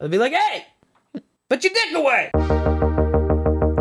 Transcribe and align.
They'll 0.00 0.08
be 0.08 0.18
like, 0.18 0.32
hey, 0.32 0.66
put 1.48 1.62
your 1.62 1.72
dick 1.72 1.94
away. 1.94 2.30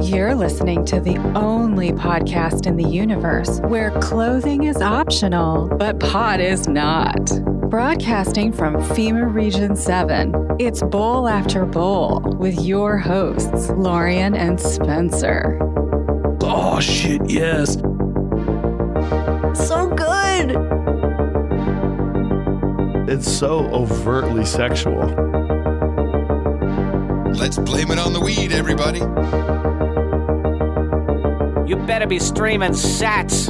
You're 0.03 0.35
listening 0.35 0.85
to 0.85 0.99
the 0.99 1.17
only 1.35 1.91
podcast 1.91 2.67
in 2.67 2.75
the 2.75 2.87
universe 2.87 3.59
where 3.61 3.89
clothing 3.99 4.63
is 4.65 4.77
optional, 4.77 5.69
but 5.79 5.99
pot 5.99 6.39
is 6.39 6.67
not. 6.67 7.31
Broadcasting 7.69 8.53
from 8.53 8.75
FEMA 8.75 9.33
Region 9.33 9.75
7, 9.75 10.57
it's 10.59 10.83
Bowl 10.83 11.27
After 11.27 11.65
Bowl 11.65 12.21
with 12.37 12.59
your 12.61 12.97
hosts, 12.99 13.69
Lorian 13.71 14.35
and 14.35 14.59
Spencer. 14.59 15.57
Oh, 16.41 16.79
shit, 16.79 17.27
yes. 17.27 17.73
So 19.67 19.89
good. 19.89 20.55
It's 23.09 23.31
so 23.31 23.67
overtly 23.69 24.45
sexual. 24.45 25.52
Let's 27.43 27.57
blame 27.57 27.91
it 27.91 27.99
on 27.99 28.13
the 28.13 28.21
weed, 28.21 28.53
everybody. 28.53 28.99
You 31.69 31.75
better 31.75 32.07
be 32.07 32.17
streaming 32.17 32.71
sats. 32.71 33.49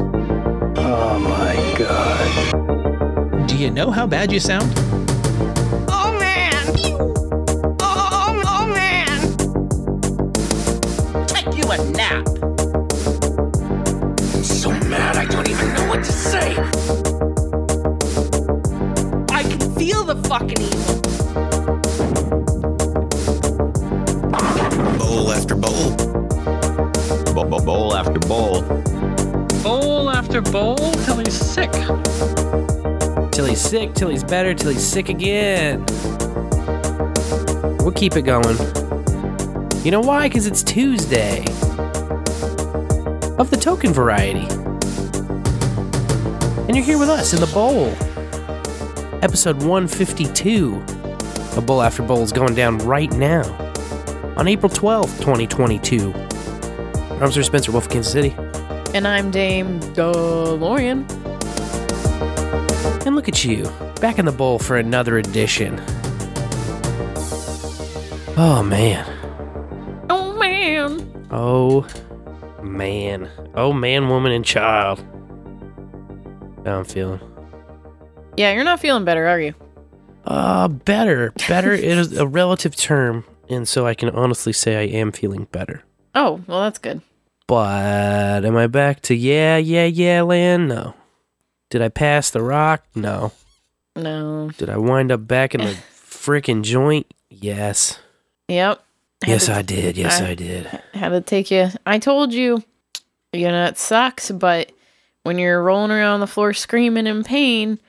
Oh 0.75 1.19
my 1.19 1.53
god. 1.77 3.47
Do 3.47 3.55
you 3.55 3.69
know 3.69 3.91
how 3.91 4.07
bad 4.07 4.31
you 4.31 4.39
sound? 4.39 4.73
Oh 5.87 6.17
man. 6.19 6.55
Oh, 7.79 8.09
oh, 8.11 8.41
oh 8.47 8.65
man. 8.73 9.19
Take 11.27 11.55
you 11.55 11.71
a 11.71 11.77
nap. 11.91 12.27
I'm 14.33 14.43
so 14.43 14.71
mad 14.89 15.17
I 15.17 15.25
don't 15.25 15.47
even 15.47 15.71
know 15.75 15.85
what 15.87 16.03
to 16.03 16.11
say. 16.11 16.55
I 19.29 19.43
can 19.43 19.59
feel 19.75 20.03
the 20.03 20.15
fucking 20.27 20.72
Till 33.31 33.45
he's 33.45 33.61
sick, 33.61 33.93
till 33.93 34.09
he's 34.09 34.23
better, 34.23 34.53
till 34.53 34.71
he's 34.71 34.85
sick 34.85 35.09
again. 35.09 35.83
We'll 37.79 37.91
keep 37.91 38.15
it 38.15 38.21
going. 38.21 38.57
You 39.83 39.91
know 39.91 40.01
why? 40.01 40.29
Because 40.29 40.47
it's 40.47 40.63
Tuesday. 40.63 41.39
Of 43.37 43.49
the 43.49 43.57
token 43.59 43.91
variety. 43.91 44.47
And 46.67 46.75
you're 46.75 46.85
here 46.85 46.97
with 46.97 47.09
us 47.09 47.33
in 47.33 47.39
the 47.41 47.47
bowl. 47.53 47.87
Episode 49.21 49.57
152. 49.63 50.83
A 51.57 51.61
Bowl 51.61 51.81
After 51.81 52.03
Bowl 52.03 52.21
is 52.21 52.31
going 52.31 52.55
down 52.55 52.77
right 52.79 53.11
now. 53.11 53.43
On 54.37 54.47
April 54.47 54.71
12th, 54.71 55.19
2022. 55.19 56.13
I'm 57.21 57.31
Sir 57.31 57.43
Spencer 57.43 57.71
Wolf 57.71 57.89
Kansas 57.89 58.11
City. 58.11 58.33
And 58.93 59.07
I'm 59.07 59.31
Dame 59.31 59.79
DeLorean. 59.79 61.22
And 63.05 63.15
look 63.15 63.27
at 63.27 63.43
you, 63.43 63.69
back 63.99 64.17
in 64.17 64.25
the 64.25 64.31
bowl 64.31 64.59
for 64.59 64.77
another 64.77 65.17
edition. 65.17 65.81
Oh 68.37 68.63
man. 68.63 69.05
Oh 70.09 70.35
man. 70.37 71.27
Oh 71.29 71.87
man. 72.63 73.29
Oh 73.55 73.73
man, 73.73 74.09
woman, 74.09 74.31
and 74.31 74.45
child. 74.45 75.03
How 76.65 76.79
I'm 76.79 76.85
feeling. 76.85 77.19
Yeah, 78.37 78.53
you're 78.53 78.63
not 78.63 78.79
feeling 78.79 79.05
better, 79.05 79.27
are 79.27 79.39
you? 79.39 79.53
Uh, 80.25 80.67
better. 80.69 81.31
Better 81.47 81.71
is 81.73 82.17
a 82.17 82.25
relative 82.25 82.75
term, 82.75 83.25
and 83.49 83.67
so 83.67 83.85
I 83.85 83.93
can 83.93 84.09
honestly 84.09 84.53
say 84.53 84.77
I 84.77 84.97
am 84.97 85.11
feeling 85.11 85.47
better. 85.51 85.83
Oh, 86.15 86.41
well, 86.47 86.61
that's 86.61 86.79
good. 86.79 87.01
But 87.47 88.45
am 88.45 88.55
I 88.55 88.67
back 88.67 89.01
to 89.01 89.15
yeah, 89.15 89.57
yeah, 89.57 89.85
yeah 89.85 90.21
land? 90.21 90.69
No. 90.69 90.95
Did 91.73 91.81
I 91.81 91.89
pass 91.89 92.29
the 92.29 92.43
rock? 92.43 92.83
No. 92.93 93.31
No. 93.95 94.51
Did 94.59 94.69
I 94.69 94.77
wind 94.77 95.11
up 95.11 95.27
back 95.27 95.55
in 95.55 95.61
the 95.61 95.71
frickin' 96.07 96.61
joint? 96.61 97.11
Yes. 97.31 97.97
Yep. 98.47 98.83
Yes, 99.25 99.47
to- 99.47 99.55
I 99.55 99.63
did. 99.63 99.97
Yes, 99.97 100.21
I- 100.21 100.27
I 100.27 100.35
did. 100.35 100.67
Had 100.93 101.09
to 101.09 101.21
take 101.21 101.49
you. 101.49 101.69
I 101.83 101.97
told 101.97 102.31
you, 102.31 102.61
you 103.31 103.47
know, 103.47 103.65
it 103.65 103.79
sucks, 103.79 104.29
but 104.29 104.71
when 105.23 105.39
you're 105.39 105.63
rolling 105.63 105.89
around 105.89 106.19
the 106.19 106.27
floor 106.27 106.53
screaming 106.53 107.07
in 107.07 107.23
pain, 107.23 107.79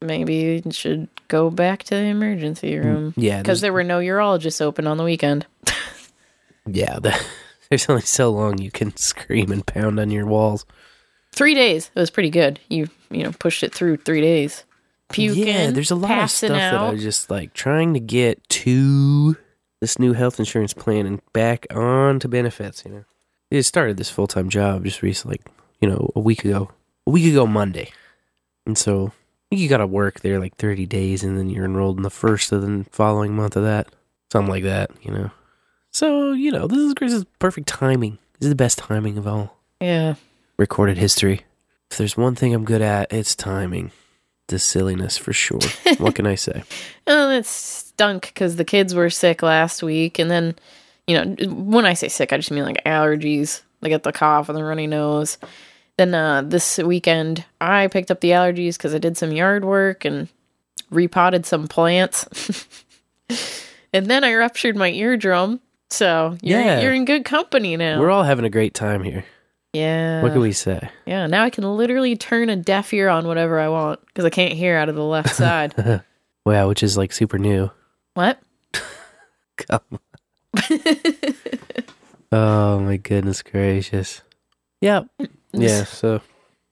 maybe 0.00 0.62
you 0.64 0.72
should 0.72 1.06
go 1.28 1.50
back 1.50 1.82
to 1.82 1.94
the 1.94 2.04
emergency 2.04 2.72
mm, 2.72 2.84
room. 2.86 3.14
Yeah, 3.18 3.42
Because 3.42 3.60
there 3.60 3.74
were 3.74 3.84
no 3.84 3.98
urologists 3.98 4.62
open 4.62 4.86
on 4.86 4.96
the 4.96 5.04
weekend. 5.04 5.44
Yeah, 6.68 6.98
the, 7.00 7.14
there's 7.68 7.88
only 7.90 8.00
so 8.00 8.30
long 8.30 8.58
you 8.58 8.70
can 8.70 8.96
scream 8.96 9.52
and 9.52 9.64
pound 9.66 10.00
on 10.00 10.10
your 10.10 10.26
walls. 10.26 10.64
Three 11.36 11.54
days. 11.54 11.90
It 11.94 12.00
was 12.00 12.10
pretty 12.10 12.30
good. 12.30 12.58
You, 12.68 12.88
you 13.10 13.22
know, 13.22 13.32
pushed 13.38 13.62
it 13.62 13.74
through 13.74 13.98
three 13.98 14.20
days. 14.20 14.64
Puking. 15.08 15.46
yeah, 15.46 15.70
there's 15.70 15.92
a 15.92 15.96
lot 15.96 16.18
of 16.24 16.30
stuff 16.30 16.50
that 16.50 16.74
I 16.74 16.90
was 16.90 17.02
just 17.02 17.30
like 17.30 17.52
trying 17.54 17.94
to 17.94 18.00
get 18.00 18.42
to 18.48 19.36
this 19.80 20.00
new 20.00 20.14
health 20.14 20.40
insurance 20.40 20.74
plan 20.74 21.06
and 21.06 21.20
back 21.32 21.66
on 21.70 22.18
to 22.20 22.28
benefits. 22.28 22.82
You 22.84 22.90
know, 22.90 23.04
I 23.52 23.60
started 23.60 23.98
this 23.98 24.10
full 24.10 24.26
time 24.26 24.48
job 24.48 24.84
just 24.84 25.02
recently, 25.02 25.34
like 25.34 25.54
you 25.80 25.88
know, 25.88 26.10
a 26.16 26.20
week 26.20 26.44
ago, 26.44 26.70
a 27.06 27.10
week 27.10 27.30
ago 27.30 27.46
Monday, 27.46 27.92
and 28.66 28.76
so 28.76 29.12
you 29.52 29.68
got 29.68 29.76
to 29.76 29.86
work 29.86 30.20
there 30.20 30.40
like 30.40 30.56
30 30.56 30.86
days, 30.86 31.22
and 31.22 31.38
then 31.38 31.50
you're 31.50 31.64
enrolled 31.64 31.98
in 31.98 32.02
the 32.02 32.10
first 32.10 32.50
of 32.50 32.62
the 32.62 32.84
following 32.90 33.36
month 33.36 33.54
of 33.54 33.62
that, 33.62 33.86
something 34.32 34.50
like 34.50 34.64
that. 34.64 34.90
You 35.02 35.12
know, 35.12 35.30
so 35.92 36.32
you 36.32 36.50
know, 36.50 36.66
this 36.66 36.78
is 36.78 36.94
this 36.98 37.12
is 37.12 37.24
perfect 37.38 37.68
timing. 37.68 38.18
This 38.40 38.46
is 38.46 38.50
the 38.50 38.56
best 38.56 38.78
timing 38.78 39.18
of 39.18 39.28
all 39.28 39.56
Yeah. 39.80 40.16
Recorded 40.58 40.98
history. 40.98 41.42
If 41.90 41.98
there's 41.98 42.16
one 42.16 42.34
thing 42.34 42.54
I'm 42.54 42.64
good 42.64 42.82
at, 42.82 43.12
it's 43.12 43.34
timing. 43.34 43.92
The 44.48 44.58
silliness 44.58 45.16
for 45.18 45.32
sure. 45.32 45.58
what 45.98 46.14
can 46.14 46.26
I 46.26 46.34
say? 46.36 46.62
And 47.06 47.32
it 47.32 47.46
stunk 47.46 48.22
because 48.26 48.56
the 48.56 48.64
kids 48.64 48.94
were 48.94 49.10
sick 49.10 49.42
last 49.42 49.82
week. 49.82 50.18
And 50.18 50.30
then, 50.30 50.54
you 51.06 51.16
know, 51.16 51.34
when 51.52 51.84
I 51.86 51.94
say 51.94 52.08
sick, 52.08 52.32
I 52.32 52.36
just 52.36 52.50
mean 52.50 52.64
like 52.64 52.82
allergies. 52.84 53.62
They 53.80 53.88
get 53.88 54.04
the 54.04 54.12
cough 54.12 54.48
and 54.48 54.56
the 54.56 54.64
runny 54.64 54.86
nose. 54.86 55.38
Then 55.96 56.14
uh, 56.14 56.42
this 56.42 56.78
weekend, 56.78 57.44
I 57.60 57.88
picked 57.88 58.10
up 58.10 58.20
the 58.20 58.30
allergies 58.30 58.76
because 58.76 58.94
I 58.94 58.98
did 58.98 59.16
some 59.16 59.32
yard 59.32 59.64
work 59.64 60.04
and 60.04 60.28
repotted 60.90 61.44
some 61.46 61.66
plants. 61.66 62.26
and 63.92 64.06
then 64.06 64.22
I 64.24 64.34
ruptured 64.34 64.76
my 64.76 64.90
eardrum. 64.90 65.60
So 65.90 66.36
you're, 66.42 66.60
Yeah. 66.60 66.80
you're 66.80 66.94
in 66.94 67.04
good 67.04 67.24
company 67.24 67.76
now. 67.76 67.98
We're 68.00 68.10
all 68.10 68.24
having 68.24 68.44
a 68.44 68.50
great 68.50 68.74
time 68.74 69.02
here. 69.02 69.24
Yeah. 69.76 70.22
What 70.22 70.32
can 70.32 70.40
we 70.40 70.52
say? 70.52 70.88
Yeah, 71.06 71.26
now 71.26 71.44
I 71.44 71.50
can 71.50 71.64
literally 71.64 72.16
turn 72.16 72.48
a 72.48 72.56
deaf 72.56 72.92
ear 72.92 73.08
on 73.08 73.26
whatever 73.26 73.60
I 73.60 73.68
want 73.68 74.04
because 74.06 74.24
I 74.24 74.30
can't 74.30 74.52
hear 74.54 74.76
out 74.76 74.88
of 74.88 74.94
the 74.94 75.04
left 75.04 75.34
side. 75.34 76.02
Wow, 76.44 76.68
which 76.68 76.82
is 76.82 76.96
like 76.96 77.12
super 77.12 77.38
new. 77.38 77.70
what? 78.14 78.40
Come 79.56 79.80
on. 79.92 80.00
Oh 82.32 82.80
my 82.80 82.96
goodness 82.96 83.42
gracious. 83.42 84.22
Yep. 84.80 85.06
Yeah, 85.52 85.84
so 85.84 86.20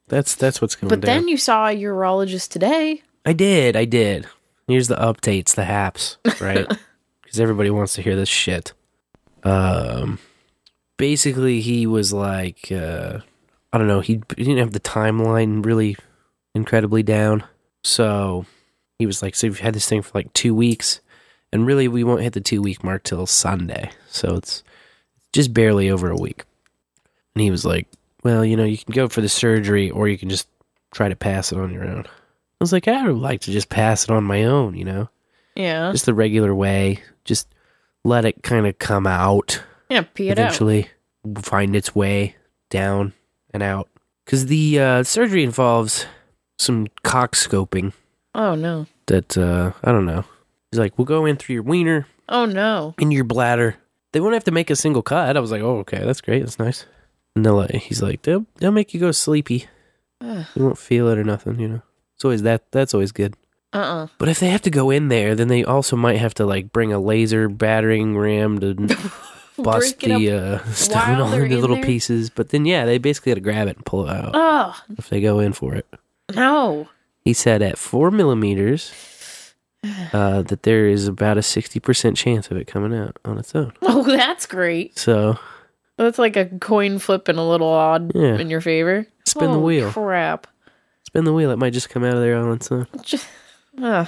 that's 0.09 0.35
that's 0.35 0.61
what's 0.61 0.75
going 0.75 0.89
But 0.89 1.01
down. 1.01 1.17
then 1.21 1.29
you 1.29 1.37
saw 1.37 1.69
a 1.69 1.77
urologist 1.77 2.49
today. 2.51 3.03
I 3.25 3.33
did, 3.33 3.77
I 3.77 3.85
did. 3.85 4.27
Here's 4.69 4.89
the 4.89 4.97
updates, 4.97 5.55
the 5.55 5.65
haps, 5.65 6.19
right? 6.41 6.67
Because 7.23 7.41
everybody 7.41 7.71
wants 7.71 7.95
to 7.95 8.03
hear 8.03 8.15
this 8.17 8.29
shit. 8.29 8.75
Um, 9.43 10.19
basically, 10.97 11.61
he 11.61 11.87
was 11.87 12.13
like, 12.13 12.71
uh, 12.73 13.19
I 13.73 13.79
don't 13.79 13.87
know, 13.89 14.01
he, 14.01 14.15
he 14.37 14.45
didn't 14.45 14.59
have 14.59 14.73
the 14.73 14.81
timeline 14.81 15.65
really 15.65 15.97
incredibly 16.55 17.03
down. 17.03 17.45
So 17.83 18.47
he 18.99 19.07
was 19.07 19.23
like, 19.23 19.35
so 19.35 19.49
we've 19.49 19.61
had 19.61 19.75
this 19.75 19.89
thing 19.89 20.03
for 20.03 20.13
like 20.15 20.33
two 20.33 20.55
weeks, 20.55 21.01
and 21.53 21.67
really, 21.67 21.87
we 21.89 22.03
won't 22.05 22.23
hit 22.23 22.33
the 22.33 22.41
two 22.41 22.61
week 22.63 22.83
mark 22.83 23.03
till 23.05 23.27
Sunday. 23.27 23.91
So 24.09 24.35
it's 24.37 24.63
just 25.33 25.53
barely 25.55 25.91
over 25.91 26.11
a 26.11 26.17
week. 26.17 26.45
And 27.35 27.43
he 27.43 27.51
was 27.51 27.65
like, 27.65 27.87
well, 28.23 28.45
you 28.45 28.57
know, 28.57 28.65
you 28.65 28.79
can 28.79 28.93
go 28.95 29.09
for 29.09 29.21
the 29.21 29.29
surgery, 29.29 29.91
or 29.91 30.09
you 30.09 30.19
can 30.19 30.29
just 30.29 30.49
try 30.93 31.09
to 31.09 31.17
pass 31.17 31.53
it 31.53 31.59
on 31.59 31.73
your 31.73 31.85
own. 31.85 32.05
I 32.07 32.11
was 32.65 32.73
like, 32.73 32.89
I 32.89 33.07
would 33.07 33.17
like 33.21 33.43
to 33.43 33.51
just 33.53 33.69
pass 33.69 34.05
it 34.05 34.11
on 34.11 34.25
my 34.25 34.45
own, 34.45 34.75
you 34.77 34.85
know, 34.85 35.09
Yeah. 35.57 35.91
just 35.93 36.07
the 36.07 36.15
regular 36.15 36.55
way. 36.55 37.03
Just 37.25 37.49
let 38.05 38.25
it 38.25 38.43
kind 38.43 38.67
of 38.67 38.79
come 38.79 39.07
out 39.07 39.63
yeah, 39.91 40.03
pee 40.15 40.29
it 40.29 40.39
out. 40.39 40.45
eventually, 40.47 40.89
find 41.43 41.75
its 41.77 41.95
way 41.95 42.37
down 42.71 43.13
and 43.53 43.63
out. 43.63 43.89
Because 44.25 44.47
the 44.47 44.81
uh, 44.81 45.03
surgery 45.03 45.45
involves 45.45 46.07
some 46.59 46.87
cock 47.03 47.33
scoping 47.35 47.93
Oh 48.35 48.55
no. 48.55 48.87
that, 49.07 49.37
uh, 49.37 49.73
I 49.83 49.93
don't 49.93 50.07
know. 50.07 50.25
He's 50.71 50.79
like, 50.79 50.97
we'll 50.99 51.05
go 51.05 51.25
in 51.27 51.37
through 51.37 51.55
your 51.55 51.63
wiener, 51.63 52.07
Oh 52.29 52.47
no. 52.47 52.95
in 52.99 53.11
your 53.11 53.25
bladder. 53.25 53.77
They 54.13 54.21
won't 54.21 54.35
have 54.35 54.45
to 54.45 54.51
make 54.51 54.71
a 54.71 54.77
single 54.77 55.03
cut. 55.03 55.37
I 55.37 55.41
was 55.41 55.51
like, 55.51 55.63
oh, 55.63 55.79
okay, 55.81 56.05
that's 56.05 56.21
great. 56.21 56.41
That's 56.41 56.59
nice. 56.59 56.87
And 57.37 57.45
they'll, 57.45 57.55
like- 57.57 57.71
he's 57.73 58.03
like, 58.03 58.23
they'll, 58.23 58.47
they'll 58.57 58.71
make 58.73 58.95
you 58.95 59.01
go 59.01 59.11
sleepy. 59.13 59.67
Ugh. 60.21 60.47
You 60.55 60.65
won't 60.65 60.79
feel 60.79 61.09
it 61.09 61.19
or 61.19 61.25
nothing, 61.25 61.59
you 61.61 61.69
know. 61.69 61.83
It's 62.17 62.25
always 62.25 62.43
that. 62.43 62.71
That's 62.71 62.95
always 62.95 63.13
good. 63.13 63.35
Uh-uh. 63.73 64.07
But 64.19 64.29
if 64.29 64.39
they 64.39 64.49
have 64.51 64.63
to 64.63 64.71
go 64.71 64.91
in 64.91 65.09
there, 65.09 65.35
then 65.35 65.49
they 65.49 65.65
also 65.65 65.97
might 65.97 66.19
have 66.19 66.33
to 66.35 66.47
like 66.47 66.73
bring 66.73 66.93
a 66.93 66.99
laser 67.01 67.49
battering 67.49 68.17
ram 68.17 68.61
to 68.61 68.75
bust 69.63 69.99
the 70.01 70.31
uh, 70.33 70.65
stone 70.73 71.21
all 71.21 71.33
into 71.33 71.55
in 71.55 71.61
little 71.61 71.77
there? 71.77 71.85
pieces. 71.85 72.31
But 72.31 72.49
then 72.51 72.65
yeah, 72.67 72.85
they 72.87 72.99
basically 72.99 73.31
got 73.31 73.35
to 73.37 73.41
grab 73.41 73.69
it 73.69 73.77
and 73.77 73.85
pull 73.87 74.09
it 74.09 74.11
out 74.17 74.31
Oh, 74.35 74.77
if 74.99 75.09
they 75.09 75.21
go 75.21 75.39
in 75.41 75.53
for 75.53 75.75
it. 75.75 75.87
no. 76.35 76.89
He 77.25 77.33
said 77.33 77.63
at 77.63 77.79
four 77.79 78.11
millimeters 78.11 78.93
uh, 80.13 80.43
that 80.43 80.63
there 80.63 80.87
is 80.89 81.07
about 81.09 81.39
a 81.39 81.43
sixty 81.43 81.81
percent 81.81 82.17
chance 82.17 82.51
of 82.51 82.57
it 82.57 82.67
coming 82.67 82.95
out 82.95 83.17
on 83.25 83.39
its 83.39 83.55
own. 83.55 83.73
Oh, 83.83 84.03
that's 84.03 84.45
great. 84.47 84.99
So 84.99 85.39
That's 85.97 86.19
like 86.19 86.37
a 86.37 86.45
coin 86.59 86.99
flip 86.99 87.29
and 87.29 87.39
a 87.39 87.43
little 87.43 87.69
odd 87.69 88.13
Yeah. 88.15 88.37
in 88.39 88.51
your 88.51 88.61
favor. 88.61 89.07
Spin 89.25 89.47
the 89.53 89.55
Holy 89.59 89.79
wheel. 89.79 89.91
Crap. 89.93 90.47
spin 91.07 91.25
the 91.25 91.33
wheel; 91.33 91.51
it 91.51 91.59
might 91.59 91.73
just 91.73 91.89
come 91.89 92.05
out 92.05 92.15
of 92.15 92.21
there 92.21 92.37
on 92.37 92.53
its 92.57 92.71
own. 92.71 92.87
Just, 93.03 93.27
uh, 93.83 94.05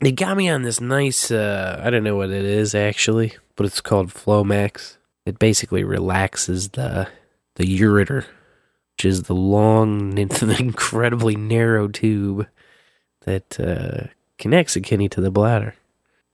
They 0.00 0.10
got 0.10 0.36
me 0.36 0.48
on 0.48 0.62
this 0.62 0.80
nice. 0.80 1.30
Uh, 1.30 1.80
I 1.84 1.90
don't 1.90 2.02
know 2.02 2.16
what 2.16 2.30
it 2.30 2.44
is 2.44 2.74
actually, 2.74 3.36
but 3.58 3.66
it's 3.66 3.80
called 3.80 4.08
Flomax. 4.08 4.96
It 5.26 5.38
basically 5.38 5.84
relaxes 5.84 6.70
the 6.70 7.08
the 7.56 7.64
ureter, 7.64 8.24
which 8.96 9.04
is 9.04 9.24
the 9.24 9.34
long, 9.34 10.16
incredibly 10.58 11.34
narrow 11.34 11.88
tube 11.88 12.46
that 13.22 13.58
uh, 13.58 14.06
connects 14.38 14.76
a 14.76 14.80
kidney 14.80 15.08
to 15.08 15.20
the 15.20 15.32
bladder. 15.32 15.74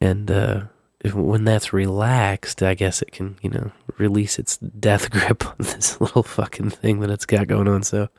And 0.03 0.31
uh, 0.31 0.65
if, 1.01 1.15
when 1.15 1.45
that's 1.45 1.73
relaxed, 1.73 2.63
I 2.63 2.75
guess 2.75 3.01
it 3.01 3.11
can, 3.11 3.39
you 3.41 3.49
know, 3.49 3.73
release 3.97 4.39
its 4.39 4.59
death 4.59 5.11
grip 5.11 5.47
on 5.47 5.57
this 5.59 5.99
little 6.03 6.23
fucking 6.23 6.71
thing 6.71 7.01
that 7.01 7.11
it's 7.11 7.27
got 7.27 7.49
going 7.49 7.69
on. 7.69 7.85
So 7.85 8.11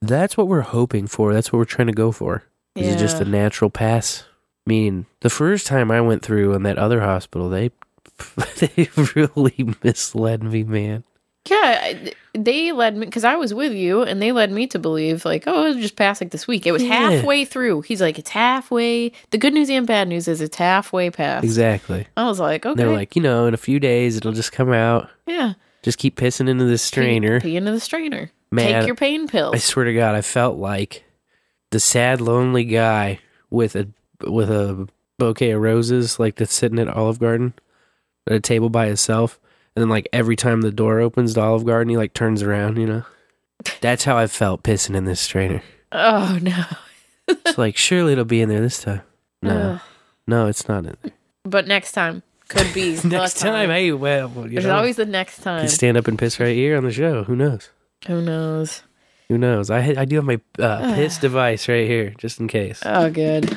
that's 0.00 0.36
what 0.36 0.48
we're 0.48 0.62
hoping 0.62 1.06
for. 1.06 1.32
That's 1.32 1.52
what 1.52 1.58
we're 1.58 1.64
trying 1.64 1.86
to 1.86 1.92
go 1.92 2.10
for. 2.10 2.42
Is 2.74 2.96
it 2.96 2.98
just 2.98 3.20
a 3.20 3.24
natural 3.24 3.70
pass? 3.70 4.24
Meaning, 4.66 5.06
the 5.20 5.30
first 5.30 5.66
time 5.66 5.92
I 5.92 6.00
went 6.00 6.22
through 6.22 6.54
in 6.54 6.64
that 6.64 6.78
other 6.78 7.02
hospital, 7.02 7.48
they 7.48 7.70
they 8.58 8.88
really 9.14 9.74
misled 9.82 10.42
me, 10.42 10.62
man. 10.64 11.04
yeah, 11.48 12.10
they 12.34 12.70
led 12.72 12.96
me 12.96 13.04
because 13.06 13.24
I 13.24 13.34
was 13.36 13.52
with 13.52 13.72
you, 13.72 14.02
and 14.02 14.22
they 14.22 14.30
led 14.32 14.52
me 14.52 14.66
to 14.68 14.78
believe 14.78 15.24
like, 15.24 15.44
oh, 15.46 15.66
it'll 15.66 15.82
just 15.82 15.96
pass 15.96 16.20
like 16.20 16.30
this 16.30 16.46
week. 16.46 16.66
It 16.66 16.72
was 16.72 16.82
Yeah. 16.82 17.10
halfway 17.10 17.44
through. 17.44 17.80
He's 17.82 18.00
like, 18.00 18.18
it's 18.18 18.30
halfway. 18.30 19.12
The 19.30 19.38
good 19.38 19.52
news 19.52 19.68
and 19.68 19.86
bad 19.86 20.08
news 20.08 20.28
is 20.28 20.40
it's 20.40 20.56
halfway 20.56 21.10
past. 21.10 21.44
Exactly. 21.44 22.06
I 22.16 22.26
was 22.26 22.38
like, 22.38 22.64
okay, 22.64 22.76
They're 22.80 22.92
like, 22.92 23.16
you 23.16 23.22
know, 23.22 23.46
in 23.46 23.54
a 23.54 23.58
few 23.58 23.80
days 23.80 24.16
it'll 24.16 24.32
just 24.32 24.52
come 24.52 24.72
out. 24.72 25.10
yeah, 25.26 25.54
Just 25.82 25.98
keep 25.98 26.16
pissing 26.16 26.48
into 26.48 26.64
the 26.64 26.78
strainer. 26.78 27.40
Pee, 27.40 27.50
pee 27.50 27.56
into 27.56 27.72
the 27.72 27.80
strainer. 27.80 28.30
Man, 28.52 28.80
Take 28.80 28.86
your 28.86 28.96
pain 28.96 29.26
pills. 29.28 29.54
I 29.54 29.58
swear 29.58 29.86
to 29.86 29.94
God, 29.94 30.14
I 30.14 30.20
felt 30.20 30.58
like 30.58 31.04
the 31.70 31.80
sad, 31.80 32.20
lonely 32.20 32.64
guy 32.64 33.18
with 33.50 33.74
a 33.74 33.88
with 34.26 34.50
a 34.50 34.86
bouquet 35.18 35.50
of 35.52 35.60
roses, 35.62 36.20
like 36.20 36.36
that's 36.36 36.54
sitting 36.54 36.78
at 36.78 36.86
Olive 36.88 37.18
Garden 37.18 37.54
at 38.26 38.34
a 38.34 38.40
table 38.40 38.70
by 38.70 38.86
himself. 38.86 39.38
And 39.74 39.82
then, 39.82 39.88
like 39.88 40.08
every 40.12 40.36
time 40.36 40.60
the 40.60 40.70
door 40.72 41.00
opens 41.00 41.34
to 41.34 41.40
Olive 41.40 41.64
Garden, 41.64 41.88
he 41.90 41.96
like 41.96 42.12
turns 42.14 42.42
around. 42.42 42.76
You 42.76 42.86
know, 42.86 43.04
that's 43.80 44.04
how 44.04 44.16
I 44.18 44.26
felt 44.26 44.62
pissing 44.62 44.94
in 44.94 45.04
this 45.06 45.20
strainer. 45.20 45.62
oh 45.92 46.38
no. 46.42 46.64
It's 47.28 47.56
like 47.56 47.76
surely 47.76 48.12
it'll 48.12 48.24
be 48.24 48.40
in 48.42 48.48
there 48.48 48.60
this 48.60 48.82
time. 48.82 49.02
No, 49.40 49.80
no, 50.26 50.46
it's 50.46 50.68
not 50.68 50.84
in 50.84 50.96
there. 51.02 51.12
But 51.44 51.66
next 51.66 51.92
time 51.92 52.22
could 52.48 52.72
be 52.74 52.98
Next 53.04 53.38
time, 53.38 53.70
hey, 53.70 53.92
well, 53.92 54.30
you 54.36 54.50
There's 54.50 54.66
know, 54.66 54.76
always 54.76 54.96
the 54.96 55.06
next 55.06 55.38
time. 55.42 55.60
can 55.60 55.68
stand 55.68 55.96
up 55.96 56.06
and 56.06 56.18
piss 56.18 56.38
right 56.38 56.54
here 56.54 56.76
on 56.76 56.84
the 56.84 56.92
show. 56.92 57.24
Who 57.24 57.34
knows? 57.34 57.70
Who 58.06 58.20
knows? 58.20 58.82
Who 59.28 59.38
knows? 59.38 59.70
I 59.70 59.94
I 59.96 60.04
do 60.04 60.16
have 60.16 60.24
my 60.26 60.40
uh, 60.58 60.94
piss 60.96 61.16
device 61.16 61.66
right 61.68 61.86
here, 61.86 62.12
just 62.18 62.40
in 62.40 62.48
case. 62.48 62.82
Oh, 62.84 63.08
good. 63.10 63.56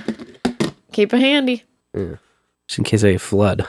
Keep 0.94 1.14
it 1.14 1.20
handy. 1.20 1.64
Just 1.94 2.78
in 2.78 2.84
case 2.86 3.04
I 3.04 3.18
flood. 3.18 3.68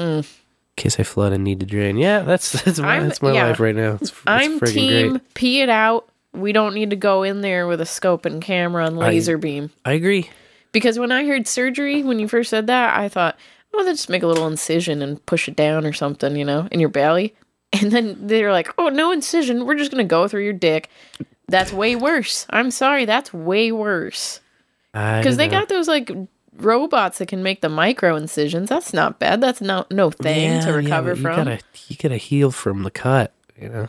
Mm. 0.00 0.18
In 0.18 0.82
case 0.82 0.98
I 0.98 1.02
flood 1.02 1.32
and 1.32 1.44
need 1.44 1.60
to 1.60 1.66
drain. 1.66 1.96
Yeah, 1.96 2.20
that's 2.20 2.52
that's 2.64 2.78
my, 2.78 2.94
I'm- 2.94 3.08
that's 3.08 3.20
my 3.22 3.32
yeah. 3.32 3.46
life 3.48 3.60
right 3.60 3.74
now. 3.74 3.94
It's, 3.94 4.10
it's 4.10 4.22
I'm 4.26 4.60
team 4.60 5.10
great. 5.10 5.34
pee 5.34 5.60
it 5.60 5.68
out. 5.68 6.08
We 6.32 6.52
don't 6.52 6.74
need 6.74 6.90
to 6.90 6.96
go 6.96 7.22
in 7.22 7.40
there 7.40 7.66
with 7.66 7.80
a 7.80 7.86
scope 7.86 8.24
and 8.24 8.40
camera 8.40 8.86
and 8.86 8.96
I- 8.96 9.08
laser 9.08 9.36
beam. 9.38 9.70
I 9.84 9.92
agree. 9.92 10.30
Because 10.72 10.98
when 10.98 11.10
I 11.10 11.24
heard 11.26 11.48
surgery, 11.48 12.02
when 12.04 12.20
you 12.20 12.28
first 12.28 12.50
said 12.50 12.68
that, 12.68 12.96
I 12.96 13.08
thought, 13.08 13.36
oh, 13.74 13.84
they 13.84 13.90
just 13.90 14.08
make 14.08 14.22
a 14.22 14.26
little 14.28 14.46
incision 14.46 15.02
and 15.02 15.24
push 15.26 15.48
it 15.48 15.56
down 15.56 15.84
or 15.84 15.92
something, 15.92 16.36
you 16.36 16.44
know, 16.44 16.68
in 16.70 16.80
your 16.80 16.88
belly. 16.88 17.34
And 17.72 17.92
then 17.92 18.26
they're 18.26 18.50
like, 18.50 18.68
oh, 18.78 18.88
no 18.88 19.12
incision. 19.12 19.64
We're 19.64 19.76
just 19.76 19.92
going 19.92 20.04
to 20.04 20.08
go 20.08 20.26
through 20.26 20.42
your 20.42 20.52
dick. 20.52 20.90
That's 21.46 21.72
way 21.72 21.94
worse. 21.94 22.44
I'm 22.50 22.72
sorry. 22.72 23.04
That's 23.04 23.32
way 23.32 23.70
worse. 23.70 24.40
Because 24.92 25.36
they 25.36 25.46
know. 25.46 25.60
got 25.60 25.68
those 25.68 25.86
like 25.86 26.10
robots 26.64 27.18
that 27.18 27.28
can 27.28 27.42
make 27.42 27.60
the 27.60 27.68
micro 27.68 28.16
incisions. 28.16 28.68
That's 28.68 28.92
not 28.92 29.18
bad. 29.18 29.40
That's 29.40 29.60
not 29.60 29.90
no 29.90 30.10
thing 30.10 30.52
Yeah, 30.54 30.60
to 30.66 30.72
recover 30.72 31.10
but 31.10 31.16
you 31.18 31.22
from. 31.22 31.36
gotta 31.36 31.60
you 31.88 31.96
gotta 31.96 32.16
heal 32.16 32.50
from 32.50 32.82
the 32.82 32.90
cut. 32.90 33.32
You 33.60 33.68
know 33.68 33.88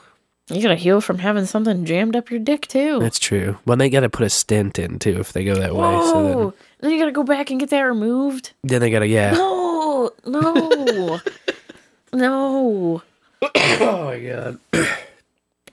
You 0.50 0.62
gotta 0.62 0.76
heal 0.76 1.00
from 1.02 1.20
having 1.20 1.46
something 1.46 1.86
jammed 1.86 2.16
up 2.16 2.30
your 2.32 2.40
dick 2.40 2.68
too. 2.68 3.00
that's 3.00 3.20
true. 3.20 3.58
Well, 3.66 3.78
they 3.78 3.90
gotta 3.90 4.10
put 4.10 4.26
a 4.26 4.30
stent 4.30 4.80
in 4.80 5.00
too 5.00 5.18
if 5.20 5.34
they 5.34 5.44
go 5.44 5.56
that 5.56 5.76
way. 5.76 6.02
So 6.06 6.24
then, 6.24 6.54
then 6.82 6.92
you 6.92 7.00
gotta 7.00 7.12
go 7.12 7.24
back 7.24 7.52
and 7.52 7.60
get 7.60 7.70
that 7.70 7.82
removed. 7.82 8.52
then 8.64 8.82
they 8.82 8.90
gotta 8.90 9.08
yeah. 9.08 9.32
No, 9.32 10.12
no, 10.26 11.20
no. 12.14 13.02
oh 13.56 14.04
my 14.06 14.20
god. 14.20 14.60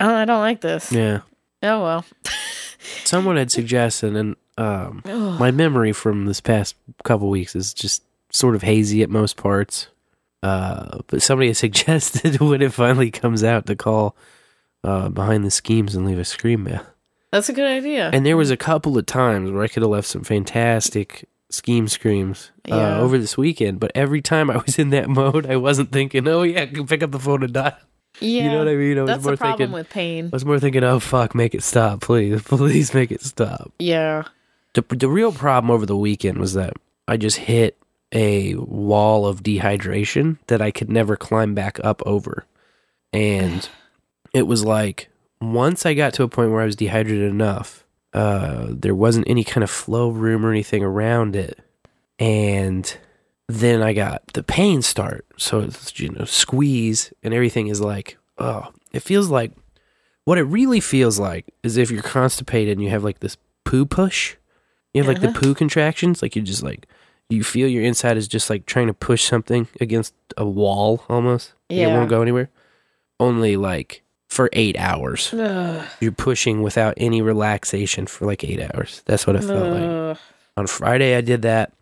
Oh, 0.00 0.14
I 0.14 0.26
don't 0.26 0.38
like 0.38 0.60
this. 0.60 0.92
Yeah. 0.92 1.22
Oh 1.60 1.82
well. 1.82 2.04
Someone 3.04 3.36
had 3.36 3.50
suggested, 3.50 4.14
and 4.14 4.36
um, 4.58 5.02
my 5.38 5.50
memory 5.50 5.92
from 5.92 6.26
this 6.26 6.40
past 6.40 6.74
couple 7.04 7.30
weeks 7.30 7.54
is 7.56 7.72
just 7.72 8.02
sort 8.30 8.54
of 8.54 8.62
hazy 8.62 9.02
at 9.02 9.08
most 9.10 9.36
parts. 9.36 9.86
Uh, 10.42 10.98
but 11.06 11.22
somebody 11.22 11.48
had 11.50 11.56
suggested 11.56 12.40
when 12.40 12.60
it 12.62 12.72
finally 12.72 13.10
comes 13.10 13.42
out 13.42 13.66
to 13.66 13.74
call 13.76 14.14
uh, 14.84 15.08
behind 15.08 15.44
the 15.44 15.50
schemes 15.50 15.94
and 15.94 16.06
leave 16.06 16.18
a 16.18 16.24
scream 16.24 16.64
mail. 16.64 16.82
That's 17.32 17.48
a 17.48 17.52
good 17.52 17.66
idea. 17.66 18.10
And 18.12 18.24
there 18.24 18.36
was 18.36 18.50
a 18.50 18.56
couple 18.56 18.96
of 18.96 19.04
times 19.06 19.50
where 19.50 19.62
I 19.62 19.68
could 19.68 19.82
have 19.82 19.90
left 19.90 20.08
some 20.08 20.24
fantastic 20.24 21.28
scheme 21.50 21.88
screams 21.88 22.50
uh, 22.70 22.74
Yeah. 22.76 22.98
over 23.00 23.18
this 23.18 23.36
weekend, 23.36 23.80
but 23.80 23.90
every 23.94 24.22
time 24.22 24.50
I 24.50 24.56
was 24.58 24.78
in 24.78 24.90
that 24.90 25.08
mode, 25.20 25.46
I 25.46 25.56
wasn't 25.56 25.92
thinking, 25.92 26.26
"Oh 26.28 26.42
yeah, 26.42 26.62
I 26.62 26.66
can 26.66 26.86
pick 26.86 27.02
up 27.02 27.10
the 27.10 27.18
phone 27.18 27.42
and 27.42 27.52
dial." 27.52 27.76
yeah, 28.20 28.44
You 28.44 28.50
know 28.50 28.58
what 28.58 28.68
I 28.68 28.74
mean? 28.76 28.98
I 28.98 29.02
was 29.02 29.08
That's 29.10 29.22
more 29.24 29.32
the 29.32 29.36
problem 29.38 29.58
thinking. 29.58 29.72
with 29.74 29.90
pain. 29.90 30.24
I 30.26 30.36
was 30.36 30.44
more 30.44 30.58
thinking, 30.60 30.84
"Oh 30.84 31.00
fuck, 31.00 31.34
make 31.34 31.54
it 31.54 31.62
stop, 31.62 32.00
please, 32.00 32.42
please 32.42 32.94
make 32.94 33.10
it 33.12 33.20
stop." 33.22 33.72
Yeah. 33.78 34.24
The 34.74 34.82
the 34.90 35.08
real 35.08 35.32
problem 35.32 35.70
over 35.70 35.86
the 35.86 35.96
weekend 35.96 36.38
was 36.38 36.54
that 36.54 36.74
I 37.06 37.16
just 37.16 37.38
hit 37.38 37.78
a 38.12 38.54
wall 38.54 39.26
of 39.26 39.42
dehydration 39.42 40.38
that 40.46 40.62
I 40.62 40.70
could 40.70 40.90
never 40.90 41.16
climb 41.16 41.54
back 41.54 41.78
up 41.82 42.02
over. 42.06 42.46
And 43.12 43.68
it 44.34 44.42
was 44.42 44.64
like 44.64 45.08
once 45.40 45.86
I 45.86 45.94
got 45.94 46.14
to 46.14 46.22
a 46.22 46.28
point 46.28 46.50
where 46.50 46.62
I 46.62 46.66
was 46.66 46.76
dehydrated 46.76 47.30
enough, 47.30 47.84
uh 48.12 48.66
there 48.70 48.94
wasn't 48.94 49.28
any 49.28 49.44
kind 49.44 49.64
of 49.64 49.70
flow 49.70 50.10
room 50.10 50.44
or 50.44 50.50
anything 50.50 50.82
around 50.82 51.36
it. 51.36 51.58
And 52.18 52.96
then 53.48 53.82
I 53.82 53.92
got 53.92 54.26
the 54.34 54.42
pain 54.42 54.82
start. 54.82 55.26
So 55.36 55.60
it's 55.60 55.98
you 55.98 56.10
know, 56.10 56.24
squeeze 56.24 57.12
and 57.22 57.32
everything 57.32 57.68
is 57.68 57.80
like, 57.80 58.18
oh, 58.38 58.72
it 58.92 59.00
feels 59.00 59.28
like 59.28 59.52
what 60.24 60.38
it 60.38 60.42
really 60.42 60.80
feels 60.80 61.18
like 61.18 61.46
is 61.62 61.78
if 61.78 61.90
you're 61.90 62.02
constipated 62.02 62.76
and 62.76 62.84
you 62.84 62.90
have 62.90 63.04
like 63.04 63.20
this 63.20 63.38
poo 63.64 63.86
push. 63.86 64.36
You 64.98 65.04
have 65.04 65.08
like 65.08 65.20
the 65.22 65.28
Uh-huh. 65.28 65.40
poo 65.40 65.54
contractions, 65.54 66.22
like 66.22 66.34
you 66.36 66.42
just 66.42 66.62
like 66.62 66.86
you 67.30 67.44
feel 67.44 67.68
your 67.68 67.82
inside 67.84 68.16
is 68.16 68.26
just 68.28 68.48
like 68.50 68.66
trying 68.66 68.86
to 68.88 68.94
push 68.94 69.22
something 69.24 69.68
against 69.80 70.14
a 70.36 70.44
wall 70.46 71.04
almost. 71.08 71.52
Yeah. 71.68 71.88
It 71.88 71.92
won't 71.92 72.08
go 72.10 72.22
anywhere. 72.22 72.48
Only 73.20 73.56
like 73.56 74.02
for 74.28 74.48
eight 74.52 74.78
hours. 74.78 75.32
Ugh. 75.34 75.84
You're 76.00 76.12
pushing 76.12 76.62
without 76.62 76.94
any 76.96 77.20
relaxation 77.22 78.06
for 78.06 78.26
like 78.26 78.44
eight 78.44 78.60
hours. 78.60 79.02
That's 79.06 79.26
what 79.26 79.36
it 79.36 79.42
felt 79.44 79.72
like. 79.72 80.18
On 80.56 80.66
Friday 80.66 81.14
I 81.16 81.20
did 81.20 81.42
that. 81.42 81.72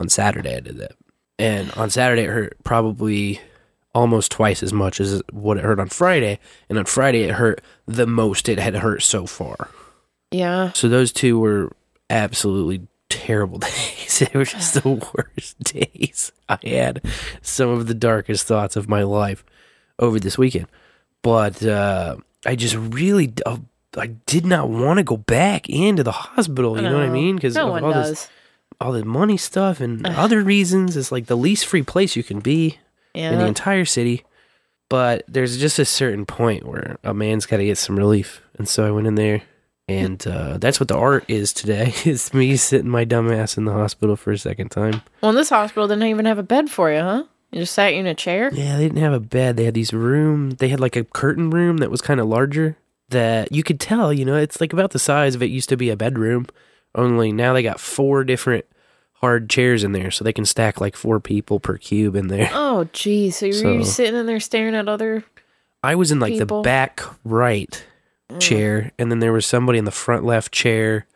On 0.00 0.08
Saturday 0.08 0.56
I 0.56 0.60
did 0.60 0.78
that. 0.78 0.92
And 1.38 1.70
on 1.72 1.90
Saturday 1.90 2.22
it 2.22 2.30
hurt 2.30 2.56
probably 2.64 3.40
almost 3.94 4.30
twice 4.32 4.62
as 4.62 4.72
much 4.72 5.00
as 5.00 5.22
what 5.32 5.56
it 5.56 5.64
hurt 5.64 5.78
on 5.80 5.88
Friday. 5.88 6.38
And 6.68 6.78
on 6.78 6.84
Friday 6.84 7.22
it 7.22 7.32
hurt 7.32 7.60
the 7.86 8.06
most 8.06 8.48
it 8.48 8.58
had 8.58 8.74
hurt 8.76 9.02
so 9.02 9.26
far. 9.26 9.68
Yeah. 10.30 10.72
So 10.72 10.88
those 10.88 11.12
two 11.12 11.38
were 11.38 11.72
absolutely 12.14 12.86
terrible 13.08 13.58
days. 13.58 14.18
They 14.20 14.38
were 14.38 14.44
just 14.44 14.74
the 14.74 14.88
worst 14.88 15.58
days. 15.64 16.32
I 16.48 16.58
had 16.62 17.04
some 17.42 17.68
of 17.68 17.86
the 17.86 17.94
darkest 17.94 18.46
thoughts 18.46 18.76
of 18.76 18.88
my 18.88 19.02
life 19.02 19.44
over 19.98 20.18
this 20.20 20.38
weekend. 20.38 20.68
But 21.22 21.62
uh, 21.64 22.16
I 22.46 22.54
just 22.54 22.76
really, 22.76 23.32
uh, 23.44 23.58
I 23.96 24.08
did 24.26 24.46
not 24.46 24.68
want 24.68 24.98
to 24.98 25.02
go 25.02 25.16
back 25.16 25.68
into 25.68 26.02
the 26.02 26.12
hospital. 26.12 26.76
You 26.76 26.82
know 26.82 26.98
what 26.98 27.06
I 27.06 27.10
mean? 27.10 27.36
Because 27.36 27.54
no 27.54 27.72
all 27.72 27.92
does. 27.92 28.10
this, 28.10 28.30
all 28.80 28.92
the 28.92 29.04
money 29.04 29.36
stuff 29.36 29.80
and 29.80 30.06
other 30.06 30.42
reasons. 30.42 30.96
It's 30.96 31.10
like 31.10 31.26
the 31.26 31.36
least 31.36 31.66
free 31.66 31.82
place 31.82 32.14
you 32.14 32.22
can 32.22 32.40
be 32.40 32.78
in 33.14 33.38
the 33.38 33.46
entire 33.46 33.84
city. 33.84 34.24
But 34.90 35.24
there's 35.26 35.58
just 35.58 35.78
a 35.78 35.84
certain 35.84 36.26
point 36.26 36.66
where 36.66 36.98
a 37.02 37.14
man's 37.14 37.46
got 37.46 37.56
to 37.56 37.64
get 37.64 37.78
some 37.78 37.96
relief. 37.96 38.42
And 38.58 38.68
so 38.68 38.86
I 38.86 38.90
went 38.90 39.06
in 39.06 39.14
there 39.14 39.42
And 39.86 40.26
uh, 40.26 40.56
that's 40.58 40.80
what 40.80 40.88
the 40.88 40.96
art 40.96 41.24
is 41.28 41.52
today. 41.52 41.92
Is 42.04 42.32
me 42.32 42.56
sitting 42.56 42.88
my 42.90 43.04
dumb 43.04 43.30
ass 43.30 43.58
in 43.58 43.64
the 43.66 43.72
hospital 43.72 44.16
for 44.16 44.32
a 44.32 44.38
second 44.38 44.70
time. 44.70 45.02
Well, 45.22 45.32
this 45.32 45.50
hospital 45.50 45.86
didn't 45.88 46.04
even 46.04 46.24
have 46.24 46.38
a 46.38 46.42
bed 46.42 46.70
for 46.70 46.90
you, 46.90 47.00
huh? 47.00 47.24
You 47.52 47.60
just 47.60 47.74
sat 47.74 47.92
you 47.92 48.00
in 48.00 48.06
a 48.06 48.14
chair. 48.14 48.50
Yeah, 48.52 48.76
they 48.78 48.84
didn't 48.84 49.02
have 49.02 49.12
a 49.12 49.20
bed. 49.20 49.56
They 49.56 49.64
had 49.64 49.74
these 49.74 49.92
room. 49.92 50.52
They 50.52 50.68
had 50.68 50.80
like 50.80 50.96
a 50.96 51.04
curtain 51.04 51.50
room 51.50 51.76
that 51.78 51.90
was 51.90 52.00
kind 52.00 52.18
of 52.18 52.26
larger. 52.26 52.76
That 53.10 53.52
you 53.52 53.62
could 53.62 53.78
tell, 53.78 54.12
you 54.12 54.24
know, 54.24 54.36
it's 54.36 54.60
like 54.60 54.72
about 54.72 54.92
the 54.92 54.98
size 54.98 55.34
of 55.34 55.42
it 55.42 55.50
used 55.50 55.68
to 55.68 55.76
be 55.76 55.90
a 55.90 55.96
bedroom. 55.96 56.46
Only 56.94 57.30
now 57.30 57.52
they 57.52 57.62
got 57.62 57.78
four 57.78 58.24
different 58.24 58.64
hard 59.14 59.48
chairs 59.50 59.84
in 59.84 59.92
there, 59.92 60.10
so 60.10 60.24
they 60.24 60.32
can 60.32 60.46
stack 60.46 60.80
like 60.80 60.96
four 60.96 61.20
people 61.20 61.60
per 61.60 61.76
cube 61.76 62.16
in 62.16 62.28
there. 62.28 62.50
Oh, 62.54 62.88
geez. 62.94 63.36
So, 63.36 63.46
you 63.46 63.52
were 63.78 63.84
So- 63.84 63.90
sitting 63.90 64.18
in 64.18 64.26
there 64.26 64.40
staring 64.40 64.74
at 64.74 64.88
other. 64.88 65.22
I 65.82 65.94
was 65.96 66.10
in 66.10 66.18
like 66.18 66.32
People. 66.32 66.62
the 66.62 66.66
back 66.66 67.02
right 67.24 67.84
chair, 68.40 68.92
and 68.98 69.10
then 69.10 69.20
there 69.20 69.32
was 69.32 69.46
somebody 69.46 69.78
in 69.78 69.84
the 69.84 69.90
front 69.90 70.24
left 70.24 70.52
chair. 70.52 71.06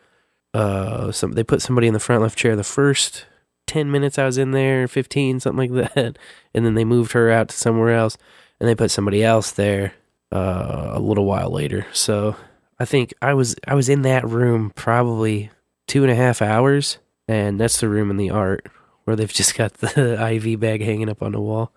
Uh, 0.53 1.11
some 1.11 1.33
they 1.33 1.43
put 1.43 1.61
somebody 1.61 1.87
in 1.87 1.93
the 1.93 1.99
front 1.99 2.21
left 2.21 2.37
chair 2.37 2.55
the 2.55 2.63
first 2.63 3.25
ten 3.67 3.91
minutes 3.91 4.17
I 4.17 4.25
was 4.25 4.37
in 4.37 4.51
there, 4.51 4.87
fifteen 4.87 5.39
something 5.39 5.71
like 5.71 5.93
that, 5.95 6.17
and 6.53 6.65
then 6.65 6.73
they 6.73 6.85
moved 6.85 7.11
her 7.13 7.29
out 7.31 7.49
to 7.49 7.55
somewhere 7.55 7.93
else, 7.93 8.17
and 8.59 8.67
they 8.67 8.75
put 8.75 8.91
somebody 8.91 9.23
else 9.23 9.51
there 9.51 9.93
uh, 10.31 10.91
a 10.93 10.99
little 10.99 11.25
while 11.25 11.51
later. 11.51 11.85
So 11.93 12.35
I 12.79 12.85
think 12.85 13.13
I 13.21 13.33
was 13.33 13.55
I 13.67 13.75
was 13.75 13.89
in 13.89 14.01
that 14.03 14.27
room 14.27 14.71
probably 14.75 15.51
two 15.87 16.03
and 16.03 16.11
a 16.11 16.15
half 16.15 16.41
hours, 16.41 16.97
and 17.27 17.59
that's 17.59 17.79
the 17.79 17.89
room 17.89 18.09
in 18.09 18.17
the 18.17 18.31
art 18.31 18.67
where 19.03 19.15
they've 19.15 19.33
just 19.33 19.55
got 19.55 19.73
the 19.75 20.23
IV 20.33 20.59
bag 20.59 20.81
hanging 20.81 21.09
up 21.09 21.21
on 21.21 21.33
the 21.33 21.41
wall, 21.41 21.71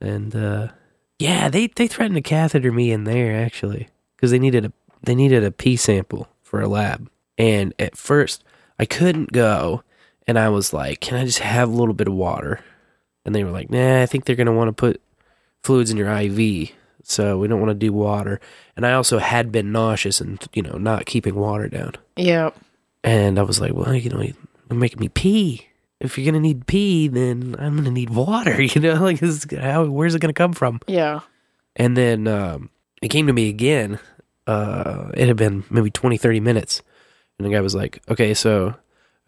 and 0.00 0.34
uh, 0.36 0.68
yeah, 1.18 1.48
they 1.48 1.66
they 1.68 1.88
threatened 1.88 2.16
to 2.16 2.22
catheter 2.22 2.70
me 2.70 2.92
in 2.92 3.04
there 3.04 3.36
actually 3.36 3.88
because 4.24 4.30
they 4.30 4.38
needed 4.38 4.64
a 4.64 4.72
they 5.02 5.14
needed 5.14 5.44
a 5.44 5.50
pee 5.50 5.76
sample 5.76 6.28
for 6.42 6.60
a 6.62 6.66
lab, 6.68 7.10
and 7.36 7.74
at 7.78 7.94
first 7.96 8.42
I 8.78 8.86
couldn't 8.86 9.32
go, 9.32 9.82
and 10.26 10.38
I 10.38 10.48
was 10.48 10.72
like, 10.72 11.00
"Can 11.00 11.18
I 11.18 11.24
just 11.26 11.40
have 11.40 11.68
a 11.68 11.72
little 11.72 11.92
bit 11.94 12.08
of 12.08 12.14
water?" 12.14 12.60
And 13.26 13.34
they 13.34 13.44
were 13.44 13.50
like, 13.50 13.68
"Nah, 13.70 14.00
I 14.02 14.06
think 14.06 14.24
they're 14.24 14.34
gonna 14.36 14.52
want 14.54 14.68
to 14.68 14.72
put 14.72 15.02
fluids 15.62 15.90
in 15.90 15.98
your 15.98 16.08
IV, 16.10 16.70
so 17.02 17.36
we 17.38 17.48
don't 17.48 17.60
want 17.60 17.70
to 17.70 17.74
do 17.86 17.92
water." 17.92 18.40
And 18.76 18.86
I 18.86 18.94
also 18.94 19.18
had 19.18 19.52
been 19.52 19.72
nauseous 19.72 20.20
and 20.22 20.42
you 20.54 20.62
know 20.62 20.78
not 20.78 21.04
keeping 21.04 21.34
water 21.34 21.68
down, 21.68 21.92
Yeah. 22.16 22.50
and 23.02 23.38
I 23.38 23.42
was 23.42 23.60
like, 23.60 23.74
"Well, 23.74 23.94
you 23.94 24.08
know, 24.08 24.22
you're 24.22 24.34
making 24.78 25.00
me 25.00 25.08
pee." 25.10 25.66
If 26.00 26.16
you're 26.18 26.24
gonna 26.26 26.40
need 26.40 26.66
pee, 26.66 27.08
then 27.08 27.56
I'm 27.58 27.76
gonna 27.76 27.90
need 27.90 28.10
water. 28.10 28.60
You 28.74 28.80
know, 28.80 28.94
like 29.02 29.20
this 29.20 29.44
is 29.44 29.58
how 29.58 29.84
where's 29.84 30.14
it 30.14 30.20
gonna 30.20 30.32
come 30.32 30.52
from? 30.54 30.80
Yeah. 30.86 31.20
And 31.76 31.96
then 31.96 32.26
um, 32.28 32.70
it 33.02 33.08
came 33.08 33.26
to 33.26 33.32
me 33.32 33.48
again. 33.48 33.98
Uh, 34.46 35.10
it 35.14 35.28
had 35.28 35.36
been 35.36 35.64
maybe 35.70 35.90
20, 35.90 36.16
30 36.16 36.40
minutes. 36.40 36.82
And 37.38 37.46
the 37.46 37.50
guy 37.50 37.60
was 37.60 37.74
like, 37.74 38.02
okay, 38.08 38.34
so 38.34 38.74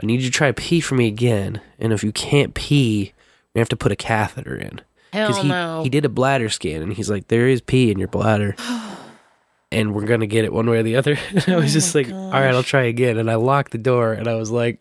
I 0.03 0.07
need 0.07 0.21
you 0.21 0.27
to 0.27 0.33
try 0.33 0.49
to 0.49 0.55
pee 0.55 0.81
for 0.81 0.95
me 0.95 1.09
again. 1.09 1.61
And 1.79 1.93
if 1.93 2.05
you 2.05 2.13
can't 2.13 2.55
pee, 2.55 3.13
we 3.55 3.59
have 3.59 3.69
to 3.71 3.77
put 3.77 3.93
a 3.93 3.97
catheter 3.97 4.55
in. 4.55 4.81
Hell 5.13 5.43
he, 5.43 5.49
no. 5.49 5.83
he 5.83 5.89
did 5.89 6.05
a 6.05 6.11
bladder 6.11 6.49
scan 6.49 6.83
and 6.83 6.93
he's 6.93 7.09
like, 7.09 7.29
there 7.29 7.49
is 7.49 7.61
pee 7.61 7.91
in 7.91 7.99
your 7.99 8.09
bladder. 8.09 8.55
and 9.73 9.95
we're 9.95 10.05
going 10.05 10.21
to 10.21 10.27
get 10.27 10.45
it 10.45 10.53
one 10.53 10.69
way 10.69 10.79
or 10.79 10.83
the 10.83 10.97
other. 10.97 11.19
And 11.33 11.49
I 11.49 11.57
was 11.57 11.73
just 11.73 11.95
like, 11.95 12.11
all 12.13 12.31
right, 12.31 12.55
I'll 12.55 12.63
try 12.63 12.83
again. 12.83 13.17
And 13.17 13.31
I 13.31 13.37
locked 13.37 13.73
the 13.73 13.79
door 13.79 14.13
and 14.13 14.29
I 14.29 14.35
was 14.35 14.51
like, 14.51 14.81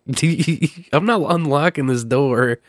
I'm 0.93 1.05
not 1.05 1.21
unlocking 1.33 1.87
this 1.87 2.03
door 2.03 2.59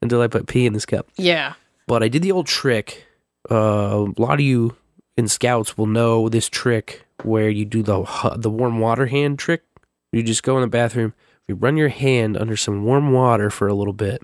until 0.00 0.20
I 0.20 0.26
put 0.26 0.48
pee 0.48 0.66
in 0.66 0.72
this 0.72 0.86
cup. 0.86 1.08
Yeah. 1.16 1.54
But 1.86 2.02
I 2.02 2.08
did 2.08 2.22
the 2.22 2.32
old 2.32 2.46
trick. 2.46 3.06
Uh, 3.50 4.06
a 4.16 4.20
lot 4.20 4.34
of 4.34 4.40
you 4.40 4.76
in 5.16 5.28
scouts 5.28 5.76
will 5.76 5.86
know 5.86 6.28
this 6.28 6.48
trick 6.48 7.04
where 7.22 7.48
you 7.48 7.64
do 7.64 7.82
the 7.82 8.34
the 8.36 8.50
warm 8.50 8.80
water 8.80 9.06
hand 9.06 9.38
trick. 9.38 9.62
You 10.12 10.22
just 10.22 10.42
go 10.42 10.56
in 10.56 10.62
the 10.62 10.66
bathroom, 10.68 11.14
you 11.48 11.54
run 11.54 11.76
your 11.76 11.88
hand 11.88 12.36
under 12.36 12.56
some 12.56 12.84
warm 12.84 13.12
water 13.12 13.50
for 13.50 13.68
a 13.68 13.74
little 13.74 13.92
bit. 13.92 14.22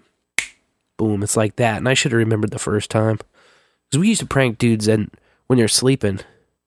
Boom, 0.97 1.23
it's 1.23 1.37
like 1.37 1.57
that. 1.57 1.79
And 1.79 1.89
I 1.89 1.95
should 1.95 2.13
have 2.13 2.19
remembered 2.19 2.51
the 2.51 2.59
first 2.59 2.91
time. 2.91 3.19
Because 3.89 4.01
we 4.01 4.09
used 4.09 4.21
to 4.21 4.27
prank 4.27 4.59
dudes 4.59 4.89
and 4.89 5.11
when 5.47 5.59
they're 5.59 5.69
sleeping 5.69 6.21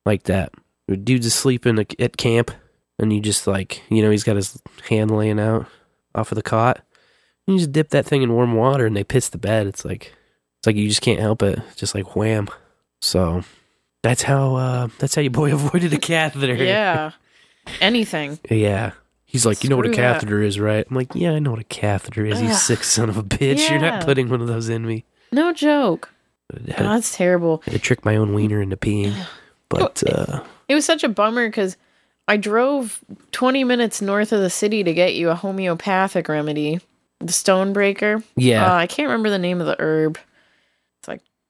like 0.04 0.24
that. 0.24 0.52
Dudes 0.88 1.26
is 1.26 1.34
sleeping 1.34 1.78
at 1.78 2.16
camp 2.16 2.50
and 2.98 3.12
you 3.12 3.20
just 3.20 3.46
like, 3.46 3.82
you 3.88 4.02
know, 4.02 4.10
he's 4.10 4.24
got 4.24 4.36
his 4.36 4.60
hand 4.88 5.10
laying 5.10 5.40
out 5.40 5.66
off 6.14 6.32
of 6.32 6.36
the 6.36 6.42
cot. 6.42 6.80
and 7.46 7.54
You 7.54 7.60
just 7.60 7.72
dip 7.72 7.90
that 7.90 8.06
thing 8.06 8.22
in 8.22 8.32
warm 8.32 8.54
water 8.54 8.86
and 8.86 8.96
they 8.96 9.04
piss 9.04 9.28
the 9.28 9.38
bed. 9.38 9.66
It's 9.66 9.84
like 9.84 10.12
it's 10.58 10.66
like 10.66 10.76
you 10.76 10.88
just 10.88 11.02
can't 11.02 11.20
help 11.20 11.42
it. 11.42 11.60
Just 11.76 11.94
like 11.94 12.16
wham. 12.16 12.48
So 13.00 13.42
that's 14.02 14.22
how 14.22 14.56
uh 14.56 14.88
that's 14.98 15.14
how 15.14 15.22
your 15.22 15.30
boy 15.30 15.52
avoided 15.54 15.92
a 15.92 15.98
catheter. 15.98 16.54
Yeah. 16.54 17.12
Anything. 17.80 18.38
Yeah. 18.50 18.92
He's 19.24 19.46
like, 19.46 19.64
you 19.64 19.70
know 19.70 19.76
what 19.78 19.86
a 19.86 19.90
catheter 19.90 20.42
is, 20.42 20.60
right? 20.60 20.84
I'm 20.88 20.94
like, 20.94 21.14
yeah, 21.14 21.30
I 21.32 21.38
know 21.38 21.52
what 21.52 21.60
a 21.60 21.64
catheter 21.64 22.26
is. 22.26 22.42
You 22.42 22.48
Ugh. 22.48 22.54
sick 22.54 22.84
son 22.84 23.08
of 23.08 23.16
a 23.16 23.22
bitch. 23.22 23.70
You're 23.70 23.78
not 23.78 24.04
putting 24.04 24.28
one 24.28 24.42
of 24.42 24.46
those 24.46 24.68
in 24.68 24.84
me. 24.86 25.04
No 25.30 25.52
joke. 25.54 26.10
Had, 26.52 26.84
that's 26.84 27.16
terrible. 27.16 27.62
I 27.66 27.70
had 27.70 27.80
to 27.80 27.86
trick 27.86 28.04
my 28.04 28.16
own 28.16 28.34
wiener 28.34 28.60
into 28.60 28.76
peeing. 28.76 29.14
But 29.70 30.02
uh 30.06 30.42
It 30.68 30.74
was 30.74 30.84
such 30.84 31.02
a 31.02 31.08
bummer 31.08 31.48
because 31.48 31.78
I 32.28 32.36
drove 32.36 33.00
20 33.30 33.64
minutes 33.64 34.02
north 34.02 34.30
of 34.32 34.40
the 34.42 34.50
city 34.50 34.84
to 34.84 34.92
get 34.92 35.14
you 35.14 35.30
a 35.30 35.34
homeopathic 35.34 36.28
remedy, 36.28 36.78
the 37.20 37.32
Stonebreaker. 37.32 38.22
yeah. 38.36 38.70
Uh, 38.70 38.74
I 38.76 38.86
can't 38.86 39.08
remember 39.08 39.30
the 39.30 39.38
name 39.38 39.60
of 39.62 39.66
the 39.66 39.76
herb. 39.78 40.18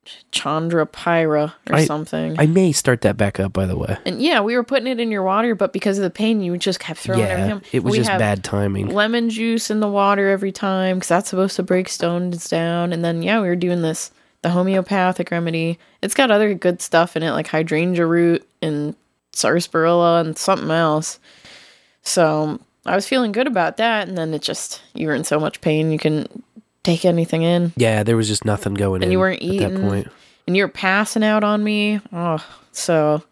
It's 0.05 0.15
like 0.17 0.31
Chanca 0.33 0.91
piedra 0.91 1.55
or 1.71 1.75
I- 1.77 1.85
something. 1.85 2.37
I 2.39 2.47
may 2.47 2.73
start 2.73 3.03
that 3.03 3.17
back 3.17 3.39
up 3.39 3.53
by 3.53 3.67
the 3.67 3.77
way. 3.77 3.97
and 4.05 4.21
yeah, 4.21 4.41
we 4.41 4.57
were 4.57 4.65
putting 4.65 4.87
it 4.89 4.99
in 4.99 5.11
your 5.11 5.23
water, 5.23 5.55
but 5.55 5.73
because 5.73 5.99
of 5.99 6.03
the 6.03 6.11
pain, 6.11 6.41
you 6.41 6.57
just 6.57 6.81
kept 6.81 6.99
throwing 7.01 7.21
it. 7.21 7.25
yeah. 7.25 7.29
everything. 7.31 7.63
It 7.73 7.85
was 7.85 7.93
We 7.93 7.99
just 7.99 8.09
bad 8.11 8.43
timing. 8.43 8.89
Lemon 8.89 9.31
juice 9.31 9.71
in 9.71 9.81
the 9.81 9.89
water 9.89 10.29
every 10.29 10.53
time 10.53 10.97
because 10.99 11.09
that's 11.09 11.31
supposed 11.31 11.57
to 11.57 11.63
break 11.63 11.89
stones 11.89 12.49
down. 12.49 12.93
And 12.93 13.05
then, 13.05 13.23
yeah, 13.23 13.41
we 13.41 13.47
were 13.49 13.55
doing 13.57 13.83
this, 13.83 14.11
the 14.43 14.51
homeopathic 14.51 15.31
remedy. 15.31 15.79
It's 16.03 16.15
got 16.15 16.31
other 16.33 16.53
good 16.55 16.83
stuff 16.83 17.17
in 17.17 17.23
it, 17.23 17.31
like 17.31 17.47
hydrangea 17.47 18.05
root 18.07 18.47
and 18.61 18.97
sarsaparilla 19.33 20.21
and 20.21 20.37
something 20.37 20.71
else. 20.71 21.21
So 22.03 22.61
I 22.85 22.95
was 22.97 23.07
feeling 23.07 23.33
good 23.33 23.47
about 23.47 23.77
that. 23.77 24.09
And 24.09 24.19
then 24.19 24.35
it 24.35 24.43
just, 24.43 24.83
you 24.95 25.07
were 25.07 25.15
in 25.15 25.25
so 25.25 25.39
much 25.39 25.61
pain, 25.61 25.93
you 25.93 25.99
couldn't 25.99 26.45
take 26.85 27.05
anything 27.05 27.43
in. 27.43 27.73
Yeah, 27.77 28.03
there 28.03 28.17
was 28.17 28.29
just 28.29 28.45
nothing 28.45 28.75
going 28.75 29.01
in. 29.01 29.05
And 29.05 29.13
you 29.13 29.19
weren't 29.19 29.43
eating. 29.43 29.63
at 29.63 29.73
that 29.75 29.81
point. 29.81 30.09
And 30.47 30.57
you 30.57 30.65
were 30.65 30.69
passing 30.69 31.23
out 31.25 31.45
on 31.45 31.63
me. 31.63 32.01
Oh, 32.13 32.45
so 32.73 33.23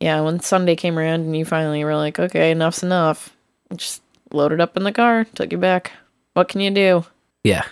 yeah, 0.00 0.20
when 0.20 0.40
Sunday 0.40 0.74
came 0.76 0.98
around 0.98 1.20
and 1.20 1.36
you 1.36 1.44
finally 1.44 1.84
were 1.84 1.94
like, 1.94 2.18
okay, 2.18 2.50
enough's 2.50 2.82
enough, 2.82 3.36
just 3.76 4.02
loaded 4.32 4.60
up 4.60 4.76
in 4.76 4.82
the 4.82 4.92
car, 4.92 5.24
took 5.34 5.52
you 5.52 5.58
back. 5.58 5.92
What 6.34 6.48
can 6.48 6.60
you 6.60 6.70
do? 6.70 7.04
Yeah. 7.44 7.64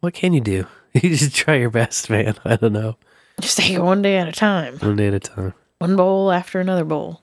What 0.00 0.14
can 0.14 0.32
you 0.32 0.40
do? 0.40 0.66
You 0.94 1.10
just 1.14 1.36
try 1.36 1.56
your 1.56 1.70
best, 1.70 2.10
man. 2.10 2.34
I 2.44 2.56
don't 2.56 2.72
know. 2.72 2.96
Just 3.40 3.58
take 3.58 3.72
it 3.72 3.80
one 3.82 4.02
day 4.02 4.16
at 4.16 4.26
a 4.26 4.32
time. 4.32 4.78
One 4.78 4.96
day 4.96 5.06
at 5.08 5.14
a 5.14 5.20
time. 5.20 5.54
One 5.78 5.94
bowl 5.94 6.32
after 6.32 6.58
another 6.58 6.84
bowl. 6.84 7.20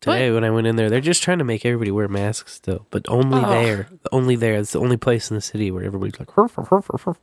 Today 0.00 0.30
when 0.30 0.44
I 0.44 0.50
went 0.50 0.66
in 0.68 0.76
there, 0.76 0.88
they're 0.90 1.00
just 1.00 1.22
trying 1.24 1.38
to 1.38 1.44
make 1.44 1.64
everybody 1.66 1.90
wear 1.90 2.06
masks 2.06 2.54
still, 2.54 2.86
but 2.90 3.04
only 3.08 3.40
Oh. 3.44 3.50
there, 3.50 3.88
only 4.12 4.36
there. 4.36 4.54
It's 4.54 4.72
the 4.72 4.80
only 4.80 4.96
place 4.96 5.30
in 5.30 5.34
the 5.34 5.40
city 5.40 5.70
where 5.72 5.82
everybody's 5.82 6.18
like, 6.20 6.30
"Hurf, 6.30 6.54
hurf, 6.54 6.68
hurf, 6.68 6.86
hurf, 6.86 7.02
hurf." 7.04 7.16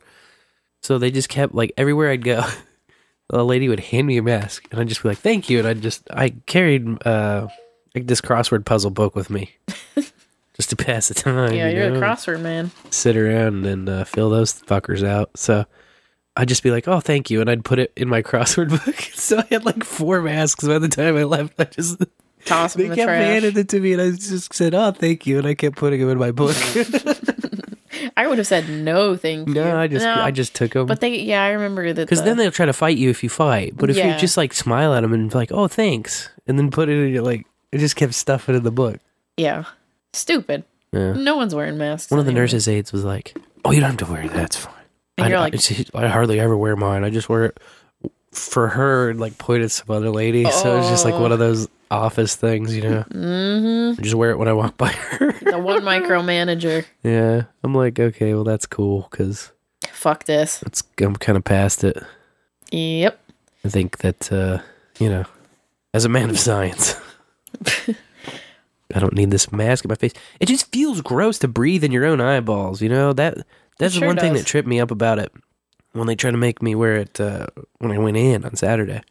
so 0.81 0.97
they 0.97 1.09
just 1.09 1.29
kept 1.29 1.55
like 1.55 1.71
everywhere 1.77 2.11
I'd 2.11 2.23
go, 2.23 2.43
a 3.29 3.43
lady 3.43 3.69
would 3.69 3.79
hand 3.79 4.07
me 4.07 4.17
a 4.17 4.21
mask, 4.21 4.67
and 4.71 4.79
I'd 4.79 4.89
just 4.89 5.03
be 5.03 5.09
like, 5.09 5.19
"Thank 5.19 5.49
you," 5.49 5.59
and 5.59 5.67
I 5.67 5.73
just 5.73 6.07
I 6.11 6.29
carried 6.47 7.05
uh 7.07 7.47
like 7.95 8.07
this 8.07 8.19
crossword 8.19 8.65
puzzle 8.65 8.91
book 8.91 9.15
with 9.15 9.29
me, 9.29 9.55
just 10.57 10.69
to 10.71 10.75
pass 10.75 11.07
the 11.07 11.13
time. 11.13 11.53
yeah, 11.53 11.69
you 11.69 11.77
you're 11.77 11.89
know? 11.91 11.99
the 11.99 12.05
crossword 12.05 12.41
man. 12.41 12.71
sit 12.89 13.15
around 13.15 13.65
and 13.65 13.87
uh, 13.87 14.03
fill 14.03 14.29
those 14.29 14.53
fuckers 14.63 15.01
out. 15.07 15.29
So 15.37 15.65
I'd 16.35 16.49
just 16.49 16.61
be 16.61 16.71
like, 16.71 16.89
"Oh, 16.89 16.99
thank 16.99 17.29
you," 17.29 17.39
and 17.39 17.49
I'd 17.49 17.63
put 17.63 17.79
it 17.79 17.93
in 17.95 18.09
my 18.09 18.21
crossword 18.29 18.69
book. 18.69 18.95
so 19.13 19.37
I 19.39 19.45
had 19.49 19.63
like 19.65 19.85
four 19.85 20.21
masks 20.21 20.67
by 20.67 20.77
the 20.77 20.89
time 20.89 21.15
I 21.15 21.23
left. 21.23 21.53
I 21.57 21.63
just 21.63 22.03
Toss 22.45 22.73
them 22.73 22.79
they 22.79 22.85
in 22.85 22.89
the 22.91 22.95
kept 22.95 23.07
trash. 23.07 23.23
handing 23.23 23.57
it 23.57 23.69
to 23.69 23.79
me, 23.79 23.93
and 23.93 24.01
I 24.01 24.11
just 24.11 24.53
said, 24.53 24.73
"Oh, 24.73 24.91
thank 24.91 25.25
you," 25.27 25.37
and 25.39 25.47
I 25.47 25.53
kept 25.55 25.75
putting 25.75 25.99
them 25.99 26.09
in 26.09 26.17
my 26.17 26.31
book. 26.31 26.55
I 28.17 28.27
would 28.27 28.37
have 28.37 28.47
said 28.47 28.69
no, 28.69 29.15
thank 29.17 29.47
you. 29.47 29.53
no, 29.55 29.77
I 29.77 29.87
just 29.87 30.03
No, 30.03 30.13
I 30.21 30.31
just 30.31 30.53
took 30.53 30.71
them 30.73 30.85
But 30.85 30.99
they, 31.01 31.19
yeah, 31.19 31.43
I 31.43 31.49
remember 31.51 31.91
that. 31.93 32.01
because 32.01 32.19
the- 32.19 32.25
then 32.25 32.37
they'll 32.37 32.51
try 32.51 32.65
to 32.65 32.73
fight 32.73 32.97
you 32.97 33.09
if 33.09 33.23
you 33.23 33.29
fight. 33.29 33.75
But 33.75 33.89
if 33.89 33.97
Yeah. 33.97 34.13
you 34.13 34.19
just 34.19 34.37
like 34.37 34.53
smile 34.53 34.93
at 34.93 35.01
them 35.01 35.13
and 35.13 35.29
be 35.29 35.35
like, 35.35 35.51
"Oh, 35.51 35.67
thanks," 35.67 36.29
and 36.47 36.57
then 36.59 36.71
put 36.71 36.89
it 36.89 36.97
in 36.97 37.13
your 37.13 37.23
like, 37.23 37.45
it 37.71 37.79
just 37.79 37.95
kept 37.95 38.13
stuffing 38.13 38.55
it 38.55 38.59
in 38.59 38.63
the 38.63 38.71
book. 38.71 38.99
yeah, 39.37 39.63
stupid. 40.13 40.63
Yeah. 40.91 41.13
No 41.13 41.35
one's 41.35 41.53
wearing 41.55 41.77
masks. 41.77 42.09
One 42.11 42.19
of 42.19 42.25
the 42.25 42.29
anymore. 42.31 42.43
nurses' 42.43 42.67
aides 42.67 42.93
was 42.93 43.03
like, 43.03 43.35
"Oh, 43.65 43.71
you 43.71 43.81
don't 43.81 43.89
have 43.91 44.07
to 44.07 44.13
wear 44.13 44.27
that. 44.27 44.43
It's 44.45 44.55
fine." 44.57 44.73
And 45.17 45.25
I, 45.25 45.29
you're 45.29 45.37
I- 45.37 45.41
like- 45.41 45.53
it's- 45.55 45.91
I 45.93 46.07
hardly 46.07 46.39
ever 46.39 46.55
wear 46.55 46.75
mine. 46.75 47.03
I 47.03 47.09
just 47.09 47.27
wear 47.29 47.45
it 47.45 47.57
for 48.31 48.67
her 48.67 49.09
and 49.09 49.19
like 49.19 49.37
pointed 49.37 49.65
at 49.65 49.71
some 49.71 49.95
other 49.95 50.09
lady. 50.09 50.43
So 50.51 50.77
it's 50.79 50.89
just 50.89 51.05
like 51.05 51.13
one 51.15 51.31
of 51.31 51.39
oh. 51.41 51.47
those 51.47 51.67
office 51.91 52.35
things, 52.35 52.75
you 52.75 52.81
know. 52.83 53.03
Mm-hmm. 53.11 54.01
Just 54.01 54.15
wear 54.15 54.31
it 54.31 54.37
when 54.37 54.47
I 54.47 54.53
walk 54.53 54.77
by 54.77 54.89
her. 54.89 55.31
The 55.45 55.59
one 55.59 55.83
micromanager. 55.83 56.85
yeah, 57.03 57.43
I'm 57.63 57.73
like, 57.73 57.99
okay, 57.99 58.33
well 58.33 58.43
that's 58.43 58.65
cool 58.65 59.07
because 59.11 59.51
Fuck 59.91 60.25
this. 60.25 60.61
it's 60.63 60.83
I'm 60.99 61.15
kind 61.15 61.37
of 61.37 61.43
past 61.43 61.83
it. 61.83 61.97
Yep. 62.71 63.19
I 63.63 63.69
think 63.69 63.99
that 63.99 64.31
uh, 64.31 64.59
you 64.99 65.09
know, 65.09 65.25
as 65.93 66.03
a 66.05 66.09
man 66.09 66.29
of 66.29 66.39
science, 66.39 66.95
I 68.93 68.99
don't 68.99 69.13
need 69.13 69.31
this 69.31 69.51
mask 69.51 69.85
in 69.85 69.89
my 69.89 69.95
face. 69.95 70.13
It 70.39 70.47
just 70.47 70.71
feels 70.71 71.01
gross 71.01 71.39
to 71.39 71.47
breathe 71.47 71.83
in 71.83 71.91
your 71.91 72.05
own 72.05 72.21
eyeballs. 72.21 72.81
You 72.81 72.89
know 72.89 73.13
that 73.13 73.37
that's 73.77 73.93
the 73.93 73.99
sure 73.99 74.07
one 74.07 74.17
thing 74.17 74.33
that 74.33 74.45
tripped 74.45 74.67
me 74.67 74.79
up 74.79 74.91
about 74.91 75.19
it 75.19 75.31
when 75.93 76.07
they 76.07 76.15
tried 76.15 76.31
to 76.31 76.37
make 76.37 76.61
me 76.61 76.75
wear 76.75 76.97
it 76.97 77.19
uh, 77.21 77.47
when 77.79 77.91
I 77.91 77.97
went 77.97 78.17
in 78.17 78.43
on 78.43 78.55
Saturday, 78.55 79.01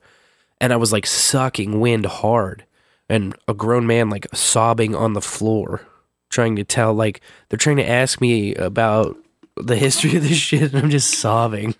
and 0.60 0.72
I 0.72 0.76
was 0.76 0.92
like 0.92 1.06
sucking 1.06 1.80
wind 1.80 2.06
hard, 2.06 2.64
and 3.08 3.34
a 3.48 3.54
grown 3.54 3.86
man 3.86 4.10
like 4.10 4.26
sobbing 4.34 4.94
on 4.94 5.12
the 5.12 5.20
floor, 5.20 5.82
trying 6.30 6.56
to 6.56 6.64
tell 6.64 6.94
like 6.94 7.20
they're 7.48 7.56
trying 7.58 7.76
to 7.78 7.88
ask 7.88 8.20
me 8.20 8.54
about 8.54 9.16
the 9.56 9.76
history 9.76 10.16
of 10.16 10.22
this 10.22 10.36
shit, 10.48 10.72
and 10.74 10.82
I'm 10.84 10.90
just 10.90 11.14
sobbing, 11.18 11.74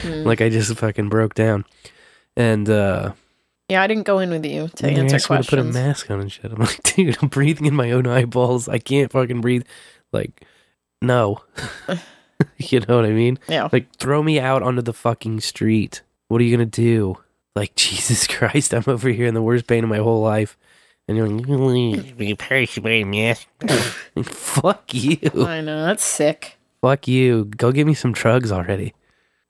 Hmm. 0.00 0.24
like 0.24 0.40
I 0.42 0.50
just 0.50 0.74
fucking 0.76 1.08
broke 1.08 1.34
down, 1.34 1.64
and. 2.36 2.68
uh 2.68 3.12
Yeah, 3.70 3.82
I 3.82 3.86
didn't 3.86 4.04
go 4.04 4.18
in 4.18 4.30
with 4.30 4.44
you 4.44 4.68
to 4.76 4.86
answer 4.86 5.32
me 5.34 5.42
to 5.42 5.48
put 5.48 5.58
a 5.58 5.64
mask 5.64 6.10
on 6.10 6.20
and 6.20 6.30
shit. 6.30 6.52
I'm 6.52 6.58
like, 6.60 6.82
dude, 6.94 7.16
I'm 7.22 7.28
breathing 7.28 7.64
in 7.66 7.74
my 7.74 7.90
own 7.92 8.06
eyeballs. 8.06 8.68
I 8.68 8.78
can't 8.78 9.10
fucking 9.10 9.40
breathe. 9.40 9.64
Like, 10.12 10.44
no. 11.02 11.40
you 12.58 12.80
know 12.80 12.96
what 12.96 13.06
I 13.06 13.10
mean? 13.10 13.38
Yeah. 13.48 13.68
Like, 13.72 13.92
throw 13.96 14.22
me 14.22 14.38
out 14.38 14.62
onto 14.62 14.82
the 14.82 14.92
fucking 14.92 15.40
street. 15.40 16.02
What 16.28 16.40
are 16.40 16.44
you 16.44 16.54
gonna 16.56 16.66
do? 16.66 17.16
Like, 17.56 17.74
Jesus 17.76 18.26
Christ, 18.28 18.72
I'm 18.72 18.84
over 18.86 19.08
here 19.08 19.26
in 19.26 19.34
the 19.34 19.42
worst 19.42 19.66
pain 19.66 19.82
of 19.82 19.90
my 19.90 19.96
whole 19.98 20.20
life. 20.22 20.56
And 21.08 21.16
you're 21.16 21.28
like, 21.28 22.16
be 22.16 22.34
patient, 22.34 22.84
mask. 23.06 23.46
Fuck 24.24 24.92
you. 24.92 25.18
I 25.46 25.60
know 25.60 25.86
that's 25.86 26.04
sick. 26.04 26.56
Fuck 26.80 27.08
you. 27.08 27.44
Go 27.46 27.72
give 27.72 27.86
me 27.86 27.94
some 27.94 28.12
drugs 28.12 28.50
already. 28.52 28.92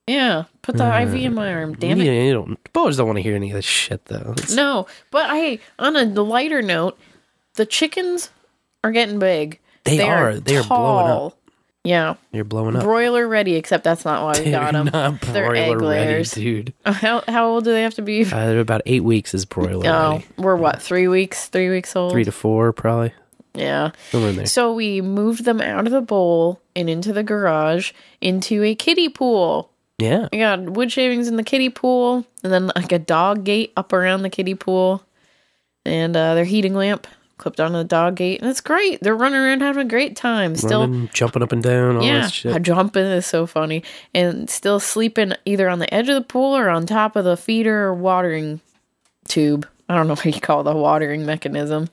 Yeah, 0.07 0.45
put 0.63 0.77
the 0.77 0.85
IV 1.03 1.15
in 1.15 1.35
my 1.35 1.53
arm. 1.53 1.75
Damn 1.75 2.01
it. 2.01 2.05
Yeah, 2.05 2.13
you 2.23 2.33
don't, 2.35 2.73
boys 2.73 2.97
don't 2.97 3.07
want 3.07 3.17
to 3.17 3.23
hear 3.23 3.35
any 3.35 3.51
of 3.51 3.57
this 3.57 3.65
shit, 3.65 4.05
though. 4.05 4.33
It's- 4.37 4.55
No, 4.55 4.87
but 5.11 5.27
I 5.29 5.59
on 5.79 5.97
a 5.97 6.05
lighter 6.05 6.63
note, 6.63 6.97
the 7.55 7.67
chickens 7.67 8.31
are 8.85 8.93
getting 8.93 9.19
big. 9.19 9.59
They 9.85 10.01
are. 10.03 10.35
They 10.37 10.57
are 10.59 10.63
blowing 10.65 11.07
up. 11.11 11.36
Yeah, 11.87 12.15
You're 12.33 12.45
blowing 12.45 12.75
up. 12.75 12.83
broiler 12.83 13.29
ready. 13.29 13.55
Except 13.55 13.85
that's 13.85 14.05
not 14.05 14.25
why 14.25 14.43
we 14.45 14.51
got 14.51 14.73
them. 14.73 14.91
not 14.93 15.21
They're 15.21 15.55
egg 15.55 15.73
broiler 15.79 15.91
ready, 15.93 16.11
layers. 16.11 16.33
dude. 16.33 16.75
How 16.85 17.23
how 17.29 17.47
old 17.49 17.65
do 17.65 17.71
they 17.71 17.83
have 17.83 17.95
to 17.95 18.03
be? 18.03 18.25
Uh, 18.25 18.47
they're 18.47 18.61
about 18.61 18.83
eight 18.87 19.05
weeks 19.05 19.35
is 19.35 19.45
broiler 19.45 19.87
Oh, 19.89 20.11
ready. 20.13 20.27
we're 20.37 20.57
what 20.57 20.83
three 20.83 21.07
weeks? 21.09 21.47
Three 21.49 21.71
weeks 21.71 21.95
old. 21.95 22.11
Three 22.13 22.25
to 22.25 22.33
four, 22.33 22.73
probably. 22.73 23.13
yeah. 23.55 23.93
Somewhere 24.11 24.31
in 24.31 24.37
there. 24.37 24.47
So 24.47 24.73
we 24.73 25.01
moved 25.01 25.45
them 25.45 25.61
out 25.61 25.87
of 25.87 25.93
the 25.93 26.01
bowl 26.03 26.61
and 26.75 26.91
into 26.91 27.13
the 27.13 27.23
garage 27.23 27.93
into 28.21 28.63
a 28.65 28.75
kiddie 28.75 29.09
pool. 29.09 29.71
Yeah. 29.99 30.29
We 30.33 30.39
got 30.41 30.61
wood 30.69 30.91
shavings 30.93 31.29
in 31.29 31.37
the 31.37 31.43
kiddie 31.45 31.71
pool, 31.71 32.27
and 32.43 32.53
then 32.53 32.67
like 32.75 32.91
a 32.93 32.99
dog 32.99 33.45
gate 33.45 33.73
up 33.77 33.93
around 33.93 34.23
the 34.23 34.29
kiddie 34.31 34.55
pool, 34.57 35.03
and 35.85 36.17
uh, 36.17 36.35
their 36.35 36.45
heating 36.45 36.75
lamp 36.75 37.07
clipped 37.39 37.61
onto 37.61 37.77
the 37.77 37.85
dog 37.85 38.17
gate, 38.17 38.41
and 38.41 38.51
it's 38.51 38.61
great. 38.61 39.01
They're 39.01 39.15
running 39.17 39.39
around 39.41 39.61
having 39.61 39.87
a 39.87 39.89
great 39.91 40.17
time. 40.17 40.57
Still, 40.57 40.81
Running, 40.81 41.11
jumping 41.13 41.43
up 41.43 41.53
and 41.53 41.63
down, 41.63 41.97
all 41.97 42.03
yeah, 42.03 42.29
jumping 42.61 43.05
is 43.05 43.27
so 43.27 43.47
funny, 43.47 43.83
and 44.15 44.49
still 44.49 44.81
sleeping 44.81 45.33
either 45.45 45.69
on 45.69 45.79
the 45.79 45.93
edge 45.93 46.09
of 46.09 46.15
the 46.15 46.21
pool 46.27 46.57
or 46.57 46.69
on 46.69 46.87
top 46.87 47.17
of 47.17 47.25
the 47.25 47.37
feeder 47.37 47.85
or 47.85 47.95
watering 47.95 48.61
tube. 49.29 49.67
I 49.89 49.95
don't 49.97 50.07
know 50.09 50.15
what 50.17 50.25
you 50.27 50.41
call 50.41 50.63
the 50.65 50.75
watering 50.75 51.27
mechanism, 51.27 51.89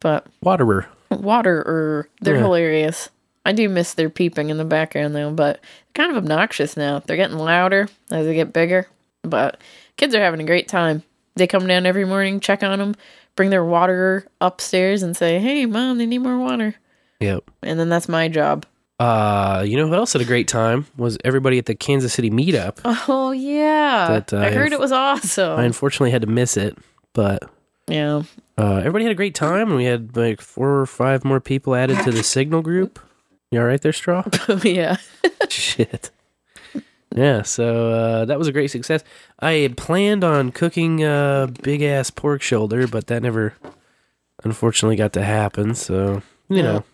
but 0.00 0.26
Waterer. 0.42 0.86
water 1.10 1.58
or 1.58 2.08
they're 2.20 2.34
Yeah. 2.36 2.42
hilarious. 2.42 3.10
I 3.44 3.52
do 3.52 3.68
miss 3.68 3.94
their 3.94 4.10
peeping 4.10 4.50
in 4.50 4.58
the 4.58 4.64
background 4.64 5.14
though, 5.16 5.30
but 5.32 5.60
kind 5.94 6.10
of 6.10 6.16
obnoxious 6.18 6.76
now. 6.76 7.00
They're 7.00 7.16
getting 7.16 7.38
louder 7.38 7.88
as 8.10 8.26
they 8.26 8.34
get 8.34 8.52
bigger, 8.52 8.86
but 9.22 9.60
kids 9.96 10.14
are 10.14 10.20
having 10.20 10.40
a 10.40 10.44
great 10.44 10.68
time. 10.68 11.02
They 11.36 11.46
come 11.46 11.66
down 11.66 11.86
every 11.86 12.04
morning, 12.04 12.40
check 12.40 12.62
on 12.62 12.78
them, 12.78 12.94
bring 13.36 13.50
their 13.50 13.64
water 13.64 14.26
upstairs, 14.40 15.02
and 15.02 15.16
say, 15.16 15.38
"Hey, 15.38 15.66
mom, 15.66 15.98
they 15.98 16.06
need 16.06 16.18
more 16.18 16.38
water." 16.38 16.74
Yep. 17.20 17.50
And 17.62 17.78
then 17.78 17.88
that's 17.88 18.08
my 18.08 18.28
job. 18.28 18.66
Uh, 18.98 19.64
you 19.66 19.76
know 19.78 19.88
who 19.88 19.94
else 19.94 20.12
had 20.12 20.20
a 20.20 20.26
great 20.26 20.46
time 20.46 20.86
was 20.98 21.16
everybody 21.24 21.56
at 21.56 21.64
the 21.64 21.74
Kansas 21.74 22.12
City 22.12 22.30
meetup. 22.30 22.80
Oh 23.08 23.30
yeah, 23.30 24.08
That, 24.08 24.32
uh, 24.34 24.40
I 24.40 24.50
heard 24.50 24.72
it 24.74 24.78
was 24.80 24.92
awesome. 24.92 25.58
I 25.58 25.64
unfortunately 25.64 26.10
had 26.10 26.20
to 26.20 26.26
miss 26.26 26.58
it, 26.58 26.76
but 27.14 27.48
yeah, 27.88 28.22
uh, 28.58 28.76
everybody 28.76 29.04
had 29.04 29.12
a 29.12 29.16
great 29.16 29.34
time, 29.34 29.68
and 29.68 29.76
we 29.76 29.84
had 29.86 30.16
like 30.16 30.42
four 30.42 30.80
or 30.80 30.86
five 30.86 31.24
more 31.24 31.40
people 31.40 31.74
added 31.74 31.98
to 32.04 32.10
the 32.10 32.22
Signal 32.22 32.60
group. 32.60 32.98
You 33.50 33.60
all 33.60 33.66
right 33.66 33.80
there, 33.80 33.92
Straw? 33.94 34.22
yeah. 34.62 34.98
Shit. 35.48 36.10
Yeah, 37.16 37.42
so 37.42 37.90
uh, 37.90 38.24
that 38.26 38.38
was 38.38 38.48
a 38.48 38.52
great 38.52 38.70
success. 38.70 39.02
I 39.42 39.52
had 39.52 39.76
planned 39.76 40.22
on 40.24 40.52
cooking 40.52 41.02
a 41.02 41.48
big 41.62 41.82
ass 41.82 42.10
pork 42.10 42.42
shoulder, 42.42 42.86
but 42.86 43.06
that 43.06 43.22
never, 43.22 43.54
unfortunately, 44.44 44.96
got 44.96 45.12
to 45.14 45.22
happen. 45.22 45.74
So 45.74 46.22
you 46.48 46.56
Yeah. 46.58 46.62
know, 46.62 46.84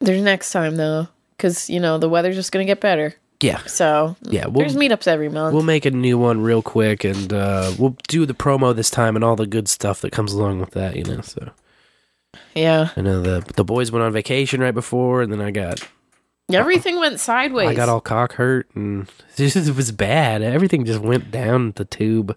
There's 0.00 0.22
next 0.22 0.52
time 0.52 0.76
though, 0.76 1.08
because 1.36 1.68
you 1.70 1.80
know 1.80 1.98
the 1.98 2.08
weather's 2.08 2.36
just 2.36 2.52
gonna 2.52 2.64
get 2.64 2.80
better. 2.80 3.14
yeah, 3.40 3.58
So 3.66 4.16
yeah. 4.22 4.46
We'll 4.46 4.60
there's 4.68 4.76
meetups 4.76 5.08
every 5.08 5.28
month. 5.28 5.54
we'll 5.54 5.64
make 5.64 5.84
a 5.84 5.90
new 5.90 6.18
one 6.18 6.40
real 6.40 6.62
quick, 6.62 7.02
and 7.04 7.32
uh, 7.32 7.72
we'll 7.78 7.96
do 8.08 8.26
the 8.26 8.34
promo 8.34 8.74
this 8.74 8.90
time 8.90 9.16
and 9.16 9.24
all 9.24 9.34
the 9.36 9.46
good 9.46 9.68
stuff 9.68 10.00
that 10.02 10.12
comes 10.12 10.32
along 10.32 10.60
with 10.60 10.70
that. 10.72 10.94
You 10.96 11.04
know, 11.04 11.20
so 11.22 11.50
yeah. 12.54 12.90
I 12.96 13.00
know 13.00 13.20
the 13.22 13.44
the 13.56 13.64
boys 13.64 13.90
went 13.90 14.04
on 14.04 14.12
vacation 14.12 14.60
right 14.60 14.74
before, 14.74 15.22
and 15.22 15.32
then 15.32 15.40
I 15.40 15.50
got 15.50 15.80
Everything 16.50 16.98
went 16.98 17.18
sideways. 17.20 17.68
I 17.68 17.74
got 17.74 17.88
all 17.88 18.00
cock 18.00 18.34
hurt, 18.34 18.68
and 18.74 19.02
it, 19.36 19.36
just, 19.36 19.56
it 19.56 19.76
was 19.76 19.90
bad. 19.92 20.42
Everything 20.42 20.84
just 20.84 21.00
went 21.00 21.30
down 21.30 21.72
the 21.76 21.84
tube. 21.84 22.36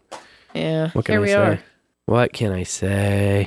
yeah. 0.54 0.90
What 0.92 1.06
can 1.06 1.14
Here 1.14 1.20
I 1.20 1.22
we 1.24 1.28
say? 1.28 1.34
are. 1.36 1.60
What 2.06 2.34
can 2.34 2.52
I 2.52 2.64
say? 2.64 3.44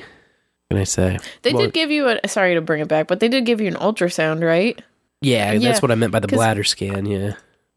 What 0.68 0.74
can 0.74 0.78
I 0.80 0.84
say? 0.84 1.18
They 1.42 1.52
Well, 1.52 1.62
did 1.64 1.72
give 1.72 1.90
you 1.90 2.08
a 2.08 2.28
sorry 2.28 2.54
to 2.54 2.60
bring 2.60 2.80
it 2.80 2.88
back, 2.88 3.06
but 3.06 3.20
they 3.20 3.28
did 3.28 3.46
give 3.46 3.60
you 3.60 3.68
an 3.68 3.74
ultrasound, 3.74 4.44
right? 4.44 4.80
Yeah, 5.20 5.52
Yeah, 5.52 5.68
that's 5.70 5.80
what 5.82 5.90
I 5.90 5.94
meant 5.94 6.12
by 6.12 6.20
the 6.20 6.28
bladder 6.28 6.64
scan. 6.64 7.06
Yeah. 7.06 7.34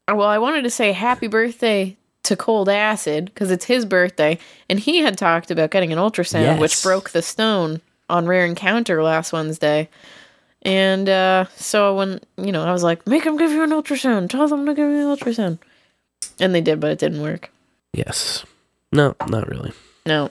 Well, 0.08 0.22
I 0.28 0.38
wanted 0.38 0.62
to 0.62 0.70
say 0.70 0.92
happy 0.92 1.26
birthday 1.28 1.96
to 2.24 2.36
Cold 2.36 2.68
Acid 2.68 3.26
because 3.26 3.50
it's 3.50 3.64
his 3.64 3.84
birthday, 3.86 4.38
and 4.68 4.78
he 4.78 4.98
had 4.98 5.16
talked 5.16 5.50
about 5.50 5.70
getting 5.70 5.92
an 5.92 5.98
ultrasound, 5.98 6.58
which 6.60 6.82
broke 6.82 7.10
the 7.10 7.22
stone 7.22 7.80
on 8.10 8.26
Rare 8.26 8.44
Encounter 8.44 9.02
last 9.02 9.32
Wednesday. 9.32 9.88
And 10.64 11.08
uh, 11.08 11.46
so 11.56 11.96
when 11.96 12.20
you 12.36 12.52
know, 12.52 12.62
I 12.64 12.72
was 12.72 12.82
like, 12.82 13.06
"Make 13.06 13.24
him 13.24 13.36
give 13.36 13.50
you 13.50 13.62
an 13.64 13.70
ultrasound. 13.70 14.30
Tell 14.30 14.46
them 14.48 14.64
to 14.66 14.74
give 14.74 14.88
you 14.90 15.10
an 15.10 15.16
ultrasound." 15.16 15.58
And 16.38 16.54
they 16.54 16.60
did, 16.60 16.78
but 16.80 16.90
it 16.90 16.98
didn't 16.98 17.20
work. 17.22 17.50
Yes. 17.92 18.44
No, 18.92 19.14
not 19.28 19.48
really. 19.48 19.72
No, 20.06 20.30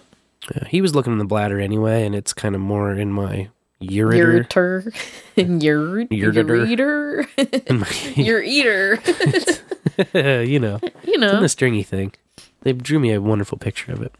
Yeah, 0.56 0.68
he 0.68 0.82
was 0.82 0.96
looking 0.96 1.12
in 1.14 1.20
the 1.20 1.26
bladder 1.26 1.60
anyway, 1.60 2.06
and 2.06 2.16
it's 2.16 2.34
kind 2.34 2.56
of 2.56 2.62
more 2.62 2.94
in 2.94 3.12
my 3.12 3.50
ureter. 3.82 4.46
ureter, 4.48 4.94
your 5.62 6.06
Ureter. 6.06 7.26
ureter, 7.28 8.16
your 8.16 8.42
eater. 8.44 9.00
you 10.48 10.60
know, 10.60 10.80
you 10.82 10.90
it's 11.04 11.16
in 11.16 11.20
know, 11.22 11.42
the 11.42 11.50
stringy 11.50 11.84
thing. 11.84 12.14
They 12.62 12.74
drew 12.74 13.00
me 13.00 13.12
a 13.14 13.22
wonderful 13.22 13.58
picture 13.58 13.92
of 13.92 14.02
it. 14.02 14.14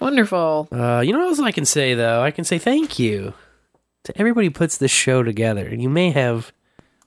wonderful. 0.00 0.68
Uh, 0.70 1.00
you 1.04 1.12
know 1.12 1.18
what 1.20 1.28
else 1.28 1.40
I 1.40 1.52
can 1.52 1.64
say 1.64 1.94
though? 1.94 2.22
I 2.22 2.30
can 2.30 2.44
say 2.44 2.58
thank 2.58 2.98
you 2.98 3.32
to 4.06 4.18
everybody 4.18 4.48
puts 4.50 4.78
this 4.78 4.90
show 4.90 5.22
together. 5.22 5.74
You 5.74 5.88
may 5.88 6.10
have 6.10 6.52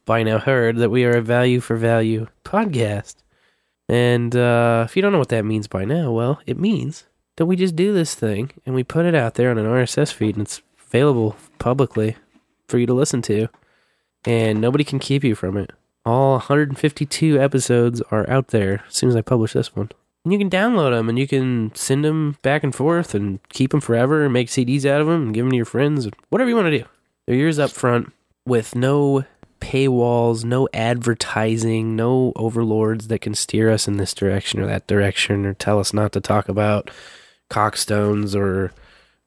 by 0.06 0.24
now 0.24 0.38
heard 0.38 0.78
that 0.78 0.90
we 0.90 1.06
are 1.06 1.18
a 1.18 1.22
value 1.22 1.60
for 1.60 1.76
value 1.76 2.28
podcast. 2.44 3.16
And 3.88 4.36
uh, 4.36 4.84
if 4.86 4.96
you 4.96 5.02
don't 5.02 5.12
know 5.12 5.20
what 5.20 5.30
that 5.30 5.46
means 5.46 5.68
by 5.68 5.86
now, 5.86 6.12
well, 6.12 6.42
it 6.46 6.60
means 6.60 7.06
that 7.38 7.46
we 7.46 7.56
just 7.56 7.76
do 7.76 7.94
this 7.94 8.16
thing 8.16 8.52
and 8.66 8.76
we 8.76 8.84
put 8.84 9.06
it 9.06 9.16
out 9.16 9.36
there 9.36 9.50
on 9.50 9.58
an 9.58 9.66
RSS 9.66 10.12
feed 10.12 10.36
and 10.36 10.44
it's 10.44 10.62
available 10.88 11.38
publicly 11.58 12.18
for 12.68 12.78
you 12.78 12.86
to 12.86 12.94
listen 12.94 13.22
to. 13.24 13.48
And 14.26 14.60
nobody 14.60 14.84
can 14.84 15.00
keep 15.00 15.24
you 15.24 15.36
from 15.36 15.56
it. 15.56 15.72
All 16.06 16.34
152 16.34 17.40
episodes 17.40 18.02
are 18.12 18.30
out 18.30 18.50
there 18.50 18.84
as 18.88 18.96
soon 18.96 19.10
as 19.10 19.16
I 19.16 19.22
publish 19.22 19.54
this 19.54 19.74
one. 19.76 19.90
And 20.30 20.40
you 20.40 20.48
can 20.48 20.52
download 20.52 20.92
them 20.92 21.10
and 21.10 21.18
you 21.18 21.28
can 21.28 21.72
send 21.74 22.06
them 22.06 22.38
back 22.44 22.64
and 22.64 22.76
forth 22.76 23.16
and 23.16 23.40
keep 23.50 23.72
them 23.72 23.82
forever 23.82 24.24
and 24.26 24.32
make 24.32 24.48
CDs 24.48 24.86
out 24.86 25.02
of 25.02 25.08
them 25.08 25.24
and 25.24 25.34
give 25.34 25.44
them 25.44 25.50
to 25.50 25.56
your 25.56 25.66
friends. 25.66 26.08
Whatever 26.30 26.52
you 26.52 26.56
want 26.56 26.68
to 26.68 26.78
do. 26.78 26.86
They're 27.26 27.36
yours 27.36 27.58
up 27.58 27.72
front 27.72 28.14
with 28.46 28.76
no 28.76 29.26
paywalls, 29.60 30.44
no 30.46 30.70
advertising, 30.72 31.96
no 31.96 32.32
overlords 32.36 33.08
that 33.08 33.22
can 33.22 33.34
steer 33.34 33.72
us 33.72 33.88
in 33.88 33.98
this 33.98 34.14
direction 34.14 34.60
or 34.60 34.68
that 34.68 34.86
direction 34.86 35.48
or 35.48 35.56
tell 35.56 35.80
us 35.80 35.96
not 35.96 36.12
to 36.12 36.22
talk 36.22 36.48
about 36.48 36.92
cockstones 37.50 38.36
or 38.36 38.72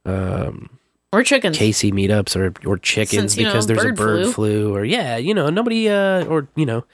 um, 0.08 0.70
Or 1.12 1.24
chickens. 1.24 1.58
Casey 1.58 1.90
meetups 1.90 2.36
or 2.36 2.54
or 2.64 2.78
chickens 2.78 3.32
Since, 3.32 3.36
you 3.38 3.42
know, 3.42 3.50
because 3.50 3.66
there's 3.66 3.82
a 3.82 3.88
bird 3.88 3.96
bird 3.96 4.24
flu. 4.26 4.32
flu. 4.32 4.76
or 4.76 4.84
yeah, 4.84 5.16
you 5.16 5.34
know, 5.34 5.50
nobody 5.50 5.88
uh 5.88 6.24
or 6.26 6.46
you 6.54 6.64
know, 6.64 6.84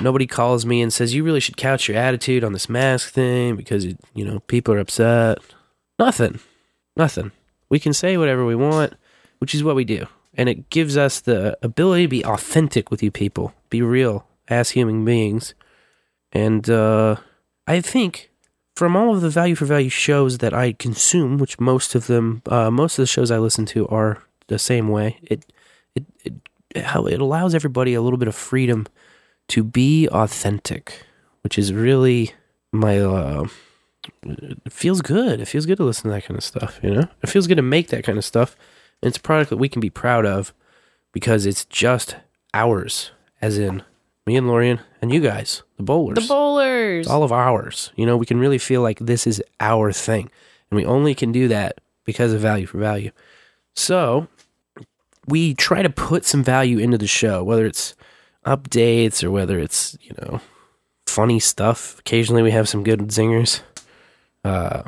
nobody 0.00 0.26
calls 0.26 0.66
me 0.66 0.82
and 0.82 0.92
says 0.92 1.14
you 1.14 1.24
really 1.24 1.40
should 1.40 1.56
couch 1.56 1.88
your 1.88 1.96
attitude 1.96 2.44
on 2.44 2.52
this 2.52 2.68
mask 2.68 3.12
thing 3.12 3.56
because 3.56 3.84
it, 3.84 3.98
you 4.14 4.24
know, 4.24 4.40
people 4.40 4.74
are 4.74 4.78
upset. 4.78 5.38
Nothing. 5.98 6.40
Nothing. 6.96 7.32
We 7.68 7.78
can 7.78 7.92
say 7.92 8.16
whatever 8.16 8.44
we 8.44 8.54
want, 8.54 8.94
which 9.38 9.54
is 9.54 9.64
what 9.64 9.76
we 9.76 9.84
do. 9.84 10.06
And 10.34 10.48
it 10.48 10.70
gives 10.70 10.96
us 10.96 11.20
the 11.20 11.56
ability 11.62 12.04
to 12.04 12.08
be 12.08 12.24
authentic 12.24 12.90
with 12.90 13.02
you 13.02 13.10
people, 13.10 13.54
be 13.70 13.82
real 13.82 14.26
as 14.48 14.70
human 14.70 15.04
beings. 15.04 15.54
And 16.32 16.68
uh 16.68 17.16
I 17.66 17.80
think 17.80 18.30
from 18.76 18.94
all 18.94 19.14
of 19.14 19.22
the 19.22 19.30
value 19.30 19.54
for 19.54 19.64
value 19.64 19.88
shows 19.88 20.38
that 20.38 20.54
I 20.54 20.72
consume, 20.72 21.38
which 21.38 21.58
most 21.58 21.94
of 21.94 22.06
them, 22.06 22.42
uh, 22.46 22.70
most 22.70 22.98
of 22.98 23.02
the 23.02 23.06
shows 23.06 23.30
I 23.30 23.38
listen 23.38 23.64
to 23.66 23.88
are 23.88 24.22
the 24.48 24.58
same 24.58 24.88
way. 24.88 25.18
It 25.22 25.46
it 25.94 26.04
it 26.24 26.34
it 26.74 27.20
allows 27.20 27.54
everybody 27.54 27.94
a 27.94 28.02
little 28.02 28.18
bit 28.18 28.28
of 28.28 28.34
freedom 28.34 28.86
to 29.48 29.62
be 29.62 30.08
authentic, 30.08 31.04
which 31.42 31.58
is 31.58 31.72
really 31.72 32.32
my 32.72 33.00
uh 33.00 33.46
it 34.22 34.72
feels 34.72 35.02
good. 35.02 35.40
It 35.40 35.46
feels 35.46 35.66
good 35.66 35.78
to 35.78 35.84
listen 35.84 36.04
to 36.04 36.10
that 36.10 36.24
kind 36.24 36.38
of 36.38 36.44
stuff, 36.44 36.78
you 36.82 36.90
know? 36.90 37.08
It 37.22 37.28
feels 37.28 37.46
good 37.46 37.56
to 37.56 37.62
make 37.62 37.88
that 37.88 38.04
kind 38.04 38.18
of 38.18 38.24
stuff. 38.24 38.56
And 39.02 39.08
it's 39.08 39.18
a 39.18 39.22
product 39.22 39.50
that 39.50 39.56
we 39.56 39.68
can 39.68 39.80
be 39.80 39.90
proud 39.90 40.24
of 40.24 40.52
because 41.12 41.46
it's 41.46 41.64
just 41.64 42.16
ours, 42.54 43.10
as 43.40 43.58
in 43.58 43.82
me 44.26 44.36
and 44.36 44.46
Lorian 44.46 44.80
and 45.00 45.12
you 45.12 45.20
guys, 45.20 45.62
the 45.76 45.82
bowlers. 45.82 46.16
The 46.16 46.28
bowlers. 46.28 47.06
It's 47.06 47.10
all 47.10 47.22
of 47.22 47.32
ours. 47.32 47.92
You 47.96 48.06
know, 48.06 48.16
we 48.16 48.26
can 48.26 48.38
really 48.38 48.58
feel 48.58 48.82
like 48.82 48.98
this 48.98 49.26
is 49.26 49.42
our 49.60 49.92
thing. 49.92 50.30
And 50.70 50.76
we 50.76 50.84
only 50.84 51.14
can 51.14 51.32
do 51.32 51.48
that 51.48 51.78
because 52.04 52.32
of 52.32 52.40
value 52.40 52.66
for 52.66 52.78
value. 52.78 53.10
So 53.74 54.28
we 55.26 55.54
try 55.54 55.82
to 55.82 55.90
put 55.90 56.24
some 56.24 56.42
value 56.42 56.78
into 56.78 56.98
the 56.98 57.06
show, 57.06 57.42
whether 57.44 57.66
it's 57.66 57.94
updates 58.46 59.22
or 59.22 59.30
whether 59.30 59.58
it's, 59.58 59.98
you 60.00 60.12
know, 60.20 60.40
funny 61.06 61.38
stuff. 61.38 61.98
Occasionally 61.98 62.42
we 62.42 62.52
have 62.52 62.68
some 62.68 62.82
good 62.82 63.00
zingers. 63.08 63.60
Uh, 64.44 64.82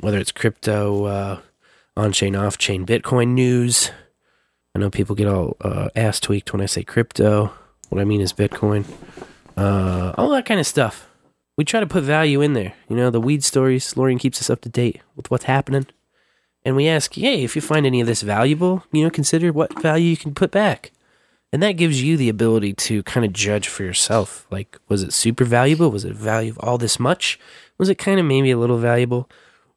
whether 0.00 0.18
it's 0.18 0.32
crypto, 0.32 1.04
uh, 1.04 1.40
on 1.96 2.12
chain, 2.12 2.36
off 2.36 2.56
chain, 2.56 2.86
Bitcoin 2.86 3.28
news. 3.34 3.90
I 4.74 4.78
know 4.78 4.88
people 4.88 5.16
get 5.16 5.26
all 5.26 5.56
uh, 5.60 5.88
ass 5.96 6.20
tweaked 6.20 6.52
when 6.52 6.62
I 6.62 6.66
say 6.66 6.82
crypto. 6.84 7.52
What 7.88 8.00
I 8.00 8.04
mean 8.04 8.20
is 8.20 8.32
Bitcoin. 8.32 8.84
Uh, 9.56 10.14
all 10.16 10.30
that 10.30 10.46
kind 10.46 10.60
of 10.60 10.66
stuff. 10.66 11.08
We 11.56 11.64
try 11.64 11.80
to 11.80 11.86
put 11.86 12.04
value 12.04 12.40
in 12.40 12.54
there. 12.54 12.74
You 12.88 12.96
know, 12.96 13.10
the 13.10 13.20
weed 13.20 13.44
stories. 13.44 13.96
Lorian 13.96 14.18
keeps 14.18 14.40
us 14.40 14.48
up 14.48 14.62
to 14.62 14.68
date 14.68 15.00
with 15.16 15.30
what's 15.30 15.44
happening. 15.44 15.86
And 16.64 16.76
we 16.76 16.88
ask, 16.88 17.12
hey, 17.14 17.42
if 17.42 17.56
you 17.56 17.62
find 17.62 17.84
any 17.84 18.00
of 18.00 18.06
this 18.06 18.22
valuable, 18.22 18.84
you 18.92 19.02
know, 19.02 19.10
consider 19.10 19.52
what 19.52 19.82
value 19.82 20.10
you 20.10 20.16
can 20.16 20.34
put 20.34 20.50
back. 20.50 20.92
And 21.52 21.62
that 21.62 21.72
gives 21.72 22.02
you 22.02 22.16
the 22.16 22.28
ability 22.28 22.74
to 22.74 23.02
kind 23.02 23.26
of 23.26 23.32
judge 23.32 23.66
for 23.66 23.82
yourself. 23.82 24.46
Like, 24.50 24.78
was 24.88 25.02
it 25.02 25.12
super 25.12 25.44
valuable? 25.44 25.90
Was 25.90 26.04
it 26.04 26.14
value 26.14 26.52
of 26.52 26.58
all 26.60 26.78
this 26.78 27.00
much? 27.00 27.40
Was 27.76 27.88
it 27.88 27.96
kind 27.98 28.20
of 28.20 28.26
maybe 28.26 28.50
a 28.50 28.58
little 28.58 28.78
valuable? 28.78 29.28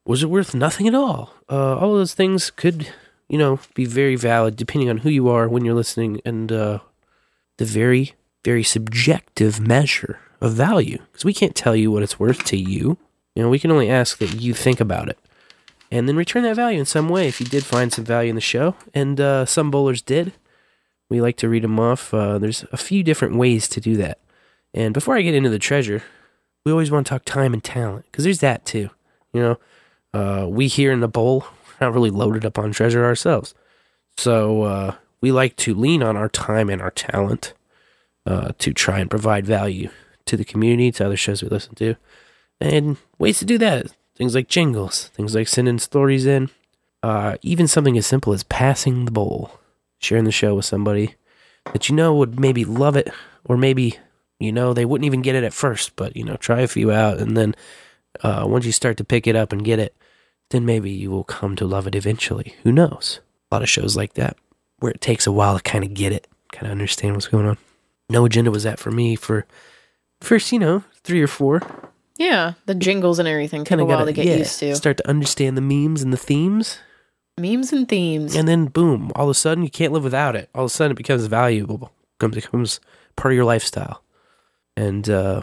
Was 0.06 0.22
it 0.22 0.30
worth 0.30 0.54
nothing 0.54 0.88
at 0.88 0.94
all? 0.94 1.34
Uh, 1.50 1.78
all 1.78 1.94
of 1.94 2.00
those 2.00 2.14
things 2.14 2.52
could, 2.52 2.90
you 3.28 3.38
know, 3.38 3.60
be 3.74 3.86
very 3.86 4.16
valid 4.16 4.56
depending 4.56 4.90
on 4.90 5.00
who 5.00 5.10
you 5.10 5.30
are 5.30 5.48
when 5.48 5.66
you're 5.66 5.74
listening 5.74 6.22
and 6.24 6.52
uh, 6.52 6.80
the 7.58 7.66
very, 7.66 8.14
very 8.44 8.64
subjective 8.64 9.60
measure 9.60 10.20
of 10.42 10.54
value. 10.54 11.00
Because 11.12 11.26
we 11.26 11.34
can't 11.34 11.56
tell 11.56 11.76
you 11.76 11.90
what 11.90 12.04
it's 12.04 12.20
worth 12.20 12.44
to 12.46 12.58
you. 12.58 12.98
You 13.34 13.42
know, 13.42 13.50
we 13.50 13.60
can 13.60 13.72
only 13.72 13.90
ask 13.90 14.20
that 14.20 14.40
you 14.40 14.54
think 14.54 14.80
about 14.80 15.10
it 15.10 15.18
and 15.90 16.08
then 16.08 16.16
return 16.16 16.44
that 16.44 16.56
value 16.56 16.80
in 16.80 16.86
some 16.86 17.08
way 17.08 17.28
if 17.28 17.40
you 17.40 17.46
did 17.46 17.64
find 17.64 17.94
some 17.94 18.04
value 18.04 18.30
in 18.30 18.36
the 18.36 18.42
show. 18.42 18.76
And 18.94 19.20
uh, 19.20 19.46
some 19.46 19.72
bowlers 19.72 20.02
did. 20.02 20.34
We 21.14 21.22
like 21.22 21.38
to 21.38 21.50
read 21.50 21.64
them 21.64 21.80
off. 21.80 22.14
Uh, 22.14 22.38
there's 22.38 22.66
a 22.72 22.78
few 22.78 23.04
different 23.04 23.36
ways 23.36 23.68
to 23.70 23.80
do 23.80 23.96
that. 23.98 24.20
And 24.74 24.94
before 24.94 25.16
I 25.16 25.22
get 25.22 25.36
into 25.36 25.50
the 25.50 25.60
treasure, 25.60 26.04
we 26.66 26.72
always 26.72 26.92
want 26.92 27.06
to 27.06 27.10
talk 27.12 27.26
time 27.26 27.54
and 27.54 27.64
talent 27.64 28.06
because 28.06 28.24
there's 28.24 28.40
that 28.40 28.66
too. 28.66 28.90
You 29.32 29.42
know, 29.42 29.60
uh, 30.14 30.48
we 30.48 30.68
here 30.68 30.92
in 30.92 31.00
the 31.00 31.08
bowl 31.08 31.46
are 31.46 31.88
not 31.88 31.94
really 31.94 32.10
loaded 32.10 32.46
up 32.46 32.58
on 32.58 32.72
treasure 32.72 33.06
ourselves. 33.06 33.54
So 34.18 34.64
uh, 34.64 34.96
we 35.22 35.32
like 35.32 35.56
to 35.58 35.74
lean 35.74 36.02
on 36.02 36.18
our 36.18 36.30
time 36.30 36.70
and 36.70 36.82
our 36.82 36.92
talent 36.92 37.54
uh, 38.26 38.54
to 38.58 38.74
try 38.74 39.00
and 39.00 39.10
provide 39.10 39.46
value 39.46 39.90
to 40.26 40.38
the 40.38 40.46
community, 40.46 40.92
to 40.94 41.06
other 41.06 41.18
shows 41.18 41.44
we 41.44 41.50
listen 41.50 41.76
to. 41.76 41.96
And 42.60 42.98
ways 43.20 43.40
to 43.40 43.46
do 43.46 43.58
that 43.60 43.88
things 44.16 44.36
like 44.36 44.48
jingles, 44.48 45.08
things 45.10 45.36
like 45.36 45.48
sending 45.48 45.80
stories 45.80 46.26
in, 46.26 46.50
uh, 47.02 47.36
even 47.42 47.68
something 47.68 47.98
as 47.98 48.06
simple 48.06 48.34
as 48.34 48.44
passing 48.44 49.06
the 49.06 49.12
bowl, 49.12 49.60
sharing 50.04 50.26
the 50.26 50.32
show 50.32 50.56
with 50.56 50.66
somebody 50.66 51.16
that 51.72 51.90
you 51.90 51.96
know 51.96 52.14
would 52.16 52.40
maybe 52.40 52.66
love 52.66 52.96
it, 52.96 53.10
or 53.46 53.58
maybe 53.58 53.98
you 54.40 54.52
know 54.52 54.74
they 54.74 54.86
wouldn't 54.86 55.06
even 55.06 55.22
get 55.22 55.36
it 55.36 55.44
at 55.44 55.54
first, 55.54 55.96
but 55.96 56.16
you 56.16 56.24
know 56.24 56.36
try 56.36 56.62
a 56.62 56.68
few 56.68 56.92
out, 56.92 57.20
and 57.20 57.38
then 57.38 57.56
uh, 58.22 58.44
once 58.48 58.66
you 58.66 58.72
start 58.72 58.98
to 58.98 59.04
pick 59.04 59.28
it 59.28 59.36
up 59.36 59.52
and 59.52 59.66
get 59.66 59.80
it, 59.80 59.96
then 60.50 60.66
maybe 60.66 60.92
you 60.92 61.10
will 61.10 61.24
come 61.24 61.56
to 61.56 61.66
love 61.66 61.88
it 61.88 61.96
eventually. 61.96 62.56
Who 62.64 62.72
knows? 62.72 63.20
A 63.52 63.56
lot 63.56 63.64
of 63.64 63.70
shows 63.70 63.96
like 63.96 64.14
that 64.14 64.38
where 64.80 64.92
it 64.92 65.02
takes 65.02 65.26
a 65.26 65.32
while 65.32 65.56
to 65.56 65.64
kind 65.64 65.84
of 65.84 65.94
get 65.94 66.12
it, 66.12 66.28
kind 66.52 66.66
of 66.66 66.72
understand 66.72 67.16
what's 67.16 67.28
going 67.28 67.48
on. 67.48 67.58
No 68.10 68.26
agenda 68.26 68.52
was 68.52 68.64
that 68.64 68.80
for 68.80 68.92
me 68.92 69.16
for 69.16 69.46
first, 70.22 70.52
you 70.52 70.60
know, 70.60 70.84
three 71.04 71.22
or 71.22 71.28
four. 71.28 71.62
Yeah, 72.18 72.54
the 72.66 72.76
jingles 72.76 73.18
and 73.18 73.28
everything 73.28 73.66
Kind 73.66 73.82
a 73.82 73.84
of 73.84 73.88
while 73.88 74.00
got 74.00 74.06
to 74.06 74.14
get 74.14 74.38
used 74.38 74.60
to. 74.60 74.76
Start 74.76 74.98
to 74.98 75.10
understand 75.10 75.58
the 75.58 75.62
memes 75.62 76.04
and 76.04 76.14
the 76.14 76.18
themes. 76.18 76.80
Memes 77.38 77.74
and 77.74 77.90
themes. 77.90 78.36
and 78.36 78.48
then 78.48 78.66
boom, 78.66 79.12
all 79.16 79.26
of 79.26 79.32
a 79.32 79.34
sudden 79.34 79.64
you 79.64 79.70
can't 79.70 79.92
live 79.92 80.04
without 80.04 80.36
it. 80.36 80.50
All 80.54 80.66
of 80.66 80.68
a 80.68 80.74
sudden 80.74 80.92
it 80.92 80.98
becomes 80.98 81.26
valuable, 81.26 81.92
becomes 82.20 82.36
becomes 82.36 82.80
part 83.16 83.34
of 83.34 83.36
your 83.36 83.46
lifestyle. 83.46 84.04
And 84.78 85.10
uh, 85.10 85.42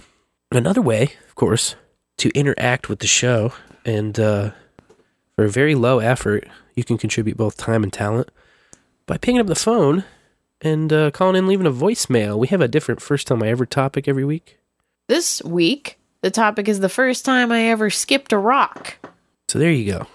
another 0.53 0.83
way, 0.83 1.15
of 1.29 1.35
course, 1.35 1.75
to 2.19 2.31
interact 2.31 2.89
with 2.89 3.01
the 3.01 3.07
show, 3.07 3.53
and 3.85 4.19
uh, 4.19 4.51
for 5.37 5.45
a 5.45 5.51
very 5.51 5.75
low 5.75 5.99
effort, 5.99 6.47
you 6.75 6.85
can 6.85 6.99
contribute 6.99 7.37
both 7.37 7.57
time 7.57 7.83
and 7.83 7.93
talent 7.93 8.31
by 9.07 9.17
picking 9.17 9.41
up 9.41 9.47
the 9.47 9.55
phone 9.55 10.05
and 10.61 10.93
uh, 10.93 11.11
calling 11.11 11.37
in, 11.37 11.47
leaving 11.47 11.67
a 11.67 11.73
voicemail. 11.73 12.39
We 12.39 12.49
have 12.49 12.61
a 12.61 12.69
different 12.69 13.01
first 13.01 13.27
time 13.27 13.43
I 13.43 13.49
ever 13.49 13.67
topic 13.67 14.07
every 14.07 14.25
week. 14.25 14.59
This 15.09 15.43
week, 15.43 15.99
the 16.21 16.31
topic 16.31 16.69
is 16.69 16.81
the 16.81 16.89
first 16.89 17.25
time 17.25 17.51
I 17.51 17.63
ever 17.65 17.91
skipped 17.91 18.33
a 18.33 18.39
rock. 18.39 18.99
So 19.49 19.59
there 19.59 19.73
you 19.73 19.91
go. 19.93 20.07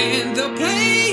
and 0.00 0.34
they'll 0.34 0.56
play 0.56 1.05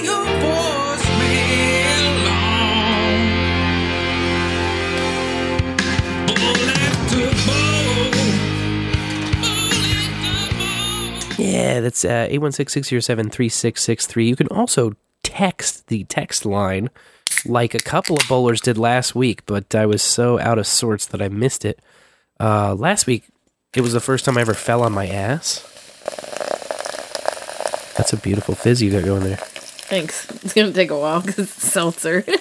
Yeah, 11.43 11.81
that's 11.81 12.05
uh, 12.05 12.27
816-607-3663. 12.31 14.25
You 14.25 14.35
can 14.37 14.47
also 14.47 14.95
text 15.23 15.87
the 15.87 16.05
text 16.05 16.45
line 16.45 16.89
like 17.45 17.73
a 17.73 17.79
couple 17.79 18.15
of 18.15 18.25
bowlers 18.29 18.61
did 18.61 18.77
last 18.77 19.13
week, 19.13 19.45
but 19.45 19.75
I 19.75 19.85
was 19.85 20.01
so 20.01 20.39
out 20.39 20.57
of 20.57 20.65
sorts 20.67 21.05
that 21.07 21.21
I 21.21 21.27
missed 21.27 21.65
it. 21.65 21.79
Uh, 22.39 22.73
last 22.75 23.07
week, 23.07 23.25
it 23.75 23.81
was 23.81 23.91
the 23.91 23.99
first 23.99 24.23
time 24.23 24.37
I 24.37 24.41
ever 24.41 24.53
fell 24.53 24.83
on 24.83 24.93
my 24.93 25.07
ass. 25.07 25.61
That's 27.97 28.13
a 28.13 28.17
beautiful 28.17 28.55
fizz 28.55 28.81
you 28.81 28.91
got 28.91 29.03
going 29.03 29.23
there. 29.23 29.35
thanks. 29.37 30.29
It's 30.43 30.53
gonna 30.53 30.71
take 30.71 30.91
a 30.91 30.97
while 30.97 31.19
because 31.21 31.39
it's 31.39 31.51
seltzer. 31.71 32.23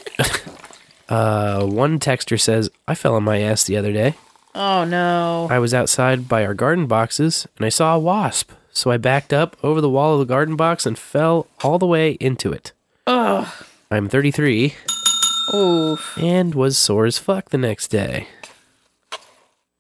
Uh, 1.09 1.67
one 1.67 1.99
texter 1.99 2.41
says, 2.41 2.71
I 2.89 2.95
fell 2.95 3.17
on 3.17 3.23
my 3.25 3.41
ass 3.43 3.65
the 3.65 3.77
other 3.77 3.93
day. 3.93 4.15
oh 4.55 4.85
no! 4.85 5.47
I 5.51 5.59
was 5.59 5.75
outside 5.75 6.27
by 6.27 6.47
our 6.47 6.55
garden 6.55 6.87
boxes 6.87 7.47
and 7.59 7.67
I 7.67 7.69
saw 7.69 7.97
a 7.97 7.99
wasp. 7.99 8.51
So 8.73 8.91
I 8.91 8.97
backed 8.97 9.33
up 9.33 9.57
over 9.63 9.81
the 9.81 9.89
wall 9.91 10.15
of 10.15 10.21
the 10.21 10.33
garden 10.33 10.57
box 10.57 10.87
and 10.87 10.99
fell 10.99 11.47
all 11.63 11.79
the 11.79 11.87
way 11.87 12.13
into 12.13 12.53
it. 12.53 12.73
Ugh. 13.07 13.47
I'm 13.91 14.09
33 14.09 14.75
Oof. 15.55 16.19
and 16.19 16.55
was 16.55 16.79
sore 16.79 17.05
as 17.05 17.19
fuck 17.19 17.51
the 17.51 17.59
next 17.59 17.89
day. 17.89 18.29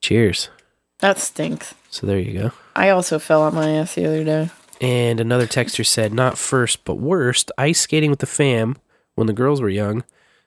Cheers. 0.00 0.50
That 0.98 1.18
stinks. 1.18 1.74
So 1.90 2.06
there 2.06 2.18
you 2.18 2.38
go. 2.38 2.52
I 2.76 2.90
also 2.90 3.18
fell 3.18 3.42
on 3.42 3.54
my 3.54 3.70
ass 3.70 3.94
the 3.94 4.06
other 4.06 4.24
day. 4.24 4.50
And 4.80 5.20
another 5.20 5.46
texter 5.46 5.86
said, 5.86 6.12
not 6.12 6.36
first, 6.36 6.84
but 6.84 6.96
worst, 6.96 7.50
ice 7.56 7.80
skating 7.80 8.10
with 8.10 8.18
the 8.18 8.26
fam 8.26 8.76
when 9.14 9.26
the 9.26 9.32
girls 9.32 9.60
were 9.60 9.68
young. 9.68 10.04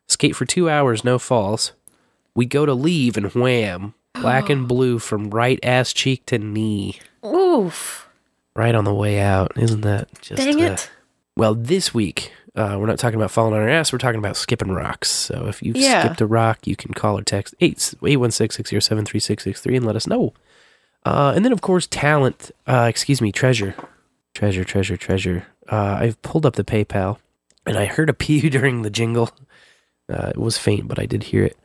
Skate 0.07 0.35
for 0.35 0.45
two 0.45 0.69
hours, 0.69 1.03
no 1.03 1.17
falls. 1.17 1.71
We 2.35 2.45
go 2.45 2.65
to 2.65 2.73
leave 2.73 3.17
and 3.17 3.33
wham, 3.33 3.93
black 4.13 4.49
and 4.49 4.67
blue 4.67 4.99
from 4.99 5.29
right 5.31 5.59
ass 5.63 5.93
cheek 5.93 6.25
to 6.27 6.37
knee. 6.37 6.99
Oof. 7.25 8.04
Right 8.55 8.75
on 8.75 8.85
the 8.85 8.93
way 8.93 9.19
out. 9.19 9.57
Isn't 9.57 9.81
that 9.81 10.09
just. 10.21 10.41
Dang 10.41 10.61
uh, 10.61 10.73
it. 10.73 10.89
Well, 11.35 11.55
this 11.55 11.93
week, 11.93 12.31
uh, 12.55 12.77
we're 12.79 12.85
not 12.85 12.99
talking 12.99 13.19
about 13.19 13.31
falling 13.31 13.53
on 13.53 13.59
our 13.59 13.67
ass. 13.67 13.91
We're 13.91 13.99
talking 13.99 14.19
about 14.19 14.37
skipping 14.37 14.71
rocks. 14.71 15.09
So 15.09 15.47
if 15.47 15.61
you've 15.61 15.75
Yeah. 15.75 16.05
skipped 16.05 16.21
a 16.21 16.25
rock, 16.25 16.65
you 16.65 16.77
can 16.77 16.93
call 16.93 17.17
or 17.17 17.23
text 17.23 17.53
816-607-3663 17.61 19.75
and 19.75 19.85
let 19.85 19.97
us 19.97 20.07
know. 20.07 20.33
Uh, 21.05 21.33
and 21.35 21.43
then, 21.43 21.51
of 21.51 21.61
course, 21.61 21.87
talent. 21.87 22.51
Uh, 22.65 22.87
excuse 22.89 23.21
me, 23.21 23.31
treasure. 23.31 23.75
Treasure, 24.33 24.63
treasure, 24.63 24.97
treasure. 24.97 25.45
Uh, 25.69 25.97
I've 25.99 26.21
pulled 26.21 26.45
up 26.45 26.55
the 26.55 26.63
PayPal, 26.63 27.17
and 27.65 27.77
I 27.77 27.85
heard 27.85 28.09
a 28.09 28.13
pew 28.13 28.49
during 28.49 28.83
the 28.83 28.89
jingle. 28.89 29.31
Uh, 30.11 30.29
it 30.29 30.37
was 30.37 30.57
faint, 30.57 30.87
but 30.87 30.99
I 30.99 31.05
did 31.05 31.23
hear 31.23 31.43
it. 31.43 31.57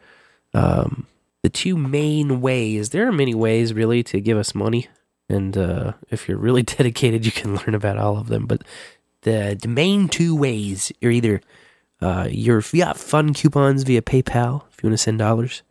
Um, 0.55 1.07
the 1.43 1.51
two 1.51 1.77
main 1.77 2.41
ways, 2.41 2.91
there 2.91 3.07
are 3.07 3.13
many 3.13 3.35
ways, 3.35 3.73
really, 3.73 4.03
to 4.05 4.21
give 4.21 4.37
us 4.37 4.55
money. 4.55 4.89
And 5.31 5.57
uh, 5.57 5.93
if 6.11 6.29
you're 6.29 6.39
really 6.39 6.63
dedicated, 6.79 7.25
you 7.25 7.33
can 7.33 7.57
learn 7.57 7.75
about 7.75 7.99
all 7.99 8.19
of 8.19 8.29
them. 8.29 8.47
But 8.47 8.63
the, 9.23 9.59
the 9.61 9.69
main 9.69 10.09
two 10.09 10.37
ways 10.37 10.93
are 11.03 11.11
either 11.11 11.41
uh, 12.01 12.29
your 12.31 12.63
yeah, 12.73 12.93
fun 12.95 13.35
coupons 13.35 13.83
via 13.83 14.03
PayPal 14.03 14.63
if 14.73 14.83
you 14.83 14.89
want 14.89 14.99
to 14.99 15.03
send 15.03 15.19
dollars. 15.19 15.63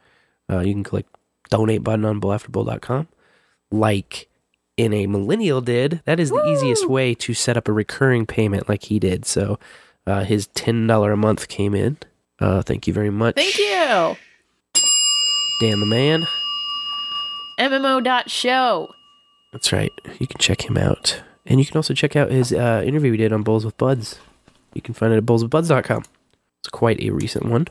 Uh, 0.50 0.60
you 0.60 0.74
can 0.74 0.84
click 0.84 1.06
donate 1.50 1.84
button 1.84 2.06
on 2.06 2.22
bowlafterbowl.com. 2.22 3.08
Like 3.72 4.30
NA 4.78 5.08
Millennial 5.08 5.62
did, 5.62 6.02
that 6.06 6.20
is 6.20 6.30
the 6.30 6.44
easiest 6.46 6.88
way 6.90 7.14
to 7.16 7.34
set 7.34 7.58
up 7.58 7.68
a 7.68 7.74
recurring 7.74 8.26
payment 8.26 8.70
like 8.70 8.84
he 8.84 9.00
did. 9.00 9.26
So 9.26 9.60
uh, 10.08 10.24
his 10.24 10.48
$10 10.50 11.14
a 11.14 11.18
month 11.18 11.48
came 11.48 11.76
in. 11.76 11.98
Uh, 12.40 12.62
thank 12.62 12.88
you 12.88 12.94
very 12.94 13.10
much. 13.10 13.36
Thank 13.36 13.58
you. 13.58 14.16
Dan 15.60 15.80
the 15.82 15.86
man. 15.86 16.26
MMO.show. 17.60 18.96
That's 19.52 19.72
right. 19.72 19.92
You 20.20 20.28
can 20.28 20.38
check 20.40 20.70
him 20.70 20.78
out. 20.78 21.22
And 21.46 21.60
you 21.60 21.66
can 21.66 21.78
also 21.78 21.94
check 21.94 22.16
out 22.16 22.32
his 22.32 22.54
uh, 22.54 22.84
interview 22.86 23.12
we 23.12 23.18
did 23.18 23.34
on 23.34 23.44
Bowls 23.44 23.66
with 23.66 23.78
Buds. 23.78 24.20
You 24.74 24.82
can 24.82 24.94
find 24.94 25.14
it 25.14 25.18
at 25.18 25.26
bowlswithbuds.com. 25.26 26.04
It's 26.60 26.70
quite 26.70 27.02
a 27.02 27.10
recent 27.10 27.46
one. 27.46 27.68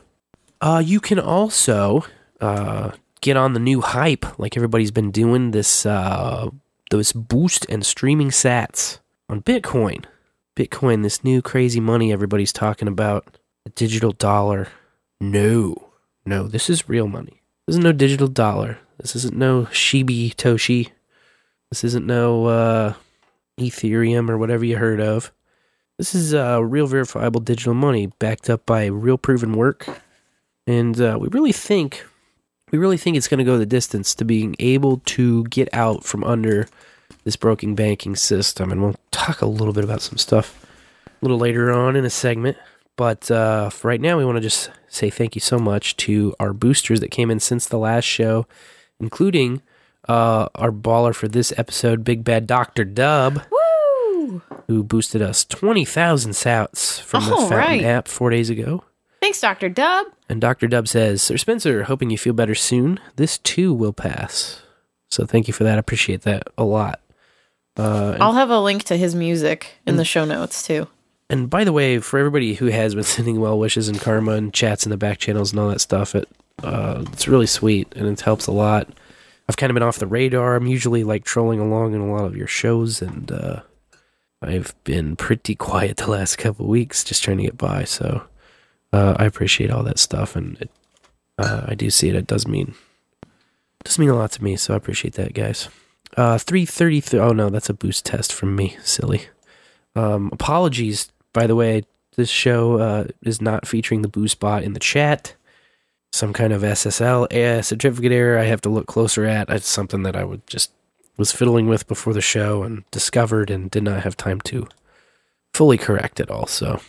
Uh, 0.61 0.81
you 0.85 0.99
can 0.99 1.19
also 1.19 2.03
uh, 2.41 2.91
get 3.21 3.37
on 3.37 3.53
the 3.53 3.59
new 3.59 3.79
hype 3.81 4.37
like 4.37 4.57
everybody's 4.57 4.91
been 4.91 5.11
doing 5.11 5.51
this 5.51 5.85
uh, 5.85 6.49
those 6.89 7.13
boost 7.13 7.65
and 7.69 7.85
streaming 7.85 8.29
sats 8.29 8.99
on 9.29 9.41
Bitcoin. 9.41 10.05
Bitcoin, 10.55 11.03
this 11.03 11.23
new 11.23 11.41
crazy 11.41 11.79
money 11.79 12.11
everybody's 12.11 12.51
talking 12.51 12.87
about. 12.87 13.37
The 13.63 13.69
digital 13.71 14.11
dollar. 14.11 14.67
No. 15.21 15.89
No, 16.25 16.47
this 16.47 16.69
is 16.69 16.89
real 16.89 17.07
money. 17.07 17.41
This 17.65 17.77
is 17.77 17.83
no 17.83 17.93
digital 17.93 18.27
dollar. 18.27 18.79
This 18.97 19.15
isn't 19.15 19.37
no 19.37 19.65
Shibi 19.65 20.33
Toshi. 20.35 20.89
This 21.71 21.83
isn't 21.83 22.05
no 22.05 22.45
uh, 22.45 22.93
Ethereum 23.59 24.29
or 24.29 24.37
whatever 24.37 24.65
you 24.65 24.77
heard 24.77 24.99
of. 24.99 25.31
This 25.97 26.15
is 26.15 26.33
uh, 26.33 26.63
real 26.63 26.87
verifiable 26.87 27.41
digital 27.41 27.73
money 27.73 28.07
backed 28.19 28.49
up 28.49 28.65
by 28.65 28.85
real 28.85 29.17
proven 29.17 29.53
work. 29.53 29.87
And 30.65 30.99
uh, 30.99 31.17
we 31.19 31.27
really 31.27 31.51
think 31.51 32.05
we 32.71 32.77
really 32.77 32.97
think 32.97 33.17
it's 33.17 33.27
going 33.27 33.39
to 33.39 33.43
go 33.43 33.57
the 33.57 33.65
distance 33.65 34.13
to 34.15 34.25
being 34.25 34.55
able 34.59 35.01
to 35.05 35.43
get 35.45 35.69
out 35.73 36.03
from 36.03 36.23
under 36.23 36.67
this 37.23 37.35
broken 37.35 37.75
banking 37.75 38.15
system. 38.15 38.71
And 38.71 38.81
we'll 38.81 38.95
talk 39.11 39.41
a 39.41 39.47
little 39.47 39.73
bit 39.73 39.83
about 39.83 40.01
some 40.01 40.17
stuff 40.17 40.65
a 41.07 41.25
little 41.25 41.39
later 41.39 41.71
on 41.71 41.95
in 41.95 42.05
a 42.05 42.09
segment. 42.09 42.57
But 42.95 43.31
uh, 43.31 43.69
right 43.83 44.01
now, 44.01 44.17
we 44.17 44.25
want 44.25 44.37
to 44.37 44.41
just 44.41 44.71
say 44.87 45.09
thank 45.09 45.35
you 45.35 45.41
so 45.41 45.57
much 45.57 45.95
to 45.97 46.35
our 46.39 46.53
boosters 46.53 46.99
that 46.99 47.11
came 47.11 47.31
in 47.31 47.39
since 47.39 47.65
the 47.65 47.77
last 47.77 48.05
show, 48.05 48.45
including 48.99 49.61
uh, 50.09 50.49
our 50.55 50.71
baller 50.71 51.13
for 51.15 51.27
this 51.27 51.53
episode, 51.57 52.03
Big 52.03 52.23
Bad 52.23 52.47
Dr. 52.47 52.83
Dub, 52.83 53.41
Woo! 53.51 54.41
who 54.67 54.83
boosted 54.83 55.21
us 55.21 55.45
20,000 55.45 56.31
sats 56.31 56.99
from 56.99 57.25
the 57.25 57.35
Fountain 57.35 57.57
right. 57.57 57.83
app 57.83 58.07
four 58.07 58.29
days 58.29 58.49
ago. 58.49 58.83
Thanks, 59.21 59.39
Dr. 59.39 59.69
Dub. 59.69 60.07
And 60.27 60.41
Dr. 60.41 60.67
Dub 60.67 60.87
says, 60.87 61.21
Sir 61.21 61.37
Spencer, 61.37 61.83
hoping 61.83 62.09
you 62.09 62.17
feel 62.17 62.33
better 62.33 62.55
soon. 62.55 62.99
This 63.17 63.37
too 63.37 63.73
will 63.73 63.93
pass. 63.93 64.61
So 65.09 65.25
thank 65.25 65.47
you 65.47 65.53
for 65.53 65.63
that. 65.63 65.75
I 65.75 65.79
appreciate 65.79 66.21
that 66.21 66.47
a 66.57 66.63
lot. 66.63 67.01
Uh, 67.77 68.17
I'll 68.19 68.33
have 68.33 68.49
a 68.49 68.59
link 68.59 68.83
to 68.85 68.97
his 68.97 69.15
music 69.15 69.71
in 69.85 69.95
the 69.95 70.05
show 70.05 70.25
notes 70.25 70.65
too. 70.65 70.87
and 71.29 71.49
by 71.49 71.63
the 71.63 71.71
way, 71.71 71.99
for 71.99 72.19
everybody 72.19 72.55
who 72.55 72.67
has 72.67 72.93
been 72.95 73.03
sending 73.15 73.39
well 73.39 73.57
wishes 73.57 73.87
and 73.87 73.99
karma 74.01 74.33
and 74.33 74.53
chats 74.53 74.85
in 74.85 74.89
the 74.89 74.97
back 74.97 75.17
channels 75.19 75.51
and 75.51 75.59
all 75.59 75.69
that 75.69 75.81
stuff, 75.81 76.15
it 76.15 76.27
uh, 76.63 77.03
it's 77.13 77.27
really 77.27 77.45
sweet 77.45 77.91
and 77.95 78.07
it 78.07 78.21
helps 78.21 78.47
a 78.47 78.51
lot. 78.51 78.87
I've 79.49 79.57
kind 79.57 79.71
of 79.71 79.73
been 79.73 79.81
off 79.81 79.97
the 79.97 80.05
radar. 80.05 80.55
I'm 80.55 80.67
usually 80.67 81.03
like 81.03 81.23
trolling 81.23 81.59
along 81.59 81.95
in 81.95 82.01
a 82.01 82.11
lot 82.13 82.25
of 82.25 82.37
your 82.37 82.45
shows, 82.45 83.01
and 83.01 83.31
uh, 83.31 83.63
I've 84.43 84.75
been 84.83 85.15
pretty 85.15 85.55
quiet 85.55 85.97
the 85.97 86.11
last 86.11 86.37
couple 86.37 86.67
weeks, 86.67 87.03
just 87.03 87.23
trying 87.23 87.37
to 87.37 87.43
get 87.45 87.57
by. 87.57 87.83
So 87.83 88.21
uh, 88.93 89.15
I 89.17 89.25
appreciate 89.25 89.71
all 89.71 89.81
that 89.85 89.97
stuff, 89.97 90.35
and 90.35 90.55
it, 90.61 90.69
uh, 91.39 91.65
I 91.67 91.73
do 91.73 91.89
see 91.89 92.09
it. 92.09 92.15
It 92.15 92.27
does 92.27 92.47
mean 92.47 92.75
does 93.83 93.97
mean 93.97 94.09
a 94.09 94.15
lot 94.15 94.31
to 94.33 94.43
me, 94.43 94.55
so 94.55 94.75
I 94.75 94.77
appreciate 94.77 95.15
that, 95.15 95.33
guys. 95.33 95.67
Uh, 96.15 96.37
three 96.37 96.65
thirty. 96.65 97.01
Oh 97.17 97.31
no, 97.31 97.49
that's 97.49 97.69
a 97.69 97.73
boost 97.73 98.05
test 98.05 98.31
from 98.31 98.55
me. 98.55 98.77
Silly. 98.83 99.29
Um, 99.95 100.29
apologies, 100.31 101.11
by 101.33 101.47
the 101.47 101.55
way. 101.55 101.85
This 102.17 102.29
show 102.29 102.77
uh, 102.77 103.05
is 103.23 103.41
not 103.41 103.65
featuring 103.65 104.03
the 104.03 104.09
boost 104.09 104.39
bot 104.39 104.61
in 104.61 104.73
the 104.73 104.79
chat. 104.79 105.33
Some 106.11 106.33
kind 106.33 106.51
of 106.53 106.63
SSL 106.63 107.31
uh, 107.31 107.61
certificate 107.61 108.11
error. 108.11 108.39
I 108.39 108.45
have 108.45 108.61
to 108.61 108.69
look 108.69 108.87
closer 108.87 109.25
at. 109.25 109.49
It's 109.49 109.67
something 109.67 110.03
that 110.03 110.15
I 110.15 110.23
would 110.23 110.45
just 110.47 110.71
was 111.17 111.31
fiddling 111.31 111.67
with 111.67 111.87
before 111.87 112.13
the 112.13 112.21
show 112.21 112.63
and 112.63 112.89
discovered 112.91 113.51
and 113.51 113.69
did 113.69 113.83
not 113.83 114.03
have 114.03 114.15
time 114.17 114.39
to 114.41 114.67
fully 115.53 115.77
correct 115.77 116.19
it 116.19 116.31
all. 116.31 116.47
So 116.47 116.79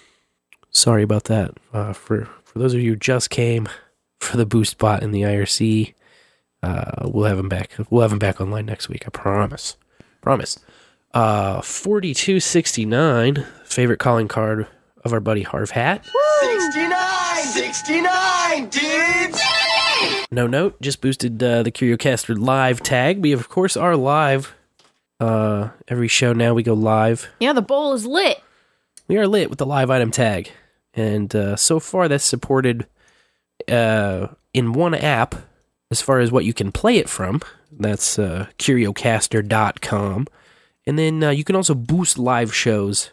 sorry 0.70 1.02
about 1.02 1.24
that. 1.24 1.56
Uh, 1.72 1.92
for 1.92 2.28
for 2.44 2.58
those 2.58 2.72
of 2.74 2.80
you 2.80 2.92
who 2.92 2.96
just 2.96 3.28
came 3.30 3.68
for 4.20 4.36
the 4.36 4.46
boost 4.46 4.78
bot 4.78 5.02
in 5.02 5.10
the 5.10 5.22
IRC, 5.22 5.94
uh, 6.62 7.08
we'll 7.08 7.26
have 7.26 7.38
him 7.38 7.48
back. 7.48 7.72
We'll 7.90 8.02
have 8.02 8.12
him 8.12 8.18
back 8.18 8.40
online 8.40 8.66
next 8.66 8.88
week. 8.88 9.04
I 9.06 9.10
promise. 9.10 9.76
Promise. 10.20 10.58
Uh, 11.12 11.60
forty 11.60 12.14
two 12.14 12.40
sixty 12.40 12.84
nine. 12.84 13.46
Favorite 13.64 13.98
calling 13.98 14.28
card 14.28 14.66
of 15.04 15.12
our 15.12 15.20
buddy 15.20 15.42
Harv 15.42 15.70
Hat. 15.70 16.06
69! 16.40 17.44
69, 17.44 18.68
dudes! 18.68 19.40
No 20.30 20.46
note. 20.46 20.80
Just 20.80 21.00
boosted 21.00 21.42
uh, 21.42 21.62
the 21.62 21.72
CurioCaster 21.72 22.38
live 22.38 22.82
tag. 22.82 23.20
We 23.20 23.32
of 23.32 23.48
course 23.48 23.76
are 23.76 23.96
live. 23.96 24.54
Uh, 25.18 25.70
every 25.88 26.08
show 26.08 26.32
now 26.32 26.54
we 26.54 26.62
go 26.62 26.74
live. 26.74 27.28
Yeah, 27.40 27.52
the 27.52 27.62
bowl 27.62 27.92
is 27.92 28.06
lit. 28.06 28.42
We 29.08 29.18
are 29.18 29.26
lit 29.26 29.50
with 29.50 29.58
the 29.58 29.66
live 29.66 29.90
item 29.90 30.10
tag, 30.10 30.50
and 30.94 31.34
uh, 31.34 31.56
so 31.56 31.80
far 31.80 32.08
that's 32.08 32.24
supported 32.24 32.86
uh, 33.68 34.28
in 34.54 34.72
one 34.72 34.94
app 34.94 35.34
as 35.90 36.00
far 36.00 36.20
as 36.20 36.30
what 36.30 36.44
you 36.44 36.54
can 36.54 36.72
play 36.72 36.96
it 36.96 37.08
from. 37.08 37.40
That's 37.72 38.18
uh, 38.18 38.46
CurioCaster.com, 38.58 40.26
and 40.86 40.98
then 40.98 41.22
uh, 41.22 41.30
you 41.30 41.44
can 41.44 41.56
also 41.56 41.74
boost 41.74 42.18
live 42.18 42.54
shows 42.54 43.10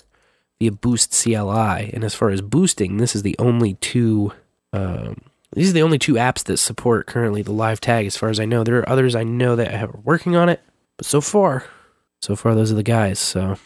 via 0.60 0.72
Boost 0.72 1.12
CLI. 1.12 1.92
And 1.94 2.04
as 2.04 2.16
far 2.16 2.30
as 2.30 2.42
boosting, 2.42 2.98
this 2.98 3.16
is 3.16 3.22
the 3.24 3.36
only 3.40 3.76
two. 3.76 4.32
Um, 4.74 5.22
these 5.54 5.70
are 5.70 5.74
the 5.74 5.82
only 5.84 5.98
two 6.00 6.14
apps 6.14 6.44
that 6.46 6.58
support 6.58 7.08
currently 7.08 7.42
the 7.42 7.52
live 7.54 7.80
tag, 7.80 8.06
as 8.06 8.18
far 8.18 8.30
as 8.30 8.40
I 8.40 8.46
know. 8.46 8.64
There 8.64 8.80
are 8.80 8.90
others 8.90 9.16
I 9.16 9.24
know 9.24 9.56
that 9.56 9.74
are 9.74 10.00
working 10.04 10.36
on 10.36 10.50
it, 10.50 10.62
but 10.98 11.06
so 11.06 11.22
far, 11.22 11.64
so 12.22 12.36
far 12.36 12.54
those 12.54 12.72
are 12.72 12.76
the 12.76 12.84
guys. 12.84 13.18
So 13.20 13.58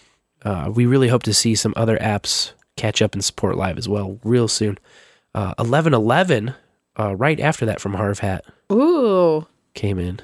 uh, 0.43 0.71
we 0.73 0.85
really 0.85 1.07
hope 1.07 1.23
to 1.23 1.33
see 1.33 1.55
some 1.55 1.73
other 1.75 1.97
apps 1.97 2.51
catch 2.77 3.01
up 3.01 3.13
and 3.13 3.23
support 3.23 3.57
live 3.57 3.77
as 3.77 3.89
well 3.89 4.19
real 4.23 4.47
soon. 4.47 4.77
Uh, 5.33 5.53
1111, 5.57 6.53
uh, 6.99 7.15
right 7.15 7.39
after 7.39 7.65
that 7.65 7.79
from 7.81 7.93
Harv 7.95 8.19
Hat 8.19 8.45
Ooh. 8.71 9.47
came 9.73 9.97
in. 9.97 10.19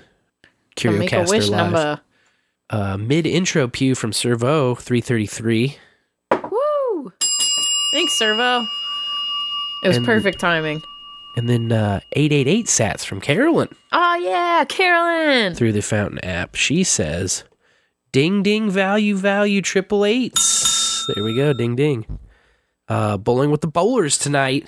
The 0.76 0.92
Make 0.92 1.12
a 1.14 1.22
wish 1.24 1.48
Curiocaster 1.48 1.50
live. 1.50 1.72
number. 1.72 2.02
Uh, 2.70 2.98
Mid 2.98 3.26
intro 3.26 3.68
pew 3.68 3.96
from 3.96 4.12
SirVo 4.12 4.78
333. 4.78 5.68
Woo! 5.68 5.78
Thanks, 7.92 8.20
SirVo. 8.20 8.68
It 9.84 9.88
was 9.88 9.98
And- 9.98 10.06
perfect 10.06 10.40
timing. 10.40 10.82
And 11.36 11.48
then 11.48 11.72
uh, 11.72 12.00
888 12.14 12.66
sats 12.66 13.06
from 13.06 13.22
Carolyn 13.22 13.70
Oh 13.92 14.16
yeah, 14.16 14.66
Carolyn. 14.68 15.54
through 15.54 15.72
the 15.74 15.84
Fountain 15.84 16.18
app. 16.26 16.56
She 16.56 16.84
says, 16.84 17.44
Ding 18.12 18.42
ding 18.42 18.72
value 18.72 19.16
value 19.16 19.62
triple 19.62 20.04
eights. 20.04 21.06
There 21.14 21.24
we 21.24 21.36
go. 21.36 21.54
Ding 21.54 21.76
ding. 21.76 22.06
Uh, 22.90 23.18
bowling 23.18 23.52
with 23.52 23.62
the 23.62 23.68
bowlers 23.68 24.18
tonight. 24.18 24.68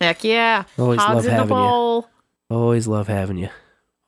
Heck 0.00 0.24
yeah. 0.24 0.64
Always 0.76 0.98
Hogs 1.00 1.14
love 1.14 1.24
in 1.26 1.30
the 1.30 1.36
having 1.36 1.56
you. 1.56 1.62
bowl. 1.62 2.08
Always 2.50 2.88
love 2.88 3.06
having 3.06 3.38
you. 3.38 3.50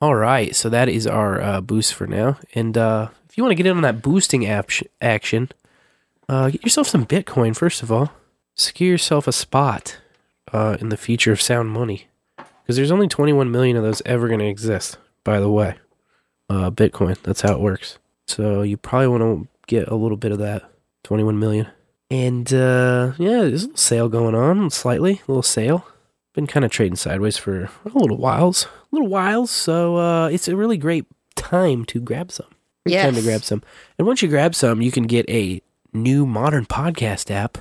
All 0.01 0.15
right, 0.15 0.53
so 0.55 0.67
that 0.67 0.89
is 0.89 1.05
our 1.07 1.39
uh, 1.41 1.61
boost 1.61 1.93
for 1.93 2.07
now. 2.07 2.37
And 2.55 2.75
uh, 2.77 3.09
if 3.29 3.37
you 3.37 3.43
want 3.43 3.51
to 3.51 3.55
get 3.55 3.67
in 3.67 3.77
on 3.77 3.83
that 3.83 4.01
boosting 4.01 4.45
app 4.47 4.69
action, 4.99 5.49
uh, 6.27 6.49
get 6.49 6.63
yourself 6.63 6.87
some 6.87 7.05
Bitcoin 7.05 7.55
first 7.55 7.83
of 7.83 7.91
all. 7.91 8.11
Secure 8.61 8.91
yourself 8.91 9.27
a 9.27 9.31
spot 9.31 9.97
uh, 10.53 10.77
in 10.79 10.89
the 10.89 10.97
future 10.97 11.31
of 11.31 11.41
sound 11.41 11.71
money, 11.71 12.07
because 12.37 12.75
there's 12.75 12.91
only 12.91 13.07
21 13.07 13.51
million 13.51 13.77
of 13.77 13.83
those 13.83 14.01
ever 14.05 14.27
going 14.27 14.39
to 14.39 14.47
exist. 14.47 14.97
By 15.23 15.39
the 15.39 15.51
way, 15.51 15.75
uh, 16.49 16.71
Bitcoin. 16.71 17.21
That's 17.23 17.41
how 17.41 17.53
it 17.53 17.59
works. 17.59 17.97
So 18.27 18.61
you 18.61 18.77
probably 18.77 19.07
want 19.07 19.21
to 19.21 19.47
get 19.67 19.87
a 19.87 19.95
little 19.95 20.17
bit 20.17 20.31
of 20.31 20.39
that 20.39 20.69
21 21.03 21.39
million. 21.39 21.67
And 22.09 22.51
uh, 22.53 23.13
yeah, 23.17 23.41
there's 23.41 23.63
a 23.63 23.67
little 23.67 23.77
sale 23.77 24.09
going 24.09 24.35
on, 24.35 24.69
slightly, 24.69 25.13
a 25.13 25.31
little 25.31 25.43
sale 25.43 25.85
been 26.33 26.47
kind 26.47 26.63
of 26.63 26.71
trading 26.71 26.95
sideways 26.95 27.37
for 27.37 27.63
a 27.85 27.89
little 27.93 28.17
whiles, 28.17 28.67
little 28.91 29.07
whiles. 29.07 29.51
So 29.51 29.97
uh, 29.97 30.27
it's 30.27 30.47
a 30.47 30.55
really 30.55 30.77
great 30.77 31.05
time 31.35 31.85
to 31.85 31.99
grab 31.99 32.31
some. 32.31 32.47
Great 32.85 32.95
time 33.01 33.15
to 33.15 33.21
grab 33.21 33.43
some. 33.43 33.61
And 33.97 34.07
once 34.07 34.21
you 34.21 34.29
grab 34.29 34.55
some, 34.55 34.81
you 34.81 34.91
can 34.91 35.03
get 35.03 35.29
a 35.29 35.61
new 35.93 36.25
modern 36.25 36.65
podcast 36.65 37.29
app. 37.29 37.57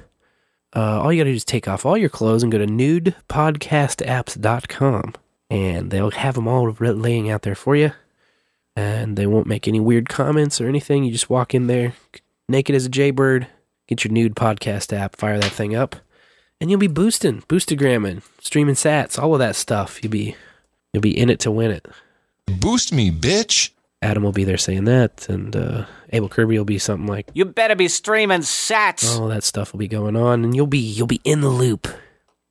Uh, 0.75 1.01
all 1.01 1.13
you 1.13 1.21
got 1.21 1.25
to 1.25 1.33
do 1.33 1.37
is 1.37 1.45
take 1.45 1.67
off 1.67 1.85
all 1.85 1.97
your 1.97 2.09
clothes 2.09 2.43
and 2.43 2.53
go 2.53 2.59
to 2.59 2.67
nudepodcastapps.com, 2.67 5.15
and 5.51 5.91
they'll 5.91 6.13
have 6.13 6.37
them 6.37 6.47
all 6.47 6.71
laying 6.71 7.31
out 7.31 7.43
there 7.43 7.55
for 7.55 7.77
you. 7.77 7.93
And 8.77 9.17
they 9.17 9.27
won't 9.27 9.49
make 9.49 9.67
any 9.67 9.81
weird 9.81 10.09
comments 10.09 10.61
or 10.61 10.69
anything. 10.69 11.03
You 11.05 11.11
just 11.13 11.29
walk 11.29 11.55
in 11.55 11.67
there, 11.67 11.95
naked 12.49 12.77
as 12.77 12.87
a 12.87 12.89
jaybird, 12.89 13.49
get 13.89 14.05
your 14.05 14.13
nude 14.13 14.37
podcast 14.37 14.97
app, 14.97 15.17
fire 15.17 15.41
that 15.41 15.51
thing 15.51 15.75
up, 15.75 15.97
and 16.61 16.71
you'll 16.71 16.79
be 16.79 16.87
boosting, 16.87 17.43
boostagramming, 17.43 18.23
streaming 18.41 18.77
sats, 18.77 19.21
all 19.21 19.33
of 19.35 19.41
that 19.41 19.57
stuff. 19.57 20.01
You'll 20.03 20.13
be 20.13 20.37
you'll 20.93 21.01
be 21.01 21.19
in 21.19 21.31
it 21.31 21.41
to 21.41 21.51
win 21.51 21.73
it. 21.73 21.89
Boost 22.47 22.93
me, 22.93 23.11
bitch. 23.11 23.71
Adam 24.03 24.23
will 24.23 24.33
be 24.33 24.45
there 24.45 24.57
saying 24.57 24.85
that, 24.85 25.29
and 25.29 25.55
uh, 25.55 25.85
AbleKirby 26.13 26.57
will 26.57 26.65
be 26.65 26.79
something 26.79 27.07
like, 27.07 27.29
You 27.35 27.45
better 27.45 27.75
be 27.77 27.89
streaming 27.89 28.41
sats. 28.41 29.19
all 29.19 29.29
that 29.29 29.45
stuff 29.45 29.73
will 29.73 29.79
be 29.79 29.89
going 29.89 30.17
on, 30.17 30.43
and 30.45 30.57
you'll 30.57 30.67
be 30.67 30.79
you'll 30.79 31.07
be 31.07 31.21
in 31.25 31.43
the 31.43 31.51
loop. 31.51 31.87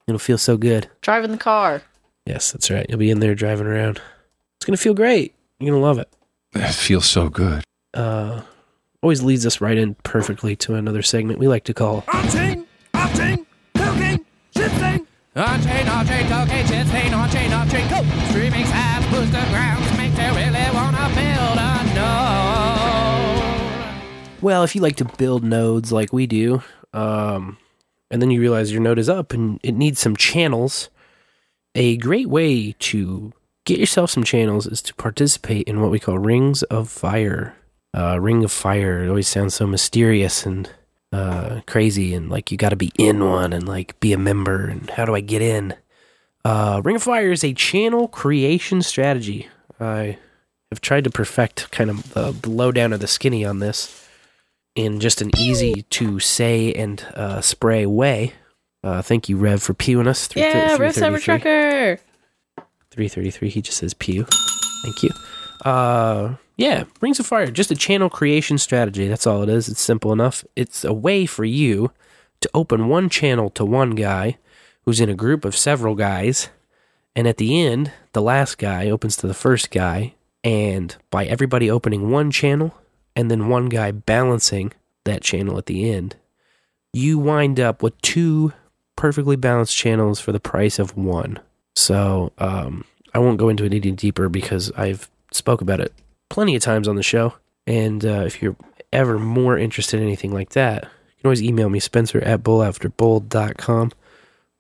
It'll 0.08 0.20
feel 0.20 0.38
so 0.38 0.58
good. 0.58 0.90
Driving 1.02 1.32
the 1.32 1.38
car. 1.38 1.82
Yes, 2.26 2.52
that's 2.52 2.70
right. 2.70 2.86
You'll 2.88 3.00
be 3.00 3.10
in 3.10 3.20
there 3.20 3.34
driving 3.36 3.66
around. 3.68 4.00
It's 4.58 4.66
gonna 4.66 4.78
feel 4.78 4.94
great. 4.94 5.34
You're 5.60 5.72
gonna 5.72 5.84
love 5.84 5.98
it. 5.98 6.10
That 6.54 6.74
feels 6.76 7.06
so 7.06 7.30
good. 7.30 7.64
Uh, 7.94 8.42
always 9.02 9.24
leads 9.24 9.46
us 9.46 9.60
right 9.62 9.78
in 9.78 9.96
perfectly 10.04 10.56
to 10.58 10.76
another 10.76 11.02
segment 11.02 11.40
we 11.40 11.48
like 11.48 11.64
to 11.64 11.74
call 11.74 12.04
On-chain, 12.14 12.66
off-chain, 12.94 13.38
cocaine, 13.38 13.46
shit-stain. 15.40 15.40
On-chain, 15.40 15.88
off-chain, 15.88 16.28
cocaine, 16.28 16.68
shit-stain, 16.68 17.14
on-chain, 17.14 17.54
off-chain, 17.54 17.90
go. 17.90 18.04
Streaming 18.30 18.66
apps, 18.66 19.10
booster 19.10 19.46
grounds, 19.50 19.98
make 19.98 20.12
you 20.12 20.36
really 20.36 20.70
wanna 20.74 21.10
build 21.16 21.58
a 21.58 21.84
node. 24.36 24.42
Well, 24.42 24.64
if 24.64 24.76
you 24.76 24.82
like 24.82 24.98
to 24.98 25.06
build 25.06 25.44
nodes 25.44 25.92
like 25.92 26.14
we 26.14 26.28
do, 26.28 26.62
um, 26.94 27.58
and 28.12 28.22
then 28.22 28.30
you 28.32 28.42
realize 28.42 28.72
your 28.72 28.82
node 28.82 29.00
is 29.00 29.10
up 29.10 29.34
and 29.34 29.60
it 29.64 29.76
needs 29.76 30.00
some 30.00 30.16
channels, 30.16 30.90
a 31.76 31.98
great 31.98 32.28
way 32.28 32.74
to 32.80 33.34
get 33.66 33.80
yourself 33.80 34.10
some 34.10 34.24
channels 34.24 34.66
is 34.66 34.82
to 34.82 34.96
participate 34.96 35.68
in 35.68 35.82
what 35.82 35.92
we 35.92 36.00
call 36.00 36.18
Rings 36.18 36.64
of 36.64 36.90
Fire. 36.90 37.56
Uh, 37.96 38.20
Ring 38.20 38.44
of 38.44 38.52
Fire, 38.52 39.04
it 39.04 39.10
always 39.10 39.28
sounds 39.28 39.54
so 39.56 39.68
mysterious 39.68 40.46
and 40.46 40.70
uh, 41.12 41.62
crazy, 41.68 42.14
and 42.14 42.30
like 42.30 42.52
you 42.52 42.58
got 42.58 42.70
to 42.70 42.76
be 42.76 42.92
in 42.98 43.24
one 43.24 43.54
and 43.54 43.68
like 43.68 44.00
be 44.00 44.14
a 44.14 44.18
member. 44.18 44.66
And 44.66 44.90
how 44.92 45.06
do 45.06 45.16
I 45.16 45.22
get 45.22 45.42
in? 45.42 45.74
Uh, 46.46 46.82
Ring 46.84 46.96
of 46.98 47.04
Fire 47.04 47.32
is 47.32 47.44
a 47.44 47.54
channel 47.54 48.08
creation 48.08 48.82
strategy. 48.82 49.48
I 49.80 50.18
have 50.72 50.82
tried 50.82 51.04
to 51.06 51.10
perfect 51.10 51.72
kind 51.72 51.90
of 51.90 52.14
the, 52.14 52.32
the 52.32 52.50
lowdown 52.50 52.94
of 52.94 53.00
the 53.00 53.08
skinny 53.08 53.44
on 53.44 53.60
this 53.60 54.08
in 54.76 55.00
just 55.00 55.22
an 55.22 55.32
easy 55.38 55.82
to 55.90 56.20
say 56.20 56.72
and 56.74 57.02
uh, 57.16 57.42
spray 57.42 57.86
way. 57.86 58.34
Uh, 58.84 59.02
thank 59.02 59.28
you, 59.28 59.36
Rev, 59.36 59.62
for 59.62 59.74
pewing 59.74 60.08
us. 60.08 60.28
Three- 60.28 60.42
Yeah, 60.44 60.76
three 60.78 60.86
Rev 60.86 60.96
Cyber 60.96 61.20
333. 61.22 61.24
Trucker. 61.26 62.02
333. 62.92 63.50
He 63.50 63.62
just 63.62 63.78
says 63.78 63.94
pew. 63.94 64.26
Thank 64.84 65.04
you. 65.04 65.10
Uh, 65.66 66.36
yeah, 66.60 66.84
Rings 67.00 67.22
of 67.22 67.26
Fire, 67.26 67.50
just 67.50 67.72
a 67.72 67.76
channel 67.76 68.10
creation 68.10 68.58
strategy. 68.58 69.08
That's 69.08 69.26
all 69.26 69.42
it 69.44 69.48
is. 69.48 69.70
It's 69.70 69.80
simple 69.80 70.12
enough. 70.12 70.44
It's 70.58 70.84
a 70.84 70.92
way 70.92 71.26
for 71.26 71.46
you 71.46 71.94
to 72.42 72.50
open 72.54 72.90
one 72.90 73.08
channel 73.08 73.50
to 73.52 73.64
one 73.64 73.92
guy 73.92 74.38
who's 74.84 75.00
in 75.00 75.08
a 75.08 75.16
group 75.16 75.46
of 75.46 75.56
several 75.56 75.96
guys. 75.96 76.50
And 77.16 77.30
at 77.30 77.38
the 77.38 77.66
end, 77.66 77.94
the 78.12 78.22
last 78.22 78.58
guy 78.58 78.90
opens 78.90 79.16
to 79.18 79.28
the 79.28 79.34
first 79.34 79.72
guy. 79.72 80.16
And 80.44 80.98
by 81.12 81.24
everybody 81.28 81.72
opening 81.72 82.12
one 82.12 82.30
channel 82.30 82.76
and 83.16 83.32
then 83.32 83.48
one 83.48 83.70
guy 83.70 83.92
balancing 83.92 84.74
that 85.06 85.22
channel 85.22 85.58
at 85.58 85.68
the 85.68 85.90
end, 85.90 86.18
you 86.92 87.18
wind 87.18 87.62
up 87.62 87.82
with 87.82 88.00
two 88.02 88.52
perfectly 88.98 89.38
balanced 89.38 89.78
channels 89.78 90.20
for 90.20 90.34
the 90.34 90.42
price 90.42 90.78
of 90.78 90.98
one. 90.98 91.40
So 91.78 92.34
um, 92.38 92.84
I 93.14 93.20
won't 93.20 93.38
go 93.38 93.48
into 93.48 93.64
it 93.64 93.74
any 93.74 93.92
deeper 93.92 94.28
because 94.28 94.74
I've 94.74 95.10
spoke 95.32 95.62
about 95.62 95.80
it 95.80 95.94
plenty 96.30 96.56
of 96.56 96.62
times 96.62 96.88
on 96.88 96.96
the 96.96 97.04
show. 97.04 97.34
And 97.68 98.06
uh, 98.06 98.24
if 98.26 98.42
you're 98.42 98.56
ever 98.92 99.20
more 99.20 99.58
interested 99.58 100.00
in 100.00 100.06
anything 100.06 100.32
like 100.32 100.50
that, 100.52 100.84
you 100.84 101.22
can 101.22 101.28
always 101.28 101.44
email 101.44 101.70
me, 101.70 101.80
Spencer 101.80 102.20
at 102.22 102.44
bowlafterbowl.com. 102.44 103.92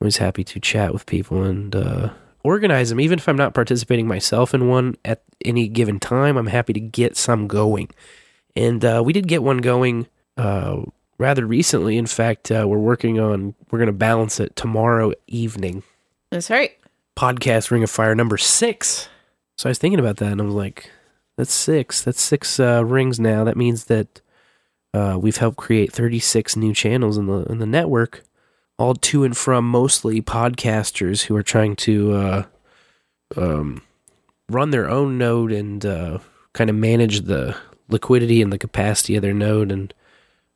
Always 0.01 0.17
happy 0.17 0.43
to 0.43 0.59
chat 0.59 0.93
with 0.93 1.05
people 1.05 1.43
and 1.43 1.75
uh, 1.75 2.09
organize 2.43 2.89
them. 2.89 2.99
Even 2.99 3.19
if 3.19 3.27
I'm 3.27 3.37
not 3.37 3.53
participating 3.53 4.07
myself 4.07 4.53
in 4.53 4.67
one 4.67 4.95
at 5.03 5.23
any 5.43 5.67
given 5.67 5.99
time, 5.99 6.37
I'm 6.37 6.47
happy 6.47 6.73
to 6.73 6.79
get 6.79 7.17
some 7.17 7.47
going. 7.47 7.89
And 8.55 8.83
uh, 8.83 9.01
we 9.05 9.13
did 9.13 9.27
get 9.27 9.43
one 9.43 9.57
going 9.57 10.07
uh, 10.37 10.83
rather 11.17 11.45
recently. 11.45 11.97
In 11.97 12.05
fact, 12.05 12.51
uh, 12.51 12.65
we're 12.67 12.77
working 12.77 13.19
on, 13.19 13.55
we're 13.71 13.79
going 13.79 13.87
to 13.87 13.93
balance 13.93 14.39
it 14.39 14.55
tomorrow 14.55 15.13
evening 15.27 15.83
That's 16.31 16.49
right. 16.49 16.77
podcast 17.17 17.71
Ring 17.71 17.83
of 17.83 17.89
Fire 17.89 18.15
number 18.15 18.37
six. 18.37 19.09
So 19.57 19.67
I 19.67 19.71
was 19.71 19.77
thinking 19.77 19.99
about 19.99 20.17
that 20.17 20.31
and 20.31 20.41
I 20.41 20.45
was 20.45 20.53
like, 20.53 20.89
that's 21.39 21.53
six. 21.53 22.01
That's 22.01 22.21
six 22.21 22.59
uh, 22.59 22.83
rings 22.83 23.17
now. 23.17 23.45
That 23.45 23.55
means 23.55 23.85
that 23.85 24.19
uh, 24.93 25.17
we've 25.17 25.37
helped 25.37 25.55
create 25.55 25.89
36 25.89 26.57
new 26.57 26.73
channels 26.73 27.17
in 27.17 27.27
the 27.27 27.43
in 27.43 27.59
the 27.59 27.65
network, 27.65 28.25
all 28.77 28.93
to 28.93 29.23
and 29.23 29.37
from 29.37 29.63
mostly 29.63 30.21
podcasters 30.21 31.23
who 31.23 31.37
are 31.37 31.43
trying 31.43 31.77
to 31.77 32.13
uh, 32.13 32.43
um, 33.37 33.81
run 34.49 34.71
their 34.71 34.89
own 34.89 35.17
node 35.17 35.53
and 35.53 35.85
uh, 35.85 36.17
kind 36.51 36.69
of 36.69 36.75
manage 36.75 37.21
the 37.21 37.55
liquidity 37.87 38.41
and 38.41 38.51
the 38.51 38.59
capacity 38.59 39.15
of 39.15 39.21
their 39.21 39.33
node 39.33 39.71
and 39.71 39.93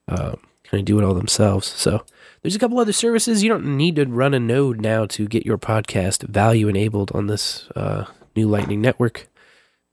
uh, 0.09 0.35
kind 0.65 0.81
of 0.81 0.83
do 0.83 0.99
it 0.99 1.05
all 1.05 1.13
themselves. 1.13 1.65
So 1.65 2.03
there's 2.41 2.57
a 2.57 2.59
couple 2.59 2.77
other 2.77 2.91
services. 2.91 3.41
You 3.41 3.47
don't 3.47 3.77
need 3.77 3.95
to 3.95 4.05
run 4.05 4.33
a 4.33 4.39
node 4.39 4.81
now 4.81 5.05
to 5.05 5.29
get 5.29 5.45
your 5.45 5.57
podcast 5.57 6.23
value 6.23 6.67
enabled 6.67 7.09
on 7.13 7.27
this 7.27 7.69
uh, 7.73 8.03
new 8.35 8.49
Lightning 8.49 8.81
network. 8.81 9.29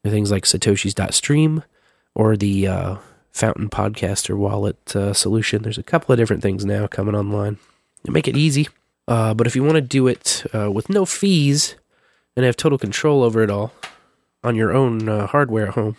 Things 0.02 0.30
like 0.30 0.44
Satoshi's.stream 0.44 1.62
or 2.14 2.36
the 2.36 2.66
uh, 2.66 2.96
Fountain 3.32 3.68
Podcaster 3.68 4.36
wallet 4.36 4.96
uh, 4.96 5.12
solution. 5.12 5.62
There's 5.62 5.78
a 5.78 5.82
couple 5.82 6.12
of 6.12 6.18
different 6.18 6.42
things 6.42 6.64
now 6.64 6.86
coming 6.86 7.14
online. 7.14 7.58
They 8.04 8.12
make 8.12 8.26
it 8.26 8.36
easy. 8.36 8.68
Uh, 9.06 9.34
but 9.34 9.46
if 9.46 9.54
you 9.54 9.62
want 9.62 9.74
to 9.74 9.82
do 9.82 10.06
it 10.06 10.44
uh, 10.54 10.70
with 10.70 10.88
no 10.88 11.04
fees 11.04 11.74
and 12.34 12.46
have 12.46 12.56
total 12.56 12.78
control 12.78 13.22
over 13.22 13.42
it 13.42 13.50
all 13.50 13.72
on 14.42 14.56
your 14.56 14.72
own 14.72 15.08
uh, 15.08 15.26
hardware 15.26 15.68
at 15.68 15.74
home, 15.74 15.96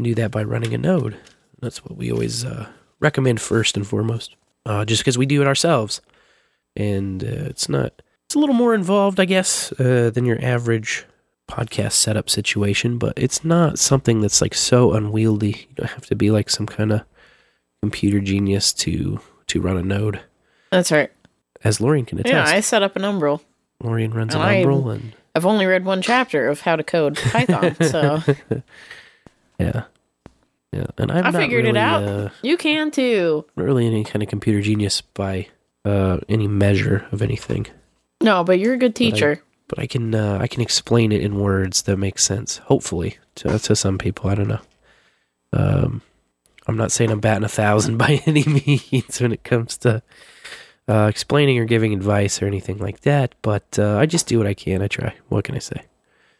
do 0.00 0.14
that 0.14 0.30
by 0.30 0.42
running 0.42 0.74
a 0.74 0.78
node. 0.78 1.16
That's 1.60 1.84
what 1.84 1.96
we 1.96 2.12
always 2.12 2.44
uh, 2.44 2.68
recommend 3.00 3.40
first 3.40 3.76
and 3.76 3.86
foremost, 3.86 4.36
just 4.84 5.00
because 5.00 5.16
we 5.16 5.26
do 5.26 5.40
it 5.40 5.46
ourselves. 5.46 6.00
And 6.76 7.22
it's 7.22 7.68
not, 7.68 8.02
it's 8.26 8.34
a 8.34 8.38
little 8.38 8.54
more 8.54 8.74
involved, 8.74 9.18
I 9.20 9.24
guess, 9.24 9.70
than 9.78 10.24
your 10.24 10.42
average 10.44 11.04
podcast 11.50 11.92
setup 11.92 12.30
situation, 12.30 12.96
but 12.98 13.12
it's 13.16 13.44
not 13.44 13.78
something 13.78 14.20
that's 14.20 14.40
like 14.40 14.54
so 14.54 14.92
unwieldy. 14.92 15.66
You 15.68 15.74
don't 15.76 15.90
have 15.90 16.06
to 16.06 16.14
be 16.14 16.30
like 16.30 16.48
some 16.48 16.66
kind 16.66 16.92
of 16.92 17.02
computer 17.82 18.20
genius 18.20 18.72
to 18.74 19.20
to 19.48 19.60
run 19.60 19.76
a 19.76 19.82
node. 19.82 20.20
That's 20.70 20.92
right. 20.92 21.10
As 21.64 21.80
Lorian 21.80 22.06
can 22.06 22.18
attest. 22.20 22.32
Yeah, 22.50 22.56
I 22.56 22.60
set 22.60 22.82
up 22.82 22.96
an 22.96 23.02
Umbrel. 23.02 23.40
Lorian 23.82 24.12
runs 24.12 24.34
an 24.34 24.40
And 24.40 24.48
I- 24.50 24.62
Umbrel, 24.62 24.90
and 24.94 25.12
I've 25.34 25.46
only 25.46 25.66
read 25.66 25.84
one 25.84 26.02
chapter 26.02 26.48
of 26.48 26.60
how 26.60 26.76
to 26.76 26.82
code 26.84 27.16
Python, 27.16 27.76
so 27.82 28.22
yeah, 29.58 29.84
yeah, 30.72 30.86
and 30.98 31.10
I'm 31.12 31.18
I 31.26 31.30
not 31.30 31.34
figured 31.34 31.64
it 31.64 31.68
really, 31.68 31.78
out. 31.80 32.02
Uh, 32.04 32.28
you 32.42 32.56
can 32.56 32.90
too. 32.90 33.44
not 33.56 33.64
really 33.64 33.86
any 33.86 34.04
kind 34.04 34.22
of 34.22 34.28
computer 34.28 34.60
genius 34.60 35.00
by 35.00 35.48
uh, 35.84 36.18
any 36.28 36.48
measure 36.48 37.06
of 37.12 37.22
anything. 37.22 37.66
No, 38.22 38.44
but 38.44 38.58
you're 38.58 38.74
a 38.74 38.78
good 38.78 38.94
teacher. 38.94 39.42
But 39.70 39.78
I 39.78 39.86
can 39.86 40.14
uh, 40.14 40.38
I 40.40 40.48
can 40.48 40.60
explain 40.60 41.12
it 41.12 41.22
in 41.22 41.38
words 41.38 41.82
that 41.82 41.96
make 41.96 42.18
sense. 42.18 42.58
Hopefully, 42.58 43.18
to 43.36 43.58
to 43.58 43.76
some 43.76 43.96
people, 43.96 44.28
I 44.28 44.34
don't 44.34 44.48
know. 44.48 44.60
Um, 45.52 46.02
I'm 46.66 46.76
not 46.76 46.92
saying 46.92 47.10
I'm 47.10 47.20
batting 47.20 47.44
a 47.44 47.48
thousand 47.48 47.96
by 48.04 48.20
any 48.26 48.44
means 48.44 49.20
when 49.20 49.32
it 49.32 49.44
comes 49.44 49.78
to 49.78 50.02
uh, 50.88 51.06
explaining 51.08 51.58
or 51.58 51.64
giving 51.64 51.94
advice 51.94 52.42
or 52.42 52.46
anything 52.46 52.78
like 52.78 53.02
that. 53.02 53.36
But 53.42 53.78
uh, 53.78 53.96
I 53.96 54.06
just 54.06 54.26
do 54.26 54.38
what 54.38 54.48
I 54.48 54.54
can. 54.54 54.82
I 54.82 54.88
try. 54.88 55.14
What 55.28 55.44
can 55.44 55.54
I 55.54 55.60
say? 55.60 55.84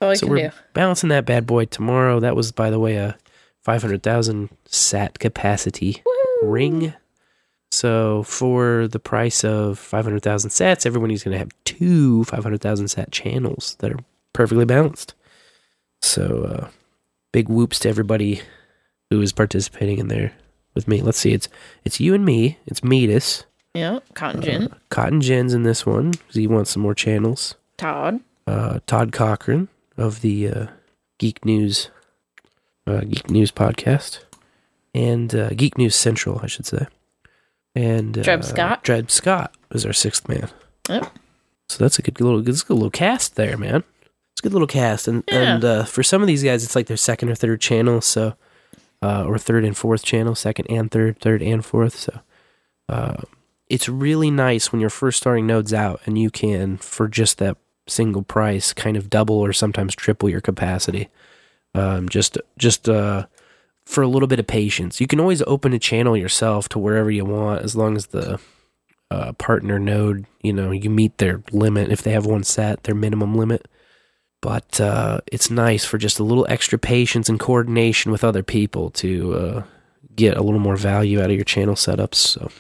All 0.01 0.15
so 0.17 0.27
we're 0.27 0.49
do. 0.49 0.57
balancing 0.73 1.11
that 1.11 1.25
bad 1.25 1.47
boy 1.47 1.67
tomorrow. 1.67 2.19
That 2.21 2.35
was, 2.35 2.53
by 2.53 2.71
the 2.71 2.81
way, 2.81 2.97
a 2.97 3.17
500,000 3.63 4.49
sat 4.65 5.19
capacity 5.19 6.03
ring. 6.43 6.95
So 7.73 8.25
for 8.25 8.89
the 8.89 8.99
price 8.99 9.45
of 9.45 9.79
500,000 9.79 10.51
sats, 10.51 10.87
everybody's 10.87 11.23
going 11.23 11.33
to 11.33 11.39
have 11.39 11.51
two 11.65 12.25
500,000 12.25 12.89
sat 12.89 13.13
channels 13.13 13.77
that 13.79 13.93
are 13.93 13.99
perfectly 14.33 14.65
balanced. 14.65 15.15
So 16.03 16.45
uh, 16.45 16.69
big 17.33 17.49
whoops 17.49 17.79
to 17.81 17.89
everybody 17.89 18.43
who 19.11 19.21
is 19.23 19.33
participating 19.33 19.99
in 19.99 20.09
there 20.09 20.33
with 20.75 20.89
me. 20.89 21.01
Let's 21.03 21.19
see, 21.19 21.33
it's 21.33 21.49
it's 21.85 22.01
you 22.01 22.15
and 22.15 22.25
me. 22.25 22.59
It's 22.67 22.83
Metis. 22.83 23.45
Yeah, 23.75 24.01
Cotton 24.15 24.43
Gin, 24.43 24.63
Uh, 24.65 24.75
Cotton 24.89 25.21
Gin's 25.21 25.55
in 25.55 25.63
this 25.63 25.87
one 25.87 26.11
because 26.11 26.35
he 26.35 26.47
wants 26.49 26.71
some 26.73 26.83
more 26.83 26.95
channels 26.95 27.55
Todd. 27.77 28.19
uh, 28.49 28.81
Todd 28.87 29.13
Cochran 29.13 29.69
of 29.97 30.23
the 30.23 30.49
uh, 30.49 30.67
Geek 31.19 31.45
News 31.45 31.91
uh, 32.87 33.01
Geek 33.03 33.31
News 33.31 33.53
podcast 33.53 34.25
and 34.93 35.33
uh, 35.35 35.51
Geek 35.51 35.79
News 35.79 35.95
Central, 35.95 36.41
I 36.43 36.47
should 36.49 36.67
say. 36.67 36.87
And 37.81 38.19
uh, 38.19 38.23
Dreb 38.23 38.45
Scott. 38.45 38.85
Dreb 38.85 39.11
Scott 39.11 39.55
is 39.71 39.87
our 39.87 39.93
sixth 39.93 40.29
man. 40.29 40.51
Yep. 40.89 41.07
So 41.69 41.79
that's 41.85 41.99
a 41.99 42.03
good 42.03 42.21
little, 42.21 42.41
good 42.43 42.69
little 42.69 42.91
cast 42.91 43.37
there, 43.37 43.57
man. 43.57 43.85
It's 44.33 44.41
a 44.41 44.43
good 44.43 44.53
little 44.53 44.67
cast, 44.67 45.07
and 45.09 45.23
Yeah. 45.29 45.55
and 45.55 45.65
uh, 45.65 45.85
for 45.85 46.03
some 46.03 46.21
of 46.23 46.27
these 46.29 46.43
guys, 46.43 46.65
it's 46.65 46.75
like 46.77 46.87
their 46.87 46.97
second 46.97 47.29
or 47.31 47.35
third 47.35 47.61
channel, 47.61 48.01
so 48.01 48.35
uh, 49.03 49.25
or 49.25 49.39
third 49.39 49.65
and 49.65 49.77
fourth 49.77 50.03
channel, 50.03 50.35
second 50.35 50.67
and 50.69 50.91
third, 50.91 51.21
third 51.21 51.43
and 51.43 51.65
fourth. 51.65 51.97
So 51.97 52.21
uh, 52.89 53.23
it's 53.69 53.89
really 53.89 54.31
nice 54.31 54.73
when 54.73 54.81
you're 54.81 54.91
first 54.91 55.19
starting 55.19 55.47
nodes 55.47 55.73
out 55.73 56.01
and 56.07 56.19
you 56.19 56.31
can 56.31 56.77
for 56.79 57.07
just 57.09 57.39
that 57.39 57.57
single 57.87 58.23
price 58.23 58.73
kind 58.73 58.97
of 58.97 59.09
double 59.09 59.37
or 59.37 59.53
sometimes 59.53 59.95
triple 59.95 60.29
your 60.29 60.41
capacity. 60.41 61.09
Um, 61.75 62.09
just 62.09 62.37
just 62.59 62.89
uh, 62.89 63.27
for 63.91 64.03
a 64.03 64.09
little 64.09 64.29
bit 64.29 64.39
of 64.39 64.47
patience. 64.47 65.01
You 65.01 65.07
can 65.07 65.21
always 65.21 65.43
open 65.43 65.73
a 65.73 65.79
channel 65.79 66.17
yourself 66.17 66.69
to 66.71 66.79
wherever 66.79 67.11
you 67.11 67.25
want 67.25 67.63
as 67.63 67.75
long 67.75 67.97
as 67.97 68.07
the 68.07 68.39
uh, 69.11 69.33
partner 69.33 69.79
node, 69.79 70.27
you 70.43 70.53
know, 70.53 70.71
you 70.71 70.89
meet 70.89 71.19
their 71.19 71.43
limit 71.51 71.91
if 71.91 72.03
they 72.03 72.13
have 72.13 72.27
one 72.27 72.45
set, 72.45 72.85
their 72.85 72.95
minimum 72.95 73.35
limit. 73.35 73.67
But 74.43 74.81
uh, 74.81 75.21
it's 75.31 75.51
nice 75.51 75.85
for 75.85 75.99
just 75.99 76.19
a 76.19 76.25
little 76.25 76.47
extra 76.49 76.79
patience 76.79 77.29
and 77.29 77.39
coordination 77.39 78.13
with 78.13 78.25
other 78.25 78.43
people 78.43 78.91
to 78.93 79.35
uh, 79.35 79.63
get 80.15 80.37
a 80.37 80.43
little 80.43 80.61
more 80.61 80.77
value 80.77 81.21
out 81.21 81.31
of 81.31 81.37
your 81.37 81.45
channel 81.45 81.75
setups. 81.75 82.15
So 82.15 82.51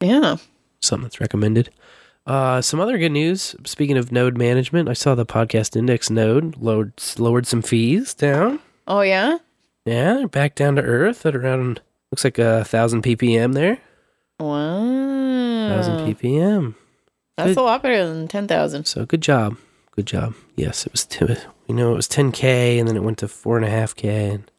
Yeah. 0.00 0.36
something 0.80 1.04
that's 1.04 1.20
recommended. 1.20 1.70
Uh, 2.26 2.60
some 2.60 2.80
other 2.80 2.98
good 2.98 3.12
news. 3.12 3.54
Speaking 3.64 3.96
of 3.96 4.12
node 4.12 4.36
management, 4.36 4.88
I 4.88 4.92
saw 4.92 5.14
the 5.14 5.24
podcast 5.26 5.74
index 5.76 6.10
node 6.10 6.56
lowered 6.58 6.92
lowered 7.18 7.46
some 7.46 7.62
fees 7.62 8.14
down. 8.14 8.58
Oh 8.86 9.00
yeah. 9.00 9.38
Yeah, 9.84 10.26
back 10.26 10.54
down 10.54 10.76
to 10.76 10.82
earth 10.82 11.26
at 11.26 11.34
around 11.34 11.80
looks 12.10 12.24
like 12.24 12.38
a 12.38 12.64
thousand 12.64 13.02
ppm 13.02 13.54
there. 13.54 13.78
Wow. 14.38 15.68
Thousand 15.68 16.14
ppm. 16.14 16.74
That's 17.36 17.50
Good. 17.50 17.58
a 17.58 17.62
lot 17.62 17.82
better 17.82 18.06
than 18.06 18.28
ten 18.28 18.46
thousand. 18.46 18.84
So 18.86 19.04
good 19.06 19.22
job, 19.22 19.56
good 19.92 20.06
job. 20.06 20.34
Yes, 20.56 20.86
it 20.86 20.92
was. 20.92 21.04
T- 21.06 21.26
we 21.68 21.74
know 21.74 21.92
it 21.92 21.96
was 21.96 22.08
10k, 22.08 22.78
and 22.78 22.88
then 22.88 22.96
it 22.96 23.02
went 23.02 23.18
to 23.18 23.28
four 23.28 23.56
and 23.56 23.64
a 23.64 23.70
half 23.70 23.94
k, 23.94 24.30
and 24.30 24.50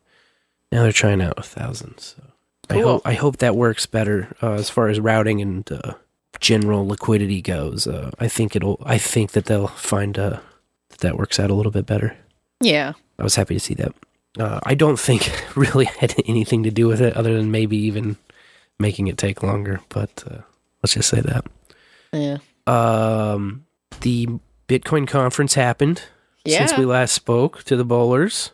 now 0.72 0.84
they're 0.84 0.92
trying 0.92 1.22
out 1.22 1.38
a 1.38 1.44
thousand. 1.44 2.00
So 2.00 2.24
I 2.70 2.80
hope 2.80 3.02
I 3.06 3.14
hope 3.14 3.38
that 3.38 3.56
works 3.56 3.86
better 3.86 4.36
uh, 4.42 4.54
as 4.54 4.70
far 4.70 4.88
as 4.88 5.00
routing 5.00 5.42
and 5.42 5.70
uh, 5.72 5.94
general 6.40 6.88
liquidity 6.88 7.42
goes. 7.42 7.88
Uh, 7.88 8.12
I 8.20 8.28
think 8.28 8.56
it'll. 8.56 8.82
I 8.86 8.98
think 8.98 9.32
that 9.32 9.46
they'll 9.46 9.68
find 9.68 10.18
uh, 10.18 10.40
that 10.90 11.00
that 11.00 11.18
works 11.18 11.40
out 11.40 11.52
a 11.52 11.54
little 11.54 11.72
bit 11.72 11.86
better. 11.86 12.18
Yeah. 12.60 12.94
I 13.20 13.24
was 13.24 13.36
happy 13.36 13.54
to 13.54 13.60
see 13.60 13.76
that. 13.76 13.94
Uh, 14.40 14.60
I 14.64 14.74
don't 14.74 15.00
think 15.00 15.28
it 15.28 15.44
really 15.56 15.86
had 15.86 16.16
anything 16.26 16.64
to 16.64 16.72
do 16.72 16.88
with 16.88 17.02
it, 17.02 17.16
other 17.16 17.36
than 17.36 17.52
maybe 17.52 17.78
even 17.78 18.18
making 18.80 19.08
it 19.08 19.18
take 19.18 19.44
longer. 19.44 19.80
But 19.90 20.24
uh, 20.30 20.42
let's 20.82 20.94
just 20.94 21.10
say 21.10 21.22
that. 21.22 21.46
Yeah. 22.12 22.38
Um, 22.66 23.66
the 24.02 24.28
Bitcoin 24.68 25.08
conference 25.08 25.54
happened 25.54 26.04
since 26.46 26.78
we 26.78 26.86
last 26.86 27.14
spoke 27.14 27.64
to 27.66 27.76
the 27.76 27.86
bowlers, 27.86 28.52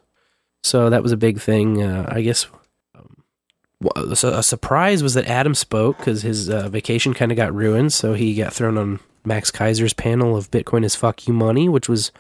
so 0.64 0.90
that 0.90 1.04
was 1.04 1.12
a 1.12 1.18
big 1.18 1.40
thing. 1.40 1.82
Uh, 1.82 2.08
I 2.10 2.22
guess 2.22 2.48
um, 2.96 3.24
a 3.96 4.44
surprise 4.44 5.02
was 5.04 5.14
that 5.14 5.28
Adam 5.28 5.56
spoke 5.56 5.98
because 5.98 6.22
his 6.22 6.50
uh, 6.50 6.70
vacation 6.70 7.14
kind 7.14 7.32
of 7.32 7.36
got 7.36 7.54
ruined, 7.54 7.94
so 7.94 8.14
he 8.14 8.36
got 8.36 8.54
thrown 8.54 8.78
on 8.78 9.00
Max 9.26 9.52
Keiser's 9.52 9.94
panel 9.94 10.36
of 10.36 10.52
Bitcoin 10.52 10.84
is 10.84 10.96
fuck 10.96 11.28
you 11.28 11.34
money, 11.34 11.70
which 11.70 11.90
was 11.90 12.12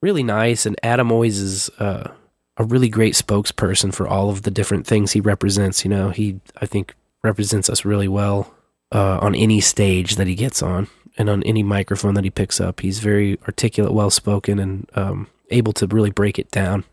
really 0.00 0.22
nice. 0.22 0.66
And 0.66 0.78
Adam 0.82 1.12
always 1.12 1.38
is 1.38 1.70
uh, 1.78 2.10
a 2.56 2.64
really 2.64 2.88
great 2.88 3.14
spokesperson 3.14 3.94
for 3.94 4.06
all 4.06 4.30
of 4.30 4.42
the 4.42 4.50
different 4.50 4.86
things 4.86 5.12
he 5.12 5.20
represents. 5.20 5.84
You 5.84 5.90
know, 5.90 6.10
he 6.10 6.40
I 6.60 6.66
think 6.66 6.94
represents 7.22 7.70
us 7.70 7.84
really 7.84 8.08
well 8.08 8.54
uh, 8.90 9.18
on 9.20 9.34
any 9.34 9.60
stage 9.60 10.16
that 10.16 10.26
he 10.26 10.34
gets 10.34 10.62
on 10.62 10.88
and 11.16 11.28
on 11.28 11.42
any 11.44 11.62
microphone 11.62 12.14
that 12.14 12.24
he 12.24 12.30
picks 12.30 12.60
up. 12.60 12.80
He's 12.80 12.98
very 12.98 13.38
articulate, 13.46 13.92
well 13.92 14.10
spoken, 14.10 14.58
and 14.58 14.90
um, 14.94 15.28
able 15.50 15.72
to 15.74 15.86
really 15.86 16.10
break 16.10 16.38
it 16.38 16.50
down, 16.50 16.84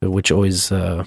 which 0.00 0.30
always 0.30 0.72
uh, 0.72 1.04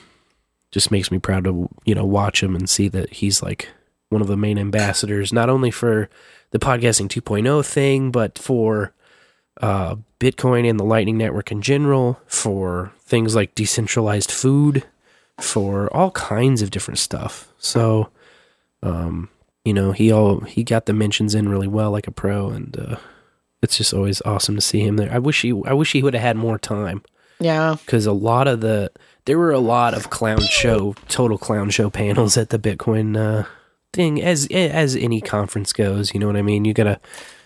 just 0.71 0.91
makes 0.91 1.11
me 1.11 1.19
proud 1.19 1.43
to 1.45 1.69
you 1.85 1.95
know 1.95 2.05
watch 2.05 2.41
him 2.41 2.55
and 2.55 2.69
see 2.69 2.87
that 2.89 3.13
he's 3.13 3.41
like 3.41 3.69
one 4.09 4.21
of 4.21 4.27
the 4.27 4.37
main 4.37 4.59
ambassadors, 4.59 5.31
not 5.31 5.49
only 5.49 5.71
for 5.71 6.09
the 6.51 6.59
podcasting 6.59 7.07
2.0 7.07 7.65
thing, 7.65 8.11
but 8.11 8.37
for 8.37 8.93
uh, 9.61 9.95
Bitcoin 10.19 10.69
and 10.69 10.79
the 10.79 10.83
Lightning 10.83 11.17
Network 11.17 11.51
in 11.51 11.61
general, 11.61 12.19
for 12.27 12.91
things 12.99 13.35
like 13.35 13.55
decentralized 13.55 14.31
food, 14.31 14.83
for 15.39 15.87
all 15.95 16.11
kinds 16.11 16.61
of 16.61 16.71
different 16.71 16.97
stuff. 16.99 17.47
So, 17.59 18.09
um, 18.83 19.29
you 19.65 19.73
know, 19.73 19.91
he 19.91 20.11
all 20.11 20.39
he 20.41 20.63
got 20.63 20.85
the 20.85 20.93
mentions 20.93 21.35
in 21.35 21.47
really 21.49 21.67
well, 21.67 21.91
like 21.91 22.07
a 22.07 22.11
pro, 22.11 22.49
and 22.49 22.77
uh, 22.77 22.95
it's 23.61 23.77
just 23.77 23.93
always 23.93 24.21
awesome 24.25 24.55
to 24.55 24.61
see 24.61 24.81
him 24.81 24.97
there. 24.97 25.11
I 25.13 25.19
wish 25.19 25.41
he, 25.43 25.51
I 25.65 25.73
wish 25.73 25.91
he 25.91 26.01
would 26.01 26.13
have 26.15 26.23
had 26.23 26.35
more 26.37 26.57
time 26.57 27.03
Yeah. 27.39 27.75
because 27.85 28.05
a 28.07 28.11
lot 28.11 28.47
of 28.47 28.61
the 28.61 28.91
there 29.25 29.37
were 29.37 29.51
a 29.51 29.59
lot 29.59 29.93
of 29.93 30.09
clown 30.09 30.41
show, 30.41 30.95
total 31.07 31.37
clown 31.37 31.69
show 31.69 31.91
panels 31.91 32.37
at 32.37 32.49
the 32.49 32.57
Bitcoin 32.57 33.15
uh, 33.15 33.45
thing, 33.93 34.19
as 34.21 34.47
as 34.51 34.95
any 34.95 35.21
conference 35.21 35.73
goes. 35.73 36.11
You 36.15 36.19
know 36.19 36.25
what 36.27 36.37
I 36.37 36.41
mean? 36.41 36.65
You 36.65 36.73
gotta 36.73 36.99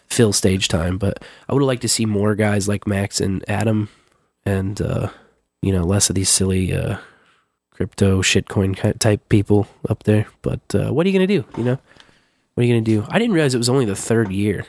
fill 0.10 0.34
stage 0.34 0.68
time, 0.68 0.98
but 0.98 1.24
I 1.50 1.54
would 1.54 1.62
have 1.62 1.68
liked 1.68 1.82
to 1.84 1.90
see 1.90 2.06
more 2.06 2.36
guys 2.36 2.68
like 2.68 2.88
Max 2.88 3.20
and 3.22 3.44
Adam, 3.50 3.90
and 4.46 4.80
uh, 4.82 5.10
you 5.62 5.72
know 5.72 5.84
less 5.84 6.10
of 6.10 6.16
these 6.16 6.30
silly 6.30 6.74
uh, 6.74 6.98
crypto 7.72 8.22
shitcoin 8.22 8.98
type 9.00 9.28
people 9.30 9.68
up 9.90 10.04
there. 10.04 10.28
But 10.42 10.62
uh, 10.74 10.92
what 10.94 11.06
are 11.06 11.10
you 11.10 11.14
gonna 11.14 11.28
do? 11.28 11.46
You 11.58 11.64
know, 11.64 11.80
what 12.54 12.64
are 12.64 12.66
you 12.66 12.74
gonna 12.74 12.82
do? 12.86 13.06
I 13.10 13.20
didn't 13.20 13.34
realize 13.34 13.54
it 13.56 13.60
was 13.60 13.70
only 13.70 13.86
the 13.86 13.96
third 13.96 14.32
year 14.32 14.66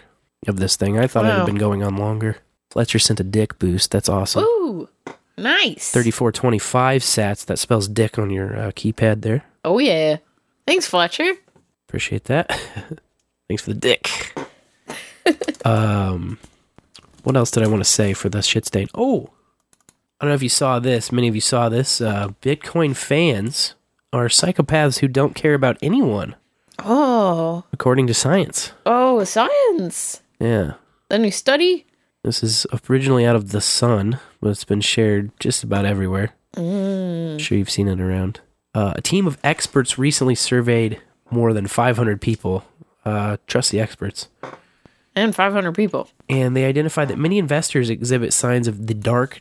of 0.48 0.58
this 0.58 0.76
thing. 0.76 0.98
I 0.98 1.06
thought 1.06 1.24
it 1.24 1.28
Wow. 1.28 1.38
had 1.38 1.46
been 1.46 1.56
going 1.56 1.82
on 1.82 1.96
longer. 1.96 2.38
Fletcher 2.70 2.98
sent 2.98 3.20
a 3.20 3.24
dick 3.24 3.58
boost. 3.58 3.90
That's 3.90 4.08
awesome. 4.08 4.44
Ooh. 4.44 4.88
Nice. 5.38 5.90
3425 5.92 7.02
sats. 7.02 7.44
That 7.44 7.58
spells 7.58 7.88
dick 7.88 8.18
on 8.18 8.30
your 8.30 8.56
uh, 8.56 8.70
keypad 8.72 9.22
there. 9.22 9.44
Oh 9.64 9.78
yeah. 9.78 10.16
Thanks, 10.66 10.86
Fletcher. 10.86 11.30
Appreciate 11.88 12.24
that. 12.24 12.48
Thanks 13.48 13.62
for 13.62 13.72
the 13.72 13.78
dick. 13.78 14.36
um, 15.64 16.38
what 17.22 17.36
else 17.36 17.50
did 17.50 17.62
I 17.62 17.66
want 17.68 17.80
to 17.80 17.88
say 17.90 18.12
for 18.12 18.28
the 18.28 18.42
shit 18.42 18.66
stain? 18.66 18.88
Oh, 18.94 19.30
I 20.20 20.24
don't 20.24 20.30
know 20.30 20.34
if 20.34 20.42
you 20.42 20.48
saw 20.48 20.78
this. 20.78 21.12
Many 21.12 21.28
of 21.28 21.34
you 21.34 21.40
saw 21.40 21.68
this. 21.68 22.00
Uh, 22.00 22.28
Bitcoin 22.42 22.96
fans 22.96 23.74
are 24.12 24.26
psychopaths 24.28 25.00
who 25.00 25.08
don't 25.08 25.34
care 25.34 25.54
about 25.54 25.76
anyone, 25.82 26.36
Oh. 26.78 27.64
according 27.72 28.06
to 28.06 28.14
science. 28.14 28.72
Oh, 28.86 29.22
science. 29.24 30.22
Yeah. 30.40 30.74
The 31.08 31.18
new 31.18 31.30
study. 31.30 31.84
This 32.22 32.42
is 32.42 32.66
originally 32.88 33.24
out 33.26 33.36
of 33.36 33.50
The 33.52 33.60
Sun, 33.60 34.18
but 34.40 34.50
it's 34.50 34.64
been 34.64 34.80
shared 34.80 35.30
just 35.38 35.62
about 35.62 35.84
everywhere. 35.84 36.32
Mm. 36.56 37.32
I'm 37.34 37.38
sure 37.38 37.58
you've 37.58 37.70
seen 37.70 37.86
it 37.88 38.00
around. 38.00 38.40
Uh, 38.74 38.94
a 38.96 39.02
team 39.02 39.26
of 39.26 39.38
experts 39.44 39.98
recently 39.98 40.34
surveyed 40.34 41.00
more 41.30 41.52
than 41.52 41.66
500 41.66 42.20
people. 42.20 42.64
Uh, 43.04 43.36
trust 43.46 43.70
the 43.70 43.80
experts. 43.80 44.28
And 45.16 45.34
500 45.34 45.72
people. 45.72 46.08
And 46.28 46.54
they 46.54 46.66
identified 46.66 47.08
that 47.08 47.18
many 47.18 47.38
investors 47.38 47.88
exhibit 47.90 48.32
signs 48.32 48.68
of 48.68 48.86
the 48.86 48.94
dark 48.94 49.40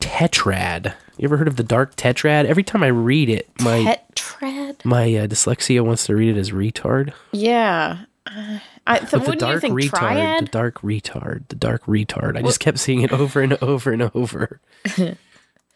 tetrad. 0.00 0.94
You 1.16 1.26
ever 1.26 1.36
heard 1.36 1.48
of 1.48 1.56
the 1.56 1.62
dark 1.62 1.96
tetrad? 1.96 2.44
Every 2.44 2.64
time 2.64 2.82
I 2.82 2.88
read 2.88 3.28
it, 3.28 3.48
my 3.60 3.98
Tetrad? 4.14 4.84
my 4.84 5.04
uh, 5.14 5.26
dyslexia 5.26 5.82
wants 5.82 6.06
to 6.06 6.16
read 6.16 6.36
it 6.36 6.38
as 6.38 6.50
retard. 6.50 7.12
Yeah. 7.32 8.00
Uh, 8.26 8.58
I, 8.86 8.98
th- 8.98 9.24
the 9.24 9.36
dark 9.36 9.60
think 9.60 9.74
retard, 9.74 10.40
the 10.40 10.46
dark 10.46 10.80
retard, 10.82 11.48
the 11.48 11.56
dark 11.56 11.84
retard. 11.86 12.36
I 12.36 12.42
just 12.42 12.60
kept 12.60 12.78
seeing 12.78 13.02
it 13.02 13.12
over 13.12 13.40
and 13.40 13.54
over 13.62 13.92
and 13.92 14.10
over. 14.14 14.60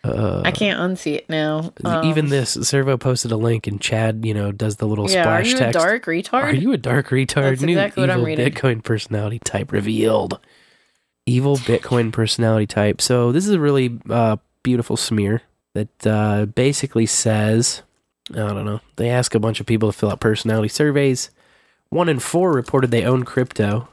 Uh, 0.03 0.41
I 0.45 0.51
can't 0.51 0.81
unsee 0.81 1.15
it 1.17 1.29
now. 1.29 1.73
Um, 1.85 2.07
Even 2.07 2.31
this, 2.31 2.57
SirVo 2.57 2.99
posted 2.99 3.33
a 3.33 3.37
link, 3.37 3.67
and 3.67 3.81
Chad, 3.81 4.25
you 4.25 4.33
know, 4.33 4.51
does 4.51 4.77
the 4.77 4.87
little 4.87 5.11
yeah, 5.11 5.21
are 5.21 5.45
splash 5.45 5.49
you 5.49 5.59
text. 5.59 5.77
a 5.77 5.79
dark 5.79 6.05
retard? 6.07 6.45
Are 6.45 6.55
you 6.55 6.73
a 6.73 6.79
dark 6.79 7.09
retard? 7.09 7.51
That's 7.51 7.63
New 7.63 7.73
exactly 7.73 8.03
what 8.03 8.11
I'm 8.11 8.27
evil. 8.27 8.45
Bitcoin 8.45 8.83
personality 8.83 9.39
type 9.41 9.73
revealed. 9.73 10.39
Evil 11.27 11.59
Bitcoin 11.59 12.13
personality 12.13 12.67
type. 12.67 13.01
So 13.03 13.31
this 13.31 13.47
is 13.47 13.53
a 13.53 13.61
really 13.61 14.01
uh, 14.09 14.39
beautiful 14.63 14.97
smear 14.97 15.43
that 15.75 16.07
uh, 16.07 16.47
basically 16.47 17.07
says, 17.07 17.83
I 18.31 18.37
don't 18.37 18.65
know. 18.65 18.81
They 18.97 19.11
ask 19.11 19.35
a 19.35 19.41
bunch 19.41 19.61
of 19.61 19.67
people 19.67 19.93
to 19.93 19.97
fill 19.97 20.11
out 20.11 20.21
personality 20.21 20.69
surveys. 20.69 21.31
One 21.91 22.09
in 22.09 22.21
four 22.21 22.53
reported 22.53 22.91
they 22.91 23.05
own 23.05 23.25
crypto, 23.25 23.89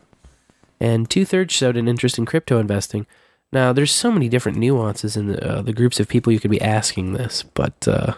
and 0.79 1.09
two 1.09 1.25
thirds 1.25 1.53
showed 1.53 1.75
an 1.75 1.87
interest 1.87 2.17
in 2.17 2.25
crypto 2.25 2.59
investing. 2.59 3.05
Now, 3.51 3.71
there's 3.73 3.93
so 3.93 4.11
many 4.11 4.27
different 4.29 4.57
nuances 4.57 5.15
in 5.15 5.27
the, 5.27 5.43
uh, 5.57 5.61
the 5.61 5.73
groups 5.73 5.99
of 5.99 6.07
people 6.07 6.33
you 6.33 6.39
could 6.39 6.51
be 6.51 6.61
asking 6.61 7.13
this, 7.13 7.43
but 7.43 7.87
uh, 7.87 8.15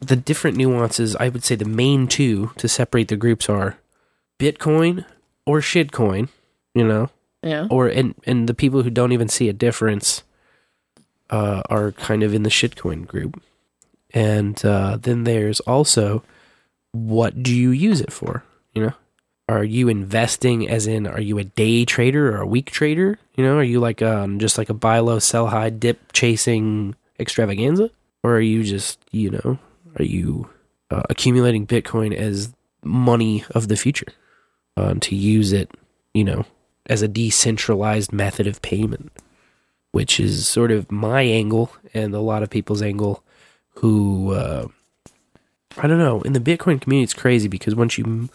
the 0.00 0.16
different 0.16 0.56
nuances, 0.56 1.14
I 1.16 1.28
would 1.28 1.44
say 1.44 1.54
the 1.54 1.64
main 1.64 2.08
two 2.08 2.50
to 2.56 2.66
separate 2.68 3.08
the 3.08 3.16
groups 3.16 3.48
are 3.48 3.78
Bitcoin 4.40 5.04
or 5.46 5.60
shitcoin, 5.60 6.28
you 6.74 6.84
know, 6.86 7.10
Yeah. 7.42 7.68
or 7.70 7.86
and 7.86 8.14
and 8.26 8.48
the 8.48 8.54
people 8.54 8.82
who 8.82 8.90
don't 8.90 9.12
even 9.12 9.28
see 9.28 9.48
a 9.48 9.52
difference 9.52 10.24
uh, 11.30 11.62
are 11.70 11.92
kind 11.92 12.22
of 12.22 12.34
in 12.34 12.42
the 12.42 12.50
shitcoin 12.50 13.06
group, 13.06 13.40
and 14.12 14.62
uh, 14.64 14.98
then 15.00 15.24
there's 15.24 15.60
also 15.60 16.22
what 16.92 17.42
do 17.42 17.54
you 17.54 17.70
use 17.70 18.00
it 18.00 18.12
for? 18.12 18.42
You 18.74 18.82
know, 18.86 18.92
are 19.48 19.64
you 19.64 19.88
investing 19.88 20.68
as 20.68 20.86
in 20.86 21.06
are 21.06 21.20
you 21.20 21.38
a 21.38 21.44
day 21.44 21.84
trader 21.84 22.36
or 22.36 22.40
a 22.40 22.46
week 22.46 22.70
trader? 22.70 23.18
You 23.36 23.44
know, 23.44 23.58
are 23.58 23.62
you 23.64 23.80
like 23.80 24.02
um 24.02 24.38
just 24.38 24.58
like 24.58 24.70
a 24.70 24.74
buy 24.74 24.98
low 24.98 25.18
sell 25.18 25.46
high 25.46 25.70
dip 25.70 26.12
chasing 26.12 26.94
extravaganza, 27.18 27.90
or 28.22 28.36
are 28.36 28.40
you 28.40 28.62
just 28.62 28.98
you 29.12 29.30
know 29.30 29.58
are 29.98 30.04
you 30.04 30.48
uh, 30.90 31.02
accumulating 31.08 31.66
Bitcoin 31.66 32.14
as 32.14 32.52
money 32.82 33.44
of 33.54 33.68
the 33.68 33.76
future? 33.76 34.06
uh, 34.76 34.94
to 35.00 35.14
use 35.14 35.52
it, 35.52 35.70
you 36.14 36.24
know, 36.24 36.44
as 36.86 37.02
a 37.02 37.08
decentralized 37.08 38.12
method 38.12 38.46
of 38.46 38.62
payment, 38.62 39.12
which 39.92 40.20
is 40.20 40.46
sort 40.46 40.70
of 40.70 40.90
my 40.90 41.22
angle 41.22 41.72
and 41.94 42.14
a 42.14 42.20
lot 42.20 42.42
of 42.42 42.50
people's 42.50 42.82
angle 42.82 43.22
who, 43.76 44.32
uh, 44.32 44.66
I 45.78 45.86
don't 45.86 45.98
know, 45.98 46.22
in 46.22 46.32
the 46.32 46.40
Bitcoin 46.40 46.80
community, 46.80 47.04
it's 47.04 47.14
crazy 47.14 47.48
because 47.48 47.74
once 47.74 47.98
you, 47.98 48.28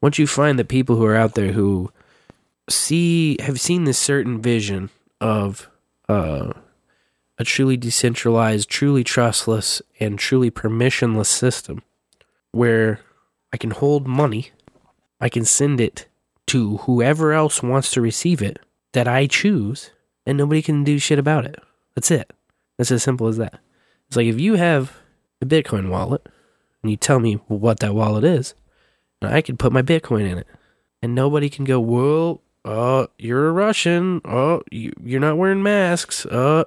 once 0.00 0.18
you 0.18 0.26
find 0.26 0.58
the 0.58 0.64
people 0.64 0.96
who 0.96 1.04
are 1.04 1.16
out 1.16 1.34
there 1.34 1.52
who 1.52 1.92
see, 2.68 3.36
have 3.40 3.60
seen 3.60 3.84
this 3.84 3.98
certain 3.98 4.40
vision 4.40 4.90
of, 5.20 5.68
uh, 6.08 6.52
a 7.38 7.44
truly 7.44 7.76
decentralized, 7.76 8.68
truly 8.68 9.04
trustless, 9.04 9.80
and 10.00 10.18
truly 10.18 10.50
permissionless 10.50 11.26
system 11.26 11.82
where 12.52 13.00
I 13.52 13.56
can 13.56 13.70
hold 13.70 14.06
money, 14.06 14.50
I 15.20 15.28
can 15.28 15.44
send 15.44 15.80
it 15.80 16.06
to 16.48 16.78
whoever 16.78 17.32
else 17.32 17.62
wants 17.62 17.90
to 17.92 18.00
receive 18.00 18.42
it 18.42 18.58
that 18.92 19.06
I 19.06 19.26
choose, 19.26 19.90
and 20.26 20.38
nobody 20.38 20.62
can 20.62 20.82
do 20.82 20.98
shit 20.98 21.18
about 21.18 21.44
it. 21.44 21.60
That's 21.94 22.10
it. 22.10 22.32
That's 22.76 22.90
as 22.90 23.02
simple 23.02 23.28
as 23.28 23.36
that. 23.36 23.60
It's 24.06 24.16
like 24.16 24.26
if 24.26 24.40
you 24.40 24.54
have 24.54 24.96
a 25.40 25.46
Bitcoin 25.46 25.90
wallet 25.90 26.26
and 26.82 26.90
you 26.90 26.96
tell 26.96 27.20
me 27.20 27.34
what 27.48 27.80
that 27.80 27.94
wallet 27.94 28.24
is, 28.24 28.54
I 29.22 29.40
can 29.40 29.56
put 29.56 29.72
my 29.72 29.82
Bitcoin 29.82 30.30
in 30.30 30.38
it, 30.38 30.46
and 31.02 31.14
nobody 31.14 31.48
can 31.48 31.64
go, 31.64 31.80
"Well, 31.80 32.42
uh, 32.64 33.06
you're 33.18 33.48
a 33.48 33.52
Russian. 33.52 34.20
Oh, 34.24 34.62
you, 34.70 34.92
you're 35.02 35.20
not 35.20 35.38
wearing 35.38 35.62
masks. 35.62 36.26
Uh, 36.26 36.64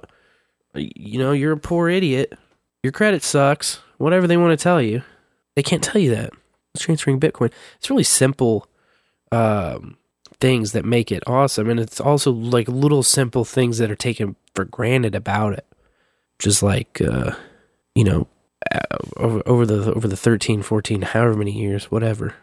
you 0.74 1.18
know, 1.18 1.32
you're 1.32 1.52
a 1.52 1.58
poor 1.58 1.88
idiot. 1.88 2.36
Your 2.82 2.92
credit 2.92 3.22
sucks. 3.22 3.80
Whatever 3.98 4.26
they 4.26 4.36
want 4.36 4.58
to 4.58 4.62
tell 4.62 4.82
you, 4.82 5.02
they 5.54 5.62
can't 5.62 5.82
tell 5.82 6.00
you 6.00 6.14
that. 6.14 6.30
It's 6.74 6.84
transferring 6.84 7.20
Bitcoin. 7.20 7.52
It's 7.76 7.90
really 7.90 8.02
simple 8.02 8.66
um, 9.30 9.96
things 10.40 10.72
that 10.72 10.84
make 10.84 11.12
it 11.12 11.22
awesome, 11.26 11.68
and 11.68 11.78
it's 11.78 12.00
also 12.00 12.32
like 12.32 12.68
little 12.68 13.02
simple 13.02 13.44
things 13.44 13.78
that 13.78 13.90
are 13.90 13.96
taken 13.96 14.36
for 14.54 14.64
granted 14.64 15.14
about 15.14 15.52
it. 15.52 15.66
Just 16.38 16.62
like 16.62 17.00
uh, 17.00 17.36
you 17.94 18.04
know, 18.04 18.26
over, 19.16 19.42
over 19.46 19.66
the 19.66 19.94
over 19.94 20.08
the 20.08 20.16
13, 20.16 20.62
14, 20.62 21.02
however 21.02 21.34
many 21.34 21.52
years, 21.52 21.90
whatever. 21.90 22.34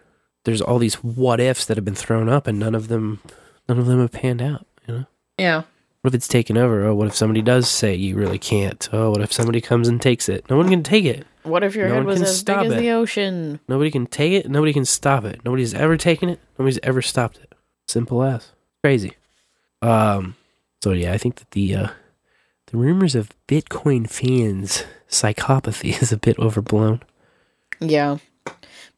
There's 0.46 0.62
all 0.62 0.80
these 0.80 0.96
what 0.96 1.40
ifs 1.40 1.66
that 1.66 1.78
have 1.78 1.86
been 1.86 1.96
thrown 1.96 2.30
up, 2.30 2.48
and 2.48 2.58
none 2.60 2.76
of 2.76 2.88
them, 2.88 3.22
none 3.68 3.78
of 3.80 3.86
them 3.86 4.00
have 4.00 4.12
panned 4.12 4.42
out. 4.42 4.66
You 4.88 4.94
know. 4.94 5.06
Yeah. 5.38 5.64
What 6.02 6.10
if 6.12 6.16
it's 6.16 6.28
taken 6.30 6.58
over? 6.58 6.86
Oh, 6.86 6.96
what 6.96 7.08
if 7.08 7.16
somebody 7.16 7.42
does 7.42 7.68
say 7.70 7.94
you 7.94 8.16
really 8.16 8.40
can't? 8.40 8.88
Oh, 8.94 9.12
what 9.12 9.22
if 9.22 9.34
somebody 9.34 9.60
comes 9.60 9.90
and 9.90 10.02
takes 10.02 10.30
it? 10.30 10.50
No 10.50 10.56
one 10.56 10.70
can 10.70 10.82
take 10.82 11.04
it. 11.04 11.28
What 11.44 11.62
if 11.64 11.76
your 11.76 11.90
No 11.90 11.96
head 11.96 12.06
was 12.06 12.22
as 12.22 12.42
big 12.42 12.56
as 12.58 12.72
it. 12.72 12.78
the 12.78 12.92
ocean? 12.92 13.60
Nobody 13.68 13.92
can 13.92 14.06
take 14.06 14.32
it. 14.34 14.50
Nobody 14.50 14.72
can 14.72 14.86
stop 14.86 15.26
it. 15.26 15.42
Nobody's 15.44 15.74
ever 15.74 15.98
taken 15.98 16.30
it. 16.30 16.40
Nobody's 16.58 16.80
ever 16.84 17.02
stopped 17.02 17.38
it. 17.40 17.54
Simple 17.88 18.24
as 18.24 18.52
crazy. 18.82 19.14
Um. 19.82 20.36
So 20.82 20.92
yeah, 20.94 21.12
I 21.12 21.18
think 21.18 21.36
that 21.36 21.52
the 21.52 21.76
uh, 21.76 21.88
the 22.68 22.78
rumors 22.78 23.16
of 23.16 23.32
Bitcoin 23.48 24.10
fans 24.10 24.86
psychopathy 25.10 26.02
is 26.02 26.14
a 26.14 26.18
bit 26.18 26.40
overblown. 26.40 27.02
Yeah. 27.82 28.18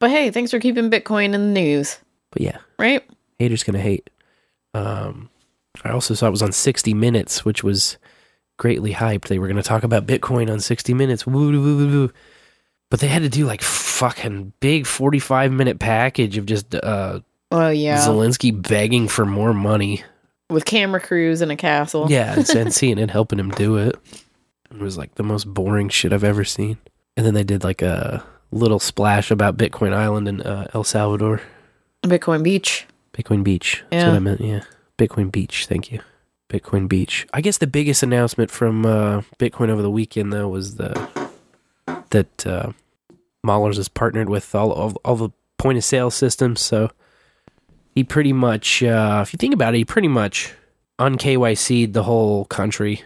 But 0.02 0.10
hey, 0.10 0.32
thanks 0.32 0.52
for 0.52 0.60
keeping 0.60 0.90
Bitcoin 0.92 1.26
in 1.26 1.32
the 1.32 1.38
news, 1.62 2.00
But 2.32 2.42
yeah, 2.42 2.58
right? 2.78 3.04
haters 3.40 3.64
gonna 3.64 3.80
hate. 3.80 4.10
Um, 4.74 5.30
I 5.86 5.92
also 5.92 6.14
saw 6.16 6.28
it 6.28 6.32
was 6.32 6.42
on 6.42 6.52
60 6.52 6.94
Minutes, 6.94 7.46
which 7.46 7.64
was 7.64 7.98
greatly 8.58 8.94
hyped. 8.94 9.28
They 9.28 9.40
were 9.40 9.48
gonna 9.48 9.64
talk 9.64 9.84
about 9.84 10.06
Bitcoin 10.08 10.52
on 10.52 10.60
60 10.60 10.94
Minutes. 10.94 11.26
Woo, 11.26 11.52
woo, 11.52 11.62
woo, 11.62 11.88
woo. 11.88 12.12
But 12.90 13.00
they 13.00 13.08
had 13.08 13.22
to 13.22 13.30
do 13.30 13.46
like 13.46 13.62
fucking 13.62 14.52
big 14.60 14.86
45 14.86 15.52
minute 15.52 15.80
package 15.80 16.38
of 16.38 16.46
just 16.46 16.76
uh 16.76 17.20
Oh 17.52 17.70
yeah. 17.70 17.98
Zelensky 18.00 18.52
begging 18.60 19.08
for 19.08 19.26
more 19.26 19.54
money. 19.54 20.04
With 20.50 20.66
camera 20.66 21.00
crews 21.00 21.42
in 21.42 21.52
a 21.52 21.56
castle. 21.56 22.08
Yeah, 22.10 22.34
and, 22.34 22.50
and 22.56 22.70
CNN 22.70 23.10
helping 23.12 23.40
him 23.40 23.52
do 23.52 23.78
it. 23.78 23.96
It 24.72 24.80
was 24.80 24.98
like 24.98 25.16
the 25.16 25.24
most 25.24 25.46
boring 25.46 25.90
shit 25.90 26.12
I've 26.12 26.24
ever 26.24 26.44
seen. 26.44 26.78
And 27.16 27.26
then 27.26 27.34
they 27.36 27.44
did 27.44 27.64
like 27.64 27.82
a 27.82 28.24
little 28.52 28.80
splash 28.80 29.32
about 29.32 29.58
Bitcoin 29.58 29.94
Island 29.94 30.28
in 30.28 30.42
uh, 30.42 30.68
El 30.74 30.84
Salvador. 30.84 31.42
Bitcoin 32.04 32.44
Beach. 32.44 32.88
Bitcoin 33.14 33.44
Beach. 33.44 33.84
That's 33.90 34.04
Yeah. 34.04 34.10
what 34.10 34.16
I 34.16 34.20
meant. 34.20 34.42
Yeah. 34.42 34.62
Bitcoin 34.98 35.32
Beach. 35.32 35.66
Thank 35.68 35.92
you. 35.92 36.02
Bitcoin 36.50 36.88
Beach. 36.90 37.26
I 37.34 37.42
guess 37.42 37.58
the 37.58 37.68
biggest 37.68 38.04
announcement 38.04 38.52
from 38.52 38.86
uh, 38.86 39.22
Bitcoin 39.40 39.70
over 39.70 39.82
the 39.82 39.90
weekend, 39.92 40.34
though, 40.34 40.50
was 40.50 40.76
the 40.76 41.10
that 42.10 42.46
uh, 42.46 42.72
Mallers 43.46 43.78
has 43.78 43.88
partnered 43.88 44.28
with 44.30 44.54
all, 44.54 44.72
all, 44.72 44.94
all 45.06 45.16
the 45.16 45.30
point 45.58 45.78
of 45.78 45.84
sale 45.84 46.12
systems. 46.12 46.60
So 46.60 46.92
he 47.96 48.04
pretty 48.04 48.34
much, 48.34 48.84
uh, 48.84 49.22
if 49.26 49.32
you 49.34 49.38
think 49.38 49.54
about 49.54 49.74
it, 49.74 49.78
he 49.78 49.86
pretty 49.86 50.10
much 50.10 50.54
un 51.00 51.18
KYC'd 51.18 51.94
the 51.94 52.04
whole 52.04 52.46
country 52.46 53.04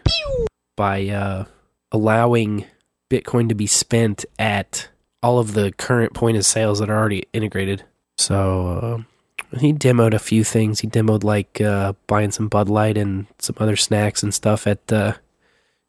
by 0.75 1.07
uh, 1.09 1.45
allowing 1.91 2.65
Bitcoin 3.11 3.47
to 3.49 3.55
be 3.55 3.67
spent 3.67 4.25
at 4.39 4.89
all 5.25 5.39
of 5.39 5.55
the 5.55 5.71
current 5.71 6.13
point 6.13 6.37
of 6.37 6.45
sales 6.45 6.77
that 6.77 6.87
are 6.87 6.95
already 6.95 7.25
integrated. 7.33 7.83
So 8.19 9.05
uh, 9.49 9.57
he 9.57 9.73
demoed 9.73 10.13
a 10.13 10.19
few 10.19 10.43
things. 10.43 10.81
He 10.81 10.87
demoed 10.87 11.23
like 11.23 11.59
uh, 11.59 11.93
buying 12.05 12.29
some 12.29 12.47
Bud 12.47 12.69
Light 12.69 12.95
and 12.95 13.25
some 13.39 13.55
other 13.57 13.75
snacks 13.75 14.21
and 14.21 14.31
stuff 14.31 14.67
at 14.67 14.85
the 14.85 15.17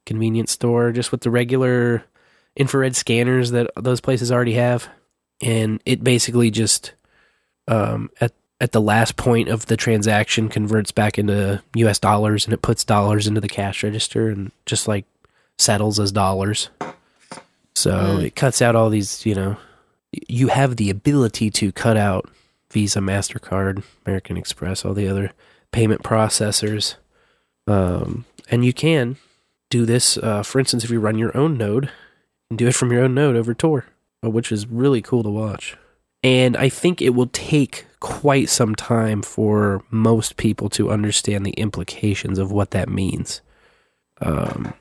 convenience 0.06 0.52
store, 0.52 0.90
just 0.90 1.12
with 1.12 1.20
the 1.20 1.30
regular 1.30 2.02
infrared 2.56 2.96
scanners 2.96 3.50
that 3.50 3.70
those 3.76 4.00
places 4.00 4.32
already 4.32 4.54
have. 4.54 4.88
And 5.42 5.82
it 5.84 6.02
basically 6.02 6.50
just 6.50 6.94
um, 7.68 8.08
at 8.22 8.32
at 8.58 8.72
the 8.72 8.80
last 8.80 9.18
point 9.18 9.50
of 9.50 9.66
the 9.66 9.76
transaction 9.76 10.48
converts 10.48 10.92
back 10.92 11.18
into 11.18 11.62
U.S. 11.74 11.98
dollars 11.98 12.46
and 12.46 12.54
it 12.54 12.62
puts 12.62 12.84
dollars 12.84 13.26
into 13.26 13.42
the 13.42 13.50
cash 13.50 13.82
register 13.84 14.30
and 14.30 14.50
just 14.64 14.88
like 14.88 15.04
settles 15.58 16.00
as 16.00 16.10
dollars. 16.10 16.70
So 17.76 17.92
Mm. 17.92 18.24
it 18.24 18.34
cuts 18.34 18.62
out 18.62 18.74
all 18.74 18.88
these, 18.88 19.26
you 19.26 19.34
know, 19.34 19.58
you 20.28 20.48
have 20.48 20.76
the 20.76 20.88
ability 20.88 21.50
to 21.50 21.72
cut 21.72 21.98
out 21.98 22.28
Visa, 22.72 23.00
MasterCard, 23.00 23.82
American 24.06 24.38
Express, 24.38 24.84
all 24.84 24.94
the 24.94 25.06
other 25.06 25.32
payment 25.72 26.02
processors. 26.02 26.94
Um, 27.66 28.24
and 28.50 28.64
you 28.64 28.72
can 28.72 29.16
do 29.68 29.84
this, 29.84 30.16
uh, 30.16 30.42
for 30.42 30.58
instance, 30.58 30.84
if 30.84 30.90
you 30.90 31.00
run 31.00 31.18
your 31.18 31.36
own 31.36 31.58
node, 31.58 31.90
and 32.48 32.58
do 32.58 32.66
it 32.66 32.74
from 32.74 32.92
your 32.92 33.04
own 33.04 33.14
node 33.14 33.36
over 33.36 33.52
Tor, 33.52 33.84
uh, 34.24 34.30
which 34.30 34.50
is 34.50 34.66
really 34.66 35.02
cool 35.02 35.22
to 35.22 35.28
watch. 35.28 35.76
And 36.22 36.56
I 36.56 36.68
think 36.70 37.02
it 37.02 37.10
will 37.10 37.26
take 37.28 37.86
quite 38.00 38.48
some 38.48 38.74
time 38.74 39.20
for 39.20 39.82
most 39.90 40.36
people 40.36 40.68
to 40.70 40.90
understand 40.90 41.44
the 41.44 41.50
implications 41.52 42.38
of 42.38 42.50
what 42.50 42.70
that 42.70 42.88
means. 42.88 43.42
Um, 44.22 44.72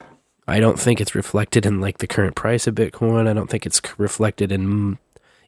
I 0.48 0.60
don't 0.60 0.80
think 0.80 1.02
it's 1.02 1.16
reflected 1.16 1.66
in 1.66 1.82
like 1.82 1.98
the 1.98 2.08
current 2.08 2.36
price 2.36 2.68
of 2.68 2.76
Bitcoin. 2.76 3.28
I 3.28 3.34
don't 3.34 3.50
think 3.50 3.66
it's 3.66 3.82
reflected 3.98 4.52
in. 4.52 4.98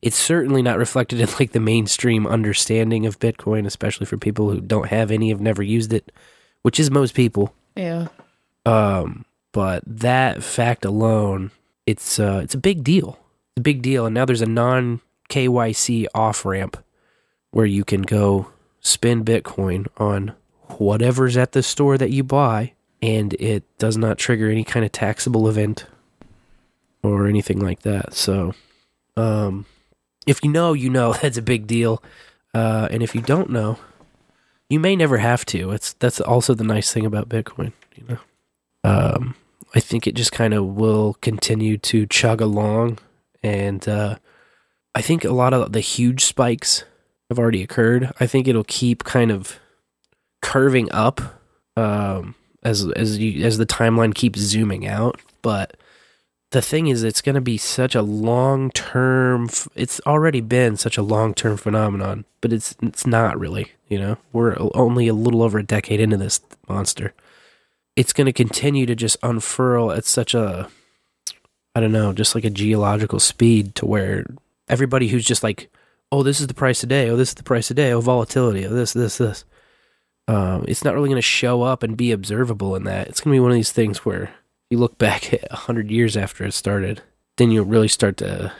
It's 0.01 0.15
certainly 0.15 0.61
not 0.61 0.77
reflected 0.77 1.19
in 1.19 1.29
like 1.39 1.51
the 1.51 1.59
mainstream 1.59 2.25
understanding 2.25 3.05
of 3.05 3.19
Bitcoin, 3.19 3.65
especially 3.65 4.05
for 4.05 4.17
people 4.17 4.49
who 4.49 4.61
don't 4.61 4.89
have 4.89 5.11
any, 5.11 5.29
have 5.29 5.41
never 5.41 5.63
used 5.63 5.93
it, 5.93 6.11
which 6.61 6.79
is 6.79 6.89
most 6.89 7.13
people. 7.13 7.53
Yeah. 7.75 8.07
Um, 8.65 9.25
but 9.51 9.83
that 9.85 10.43
fact 10.43 10.83
alone, 10.83 11.51
it's 11.85 12.19
uh, 12.19 12.41
it's 12.43 12.55
a 12.55 12.59
big 12.59 12.83
deal. 12.83 13.19
It's 13.51 13.59
a 13.59 13.61
big 13.61 13.81
deal, 13.81 14.05
and 14.05 14.13
now 14.13 14.25
there's 14.25 14.41
a 14.41 14.45
non 14.45 15.01
KYC 15.29 16.07
off 16.13 16.45
ramp 16.45 16.77
where 17.51 17.65
you 17.65 17.83
can 17.83 18.01
go 18.01 18.51
spend 18.81 19.25
Bitcoin 19.25 19.87
on 19.97 20.33
whatever's 20.77 21.37
at 21.37 21.53
the 21.53 21.63
store 21.63 21.97
that 21.97 22.11
you 22.11 22.23
buy, 22.23 22.73
and 23.01 23.33
it 23.35 23.63
does 23.77 23.97
not 23.97 24.17
trigger 24.17 24.49
any 24.49 24.63
kind 24.63 24.85
of 24.85 24.91
taxable 24.91 25.47
event 25.47 25.85
or 27.03 27.27
anything 27.27 27.59
like 27.59 27.81
that. 27.81 28.13
So, 28.13 28.53
um, 29.15 29.65
if 30.25 30.43
you 30.43 30.51
know, 30.51 30.73
you 30.73 30.89
know 30.89 31.13
that's 31.21 31.37
a 31.37 31.41
big 31.41 31.67
deal, 31.67 32.03
uh, 32.53 32.87
and 32.91 33.03
if 33.03 33.15
you 33.15 33.21
don't 33.21 33.49
know, 33.49 33.77
you 34.69 34.79
may 34.79 34.95
never 34.95 35.17
have 35.17 35.45
to. 35.47 35.71
It's 35.71 35.93
that's 35.93 36.19
also 36.19 36.53
the 36.53 36.63
nice 36.63 36.91
thing 36.91 37.05
about 37.05 37.29
Bitcoin, 37.29 37.73
you 37.95 38.03
know. 38.07 38.19
Um, 38.83 39.35
I 39.75 39.79
think 39.79 40.07
it 40.07 40.15
just 40.15 40.31
kind 40.31 40.53
of 40.53 40.65
will 40.65 41.15
continue 41.21 41.77
to 41.79 42.05
chug 42.05 42.41
along, 42.41 42.99
and 43.43 43.87
uh, 43.87 44.17
I 44.95 45.01
think 45.01 45.23
a 45.23 45.31
lot 45.31 45.53
of 45.53 45.73
the 45.73 45.79
huge 45.79 46.25
spikes 46.25 46.83
have 47.29 47.39
already 47.39 47.61
occurred. 47.61 48.11
I 48.19 48.27
think 48.27 48.47
it'll 48.47 48.63
keep 48.63 49.03
kind 49.03 49.31
of 49.31 49.59
curving 50.41 50.91
up 50.91 51.21
um, 51.75 52.35
as 52.67 52.85
as 52.95 53.17
you 53.17 53.45
as 53.45 53.57
the 53.57 53.65
timeline 53.65 54.13
keeps 54.13 54.39
zooming 54.39 54.85
out. 54.85 55.19
But 55.41 55.77
the 56.51 56.61
thing 56.61 56.87
is, 56.87 57.03
it's 57.03 57.21
going 57.21 57.35
to 57.35 57.41
be 57.41 57.57
such 57.57 57.95
a 57.95 58.01
long 58.01 58.71
term. 58.71 59.49
It's 59.75 60.01
already 60.05 60.41
been 60.41 60.77
such 60.77 60.97
a 60.97 61.01
long 61.01 61.33
term 61.33 61.57
phenomenon, 61.57 62.25
but 62.41 62.51
it's 62.51 62.75
it's 62.81 63.07
not 63.07 63.39
really. 63.39 63.71
You 63.87 63.99
know, 63.99 64.17
we're 64.33 64.57
only 64.73 65.07
a 65.07 65.13
little 65.13 65.41
over 65.41 65.59
a 65.59 65.63
decade 65.63 66.01
into 66.01 66.17
this 66.17 66.41
monster. 66.67 67.13
It's 67.95 68.13
going 68.13 68.25
to 68.25 68.33
continue 68.33 68.85
to 68.85 68.95
just 68.95 69.17
unfurl 69.23 69.91
at 69.91 70.05
such 70.05 70.35
a, 70.35 70.69
I 71.73 71.79
don't 71.79 71.93
know, 71.93 72.13
just 72.13 72.35
like 72.35 72.43
a 72.43 72.49
geological 72.49 73.19
speed 73.19 73.73
to 73.75 73.85
where 73.85 74.25
everybody 74.67 75.07
who's 75.07 75.25
just 75.25 75.41
like 75.41 75.69
oh, 76.11 76.23
this 76.23 76.39
is 76.39 76.47
the 76.47 76.53
price 76.53 76.79
today. 76.79 77.09
Oh, 77.09 77.15
this 77.17 77.29
is 77.29 77.35
the 77.35 77.43
price 77.43 77.67
today. 77.67 77.91
Oh, 77.91 78.01
volatility. 78.01 78.65
Oh, 78.65 78.73
this, 78.73 78.93
this, 78.93 79.17
this. 79.17 79.43
Um, 80.27 80.65
it's 80.67 80.83
not 80.83 80.93
really 80.93 81.09
going 81.09 81.17
to 81.17 81.21
show 81.21 81.61
up 81.61 81.83
and 81.83 81.95
be 81.95 82.11
observable 82.11 82.75
in 82.75 82.83
that. 82.83 83.07
It's 83.07 83.21
going 83.21 83.33
to 83.33 83.35
be 83.35 83.39
one 83.39 83.51
of 83.51 83.55
these 83.55 83.71
things 83.71 83.99
where 84.05 84.33
you 84.69 84.77
look 84.77 84.97
back 84.97 85.33
at 85.33 85.49
100 85.51 85.89
years 85.91 86.17
after 86.17 86.43
it 86.43 86.53
started, 86.53 87.01
then 87.37 87.51
you'll 87.51 87.65
really 87.65 87.87
start 87.87 88.17
to 88.17 88.51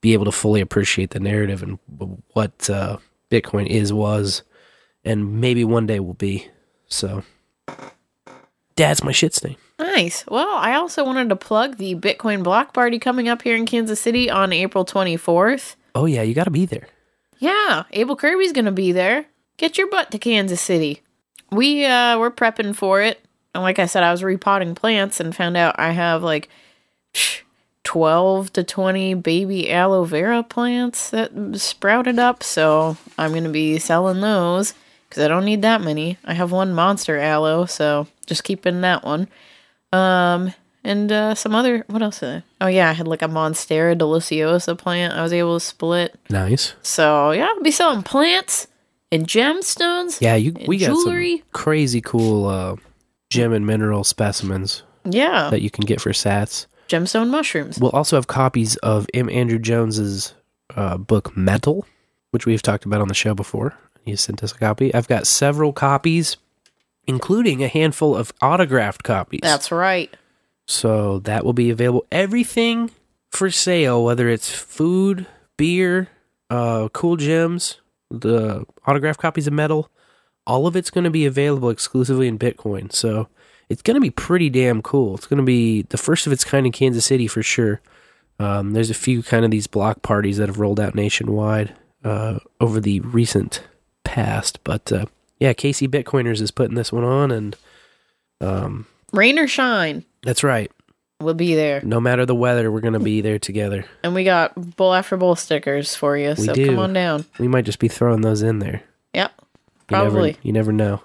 be 0.00 0.12
able 0.12 0.24
to 0.24 0.32
fully 0.32 0.60
appreciate 0.60 1.10
the 1.10 1.20
narrative 1.20 1.62
and 1.62 1.78
what 2.32 2.70
uh, 2.70 2.98
Bitcoin 3.30 3.66
is, 3.66 3.92
was, 3.92 4.42
and 5.04 5.40
maybe 5.40 5.64
one 5.64 5.86
day 5.86 5.98
will 5.98 6.14
be. 6.14 6.48
So, 6.86 7.24
that's 8.76 9.02
my 9.02 9.12
shit 9.12 9.34
stain. 9.34 9.56
Nice. 9.78 10.24
Well, 10.28 10.56
I 10.56 10.74
also 10.74 11.04
wanted 11.04 11.28
to 11.28 11.36
plug 11.36 11.76
the 11.76 11.94
Bitcoin 11.94 12.42
Block 12.42 12.72
Party 12.72 12.98
coming 12.98 13.28
up 13.28 13.42
here 13.42 13.56
in 13.56 13.66
Kansas 13.66 14.00
City 14.00 14.30
on 14.30 14.52
April 14.52 14.84
24th. 14.84 15.76
Oh, 15.94 16.06
yeah, 16.06 16.22
you 16.22 16.34
got 16.34 16.44
to 16.44 16.50
be 16.50 16.66
there. 16.66 16.86
Yeah, 17.38 17.84
AbleKirby's 17.92 18.52
going 18.52 18.64
to 18.64 18.72
be 18.72 18.92
there. 18.92 19.26
Get 19.56 19.78
your 19.78 19.88
butt 19.88 20.10
to 20.12 20.18
Kansas 20.18 20.60
City. 20.60 21.02
We 21.50 21.84
uh 21.84 22.18
we're 22.18 22.30
prepping 22.30 22.74
for 22.74 23.00
it. 23.02 23.20
And 23.54 23.62
like 23.62 23.78
I 23.78 23.86
said, 23.86 24.02
I 24.02 24.10
was 24.10 24.22
repotting 24.22 24.74
plants 24.74 25.20
and 25.20 25.34
found 25.34 25.56
out 25.56 25.78
I 25.78 25.92
have 25.92 26.22
like 26.22 26.48
12 27.84 28.52
to 28.52 28.62
20 28.62 29.14
baby 29.14 29.72
aloe 29.72 30.04
vera 30.04 30.42
plants 30.42 31.10
that 31.10 31.32
sprouted 31.54 32.18
up, 32.18 32.42
so 32.42 32.96
I'm 33.16 33.30
going 33.30 33.44
to 33.44 33.50
be 33.50 33.78
selling 33.78 34.20
those 34.20 34.74
cuz 35.10 35.24
I 35.24 35.28
don't 35.28 35.46
need 35.46 35.62
that 35.62 35.80
many. 35.80 36.18
I 36.24 36.34
have 36.34 36.52
one 36.52 36.74
monster 36.74 37.18
aloe, 37.18 37.64
so 37.64 38.06
just 38.26 38.44
keeping 38.44 38.82
that 38.82 39.04
one. 39.04 39.28
Um 39.92 40.54
and 40.84 41.10
uh, 41.10 41.34
some 41.34 41.54
other 41.54 41.84
what 41.88 42.02
else? 42.02 42.22
Oh 42.22 42.66
yeah, 42.66 42.88
I 42.88 42.92
had 42.92 43.08
like 43.08 43.22
a 43.22 43.28
Monstera 43.28 43.98
deliciosa 43.98 44.76
plant. 44.78 45.12
I 45.14 45.22
was 45.22 45.32
able 45.32 45.58
to 45.58 45.64
split. 45.64 46.14
Nice. 46.30 46.74
So 46.82 47.32
yeah, 47.32 47.48
I'll 47.48 47.62
be 47.62 47.70
selling 47.70 48.02
plants 48.02 48.68
and 49.12 49.26
gemstones. 49.26 50.20
Yeah, 50.20 50.34
you 50.36 50.54
we 50.66 50.78
got 50.78 50.86
jewelry. 50.88 51.38
some 51.38 51.46
crazy 51.52 52.00
cool 52.00 52.46
uh, 52.46 52.76
gem 53.30 53.52
and 53.52 53.66
mineral 53.66 54.04
specimens 54.04 54.82
Yeah, 55.04 55.50
that 55.50 55.62
you 55.62 55.70
can 55.70 55.84
get 55.84 56.00
for 56.00 56.10
Sats. 56.10 56.66
gemstone 56.88 57.28
mushrooms. 57.30 57.78
We'll 57.78 57.90
also 57.90 58.16
have 58.16 58.26
copies 58.26 58.76
of 58.76 59.06
M. 59.14 59.28
Andrew 59.30 59.58
Jones's 59.58 60.34
uh, 60.76 60.96
book 60.98 61.36
Metal, 61.36 61.86
which 62.30 62.46
we've 62.46 62.62
talked 62.62 62.84
about 62.84 63.00
on 63.00 63.08
the 63.08 63.14
show 63.14 63.34
before. 63.34 63.74
He 64.04 64.16
sent 64.16 64.42
us 64.42 64.52
a 64.52 64.58
copy. 64.58 64.94
I've 64.94 65.08
got 65.08 65.26
several 65.26 65.72
copies, 65.72 66.36
including 67.06 67.62
a 67.62 67.68
handful 67.68 68.16
of 68.16 68.32
autographed 68.42 69.02
copies. 69.02 69.40
That's 69.42 69.70
right. 69.70 70.14
So 70.66 71.18
that 71.20 71.44
will 71.44 71.52
be 71.54 71.70
available. 71.70 72.06
Everything 72.12 72.90
for 73.30 73.50
sale, 73.50 74.04
whether 74.04 74.28
it's 74.28 74.50
food, 74.50 75.26
beer, 75.56 76.08
uh, 76.50 76.88
cool 76.92 77.16
gems, 77.16 77.80
the 78.10 78.64
autograph 78.86 79.18
copies 79.18 79.46
of 79.46 79.52
metal, 79.52 79.90
all 80.46 80.66
of 80.66 80.76
it's 80.76 80.90
going 80.90 81.04
to 81.04 81.10
be 81.10 81.26
available 81.26 81.70
exclusively 81.70 82.28
in 82.28 82.38
Bitcoin. 82.38 82.92
So 82.92 83.28
it's 83.68 83.82
going 83.82 83.96
to 83.96 84.00
be 84.00 84.10
pretty 84.10 84.50
damn 84.50 84.82
cool. 84.82 85.14
It's 85.14 85.26
going 85.26 85.38
to 85.38 85.44
be 85.44 85.82
the 85.82 85.98
first 85.98 86.26
of 86.26 86.32
its 86.32 86.44
kind 86.44 86.66
in 86.66 86.72
Kansas 86.72 87.04
City 87.04 87.26
for 87.26 87.42
sure. 87.42 87.80
Um, 88.38 88.72
there's 88.72 88.90
a 88.90 88.94
few 88.94 89.22
kind 89.22 89.44
of 89.44 89.50
these 89.50 89.66
block 89.66 90.02
parties 90.02 90.36
that 90.38 90.48
have 90.48 90.60
rolled 90.60 90.80
out 90.80 90.94
nationwide 90.94 91.74
uh, 92.04 92.38
over 92.60 92.80
the 92.80 93.00
recent 93.00 93.62
past, 94.04 94.62
but 94.64 94.92
uh, 94.92 95.06
yeah, 95.38 95.52
KC 95.52 95.88
Bitcoiners 95.88 96.40
is 96.40 96.50
putting 96.50 96.76
this 96.76 96.92
one 96.92 97.04
on, 97.04 97.30
and 97.30 97.56
um, 98.40 98.86
Rain 99.12 99.38
or 99.38 99.48
shine, 99.48 100.04
that's 100.22 100.44
right. 100.44 100.70
We'll 101.20 101.34
be 101.34 101.54
there. 101.54 101.80
No 101.82 102.00
matter 102.00 102.24
the 102.26 102.34
weather, 102.34 102.70
we're 102.70 102.80
gonna 102.80 103.00
be 103.00 103.20
there 103.20 103.38
together. 103.38 103.84
And 104.02 104.14
we 104.14 104.24
got 104.24 104.76
bowl 104.76 104.94
after 104.94 105.16
bowl 105.16 105.36
stickers 105.36 105.94
for 105.94 106.16
you. 106.16 106.30
We 106.30 106.44
so 106.46 106.52
do. 106.54 106.66
come 106.66 106.78
on 106.78 106.92
down. 106.92 107.24
We 107.38 107.48
might 107.48 107.64
just 107.64 107.78
be 107.78 107.88
throwing 107.88 108.20
those 108.22 108.42
in 108.42 108.58
there. 108.60 108.82
Yep. 109.14 109.32
You 109.38 109.44
Probably. 109.88 110.30
Never, 110.32 110.38
you 110.42 110.52
never 110.52 110.72
know. 110.72 111.00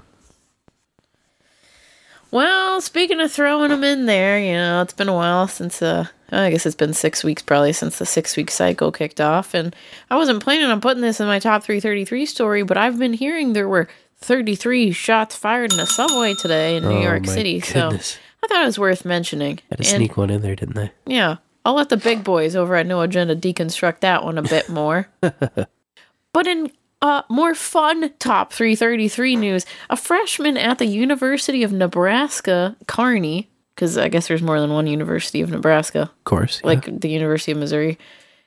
Well, 2.31 2.81
speaking 2.81 3.19
of 3.19 3.31
throwing 3.31 3.69
them 3.69 3.83
in 3.83 4.07
there, 4.07 4.39
you 4.39 4.53
know, 4.53 4.81
it's 4.81 4.93
been 4.93 5.07
a 5.09 5.13
while 5.13 5.47
since, 5.47 5.83
uh, 5.83 6.07
I 6.31 6.49
guess 6.49 6.65
it's 6.65 6.75
been 6.75 6.93
six 6.93 7.23
weeks 7.23 7.43
probably 7.43 7.73
since 7.73 7.99
the 7.99 8.07
six 8.07 8.35
week 8.35 8.49
cycle 8.49 8.91
kicked 8.91 9.21
off. 9.21 9.53
And 9.53 9.75
I 10.09 10.15
wasn't 10.17 10.41
planning 10.41 10.65
on 10.65 10.81
putting 10.81 11.01
this 11.01 11.19
in 11.19 11.27
my 11.27 11.37
top 11.37 11.63
333 11.63 12.25
story, 12.25 12.63
but 12.63 12.75
I've 12.75 12.97
been 12.97 13.13
hearing 13.13 13.53
there 13.53 13.69
were 13.69 13.87
33 14.17 14.91
shots 14.93 15.35
fired 15.35 15.73
in 15.73 15.79
a 15.79 15.85
subway 15.85 16.33
today 16.41 16.77
in 16.77 16.83
New 16.83 16.89
Oh, 16.97 17.01
York 17.03 17.25
my 17.27 17.31
City. 17.33 17.59
goodness. 17.59 18.07
So 18.13 18.19
I 18.43 18.47
thought 18.47 18.63
it 18.63 18.65
was 18.65 18.79
worth 18.79 19.05
mentioning. 19.05 19.59
Had 19.69 19.77
to 19.79 19.83
And- 19.83 19.97
sneak 19.97 20.17
one 20.17 20.29
in 20.29 20.41
there, 20.41 20.55
didn't 20.55 20.75
they? 20.75 20.91
Yeah. 21.05 21.37
I'll 21.65 21.75
let 21.75 21.87
the 21.89 21.95
big 21.97 22.23
boys 22.25 22.55
over 22.57 22.75
at 22.75 22.85
No 22.85 22.99
Agenda 23.01 23.35
deconstruct 23.37 24.01
that 24.01 24.23
one 24.25 24.37
a 24.37 24.41
bit 24.41 24.67
more. 24.67 25.07
but 25.21 26.47
in 26.47 26.71
uh, 27.01 27.21
more 27.29 27.55
fun 27.55 28.11
top 28.19 28.51
333 28.51 29.35
news, 29.37 29.65
a 29.89 29.95
freshman 29.95 30.57
at 30.57 30.77
the 30.77 30.85
University 30.85 31.63
of 31.63 31.71
Nebraska, 31.71 32.75
Kearney, 32.87 33.49
because 33.75 33.97
I 33.97 34.09
guess 34.09 34.27
there's 34.27 34.41
more 34.41 34.59
than 34.59 34.71
one 34.73 34.87
University 34.87 35.41
of 35.41 35.49
Nebraska, 35.51 36.01
Of 36.03 36.23
course. 36.25 36.59
yeah. 36.61 36.67
like 36.67 36.99
the 36.99 37.09
University 37.09 37.53
of 37.53 37.57
Missouri, 37.59 37.97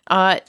uh, 0.08 0.40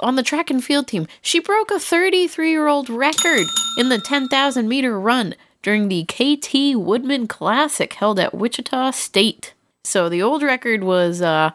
on 0.00 0.16
the 0.16 0.22
track 0.22 0.50
and 0.50 0.64
field 0.64 0.86
team, 0.88 1.06
she 1.20 1.38
broke 1.38 1.70
a 1.70 1.78
33 1.78 2.50
year 2.50 2.66
old 2.66 2.88
record 2.88 3.46
in 3.78 3.88
the 3.90 3.98
10,000 3.98 4.68
meter 4.68 4.98
run 4.98 5.34
during 5.66 5.88
the 5.88 6.04
KT 6.04 6.78
Woodman 6.78 7.26
Classic 7.26 7.92
held 7.92 8.20
at 8.20 8.32
Wichita 8.32 8.92
State. 8.92 9.52
So 9.82 10.08
the 10.08 10.22
old 10.22 10.44
record 10.44 10.84
was 10.84 11.20
uh, 11.20 11.50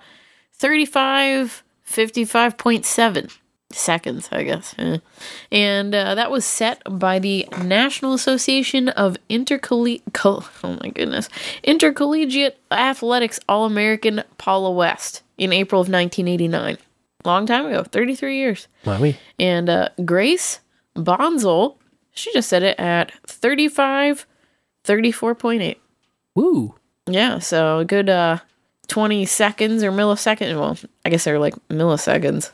35 0.51 1.63
55.7 1.89 3.37
seconds, 3.71 4.27
I 4.33 4.43
guess. 4.43 4.75
And 5.49 5.95
uh, 5.95 6.15
that 6.15 6.29
was 6.29 6.43
set 6.43 6.81
by 6.89 7.19
the 7.19 7.47
National 7.63 8.13
Association 8.13 8.89
of 8.89 9.15
Intercollegiate, 9.29 10.03
oh 10.25 10.77
my 10.83 10.89
goodness, 10.89 11.29
Intercollegiate 11.63 12.59
Athletics 12.69 13.39
All 13.47 13.63
American 13.63 14.23
Paula 14.37 14.71
West 14.71 15.23
in 15.37 15.53
April 15.53 15.79
of 15.79 15.87
1989. 15.87 16.77
Long 17.23 17.45
time 17.45 17.65
ago, 17.67 17.83
33 17.83 18.35
years. 18.35 18.67
Wowie. 18.83 19.15
And 19.39 19.69
uh, 19.69 19.87
Grace 20.03 20.59
Bonzel, 20.97 21.77
she 22.13 22.31
just 22.33 22.49
said 22.49 22.63
it 22.63 22.79
at 22.79 23.11
35, 23.27 24.25
34.8. 24.83 25.77
Woo. 26.35 26.75
Yeah, 27.07 27.39
so 27.39 27.79
a 27.79 27.85
good 27.85 28.09
uh, 28.09 28.37
20 28.87 29.25
seconds 29.25 29.83
or 29.83 29.91
milliseconds. 29.91 30.55
Well, 30.59 30.77
I 31.05 31.09
guess 31.09 31.23
they're 31.23 31.39
like 31.39 31.55
milliseconds 31.69 32.51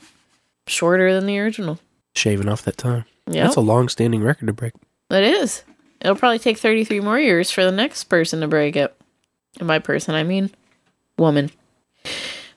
shorter 0.68 1.14
than 1.14 1.26
the 1.26 1.40
original. 1.40 1.80
Shaving 2.16 2.50
off 2.50 2.64
that 2.64 2.78
time. 2.78 3.06
Yeah, 3.28 3.44
That's 3.44 3.56
a 3.58 3.62
long 3.62 3.90
standing 3.90 4.24
record 4.24 4.48
to 4.48 4.54
break. 4.54 4.74
it 5.12 5.24
is. 5.24 5.64
It'll 6.00 6.16
probably 6.16 6.40
take 6.40 6.58
33 6.58 7.00
more 7.02 7.20
years 7.20 7.52
for 7.52 7.64
the 7.66 7.72
next 7.72 8.06
person 8.06 8.40
to 8.42 8.48
break 8.48 8.76
it. 8.76 8.96
And 9.60 9.68
by 9.68 9.80
person, 9.80 10.16
I 10.16 10.24
mean 10.24 10.52
woman. 11.18 11.52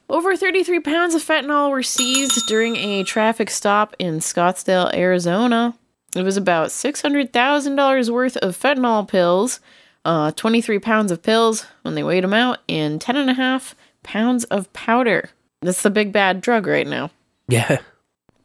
Over 0.09 0.37
33 0.37 0.81
pounds 0.81 1.15
of 1.15 1.23
fentanyl 1.23 1.71
were 1.71 1.83
seized 1.83 2.47
during 2.47 2.77
a 2.77 3.05
traffic 3.05 3.49
stop 3.51 3.95
in 3.99 4.19
Scottsdale, 4.19 4.93
Arizona. 4.95 5.75
It 6.15 6.23
was 6.23 6.37
about 6.37 6.69
$600,000 6.69 8.11
worth 8.11 8.37
of 8.39 8.57
fentanyl 8.57 9.07
pills, 9.07 9.61
uh, 10.05 10.33
23 10.33 10.79
pounds 10.79 11.13
of 11.13 11.23
pills 11.23 11.67
when 11.83 11.95
they 11.95 12.03
weighed 12.03 12.25
them 12.25 12.35
out, 12.35 12.59
and 12.69 13.01
10.5 13.01 13.75
pounds 14.03 14.45
of 14.45 14.73
powder. 14.73 15.31
That's 15.63 15.83
the 15.83 15.91
big 15.91 16.13
bad 16.13 16.41
drug 16.41 16.67
right 16.67 16.87
now. 16.87 17.11
Yeah. 17.49 17.79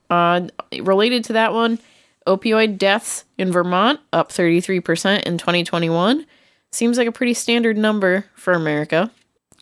Uh, 0.10 0.48
related 0.82 1.24
to 1.26 1.34
that 1.34 1.54
one, 1.54 1.80
opioid 2.28 2.78
deaths 2.78 3.26
in 3.38 3.52
Vermont 3.52 4.00
up 4.14 4.30
33% 4.30 5.24
in 5.24 5.38
2021. 5.38 6.26
Seems 6.72 6.98
like 6.98 7.08
a 7.08 7.12
pretty 7.12 7.34
standard 7.34 7.78
number 7.78 8.26
for 8.36 8.54
America 8.54 9.12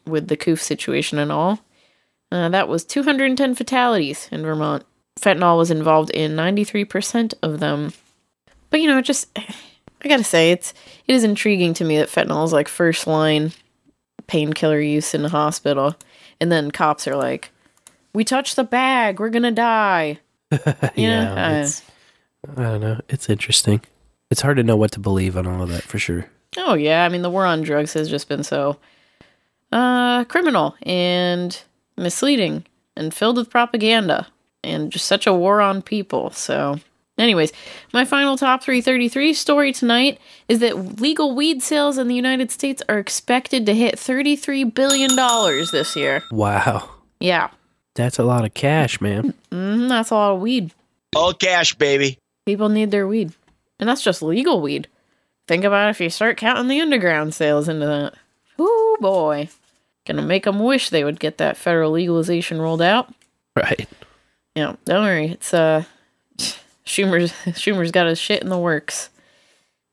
with 0.05 0.27
the 0.27 0.37
coof 0.37 0.61
situation 0.61 1.19
and 1.19 1.31
all. 1.31 1.59
Uh, 2.31 2.49
that 2.49 2.67
was 2.67 2.83
210 2.83 3.55
fatalities 3.55 4.27
in 4.31 4.41
Vermont. 4.41 4.83
Fentanyl 5.19 5.57
was 5.57 5.71
involved 5.71 6.09
in 6.09 6.35
93% 6.35 7.33
of 7.41 7.59
them. 7.59 7.93
But 8.69 8.81
you 8.81 8.87
know, 8.87 9.01
just 9.01 9.27
I 10.03 10.07
gotta 10.07 10.23
say, 10.23 10.51
it's 10.51 10.73
it 11.07 11.15
is 11.15 11.23
intriguing 11.23 11.73
to 11.75 11.85
me 11.85 11.97
that 11.97 12.09
fentanyl 12.09 12.43
is 12.45 12.53
like 12.53 12.67
first 12.67 13.07
line 13.07 13.51
painkiller 14.27 14.79
use 14.79 15.13
in 15.13 15.21
the 15.21 15.29
hospital, 15.29 15.95
and 16.41 16.51
then 16.51 16.71
cops 16.71 17.07
are 17.07 17.15
like, 17.15 17.51
"We 18.13 18.23
touched 18.23 18.55
the 18.55 18.63
bag, 18.63 19.19
we're 19.19 19.29
gonna 19.29 19.51
die." 19.51 20.19
yeah. 20.95 21.61
it's, 21.61 21.83
I 22.57 22.61
don't 22.63 22.81
know. 22.81 22.99
It's 23.09 23.29
interesting. 23.29 23.81
It's 24.29 24.41
hard 24.41 24.57
to 24.57 24.63
know 24.63 24.75
what 24.75 24.91
to 24.91 24.99
believe 24.99 25.37
on 25.37 25.47
all 25.47 25.61
of 25.61 25.69
that 25.69 25.83
for 25.83 25.99
sure. 25.99 26.25
Oh 26.57 26.73
yeah, 26.73 27.05
I 27.05 27.09
mean 27.09 27.21
the 27.21 27.29
war 27.29 27.45
on 27.45 27.61
drugs 27.61 27.93
has 27.93 28.09
just 28.09 28.27
been 28.27 28.43
so 28.43 28.77
uh 29.71 30.23
criminal 30.25 30.75
and 30.83 31.59
misleading 31.97 32.65
and 32.95 33.13
filled 33.13 33.37
with 33.37 33.49
propaganda 33.49 34.27
and 34.63 34.91
just 34.91 35.05
such 35.07 35.27
a 35.27 35.33
war 35.33 35.61
on 35.61 35.81
people. 35.81 36.31
So 36.31 36.79
anyways, 37.17 37.51
my 37.93 38.05
final 38.05 38.37
top 38.37 38.63
333 38.63 39.33
story 39.33 39.71
tonight 39.73 40.19
is 40.47 40.59
that 40.59 40.99
legal 41.01 41.35
weed 41.35 41.61
sales 41.61 41.97
in 41.97 42.07
the 42.07 42.15
United 42.15 42.51
States 42.51 42.81
are 42.89 42.99
expected 42.99 43.65
to 43.65 43.73
hit 43.73 43.99
33 43.99 44.63
billion 44.65 45.15
dollars 45.15 45.71
this 45.71 45.95
year. 45.95 46.23
Wow. 46.31 46.89
Yeah. 47.19 47.49
That's 47.95 48.17
a 48.19 48.23
lot 48.23 48.45
of 48.45 48.53
cash, 48.53 48.99
man. 49.01 49.33
hmm 49.51 49.87
that's 49.87 50.09
a 50.11 50.15
lot 50.15 50.33
of 50.35 50.41
weed. 50.41 50.71
All 51.15 51.33
cash, 51.33 51.75
baby. 51.75 52.17
People 52.45 52.69
need 52.69 52.91
their 52.91 53.07
weed. 53.07 53.33
And 53.79 53.87
that's 53.87 54.03
just 54.03 54.21
legal 54.21 54.61
weed. 54.61 54.87
Think 55.47 55.63
about 55.63 55.89
if 55.89 55.99
you 55.99 56.09
start 56.09 56.37
counting 56.37 56.67
the 56.69 56.79
underground 56.81 57.33
sales 57.33 57.67
into 57.67 57.85
that. 57.85 58.13
Ooh, 58.59 58.97
boy. 58.99 59.49
Gonna 60.07 60.21
make 60.21 60.43
them 60.45 60.59
wish 60.59 60.89
they 60.89 61.03
would 61.03 61.19
get 61.19 61.37
that 61.37 61.57
federal 61.57 61.91
legalization 61.91 62.59
rolled 62.61 62.81
out. 62.81 63.13
Right. 63.55 63.87
Yeah, 64.55 64.75
don't 64.85 65.03
worry. 65.03 65.27
It's, 65.31 65.53
uh, 65.53 65.83
Schumer's, 66.85 67.31
Schumer's 67.57 67.91
got 67.91 68.07
his 68.07 68.19
shit 68.19 68.41
in 68.43 68.49
the 68.49 68.57
works. 68.59 69.09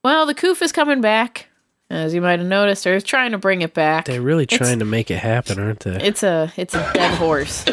Well, 0.04 0.26
the 0.26 0.34
coof 0.34 0.62
is 0.62 0.72
coming 0.72 1.00
back. 1.00 1.46
As 1.88 2.14
you 2.14 2.20
might 2.20 2.38
have 2.38 2.48
noticed, 2.48 2.84
they're 2.84 3.00
trying 3.00 3.32
to 3.32 3.38
bring 3.38 3.62
it 3.62 3.74
back. 3.74 4.04
They're 4.04 4.20
really 4.22 4.44
It's- 4.44 4.56
trying 4.58 4.78
to 4.78 4.84
make 4.84 5.10
it 5.10 5.18
happen, 5.18 5.58
aren't 5.58 5.80
they? 5.80 5.96
It's 6.00 6.22
a 6.22 6.52
it's 6.56 6.72
a 6.74 6.88
dead 6.94 7.14
horse. 7.18 7.64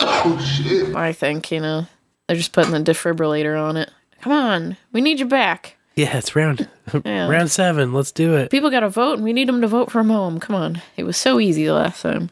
Oh 0.00 0.40
shit! 0.40 0.94
I 0.94 1.12
think 1.12 1.50
you 1.50 1.58
know 1.60 1.86
they're 2.28 2.36
just 2.36 2.52
putting 2.52 2.70
the 2.70 2.78
defibrillator 2.92 3.60
on 3.60 3.76
it. 3.76 3.90
Come 4.20 4.32
on, 4.32 4.76
we 4.92 5.00
need 5.00 5.18
you 5.18 5.26
back. 5.26 5.76
yeah, 5.96 6.16
it's 6.16 6.36
round 6.36 6.68
Yeah. 7.04 7.28
round 7.28 7.50
seven. 7.50 7.92
Let's 7.92 8.12
do 8.12 8.34
it. 8.36 8.52
People 8.52 8.70
got 8.70 8.80
to 8.80 8.88
vote, 8.88 9.14
and 9.14 9.24
we 9.24 9.32
need 9.32 9.48
them 9.48 9.60
to 9.62 9.66
vote 9.68 9.90
from 9.90 10.10
home. 10.10 10.38
Come 10.38 10.54
on, 10.54 10.80
it 10.96 11.02
was 11.02 11.16
so 11.16 11.40
easy 11.40 11.64
the 11.66 11.74
last 11.74 12.02
time. 12.02 12.30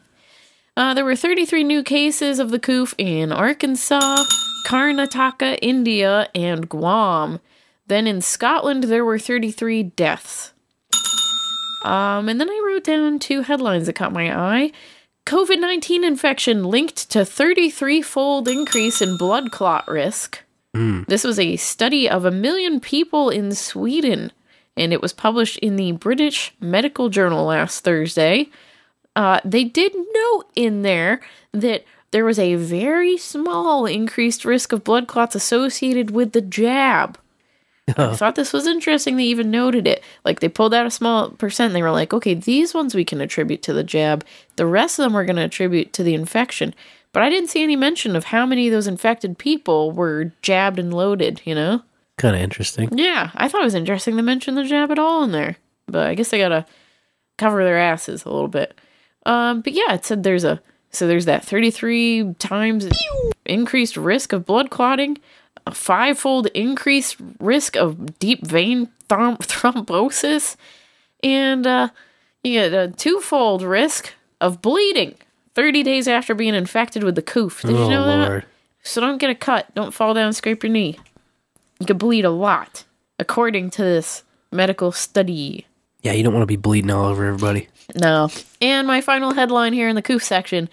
Uh, 0.75 0.93
there 0.93 1.05
were 1.05 1.15
33 1.15 1.63
new 1.63 1.83
cases 1.83 2.39
of 2.39 2.49
the 2.49 2.59
coof 2.59 2.95
in 2.97 3.31
Arkansas, 3.31 4.23
Karnataka, 4.65 5.59
India, 5.61 6.29
and 6.33 6.67
Guam. 6.67 7.39
Then 7.85 8.07
in 8.07 8.21
Scotland, 8.21 8.85
there 8.85 9.05
were 9.05 9.19
33 9.19 9.83
deaths. 9.83 10.53
Um, 11.83 12.29
and 12.29 12.39
then 12.39 12.49
I 12.49 12.63
wrote 12.65 12.85
down 12.85 13.19
two 13.19 13.41
headlines 13.41 13.85
that 13.85 13.93
caught 13.93 14.13
my 14.13 14.35
eye. 14.35 14.71
COVID 15.25 15.59
19 15.59 16.03
infection 16.03 16.63
linked 16.63 17.09
to 17.11 17.23
33 17.23 18.01
fold 18.01 18.47
increase 18.47 19.01
in 19.01 19.17
blood 19.17 19.51
clot 19.51 19.87
risk. 19.87 20.43
This 21.07 21.23
was 21.23 21.39
a 21.39 21.55
study 21.57 22.09
of 22.09 22.25
a 22.25 22.31
million 22.31 22.79
people 22.79 23.29
in 23.29 23.51
Sweden, 23.53 24.31
and 24.75 24.91
it 24.91 25.01
was 25.01 25.13
published 25.13 25.59
in 25.59 25.75
the 25.75 25.91
British 25.91 26.53
Medical 26.59 27.09
Journal 27.09 27.45
last 27.45 27.83
Thursday. 27.83 28.49
Uh, 29.15 29.39
they 29.45 29.63
did 29.63 29.93
note 29.95 30.45
in 30.55 30.81
there 30.81 31.21
that 31.51 31.85
there 32.11 32.25
was 32.25 32.39
a 32.39 32.55
very 32.55 33.17
small 33.17 33.85
increased 33.85 34.45
risk 34.45 34.71
of 34.71 34.83
blood 34.83 35.07
clots 35.07 35.35
associated 35.35 36.11
with 36.11 36.31
the 36.31 36.41
jab. 36.41 37.17
I 37.97 38.15
thought 38.15 38.35
this 38.35 38.53
was 38.53 38.65
interesting. 38.65 39.17
They 39.17 39.25
even 39.25 39.51
noted 39.51 39.87
it. 39.87 40.03
Like 40.23 40.39
they 40.39 40.47
pulled 40.47 40.73
out 40.73 40.85
a 40.85 40.91
small 40.91 41.31
percent. 41.31 41.67
And 41.67 41.75
they 41.75 41.81
were 41.81 41.91
like, 41.91 42.13
okay, 42.13 42.33
these 42.33 42.73
ones 42.73 42.95
we 42.95 43.03
can 43.03 43.19
attribute 43.19 43.61
to 43.63 43.73
the 43.73 43.83
jab. 43.83 44.25
The 44.55 44.65
rest 44.65 44.99
of 44.99 45.03
them 45.03 45.13
we're 45.13 45.25
going 45.25 45.35
to 45.35 45.43
attribute 45.43 45.91
to 45.93 46.03
the 46.03 46.13
infection. 46.13 46.73
But 47.11 47.23
I 47.23 47.29
didn't 47.29 47.49
see 47.49 47.61
any 47.61 47.75
mention 47.75 48.15
of 48.15 48.25
how 48.25 48.45
many 48.45 48.67
of 48.67 48.73
those 48.73 48.87
infected 48.87 49.37
people 49.37 49.91
were 49.91 50.31
jabbed 50.41 50.79
and 50.79 50.93
loaded, 50.93 51.41
you 51.43 51.53
know? 51.53 51.83
Kind 52.17 52.35
of 52.35 52.41
interesting. 52.41 52.89
Yeah, 52.97 53.31
I 53.35 53.47
thought 53.47 53.61
it 53.61 53.65
was 53.65 53.75
interesting 53.75 54.17
to 54.17 54.23
mention 54.23 54.55
the 54.55 54.63
jab 54.63 54.89
at 54.89 54.99
all 54.99 55.23
in 55.23 55.31
there. 55.31 55.57
But 55.87 56.07
I 56.07 56.15
guess 56.15 56.29
they 56.29 56.37
got 56.37 56.49
to 56.49 56.65
cover 57.37 57.63
their 57.63 57.77
asses 57.77 58.23
a 58.23 58.29
little 58.29 58.47
bit. 58.47 58.79
Um, 59.25 59.61
but 59.61 59.73
yeah, 59.73 59.93
it 59.93 60.05
said 60.05 60.23
there's 60.23 60.43
a 60.43 60.61
so 60.91 61.07
there's 61.07 61.25
that 61.25 61.43
33 61.43 62.35
times 62.37 62.87
increased 63.45 63.97
risk 63.97 64.31
of 64.31 64.45
blood 64.45 64.69
clotting, 64.69 65.17
a 65.65 65.73
five-fold 65.73 66.47
increased 66.47 67.17
risk 67.39 67.75
of 67.75 68.19
deep 68.19 68.45
vein 68.45 68.89
throm- 69.09 69.37
thrombosis, 69.39 70.55
and 71.23 71.65
uh, 71.65 71.89
you 72.43 72.53
get 72.53 72.73
a 72.73 72.91
two-fold 72.91 73.63
risk 73.63 74.13
of 74.39 74.61
bleeding 74.61 75.15
30 75.55 75.81
days 75.83 76.07
after 76.07 76.35
being 76.35 76.53
infected 76.53 77.03
with 77.03 77.15
the 77.15 77.21
coof. 77.21 77.61
Did 77.61 77.71
you 77.71 77.77
oh 77.77 77.89
know 77.89 78.05
that? 78.05 78.29
lord. 78.29 78.45
So 78.83 79.01
don't 79.01 79.17
get 79.17 79.29
a 79.29 79.35
cut. 79.35 79.73
Don't 79.73 79.93
fall 79.93 80.13
down 80.13 80.27
and 80.27 80.35
scrape 80.35 80.61
your 80.61 80.71
knee. 80.71 80.99
You 81.79 81.85
could 81.85 81.97
bleed 81.97 82.25
a 82.25 82.29
lot, 82.29 82.83
according 83.17 83.71
to 83.71 83.81
this 83.81 84.23
medical 84.51 84.91
study. 84.91 85.65
Yeah, 86.03 86.11
you 86.11 86.23
don't 86.23 86.33
want 86.33 86.43
to 86.43 86.47
be 86.47 86.57
bleeding 86.57 86.91
all 86.91 87.05
over 87.05 87.25
everybody. 87.25 87.69
No. 87.95 88.29
And 88.61 88.85
my 88.85 89.01
final 89.01 89.33
headline 89.33 89.73
here 89.73 89.87
in 89.87 89.95
the 89.95 90.01
coof 90.01 90.23
section 90.23 90.69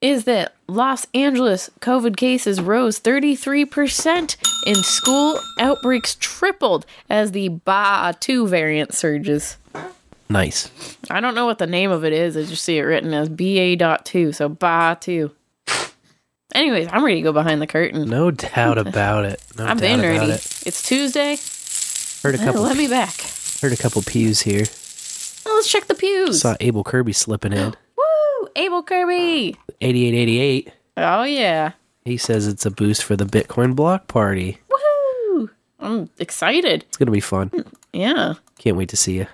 is 0.00 0.24
that 0.24 0.54
Los 0.66 1.06
Angeles 1.14 1.70
COVID 1.80 2.16
cases 2.16 2.60
rose 2.60 3.00
33% 3.00 4.36
and 4.66 4.76
school 4.78 5.40
outbreaks 5.58 6.14
tripled 6.14 6.86
as 7.08 7.32
the 7.32 7.50
BA2 7.50 8.48
variant 8.48 8.94
surges. 8.94 9.56
Nice. 10.28 10.70
I 11.10 11.20
don't 11.20 11.34
know 11.34 11.46
what 11.46 11.58
the 11.58 11.66
name 11.66 11.90
of 11.90 12.04
it 12.04 12.12
is. 12.12 12.36
I 12.36 12.44
just 12.44 12.62
see 12.62 12.78
it 12.78 12.82
written 12.82 13.12
as 13.12 13.28
BA.2, 13.28 14.34
so 14.34 14.48
BA2. 14.48 15.30
Anyways, 16.54 16.88
I'm 16.90 17.04
ready 17.04 17.16
to 17.16 17.22
go 17.22 17.32
behind 17.32 17.62
the 17.62 17.66
curtain. 17.66 18.08
No 18.08 18.30
doubt 18.30 18.78
about 18.78 19.24
it. 19.24 19.42
No 19.56 19.66
doubt 19.66 19.80
been 19.80 20.00
ready. 20.00 20.32
it. 20.32 20.62
It's 20.66 20.82
Tuesday. 20.82 21.36
Heard 22.22 22.34
a 22.34 22.38
couple. 22.38 22.62
Let 22.62 22.76
me 22.76 22.88
back. 22.88 23.14
Heard 23.60 23.72
a 23.72 23.76
couple 23.76 24.02
pews 24.02 24.40
here. 24.40 24.64
Oh, 25.46 25.54
let's 25.56 25.70
check 25.70 25.86
the 25.86 25.94
pews. 25.94 26.40
Saw 26.40 26.54
AbleKirby 26.56 27.14
slipping 27.14 27.52
in. 27.52 27.74
Woo! 27.96 28.48
AbleKirby. 28.56 29.56
8888. 29.80 30.72
Oh 30.96 31.22
yeah. 31.24 31.72
He 32.04 32.16
says 32.16 32.46
it's 32.46 32.64
a 32.66 32.70
boost 32.70 33.04
for 33.04 33.16
the 33.16 33.24
Bitcoin 33.26 33.76
block 33.76 34.08
party. 34.08 34.58
Woohoo! 34.70 35.50
I'm 35.78 36.10
excited. 36.18 36.84
It's 36.88 36.96
gonna 36.96 37.10
be 37.10 37.20
fun. 37.20 37.50
Yeah. 37.92 38.34
Can't 38.58 38.76
wait 38.76 38.88
to 38.90 38.96
see 38.96 39.16
you. 39.18 39.26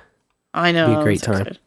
I 0.54 0.72
know. 0.72 0.86
Be 0.88 0.92
a 0.94 0.96
I'm 0.98 1.04
great 1.04 1.22
time. 1.22 1.34
excited. 1.42 1.58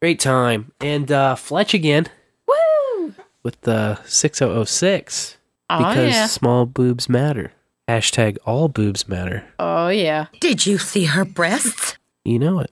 Great 0.00 0.20
time. 0.20 0.72
And 0.80 1.10
uh 1.12 1.34
Fletch 1.34 1.74
again 1.74 2.06
Woo! 2.46 3.14
with 3.42 3.60
the 3.62 3.98
6006 4.04 5.36
Oh 5.68 5.78
because 5.78 6.12
yeah. 6.14 6.26
small 6.26 6.64
boobs 6.66 7.08
matter. 7.08 7.52
Hashtag 7.88 8.38
all 8.46 8.68
boobs 8.68 9.08
matter. 9.08 9.44
Oh 9.58 9.88
yeah. 9.88 10.26
Did 10.40 10.66
you 10.66 10.78
see 10.78 11.04
her 11.04 11.24
breasts? 11.24 11.96
You 12.26 12.40
know 12.40 12.58
it. 12.58 12.70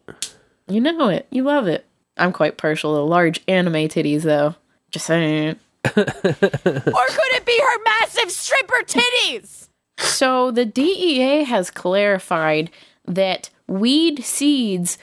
You 0.67 0.81
know 0.81 1.09
it. 1.09 1.27
You 1.31 1.45
love 1.45 1.69
it. 1.69 1.87
I'm 2.17 2.33
quite 2.33 2.57
partial 2.57 2.97
to 2.97 3.03
large 3.03 3.41
anime 3.47 3.89
titties 3.89 4.23
though. 4.23 4.57
Just 4.91 5.07
saying. 5.07 5.57
Or 5.87 6.03
could 6.03 7.33
it 7.37 7.45
be 7.45 7.59
her 7.61 7.83
massive 7.85 8.31
stripper 8.31 8.83
titties? 8.87 9.69
So 9.99 10.51
the 10.51 10.65
DEA 10.65 11.45
has 11.45 11.71
clarified 11.71 12.71
that 13.07 13.51
weed 13.69 14.25
seeds 14.25 14.99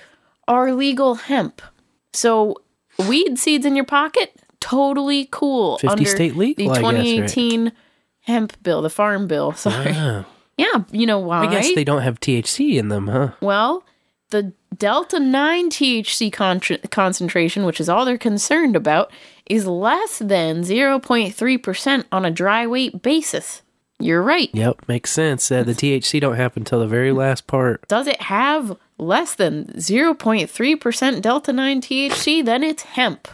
are 0.48 0.74
legal 0.74 1.16
hemp. 1.16 1.62
So 2.14 2.58
weed 3.08 3.38
seeds 3.38 3.66
in 3.66 3.76
your 3.76 3.86
pocket, 3.86 4.34
totally 4.60 5.28
cool 5.32 5.78
50 5.78 6.04
state 6.06 6.36
legal, 6.36 6.66
the 6.66 6.72
I 6.72 6.76
guess, 6.76 6.84
right? 6.84 6.94
2018 7.06 7.72
hemp 8.22 8.62
bill, 8.64 8.82
the 8.82 8.90
farm 8.90 9.28
bill. 9.28 9.54
Sorry. 9.54 9.92
Wow. 9.92 10.26
Yeah, 10.58 10.84
you 10.92 11.06
know 11.06 11.20
why? 11.20 11.46
I 11.46 11.48
guess 11.48 11.74
they 11.74 11.84
don't 11.84 12.02
have 12.02 12.20
THC 12.20 12.76
in 12.78 12.90
them, 12.90 13.08
huh? 13.08 13.32
Well, 13.40 13.84
the 14.32 14.52
delta 14.76 15.20
9 15.20 15.70
THC 15.70 16.32
con- 16.34 16.60
concentration, 16.90 17.66
which 17.66 17.80
is 17.80 17.88
all 17.88 18.04
they're 18.06 18.18
concerned 18.18 18.76
about, 18.76 19.12
is 19.46 19.66
less 19.68 20.18
than 20.20 20.62
0.3% 20.64 22.06
on 22.12 22.26
a 22.26 22.32
dry 22.32 22.66
weight 22.68 23.02
basis. 23.02 23.62
You're 24.00 24.24
right. 24.24 24.50
Yep, 24.54 24.88
makes 24.88 25.12
sense. 25.12 25.52
Uh, 25.52 25.62
the 25.64 25.74
THC 25.74 26.20
don't 26.20 26.36
happen 26.36 26.62
until 26.62 26.80
the 26.80 26.88
very 26.88 27.12
last 27.12 27.46
part. 27.46 27.88
Does 27.88 28.08
it 28.08 28.20
have 28.24 28.76
less 28.98 29.36
than 29.36 29.66
0.3% 29.76 31.22
delta 31.22 31.54
9 31.54 31.82
THC? 31.82 32.44
Then 32.44 32.64
it's 32.64 32.84
hemp. 32.84 33.28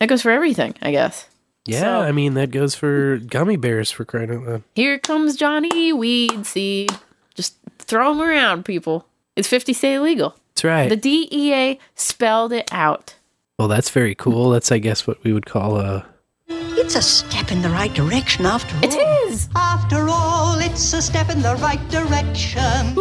That 0.00 0.08
goes 0.08 0.22
for 0.22 0.30
everything, 0.30 0.74
I 0.82 0.90
guess. 0.90 1.28
Yeah, 1.64 1.80
So- 1.80 2.00
I 2.00 2.10
mean 2.12 2.34
that 2.34 2.50
goes 2.50 2.74
for 2.74 3.18
gummy 3.18 3.56
bears 3.56 3.90
for 3.92 4.04
crying 4.04 4.32
out 4.32 4.42
loud. 4.42 4.62
Here 4.74 4.98
comes 4.98 5.36
Johnny 5.36 5.92
Weed 5.92 6.44
Seed. 6.46 6.90
Just 7.34 7.54
throw 7.78 8.12
them 8.12 8.20
around, 8.22 8.64
people. 8.64 9.06
It's 9.36 9.48
50 9.48 9.72
state 9.72 9.98
legal. 10.00 10.36
That's 10.54 10.64
right. 10.64 10.88
The 10.88 10.96
DEA 10.96 11.78
spelled 11.94 12.52
it 12.52 12.68
out. 12.72 13.14
well, 13.58 13.68
that's 13.68 13.90
very 13.90 14.14
cool. 14.14 14.50
That's 14.50 14.70
I 14.70 14.78
guess 14.78 15.06
what 15.06 15.22
we 15.24 15.32
would 15.32 15.46
call 15.46 15.78
a 15.78 16.04
It's 16.48 16.94
a 16.96 17.02
step 17.02 17.50
in 17.50 17.62
the 17.62 17.70
right 17.70 17.92
direction 17.94 18.44
after 18.44 18.74
all. 18.76 18.84
It 18.84 18.94
is. 19.30 19.48
After 19.56 20.06
all, 20.08 20.58
it's 20.58 20.92
a 20.92 21.00
step 21.00 21.30
in 21.30 21.40
the 21.40 21.56
right 21.56 21.80
direction. 21.88 22.94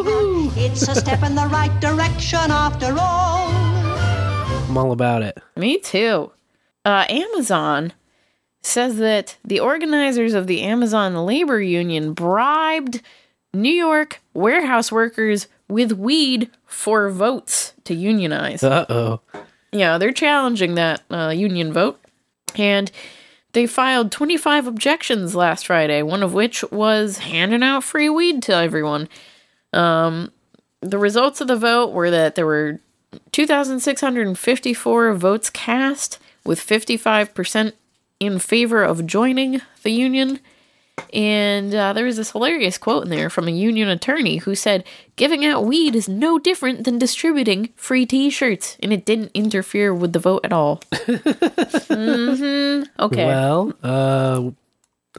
It's 0.55 0.87
a 0.87 0.95
step 0.95 1.23
in 1.23 1.35
the 1.35 1.47
right 1.47 1.77
direction 1.81 2.51
after 2.51 2.95
all. 2.97 3.49
I'm 4.69 4.77
all 4.77 4.91
about 4.93 5.21
it. 5.21 5.37
Me 5.57 5.77
too. 5.79 6.31
Uh, 6.85 7.05
Amazon 7.09 7.91
says 8.61 8.97
that 8.97 9.37
the 9.43 9.59
organizers 9.59 10.33
of 10.33 10.47
the 10.47 10.61
Amazon 10.61 11.25
labor 11.25 11.61
union 11.61 12.13
bribed 12.13 13.01
New 13.53 13.73
York 13.73 14.21
warehouse 14.33 14.91
workers 14.91 15.47
with 15.71 15.93
weed 15.93 16.49
for 16.65 17.09
votes 17.09 17.73
to 17.85 17.95
unionize. 17.95 18.61
Uh 18.61 18.85
oh. 18.89 19.21
Yeah, 19.71 19.97
they're 19.97 20.11
challenging 20.11 20.75
that 20.75 21.01
uh, 21.09 21.29
union 21.29 21.71
vote. 21.71 21.99
And 22.55 22.91
they 23.53 23.65
filed 23.65 24.11
25 24.11 24.67
objections 24.67 25.33
last 25.33 25.67
Friday, 25.67 26.01
one 26.01 26.23
of 26.23 26.33
which 26.33 26.63
was 26.71 27.19
handing 27.19 27.63
out 27.63 27.85
free 27.85 28.09
weed 28.09 28.43
to 28.43 28.53
everyone. 28.55 29.07
Um, 29.71 30.31
the 30.81 30.97
results 30.97 31.39
of 31.39 31.47
the 31.47 31.55
vote 31.55 31.93
were 31.93 32.11
that 32.11 32.35
there 32.35 32.45
were 32.45 32.79
2,654 33.31 35.13
votes 35.13 35.49
cast, 35.49 36.19
with 36.45 36.59
55% 36.59 37.73
in 38.19 38.39
favor 38.39 38.83
of 38.83 39.05
joining 39.05 39.61
the 39.83 39.91
union 39.91 40.39
And 41.13 41.73
uh, 41.75 41.91
there 41.93 42.05
was 42.05 42.15
this 42.17 42.31
hilarious 42.31 42.77
quote 42.77 43.03
in 43.03 43.09
there 43.09 43.29
from 43.29 43.47
a 43.47 43.51
union 43.51 43.89
attorney 43.89 44.37
who 44.37 44.55
said, 44.55 44.85
Giving 45.17 45.43
out 45.45 45.65
weed 45.65 45.93
is 45.95 46.07
no 46.07 46.39
different 46.39 46.85
than 46.85 46.97
distributing 46.99 47.69
free 47.75 48.05
t 48.05 48.29
shirts, 48.29 48.77
and 48.81 48.93
it 48.93 49.05
didn't 49.05 49.31
interfere 49.33 49.93
with 49.93 50.13
the 50.13 50.19
vote 50.19 50.41
at 50.45 50.53
all. 50.53 50.81
hmm 51.87 52.83
Okay. 52.99 53.25
Well, 53.25 53.73
uh, 53.83 54.51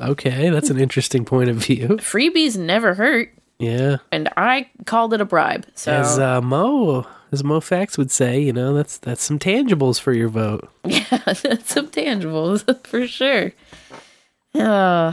okay, 0.00 0.50
that's 0.50 0.70
an 0.70 0.78
interesting 0.80 1.24
point 1.24 1.50
of 1.50 1.56
view. 1.56 1.88
Freebies 2.00 2.56
never 2.56 2.94
hurt, 2.94 3.32
Yeah, 3.58 3.98
and 4.10 4.28
I 4.36 4.70
called 4.86 5.12
it 5.14 5.20
a 5.20 5.24
bribe. 5.26 5.66
So, 5.74 5.92
as 5.92 6.18
uh, 6.18 6.40
Mo, 6.40 7.06
as 7.32 7.44
Mo 7.44 7.60
Fax 7.60 7.98
would 7.98 8.10
say, 8.10 8.40
you 8.40 8.52
know, 8.52 8.72
that's 8.72 8.96
that's 8.98 9.22
some 9.22 9.38
tangibles 9.38 10.00
for 10.00 10.12
your 10.12 10.28
vote. 10.28 10.70
yeah, 10.84 11.18
that's 11.24 11.72
some 11.72 11.88
tangibles 11.88 12.64
for 12.86 13.06
sure. 13.06 13.52
Uh, 14.54 15.12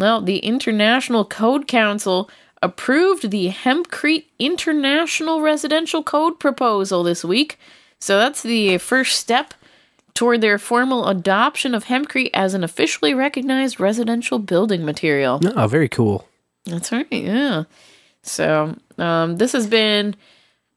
well, 0.00 0.20
the 0.20 0.38
International 0.38 1.24
Code 1.24 1.68
Council 1.68 2.30
approved 2.62 3.30
the 3.30 3.50
Hempcrete 3.50 4.24
International 4.38 5.40
Residential 5.40 6.02
Code 6.02 6.40
proposal 6.40 7.02
this 7.02 7.24
week. 7.24 7.58
So 8.00 8.18
that's 8.18 8.42
the 8.42 8.78
first 8.78 9.18
step 9.18 9.54
toward 10.14 10.40
their 10.40 10.58
formal 10.58 11.08
adoption 11.08 11.74
of 11.74 11.84
hempcrete 11.84 12.30
as 12.34 12.54
an 12.54 12.64
officially 12.64 13.14
recognized 13.14 13.78
residential 13.78 14.38
building 14.38 14.84
material. 14.84 15.40
Oh, 15.56 15.66
very 15.66 15.88
cool. 15.88 16.26
That's 16.66 16.92
right, 16.92 17.06
yeah. 17.10 17.64
So, 18.22 18.76
um, 18.98 19.36
this 19.36 19.52
has 19.52 19.66
been 19.66 20.16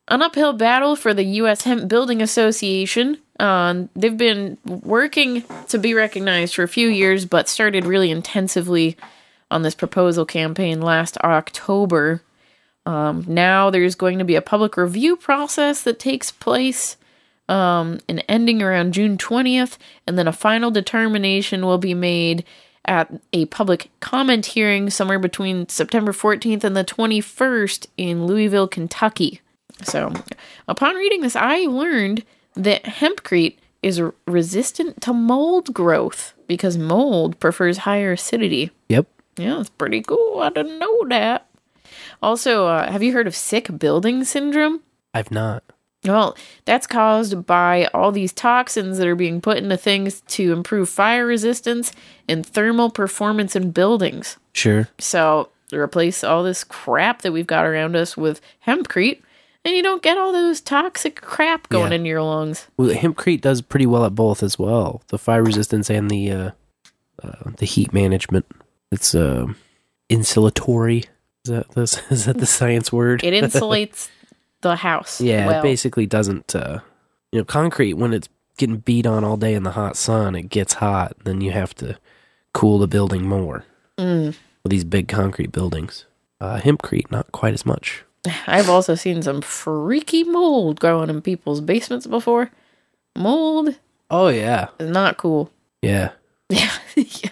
an 0.07 0.21
uphill 0.21 0.53
battle 0.53 0.95
for 0.95 1.13
the 1.13 1.23
U.S. 1.23 1.63
Hemp 1.63 1.87
Building 1.87 2.21
Association. 2.21 3.17
Um, 3.39 3.89
they've 3.95 4.15
been 4.15 4.57
working 4.65 5.43
to 5.69 5.77
be 5.77 5.93
recognized 5.93 6.55
for 6.55 6.63
a 6.63 6.67
few 6.67 6.87
years, 6.87 7.25
but 7.25 7.49
started 7.49 7.85
really 7.85 8.11
intensively 8.11 8.95
on 9.53 9.61
this 9.61 9.75
proposal 9.75 10.25
campaign 10.25 10.81
last 10.81 11.17
October. 11.19 12.21
Um, 12.85 13.23
now 13.27 13.69
there's 13.69 13.95
going 13.95 14.19
to 14.19 14.25
be 14.25 14.35
a 14.35 14.41
public 14.41 14.75
review 14.75 15.15
process 15.15 15.83
that 15.83 15.99
takes 15.99 16.31
place 16.31 16.97
um, 17.47 17.99
and 18.09 18.23
ending 18.27 18.61
around 18.61 18.93
June 18.93 19.17
20th, 19.17 19.77
and 20.07 20.17
then 20.17 20.27
a 20.27 20.33
final 20.33 20.71
determination 20.71 21.65
will 21.65 21.77
be 21.77 21.93
made 21.93 22.43
at 22.85 23.13
a 23.31 23.45
public 23.45 23.89
comment 23.99 24.47
hearing 24.47 24.89
somewhere 24.89 25.19
between 25.19 25.69
September 25.69 26.11
14th 26.11 26.63
and 26.63 26.75
the 26.75 26.83
21st 26.83 27.87
in 27.95 28.25
Louisville, 28.25 28.67
Kentucky. 28.67 29.39
So, 29.83 30.11
upon 30.67 30.95
reading 30.95 31.21
this, 31.21 31.35
I 31.35 31.59
learned 31.65 32.23
that 32.55 32.83
hempcrete 32.83 33.57
is 33.81 34.01
resistant 34.25 35.01
to 35.01 35.13
mold 35.13 35.73
growth 35.73 36.33
because 36.47 36.77
mold 36.77 37.39
prefers 37.39 37.79
higher 37.79 38.13
acidity. 38.13 38.71
Yep. 38.89 39.07
Yeah, 39.37 39.59
it's 39.61 39.69
pretty 39.69 40.01
cool. 40.01 40.39
I 40.41 40.49
didn't 40.49 40.79
know 40.79 41.05
that. 41.09 41.47
Also, 42.21 42.67
uh, 42.67 42.91
have 42.91 43.03
you 43.03 43.13
heard 43.13 43.27
of 43.27 43.35
sick 43.35 43.77
building 43.79 44.23
syndrome? 44.23 44.81
I've 45.13 45.31
not. 45.31 45.63
Well, 46.05 46.35
that's 46.65 46.85
caused 46.87 47.45
by 47.45 47.85
all 47.93 48.11
these 48.11 48.33
toxins 48.33 48.97
that 48.97 49.07
are 49.07 49.15
being 49.15 49.39
put 49.41 49.57
into 49.57 49.77
things 49.77 50.21
to 50.21 50.51
improve 50.51 50.89
fire 50.89 51.25
resistance 51.25 51.93
and 52.27 52.45
thermal 52.45 52.89
performance 52.89 53.55
in 53.55 53.71
buildings. 53.71 54.37
Sure. 54.53 54.89
So, 54.99 55.49
replace 55.71 56.23
all 56.23 56.43
this 56.43 56.63
crap 56.63 57.21
that 57.21 57.31
we've 57.31 57.47
got 57.47 57.65
around 57.65 57.95
us 57.95 58.17
with 58.17 58.41
hempcrete, 58.67 59.21
and 59.63 59.73
you 59.75 59.81
don't 59.81 60.03
get 60.03 60.17
all 60.17 60.33
those 60.33 60.59
toxic 60.59 61.21
crap 61.21 61.69
going 61.69 61.91
Yeah. 61.91 61.95
into 61.95 62.09
your 62.09 62.21
lungs. 62.21 62.67
Well, 62.75 62.89
hempcrete 62.93 63.39
does 63.41 63.61
pretty 63.61 63.85
well 63.85 64.03
at 64.05 64.13
both 64.13 64.43
as 64.43 64.59
well. 64.59 65.01
The 65.07 65.17
fire 65.17 65.43
resistance 65.43 65.89
and 65.89 66.11
the 66.11 66.31
uh, 66.31 66.51
uh, 67.23 67.51
the 67.57 67.65
heat 67.65 67.93
management. 67.93 68.45
It's 68.93 69.15
uh, 69.15 69.47
insulatory. 70.09 71.07
Is 71.45 71.51
that 71.51 71.69
this? 71.71 71.99
Is 72.11 72.25
that 72.25 72.37
the 72.37 72.45
science 72.45 72.91
word? 72.91 73.23
It 73.23 73.33
insulates 73.33 74.09
the 74.61 74.75
house. 74.77 75.19
yeah, 75.19 75.47
well. 75.47 75.59
it 75.59 75.63
basically 75.63 76.05
doesn't. 76.05 76.55
Uh, 76.55 76.79
you 77.31 77.39
know, 77.39 77.45
concrete 77.45 77.93
when 77.93 78.13
it's 78.13 78.29
getting 78.57 78.77
beat 78.77 79.05
on 79.05 79.23
all 79.23 79.37
day 79.37 79.55
in 79.55 79.63
the 79.63 79.71
hot 79.71 79.97
sun, 79.97 80.35
it 80.35 80.49
gets 80.49 80.75
hot. 80.75 81.15
Then 81.23 81.41
you 81.41 81.51
have 81.51 81.73
to 81.75 81.97
cool 82.53 82.77
the 82.77 82.87
building 82.87 83.27
more. 83.27 83.65
Mm. 83.97 84.35
With 84.63 84.69
these 84.69 84.83
big 84.83 85.07
concrete 85.07 85.51
buildings, 85.51 86.05
uh, 86.39 86.59
hempcrete 86.59 87.11
not 87.11 87.31
quite 87.31 87.53
as 87.53 87.65
much. 87.65 88.03
I've 88.47 88.69
also 88.69 88.95
seen 88.95 89.21
some 89.21 89.41
freaky 89.41 90.23
mold 90.23 90.79
growing 90.79 91.09
in 91.09 91.21
people's 91.21 91.61
basements 91.61 92.07
before. 92.07 92.51
Mold 93.15 93.75
Oh 94.09 94.27
yeah, 94.27 94.67
not 94.79 95.17
cool. 95.17 95.51
yeah. 95.81 96.11
Yeah. 96.95 97.29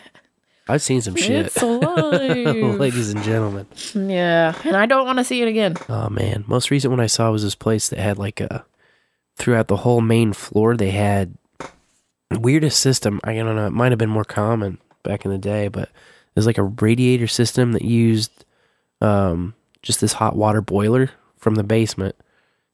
I've 0.67 0.81
seen 0.81 1.01
some 1.01 1.15
shit, 1.15 1.47
It's 1.47 1.61
alive. 1.61 2.79
ladies 2.79 3.11
and 3.11 3.23
gentlemen. 3.23 3.65
yeah, 3.95 4.53
and 4.63 4.75
I 4.77 4.85
don't 4.85 5.05
want 5.05 5.17
to 5.17 5.23
see 5.23 5.41
it 5.41 5.47
again. 5.47 5.75
Oh 5.89 6.09
man, 6.09 6.43
most 6.47 6.71
recent 6.71 6.91
one 6.91 6.99
I 6.99 7.07
saw 7.07 7.31
was 7.31 7.43
this 7.43 7.55
place 7.55 7.89
that 7.89 7.99
had 7.99 8.17
like 8.17 8.39
a 8.41 8.65
throughout 9.37 9.67
the 9.67 9.77
whole 9.77 10.01
main 10.01 10.33
floor 10.33 10.75
they 10.77 10.91
had 10.91 11.35
weirdest 12.31 12.79
system. 12.79 13.19
I 13.23 13.33
don't 13.33 13.55
know, 13.55 13.67
it 13.67 13.71
might 13.73 13.91
have 13.91 13.99
been 13.99 14.09
more 14.09 14.23
common 14.23 14.77
back 15.03 15.25
in 15.25 15.31
the 15.31 15.37
day, 15.37 15.67
but 15.67 15.89
was 16.35 16.45
like 16.45 16.57
a 16.57 16.63
radiator 16.63 17.27
system 17.27 17.73
that 17.73 17.81
used 17.83 18.45
um 19.01 19.53
just 19.81 19.99
this 19.99 20.13
hot 20.13 20.35
water 20.35 20.61
boiler 20.61 21.09
from 21.37 21.55
the 21.55 21.63
basement 21.63 22.15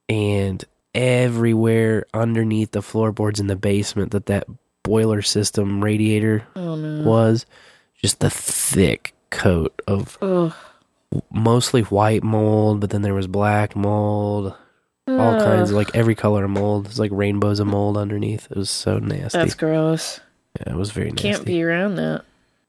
and 0.09 0.63
everywhere 0.93 2.05
underneath 2.13 2.71
the 2.71 2.81
floorboards 2.81 3.39
in 3.39 3.47
the 3.47 3.55
basement 3.55 4.11
that 4.11 4.25
that 4.27 4.45
boiler 4.83 5.21
system 5.21 5.83
radiator 5.83 6.45
Oh 6.55 6.75
no. 6.75 7.03
was 7.07 7.45
just 8.01 8.19
the 8.19 8.29
thick 8.29 9.13
coat 9.29 9.81
of 9.87 10.17
Ugh. 10.21 10.53
mostly 11.31 11.81
white 11.81 12.23
mold, 12.23 12.79
but 12.79 12.89
then 12.89 13.01
there 13.01 13.13
was 13.13 13.27
black 13.27 13.75
mold, 13.75 14.55
all 15.07 15.39
kinds 15.39 15.69
of 15.71 15.75
like 15.77 15.95
every 15.95 16.15
color 16.15 16.43
of 16.45 16.49
mold. 16.51 16.85
It's 16.87 16.99
like 16.99 17.11
rainbows 17.13 17.59
of 17.59 17.67
mold 17.67 17.97
underneath. 17.97 18.47
It 18.51 18.57
was 18.57 18.69
so 18.69 18.99
nasty. 18.99 19.37
That's 19.37 19.55
gross. 19.55 20.19
yeah, 20.59 20.73
it 20.73 20.77
was 20.77 20.91
very 20.91 21.11
nasty. 21.11 21.29
Can't 21.29 21.45
be 21.45 21.63
around 21.63 21.95
that. 21.95 22.23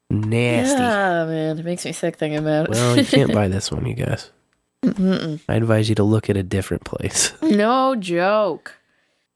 nasty. 0.09 0.81
Yeah, 0.81 1.25
man, 1.25 1.59
it 1.59 1.65
makes 1.65 1.85
me 1.85 1.91
sick 1.91 2.15
thinking 2.15 2.39
about 2.39 2.65
it. 2.65 2.71
Well, 2.71 2.97
you 2.97 3.05
can't 3.05 3.33
buy 3.39 3.47
this 3.47 3.71
one, 3.71 3.85
you 3.85 3.93
guys. 3.93 4.31
Mm-mm. 4.83 5.41
I 5.49 5.55
advise 5.55 5.89
you 5.89 5.95
to 5.95 6.03
look 6.03 6.29
at 6.29 6.37
a 6.37 6.43
different 6.43 6.85
place. 6.85 7.33
no 7.41 7.95
joke. 7.95 8.75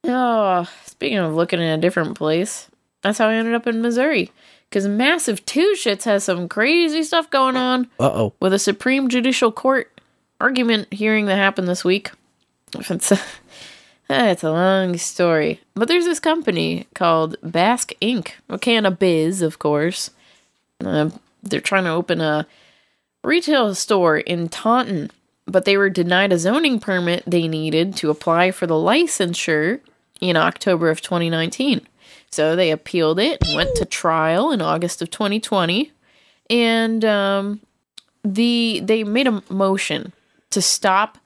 Oh, 0.06 0.68
speaking 0.86 1.18
of 1.18 1.34
looking 1.34 1.60
in 1.60 1.68
a 1.68 1.78
different 1.78 2.18
place, 2.18 2.70
that's 3.02 3.18
how 3.18 3.28
I 3.28 3.36
ended 3.36 3.54
up 3.54 3.68
in 3.68 3.82
Missouri. 3.82 4.32
Because 4.74 4.88
Massive 4.88 5.46
Two 5.46 5.76
Shits 5.78 6.06
has 6.06 6.24
some 6.24 6.50
crazy 6.50 7.04
stuff 7.04 7.30
going 7.30 7.56
on 7.56 7.84
Uh 8.00 8.12
oh. 8.12 8.34
with 8.40 8.54
a 8.54 8.58
Supreme 8.58 9.08
Judicial 9.08 9.52
Court 9.52 10.02
argument 10.42 10.92
hearing 10.92 11.28
that 11.28 11.36
happened 11.36 11.68
this 11.68 11.86
week. 11.86 12.10
It's 12.80 13.12
a, 13.12 13.20
it's 14.10 14.42
a 14.42 14.50
long 14.50 14.98
story. 14.98 15.62
But 15.76 15.90
there's 15.90 16.06
this 16.06 16.20
company 16.20 16.88
called 16.96 17.36
Bask 17.44 17.92
Inc., 18.02 18.32
Cannabiz, 18.50 18.88
of 18.88 18.98
biz, 18.98 19.42
of 19.44 19.60
course. 19.60 20.10
Uh, 20.84 21.12
they're 21.44 21.62
trying 21.62 21.84
to 21.84 21.92
open 21.92 22.20
a 22.20 22.48
retail 23.24 23.76
store 23.76 24.18
in 24.18 24.50
Taunton, 24.50 25.12
but 25.46 25.66
they 25.66 25.78
were 25.78 25.92
denied 25.92 26.34
a 26.34 26.40
zoning 26.40 26.80
permit 26.80 27.22
they 27.28 27.48
needed 27.48 27.96
to 27.98 28.10
apply 28.10 28.50
for 28.50 28.66
the 28.66 28.74
licensure 28.74 29.82
in 30.20 30.36
October 30.36 30.90
of 30.90 31.00
2019. 31.00 31.86
So 32.34 32.56
they 32.56 32.72
appealed 32.72 33.20
it 33.20 33.44
went 33.56 33.76
to 33.76 33.86
trial 33.86 34.52
in 34.52 34.60
August 34.60 35.04
of 35.04 35.12
2020. 35.12 35.92
And 36.50 37.06
um, 37.06 37.62
the 38.24 38.82
they 38.84 39.04
made 39.04 39.28
a 39.28 39.44
motion 39.50 40.14
to 40.50 40.62
stop 40.62 41.20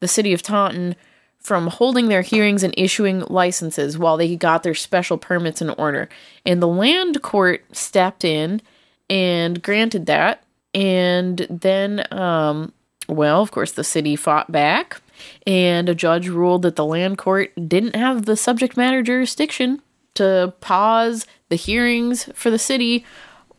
the 0.00 0.08
city 0.08 0.34
of 0.34 0.42
Taunton 0.42 0.96
from 1.38 1.68
holding 1.68 2.08
their 2.08 2.20
hearings 2.20 2.62
and 2.62 2.74
issuing 2.76 3.20
licenses 3.20 3.96
while 3.96 4.18
they 4.18 4.36
got 4.36 4.62
their 4.62 4.74
special 4.74 5.16
permits 5.16 5.62
in 5.62 5.70
order. 5.70 6.10
And 6.44 6.60
the 6.60 6.68
land 6.68 7.22
court 7.22 7.64
stepped 7.72 8.22
in 8.22 8.60
and 9.08 9.62
granted 9.62 10.04
that. 10.06 10.42
And 10.74 11.46
then, 11.48 12.04
um, 12.12 12.72
well, 13.08 13.40
of 13.40 13.50
course, 13.50 13.72
the 13.72 13.82
city 13.82 14.14
fought 14.14 14.52
back, 14.52 15.00
and 15.46 15.88
a 15.88 15.94
judge 15.94 16.28
ruled 16.28 16.62
that 16.62 16.76
the 16.76 16.84
land 16.84 17.18
court 17.18 17.50
didn't 17.66 17.96
have 17.96 18.26
the 18.26 18.36
subject 18.36 18.76
matter 18.76 19.02
jurisdiction 19.02 19.80
to 20.14 20.52
pause 20.60 21.26
the 21.48 21.56
hearings 21.56 22.28
for 22.34 22.50
the 22.50 22.58
city 22.58 23.04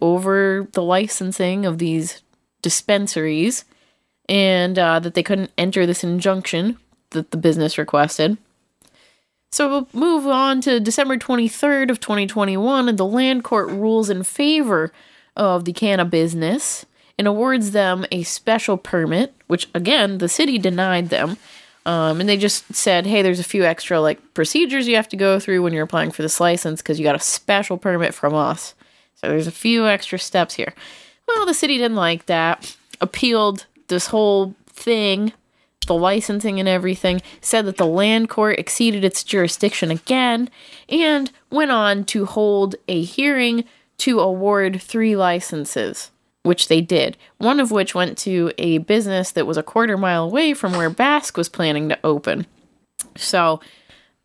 over 0.02 0.68
the 0.74 0.82
licensing 0.82 1.66
of 1.66 1.78
these 1.78 2.22
dispensaries 2.62 3.66
and 4.28 4.78
uh, 4.80 5.00
that 5.00 5.14
they 5.14 5.24
couldn't 5.24 5.52
enter 5.58 5.86
this 5.86 6.04
injunction 6.04 6.78
that 7.12 7.32
the 7.32 7.38
business 7.38 7.78
requested. 7.78 8.38
So 9.52 9.68
we'll 9.68 9.90
move 9.94 10.28
on 10.28 10.62
to 10.62 10.80
December 10.80 11.18
23rd 11.18 11.92
of 11.92 12.00
2021 12.00 12.88
and 12.88 12.98
the 12.98 13.06
land 13.06 13.44
court 13.44 13.70
rules 13.70 14.10
in 14.10 14.24
favor 14.24 14.94
of 15.36 15.66
the 15.66 15.74
canna 15.74 16.06
business 16.06 16.86
and 17.18 17.28
awards 17.28 17.72
them 17.72 18.06
a 18.12 18.24
special 18.24 18.78
permit, 18.78 19.34
which 19.48 19.68
again 19.76 20.20
the 20.20 20.30
city 20.30 20.58
denied 20.58 21.10
them. 21.10 21.38
Um, 21.86 22.20
and 22.20 22.30
they 22.30 22.38
just 22.38 22.74
said, 22.76 23.08
hey, 23.08 23.22
there's 23.22 23.40
a 23.40 23.44
few 23.44 23.64
extra 23.64 24.00
like 24.00 24.34
procedures 24.34 24.88
you 24.88 24.96
have 24.96 25.10
to 25.10 25.18
go 25.18 25.40
through 25.40 25.64
when 25.64 25.74
you're 25.74 25.84
applying 25.84 26.12
for 26.12 26.22
this 26.22 26.40
license 26.40 26.82
because 26.82 27.00
you 27.00 27.04
got 27.04 27.16
a 27.16 27.20
special 27.20 27.78
permit 27.78 28.14
from 28.14 28.36
us. 28.36 28.76
So 29.16 29.28
there's 29.28 29.48
a 29.48 29.52
few 29.52 29.88
extra 29.88 30.20
steps 30.20 30.56
here. 30.56 30.74
Well, 31.28 31.46
the 31.46 31.54
city 31.54 31.78
didn't 31.78 31.98
like 31.98 32.28
that, 32.28 32.76
appealed 33.00 33.66
this 33.88 34.08
whole 34.08 34.56
thing, 34.68 35.34
the 35.88 35.96
licensing 35.96 36.60
and 36.60 36.70
everything, 36.70 37.22
said 37.42 37.66
that 37.66 37.78
the 37.78 37.86
land 37.86 38.30
court 38.30 38.60
exceeded 38.60 39.04
its 39.04 39.24
jurisdiction 39.24 39.90
again, 39.90 40.50
and 40.90 41.32
went 41.50 41.72
on 41.72 42.04
to 42.06 42.26
hold 42.26 42.76
a 42.88 43.02
hearing 43.02 43.64
to 43.98 44.20
award 44.20 44.82
three 44.82 45.16
licenses, 45.16 46.11
which 46.44 46.68
they 46.68 46.82
did. 46.82 47.18
One 47.38 47.60
of 47.60 47.72
which 47.72 47.94
went 47.94 48.18
to 48.20 48.52
a 48.58 48.80
business 48.80 49.32
that 49.32 49.46
was 49.48 49.58
a 49.58 49.64
quarter 49.64 49.98
mile 49.98 50.26
away 50.26 50.54
from 50.54 50.74
where 50.74 50.90
Bask 50.90 51.38
was 51.38 51.50
planning 51.50 51.90
to 51.90 52.00
open. 52.04 52.48
So, 53.16 53.60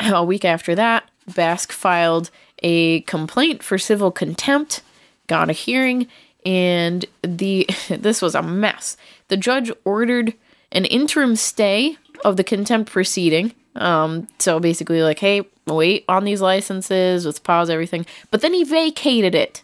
a 0.01 0.25
week 0.25 0.45
after 0.45 0.75
that, 0.75 1.11
Bask 1.35 1.73
filed 1.73 2.31
a 2.63 3.01
complaint 3.03 3.63
for 3.63 3.79
civil 3.79 4.11
contempt, 4.11 4.83
got 5.27 5.51
a 5.51 5.53
hearing, 5.53 6.07
and 6.45 7.05
the 7.23 7.69
this 7.89 8.23
was 8.23 8.35
a 8.35 8.43
mess. 8.43 8.97
The 9.29 9.37
judge 9.37 9.71
ordered 9.85 10.35
an 10.73 10.85
interim 10.85 11.37
stay 11.37 11.97
of 12.25 12.37
the 12.37 12.45
contempt 12.45 12.91
proceeding. 12.91 13.53
Um, 13.75 14.27
so 14.39 14.59
basically, 14.59 15.03
like, 15.03 15.19
hey, 15.19 15.43
wait 15.67 16.05
on 16.09 16.25
these 16.25 16.41
licenses, 16.41 17.27
let's 17.27 17.39
pause 17.39 17.69
everything. 17.69 18.07
But 18.31 18.41
then 18.41 18.55
he 18.55 18.65
vacated 18.65 19.35
it. 19.35 19.63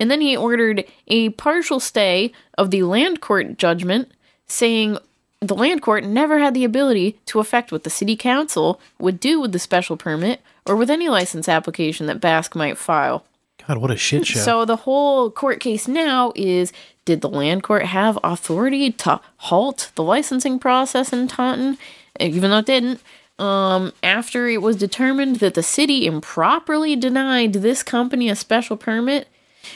And 0.00 0.10
then 0.10 0.20
he 0.20 0.36
ordered 0.36 0.84
a 1.08 1.30
partial 1.30 1.80
stay 1.80 2.32
of 2.56 2.70
the 2.70 2.82
land 2.82 3.20
court 3.20 3.58
judgment, 3.58 4.10
saying 4.46 4.98
the 5.40 5.54
land 5.54 5.82
court 5.82 6.04
never 6.04 6.38
had 6.38 6.54
the 6.54 6.64
ability 6.64 7.18
to 7.26 7.40
affect 7.40 7.72
what 7.72 7.84
the 7.84 7.90
city 7.90 8.16
council 8.16 8.80
would 8.98 9.20
do 9.20 9.40
with 9.40 9.52
the 9.52 9.58
special 9.58 9.96
permit 9.96 10.40
or 10.66 10.76
with 10.76 10.90
any 10.90 11.08
license 11.08 11.48
application 11.48 12.06
that 12.06 12.20
Bask 12.20 12.54
might 12.54 12.78
file. 12.78 13.24
God, 13.66 13.78
what 13.78 13.90
a 13.90 13.96
shit 13.96 14.26
show. 14.26 14.40
So 14.40 14.64
the 14.64 14.76
whole 14.76 15.30
court 15.30 15.60
case 15.60 15.86
now 15.86 16.32
is 16.34 16.72
did 17.04 17.20
the 17.20 17.28
land 17.28 17.62
court 17.62 17.84
have 17.86 18.18
authority 18.22 18.92
to 18.92 19.20
halt 19.36 19.90
the 19.94 20.02
licensing 20.02 20.58
process 20.58 21.12
in 21.12 21.28
Taunton, 21.28 21.78
even 22.20 22.50
though 22.50 22.58
it 22.58 22.66
didn't? 22.66 23.00
Um, 23.38 23.92
after 24.02 24.48
it 24.48 24.62
was 24.62 24.76
determined 24.76 25.36
that 25.36 25.54
the 25.54 25.62
city 25.62 26.06
improperly 26.06 26.96
denied 26.96 27.52
this 27.52 27.82
company 27.82 28.28
a 28.28 28.34
special 28.34 28.76
permit, 28.76 29.28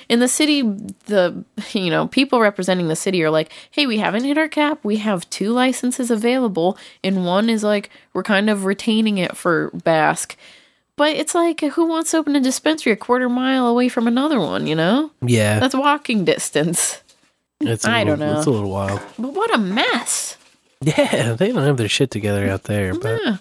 in 0.09 0.21
the 0.21 0.29
city, 0.29 0.63
the 1.07 1.45
you 1.73 1.91
know 1.91 2.07
people 2.09 2.41
representing 2.41 2.89
the 2.89 2.97
city 2.97 3.23
are 3.23 3.31
like, 3.31 3.51
"Hey, 3.71 3.87
we 3.87 3.99
haven't 3.99 4.25
hit 4.25 4.39
our 4.39 4.49
cap. 4.49 4.79
We 4.83 4.97
have 4.99 5.29
two 5.31 5.51
licenses 5.51 6.11
available, 6.11 6.77
and 7.05 7.25
one 7.25 7.49
is 7.51 7.63
like 7.65 7.91
we're 8.13 8.23
kind 8.23 8.49
of 8.51 8.65
retaining 8.65 9.19
it 9.19 9.37
for 9.37 9.71
Bask." 9.73 10.37
But 10.97 11.17
it's 11.17 11.35
like, 11.35 11.61
who 11.63 11.87
wants 11.87 12.11
to 12.11 12.19
open 12.19 12.37
a 12.37 12.41
dispensary 12.41 12.93
a 12.93 12.97
quarter 12.97 13.29
mile 13.31 13.67
away 13.67 13.89
from 13.89 14.07
another 14.07 14.39
one? 14.39 14.67
You 14.67 14.75
know? 14.75 15.11
Yeah. 15.23 15.59
that's 15.59 15.75
walking 15.75 16.25
distance. 16.27 17.03
It's 17.61 17.85
I 17.87 18.01
little, 18.05 18.17
don't 18.19 18.29
know. 18.29 18.39
It's 18.39 18.47
a 18.47 18.51
little 18.51 18.71
wild. 18.71 19.01
But 19.19 19.33
what 19.33 19.53
a 19.55 19.59
mess! 19.59 20.37
Yeah, 20.85 21.35
they 21.35 21.53
don't 21.53 21.63
have 21.65 21.77
their 21.77 21.89
shit 21.89 22.11
together 22.11 22.49
out 22.51 22.65
there. 22.65 22.93
But 22.95 23.21
Yeah, 23.25 23.37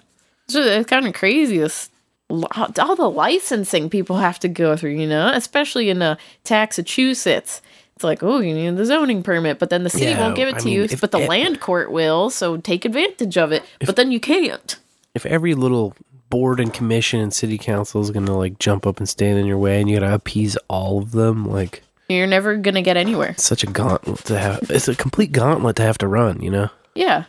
it's, 0.46 0.54
just- 0.54 0.68
it's 0.70 0.90
kind 0.90 1.08
of 1.08 1.14
crazy. 1.14 1.58
This 1.58 1.90
all 2.32 2.96
the 2.96 3.10
licensing 3.10 3.90
people 3.90 4.18
have 4.18 4.40
to 4.40 4.48
go 4.48 4.76
through, 4.78 4.92
you 4.92 5.08
know, 5.08 5.32
especially 5.34 5.90
in 5.90 6.02
uh, 6.02 6.16
Massachusetts. 6.50 7.62
It's 7.96 8.04
like, 8.04 8.24
oh, 8.24 8.40
you 8.40 8.54
need 8.54 8.78
the 8.78 8.86
zoning 8.86 9.22
permit, 9.24 9.60
but 9.60 9.70
then 9.70 9.84
the 9.84 9.90
city 9.90 10.06
Yeah, 10.12 10.20
won't 10.22 10.36
give 10.36 10.48
it 10.48 10.56
I 10.56 10.60
to 10.60 10.66
mean, 10.66 10.74
you, 10.74 10.84
if 10.86 11.02
but 11.02 11.12
the 11.12 11.20
land 11.20 11.60
court 11.60 11.92
will. 11.92 12.30
So 12.30 12.58
take 12.58 12.86
advantage 12.86 13.38
of 13.38 13.52
it, 13.52 13.64
but 13.86 13.96
then 13.96 14.12
you 14.12 14.20
can't. 14.20 14.78
if 15.14 15.26
every 15.26 15.54
little 15.54 15.94
board 16.30 16.60
and 16.62 16.74
commission 16.74 17.20
and 17.20 17.34
city 17.34 17.58
council 17.58 18.02
is 18.02 18.10
gonna 18.10 18.36
like 18.38 18.58
jump 18.58 18.88
up 18.88 18.98
and 19.00 19.08
stand 19.10 19.38
in 19.38 19.46
your 19.46 19.58
way, 19.58 19.80
and 19.82 19.90
you 19.90 20.00
gotta 20.00 20.14
appease 20.16 20.56
all 20.70 20.98
of 21.00 21.12
them, 21.12 21.46
like 21.46 21.84
You're 22.10 22.26
never 22.28 22.56
gonna 22.56 22.82
get 22.82 22.98
anywhere. 22.98 23.32
it's 23.32 23.44
such 23.44 23.64
a 23.64 23.68
gauntlet 23.68 24.20
to 24.26 24.40
have. 24.40 24.72
It's 24.72 24.88
a 24.88 24.96
complete 24.96 25.32
gauntlet 25.34 25.76
to 25.76 25.84
have 25.84 25.98
to 26.00 26.08
run. 26.08 26.42
You 26.42 26.50
know. 26.52 26.70
Yeah, 26.96 27.26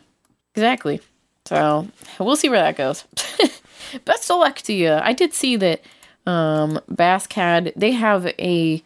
exactly. 0.55 1.01
So 1.45 1.89
we'll 2.21 2.37
see 2.37 2.49
where 2.49 2.61
that 2.63 2.77
goes. 2.77 3.05
Best 4.05 4.31
of 4.31 4.39
luck 4.39 4.57
to 4.63 4.73
you. 4.73 4.93
I 4.93 5.13
did 5.13 5.35
see 5.35 5.57
that 5.57 5.83
um, 6.27 6.81
Bask 6.89 7.33
had 7.33 7.73
they 7.77 7.93
have 7.93 8.27
a 8.39 8.83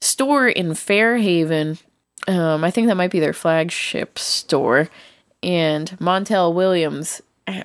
store 0.00 0.48
in 0.48 0.74
Fairhaven. 0.74 1.78
Um, 2.28 2.64
I 2.64 2.70
think 2.70 2.86
that 2.86 2.96
might 2.96 3.10
be 3.10 3.20
their 3.20 3.32
flagship 3.32 4.18
store, 4.18 4.88
and 5.42 5.90
Montel 5.98 6.54
Williams 6.54 7.20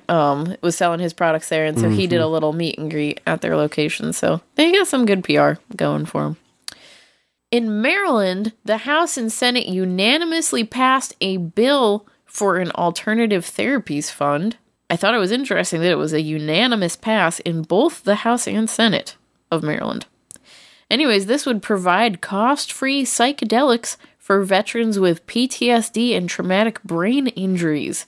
um, 0.08 0.56
was 0.60 0.76
selling 0.76 1.00
his 1.00 1.12
products 1.12 1.48
there, 1.48 1.64
and 1.64 1.78
so 1.78 1.88
he 1.88 2.06
did 2.06 2.20
a 2.20 2.26
little 2.26 2.52
meet 2.52 2.78
and 2.78 2.90
greet 2.90 3.20
at 3.26 3.40
their 3.40 3.56
location. 3.56 4.12
So 4.12 4.40
they 4.56 4.72
got 4.72 4.88
some 4.88 5.06
good 5.06 5.22
PR 5.24 5.52
going 5.76 6.06
for 6.06 6.26
him. 6.26 6.36
In 7.50 7.80
Maryland, 7.80 8.52
the 8.64 8.78
House 8.78 9.16
and 9.16 9.32
Senate 9.32 9.66
unanimously 9.66 10.64
passed 10.64 11.14
a 11.20 11.38
bill 11.38 12.06
for 12.26 12.58
an 12.58 12.70
alternative 12.72 13.44
therapies 13.44 14.10
fund. 14.10 14.56
I 14.90 14.96
thought 14.96 15.14
it 15.14 15.18
was 15.18 15.32
interesting 15.32 15.80
that 15.80 15.90
it 15.90 15.98
was 15.98 16.12
a 16.12 16.20
unanimous 16.20 16.96
pass 16.96 17.40
in 17.40 17.62
both 17.62 18.04
the 18.04 18.16
House 18.16 18.48
and 18.48 18.68
Senate 18.68 19.16
of 19.50 19.62
Maryland. 19.62 20.06
Anyways, 20.90 21.26
this 21.26 21.44
would 21.44 21.62
provide 21.62 22.22
cost 22.22 22.72
free 22.72 23.04
psychedelics 23.04 23.96
for 24.18 24.42
veterans 24.42 24.98
with 24.98 25.26
PTSD 25.26 26.16
and 26.16 26.28
traumatic 26.28 26.82
brain 26.82 27.28
injuries. 27.28 28.06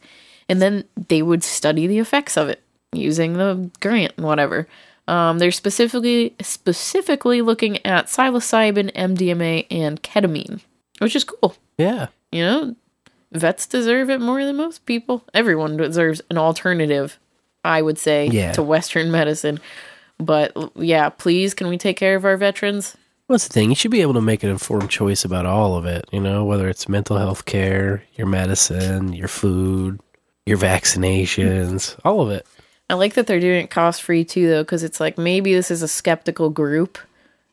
And 0.48 0.60
then 0.60 0.84
they 1.08 1.22
would 1.22 1.44
study 1.44 1.86
the 1.86 1.98
effects 1.98 2.36
of 2.36 2.48
it 2.48 2.62
using 2.92 3.34
the 3.34 3.70
grant 3.80 4.14
and 4.16 4.26
whatever. 4.26 4.66
Um, 5.06 5.38
they're 5.38 5.50
specifically 5.50 6.34
specifically 6.40 7.42
looking 7.42 7.84
at 7.84 8.06
psilocybin, 8.06 8.92
MDMA, 8.94 9.66
and 9.70 10.02
ketamine, 10.02 10.60
which 10.98 11.16
is 11.16 11.24
cool. 11.24 11.56
Yeah. 11.78 12.08
You 12.32 12.44
know, 12.44 12.76
vets 13.32 13.66
deserve 13.66 14.10
it 14.10 14.20
more 14.20 14.44
than 14.44 14.56
most 14.56 14.86
people. 14.86 15.24
Everyone 15.34 15.76
deserves 15.76 16.20
an 16.30 16.38
alternative, 16.38 17.18
I 17.64 17.82
would 17.82 17.98
say, 17.98 18.26
Yeah. 18.26 18.52
to 18.52 18.62
Western 18.62 19.10
medicine. 19.10 19.60
But 20.18 20.52
yeah, 20.76 21.08
please, 21.08 21.54
can 21.54 21.68
we 21.68 21.78
take 21.78 21.96
care 21.96 22.14
of 22.16 22.24
our 22.24 22.36
veterans? 22.36 22.96
What's 23.26 23.46
the 23.46 23.52
thing? 23.52 23.68
You 23.70 23.76
should 23.76 23.92
be 23.92 24.02
able 24.02 24.14
to 24.14 24.20
make 24.20 24.42
an 24.42 24.50
informed 24.50 24.90
choice 24.90 25.24
about 25.24 25.46
all 25.46 25.76
of 25.76 25.86
it. 25.86 26.04
You 26.10 26.20
know, 26.20 26.44
whether 26.44 26.68
it's 26.68 26.88
mental 26.88 27.16
health 27.16 27.44
care, 27.44 28.02
your 28.16 28.26
medicine, 28.26 29.12
your 29.12 29.28
food, 29.28 30.00
your 30.46 30.58
vaccinations, 30.58 31.96
all 32.04 32.20
of 32.22 32.30
it. 32.30 32.46
I 32.88 32.94
like 32.94 33.14
that 33.14 33.26
they're 33.28 33.38
doing 33.40 33.62
it 33.64 33.70
cost 33.70 34.02
free 34.02 34.24
too, 34.24 34.48
though, 34.48 34.62
because 34.64 34.82
it's 34.82 34.98
like 34.98 35.16
maybe 35.16 35.54
this 35.54 35.70
is 35.70 35.82
a 35.82 35.88
skeptical 35.88 36.50
group 36.50 36.98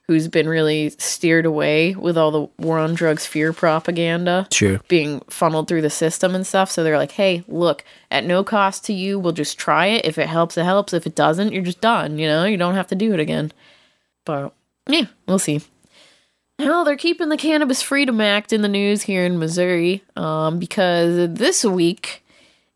who's 0.08 0.28
been 0.28 0.48
really 0.48 0.90
steered 0.92 1.46
away 1.46 1.94
with 1.94 2.18
all 2.18 2.32
the 2.32 2.48
war 2.64 2.80
on 2.80 2.94
drugs 2.94 3.26
fear 3.26 3.52
propaganda 3.52 4.48
True. 4.50 4.80
being 4.88 5.20
funneled 5.30 5.68
through 5.68 5.82
the 5.82 5.90
system 5.90 6.34
and 6.34 6.48
stuff. 6.48 6.72
So 6.72 6.84
they're 6.84 6.98
like, 6.98 7.12
hey, 7.12 7.44
look, 7.48 7.84
at 8.10 8.24
no 8.24 8.44
cost 8.44 8.86
to 8.86 8.94
you, 8.94 9.20
we'll 9.20 9.34
just 9.34 9.58
try 9.58 9.88
it. 9.88 10.06
If 10.06 10.18
it 10.18 10.28
helps, 10.28 10.58
it 10.58 10.64
helps. 10.64 10.94
If 10.94 11.06
it 11.06 11.16
doesn't, 11.16 11.52
you're 11.52 11.64
just 11.64 11.82
done. 11.82 12.20
You 12.20 12.28
know, 12.28 12.46
you 12.46 12.58
don't 12.58 12.76
have 12.76 12.88
to 12.88 12.96
do 12.96 13.14
it 13.14 13.20
again. 13.20 13.52
But 14.24 14.54
yeah, 14.88 15.06
we'll 15.28 15.40
see. 15.40 15.62
Well, 16.58 16.86
they're 16.86 16.96
keeping 16.96 17.30
the 17.30 17.38
Cannabis 17.38 17.82
Freedom 17.82 18.20
Act 18.20 18.52
in 18.52 18.62
the 18.62 18.68
news 18.68 19.04
here 19.04 19.26
in 19.26 19.38
Missouri 19.38 20.04
um, 20.16 20.58
because 20.58 21.34
this 21.34 21.64
week 21.64 22.24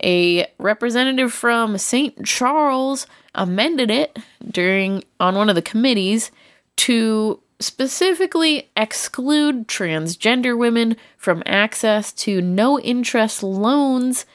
a 0.04 0.48
representative 0.58 1.32
from 1.32 1.78
St. 1.78 2.26
Charles 2.26 3.08
amended 3.34 3.90
it 3.90 4.20
during 4.50 5.04
on 5.20 5.36
one 5.36 5.50
of 5.50 5.56
the 5.56 5.62
committees 5.62 6.32
to 6.78 7.40
specifically 7.60 8.70
exclude 8.76 9.68
transgender 9.68 10.58
women 10.58 10.98
from 11.18 11.44
access 11.46 12.12
to 12.12 12.42
no 12.42 12.80
interest 12.80 13.44
loans 13.44 14.26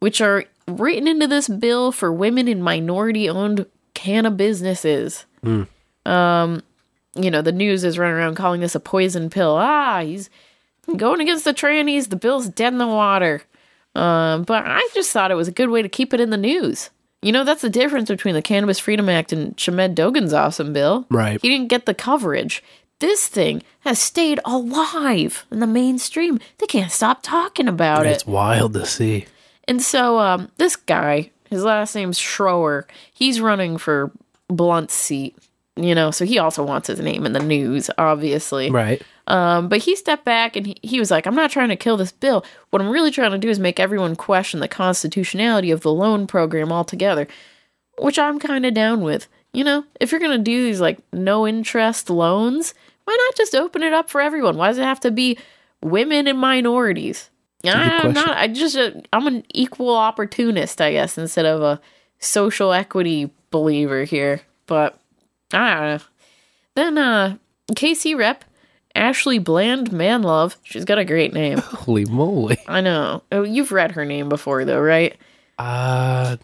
which 0.00 0.20
are 0.20 0.44
written 0.68 1.08
into 1.08 1.26
this 1.26 1.48
bill 1.48 1.90
for 1.90 2.12
women 2.12 2.48
in 2.48 2.62
minority 2.62 3.28
owned 3.28 3.64
cannabis 3.94 4.58
businesses. 4.58 5.24
Um 6.04 6.62
you 7.18 7.30
know, 7.30 7.42
the 7.42 7.52
news 7.52 7.82
is 7.82 7.98
running 7.98 8.16
around 8.16 8.34
calling 8.34 8.60
this 8.60 8.74
a 8.74 8.80
poison 8.80 9.30
pill. 9.30 9.56
Ah, 9.56 10.02
he's 10.02 10.28
going 10.96 11.20
against 11.20 11.44
the 11.44 11.54
trannies. 11.54 12.10
The 12.10 12.16
bill's 12.16 12.48
dead 12.48 12.72
in 12.72 12.78
the 12.78 12.86
water. 12.86 13.42
Um, 13.94 14.42
but 14.42 14.64
I 14.66 14.86
just 14.94 15.10
thought 15.10 15.30
it 15.30 15.36
was 15.36 15.48
a 15.48 15.52
good 15.52 15.70
way 15.70 15.82
to 15.82 15.88
keep 15.88 16.12
it 16.12 16.20
in 16.20 16.30
the 16.30 16.36
news. 16.36 16.90
You 17.22 17.32
know, 17.32 17.44
that's 17.44 17.62
the 17.62 17.70
difference 17.70 18.08
between 18.08 18.34
the 18.34 18.42
Cannabis 18.42 18.78
Freedom 18.78 19.08
Act 19.08 19.32
and 19.32 19.58
Shamed 19.58 19.96
Dogan's 19.96 20.32
awesome 20.32 20.72
bill. 20.72 21.06
Right. 21.10 21.40
He 21.40 21.48
didn't 21.48 21.68
get 21.68 21.86
the 21.86 21.94
coverage. 21.94 22.62
This 22.98 23.26
thing 23.26 23.62
has 23.80 23.98
stayed 23.98 24.40
alive 24.44 25.44
in 25.50 25.60
the 25.60 25.66
mainstream. 25.66 26.38
They 26.58 26.66
can't 26.66 26.92
stop 26.92 27.22
talking 27.22 27.68
about 27.68 28.06
it. 28.06 28.10
It's 28.10 28.26
wild 28.26 28.72
to 28.74 28.86
see. 28.86 29.26
And 29.68 29.82
so 29.82 30.18
um, 30.18 30.50
this 30.56 30.76
guy, 30.76 31.30
his 31.50 31.62
last 31.62 31.94
name's 31.94 32.18
Schroer, 32.18 32.84
he's 33.12 33.40
running 33.40 33.76
for 33.76 34.12
Blunt's 34.48 34.94
seat. 34.94 35.36
You 35.78 35.94
know, 35.94 36.10
so 36.10 36.24
he 36.24 36.38
also 36.38 36.64
wants 36.64 36.88
his 36.88 37.00
name 37.00 37.26
in 37.26 37.32
the 37.32 37.40
news, 37.40 37.90
obviously. 37.98 38.70
Right. 38.70 39.02
Um, 39.26 39.68
but 39.68 39.80
he 39.80 39.96
stepped 39.96 40.24
back 40.24 40.54
and 40.54 40.66
he, 40.66 40.76
he 40.82 41.00
was 41.00 41.10
like, 41.10 41.26
I'm 41.26 41.34
not 41.34 41.50
trying 41.50 41.70
to 41.70 41.76
kill 41.76 41.96
this 41.96 42.12
bill. 42.12 42.44
What 42.70 42.80
I'm 42.80 42.90
really 42.90 43.10
trying 43.10 43.32
to 43.32 43.38
do 43.38 43.48
is 43.48 43.58
make 43.58 43.80
everyone 43.80 44.14
question 44.14 44.60
the 44.60 44.68
constitutionality 44.68 45.70
of 45.70 45.80
the 45.80 45.92
loan 45.92 46.26
program 46.26 46.70
altogether, 46.70 47.26
which 47.98 48.18
I'm 48.18 48.38
kind 48.38 48.64
of 48.64 48.74
down 48.74 49.00
with. 49.00 49.26
You 49.52 49.64
know, 49.64 49.84
if 50.00 50.12
you're 50.12 50.20
going 50.20 50.38
to 50.38 50.44
do 50.44 50.64
these 50.64 50.80
like 50.80 50.98
no 51.12 51.46
interest 51.46 52.08
loans, 52.08 52.74
why 53.04 53.16
not 53.18 53.36
just 53.36 53.54
open 53.54 53.82
it 53.82 53.92
up 53.92 54.10
for 54.10 54.20
everyone? 54.20 54.56
Why 54.56 54.68
does 54.68 54.78
it 54.78 54.82
have 54.84 55.00
to 55.00 55.10
be 55.10 55.38
women 55.82 56.26
and 56.26 56.38
minorities. 56.38 57.30
I'm 57.64 58.12
not. 58.12 58.36
I 58.36 58.48
just 58.48 58.76
uh, 58.76 58.90
I'm 59.12 59.26
an 59.26 59.44
equal 59.52 59.94
opportunist, 59.94 60.80
I 60.80 60.92
guess, 60.92 61.18
instead 61.18 61.46
of 61.46 61.62
a 61.62 61.80
social 62.18 62.72
equity 62.72 63.30
believer 63.50 64.04
here. 64.04 64.42
But 64.66 64.98
I 65.52 65.74
don't 65.74 65.86
know. 65.86 66.00
Then 66.74 66.98
uh, 66.98 67.36
KC 67.72 68.16
rep 68.16 68.44
Ashley 68.96 69.38
Bland 69.38 69.90
Manlove. 69.90 70.56
She's 70.64 70.84
got 70.84 70.98
a 70.98 71.04
great 71.04 71.32
name. 71.32 71.58
Holy 71.64 72.04
moly. 72.06 72.58
I 72.66 72.80
know. 72.80 73.22
Oh, 73.30 73.42
you've 73.42 73.70
read 73.72 73.92
her 73.92 74.04
name 74.04 74.28
before, 74.28 74.64
though, 74.64 74.80
right? 74.80 75.16
Uh, 75.58 76.36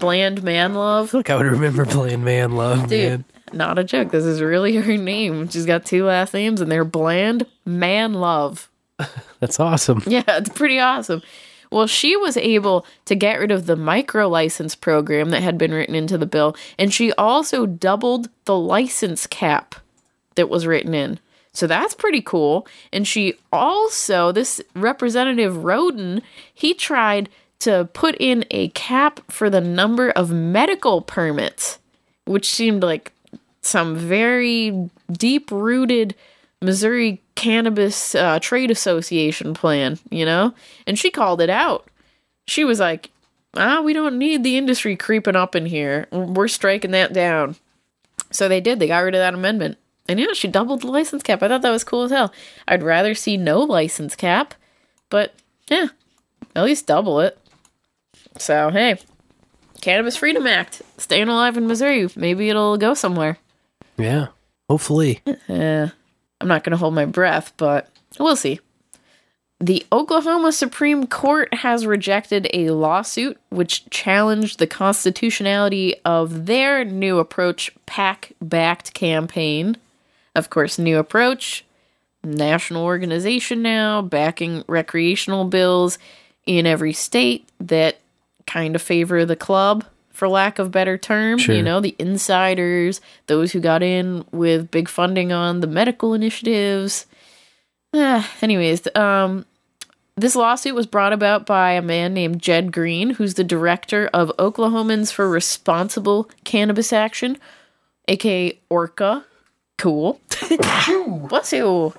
Bland 0.00 0.40
Manlove. 0.42 1.12
like 1.12 1.30
I 1.30 1.36
would 1.36 1.46
remember 1.46 1.84
Bland 1.84 2.24
Manlove, 2.24 2.88
Dude, 2.88 3.10
man. 3.10 3.24
not 3.52 3.78
a 3.78 3.84
joke. 3.84 4.10
This 4.10 4.24
is 4.24 4.40
really 4.40 4.76
her 4.76 4.96
name. 4.96 5.48
She's 5.48 5.66
got 5.66 5.84
two 5.84 6.04
last 6.04 6.32
names, 6.34 6.60
and 6.60 6.70
they're 6.70 6.84
Bland 6.84 7.46
Manlove. 7.66 8.68
That's 9.40 9.60
awesome. 9.60 10.02
Yeah, 10.06 10.22
it's 10.26 10.48
pretty 10.50 10.78
awesome. 10.78 11.22
Well, 11.70 11.86
she 11.86 12.16
was 12.16 12.36
able 12.38 12.86
to 13.04 13.14
get 13.14 13.38
rid 13.38 13.50
of 13.50 13.66
the 13.66 13.76
micro 13.76 14.26
license 14.26 14.74
program 14.74 15.30
that 15.30 15.42
had 15.42 15.58
been 15.58 15.72
written 15.72 15.94
into 15.94 16.16
the 16.16 16.26
bill, 16.26 16.56
and 16.78 16.92
she 16.92 17.12
also 17.12 17.66
doubled 17.66 18.30
the 18.46 18.56
license 18.56 19.26
cap 19.26 19.74
that 20.36 20.48
was 20.48 20.66
written 20.66 20.94
in. 20.94 21.18
So 21.58 21.66
that's 21.66 21.92
pretty 21.92 22.22
cool. 22.22 22.68
And 22.92 23.04
she 23.04 23.34
also, 23.52 24.30
this 24.30 24.60
representative 24.76 25.64
Roden, 25.64 26.22
he 26.54 26.72
tried 26.72 27.28
to 27.58 27.88
put 27.92 28.14
in 28.20 28.44
a 28.52 28.68
cap 28.68 29.18
for 29.28 29.50
the 29.50 29.60
number 29.60 30.10
of 30.10 30.30
medical 30.30 31.02
permits, 31.02 31.80
which 32.26 32.48
seemed 32.48 32.84
like 32.84 33.10
some 33.60 33.96
very 33.96 34.88
deep 35.10 35.50
rooted 35.50 36.14
Missouri 36.62 37.20
Cannabis 37.34 38.14
uh, 38.14 38.38
Trade 38.38 38.70
Association 38.70 39.52
plan, 39.52 39.98
you 40.10 40.24
know? 40.24 40.54
And 40.86 40.96
she 40.96 41.10
called 41.10 41.40
it 41.40 41.50
out. 41.50 41.88
She 42.46 42.62
was 42.62 42.78
like, 42.78 43.10
ah, 43.56 43.80
we 43.80 43.92
don't 43.92 44.16
need 44.16 44.44
the 44.44 44.56
industry 44.56 44.94
creeping 44.94 45.34
up 45.34 45.56
in 45.56 45.66
here. 45.66 46.06
We're 46.12 46.46
striking 46.46 46.92
that 46.92 47.12
down. 47.12 47.56
So 48.30 48.48
they 48.48 48.60
did. 48.60 48.78
They 48.78 48.86
got 48.86 49.00
rid 49.00 49.16
of 49.16 49.18
that 49.18 49.34
amendment. 49.34 49.76
And 50.08 50.18
yeah, 50.18 50.32
she 50.32 50.48
doubled 50.48 50.82
the 50.82 50.86
license 50.86 51.22
cap. 51.22 51.42
I 51.42 51.48
thought 51.48 51.62
that 51.62 51.70
was 51.70 51.84
cool 51.84 52.02
as 52.02 52.10
hell. 52.10 52.32
I'd 52.66 52.82
rather 52.82 53.14
see 53.14 53.36
no 53.36 53.60
license 53.60 54.16
cap, 54.16 54.54
but 55.10 55.34
yeah, 55.68 55.88
at 56.56 56.64
least 56.64 56.86
double 56.86 57.20
it. 57.20 57.38
So 58.38 58.70
hey, 58.70 58.98
Cannabis 59.80 60.16
Freedom 60.16 60.46
Act, 60.46 60.82
staying 60.96 61.28
alive 61.28 61.56
in 61.56 61.66
Missouri. 61.66 62.08
Maybe 62.16 62.48
it'll 62.48 62.78
go 62.78 62.94
somewhere. 62.94 63.38
Yeah. 63.96 64.28
Hopefully. 64.68 65.20
Eh, 65.48 65.88
I'm 66.40 66.48
not 66.48 66.62
going 66.62 66.72
to 66.72 66.76
hold 66.76 66.94
my 66.94 67.06
breath, 67.06 67.52
but 67.56 67.88
we'll 68.18 68.36
see. 68.36 68.60
The 69.60 69.84
Oklahoma 69.90 70.52
Supreme 70.52 71.06
Court 71.06 71.52
has 71.52 71.84
rejected 71.84 72.48
a 72.52 72.70
lawsuit 72.70 73.38
which 73.48 73.88
challenged 73.90 74.58
the 74.58 74.66
constitutionality 74.68 75.96
of 76.04 76.46
their 76.46 76.84
new 76.84 77.18
approach 77.18 77.72
PAC 77.86 78.32
backed 78.40 78.94
campaign. 78.94 79.76
Of 80.34 80.50
course, 80.50 80.78
new 80.78 80.98
approach, 80.98 81.64
national 82.22 82.84
organization 82.84 83.62
now, 83.62 84.02
backing 84.02 84.64
recreational 84.66 85.44
bills 85.44 85.98
in 86.46 86.66
every 86.66 86.92
state 86.92 87.48
that 87.60 87.98
kind 88.46 88.74
of 88.74 88.82
favor 88.82 89.24
the 89.24 89.36
club, 89.36 89.84
for 90.10 90.28
lack 90.28 90.58
of 90.58 90.72
better 90.72 90.98
term. 90.98 91.38
Sure. 91.38 91.54
You 91.54 91.62
know, 91.62 91.80
the 91.80 91.94
insiders, 91.98 93.00
those 93.26 93.52
who 93.52 93.60
got 93.60 93.82
in 93.82 94.24
with 94.32 94.70
big 94.70 94.88
funding 94.88 95.32
on 95.32 95.60
the 95.60 95.66
medical 95.66 96.14
initiatives. 96.14 97.06
Ah, 97.94 98.28
anyways, 98.42 98.88
um, 98.96 99.46
this 100.16 100.34
lawsuit 100.34 100.74
was 100.74 100.86
brought 100.86 101.12
about 101.12 101.46
by 101.46 101.72
a 101.72 101.82
man 101.82 102.12
named 102.14 102.42
Jed 102.42 102.72
Green, 102.72 103.10
who's 103.10 103.34
the 103.34 103.44
director 103.44 104.10
of 104.12 104.32
Oklahomans 104.38 105.12
for 105.12 105.28
Responsible 105.28 106.28
Cannabis 106.42 106.92
Action, 106.92 107.38
aka 108.08 108.58
ORCA. 108.68 109.24
Cool. 109.78 110.20
Bless 111.28 111.52
you. 111.52 111.94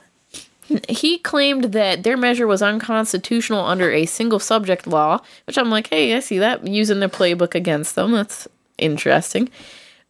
He 0.88 1.17
claimed 1.17 1.71
that 1.71 2.03
their 2.03 2.17
measure 2.17 2.45
was 2.45 2.61
unconstitutional 2.61 3.65
under 3.65 3.89
a 3.91 4.05
single 4.05 4.39
subject 4.39 4.86
law, 4.86 5.19
which 5.47 5.57
I'm 5.57 5.71
like, 5.71 5.89
hey, 5.89 6.15
I 6.15 6.19
see 6.19 6.38
that 6.38 6.67
using 6.67 6.99
their 6.99 7.09
playbook 7.09 7.55
against 7.55 7.95
them. 7.95 8.11
That's 8.11 8.47
interesting. 8.77 9.49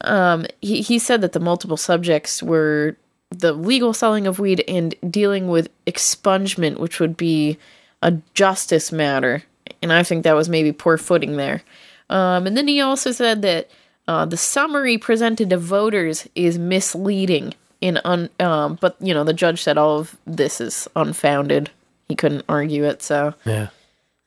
Um, 0.01 0.45
he, 0.61 0.81
he 0.81 0.99
said 0.99 1.21
that 1.21 1.31
the 1.31 1.39
multiple 1.39 1.77
subjects 1.77 2.43
were 2.43 2.97
the 3.29 3.53
legal 3.53 3.93
selling 3.93 4.27
of 4.27 4.39
weed 4.39 4.63
and 4.67 4.95
dealing 5.09 5.47
with 5.47 5.69
expungement, 5.85 6.77
which 6.77 6.99
would 6.99 7.15
be 7.15 7.57
a 8.01 8.13
justice 8.33 8.91
matter. 8.91 9.43
And 9.81 9.93
I 9.93 10.03
think 10.03 10.23
that 10.23 10.35
was 10.35 10.49
maybe 10.49 10.71
poor 10.71 10.97
footing 10.97 11.37
there. 11.37 11.61
Um, 12.09 12.47
and 12.47 12.57
then 12.57 12.67
he 12.67 12.81
also 12.81 13.11
said 13.11 13.43
that 13.43 13.69
uh, 14.09 14.25
the 14.25 14.37
summary 14.37 14.97
presented 14.97 15.49
to 15.51 15.57
voters 15.57 16.27
is 16.33 16.57
misleading. 16.57 17.53
In 17.79 17.99
un, 18.03 18.29
um, 18.39 18.77
but 18.81 18.97
you 18.99 19.13
know 19.13 19.23
the 19.23 19.33
judge 19.33 19.61
said 19.61 19.77
all 19.77 19.99
of 19.99 20.17
this 20.25 20.59
is 20.59 20.87
unfounded. 20.95 21.69
He 22.09 22.15
couldn't 22.15 22.43
argue 22.49 22.83
it, 22.85 23.01
so 23.03 23.33
Yeah. 23.45 23.67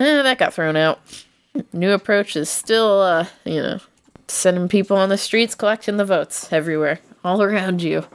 eh, 0.01 0.22
that 0.22 0.39
got 0.39 0.55
thrown 0.55 0.76
out. 0.76 1.01
New 1.72 1.91
approach 1.93 2.37
is 2.37 2.49
still, 2.49 3.03
uh, 3.03 3.26
you 3.45 3.61
know, 3.61 3.78
sending 4.28 4.68
people 4.68 4.97
on 4.97 5.09
the 5.11 5.18
streets 5.18 5.55
collecting 5.57 5.97
the 5.99 6.05
votes 6.07 6.51
everywhere, 6.53 7.01
all 7.24 7.43
around 7.43 7.83
you. 7.83 8.07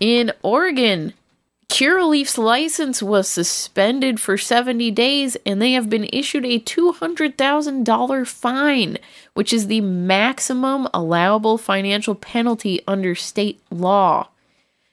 In 0.00 0.32
Oregon, 0.42 1.12
Curaleaf's 1.70 2.36
license 2.36 3.00
was 3.02 3.28
suspended 3.28 4.20
for 4.20 4.36
70 4.36 4.90
days 4.90 5.36
and 5.46 5.62
they 5.62 5.72
have 5.72 5.88
been 5.88 6.08
issued 6.12 6.44
a 6.44 6.58
$200,000 6.58 8.26
fine, 8.26 8.98
which 9.34 9.52
is 9.52 9.68
the 9.68 9.80
maximum 9.80 10.88
allowable 10.92 11.56
financial 11.56 12.16
penalty 12.16 12.80
under 12.88 13.14
state 13.14 13.60
law. 13.70 14.28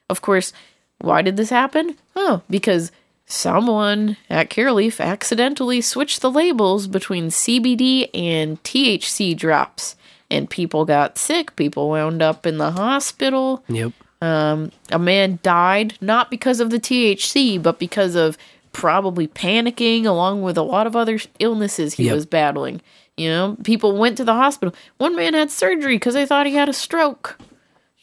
Of 0.08 0.22
course, 0.22 0.52
why 1.00 1.22
did 1.22 1.36
this 1.36 1.50
happen? 1.50 1.96
Oh, 2.14 2.42
because 2.48 2.92
someone 3.26 4.16
at 4.30 4.48
Curaleaf 4.48 5.00
accidentally 5.04 5.80
switched 5.80 6.22
the 6.22 6.30
labels 6.30 6.86
between 6.86 7.28
CBD 7.28 8.08
and 8.14 8.62
THC 8.62 9.36
drops. 9.36 9.96
And 10.30 10.48
people 10.48 10.84
got 10.84 11.18
sick. 11.18 11.56
People 11.56 11.88
wound 11.88 12.22
up 12.22 12.46
in 12.46 12.58
the 12.58 12.72
hospital. 12.72 13.64
Yep. 13.68 13.92
Um, 14.20 14.72
a 14.90 14.98
man 14.98 15.38
died 15.42 15.94
not 16.00 16.30
because 16.30 16.58
of 16.60 16.70
the 16.70 16.80
THC, 16.80 17.62
but 17.62 17.78
because 17.78 18.14
of 18.16 18.36
probably 18.72 19.28
panicking, 19.28 20.04
along 20.06 20.42
with 20.42 20.58
a 20.58 20.62
lot 20.62 20.86
of 20.86 20.96
other 20.96 21.18
illnesses 21.38 21.94
he 21.94 22.04
Yep. 22.06 22.14
was 22.14 22.26
battling. 22.26 22.80
You 23.16 23.28
know, 23.28 23.56
people 23.64 23.96
went 23.96 24.16
to 24.18 24.24
the 24.24 24.34
hospital. 24.34 24.74
One 24.98 25.16
man 25.16 25.34
had 25.34 25.50
surgery 25.50 25.96
because 25.96 26.14
they 26.14 26.26
thought 26.26 26.46
he 26.46 26.54
had 26.54 26.68
a 26.68 26.72
stroke. 26.72 27.38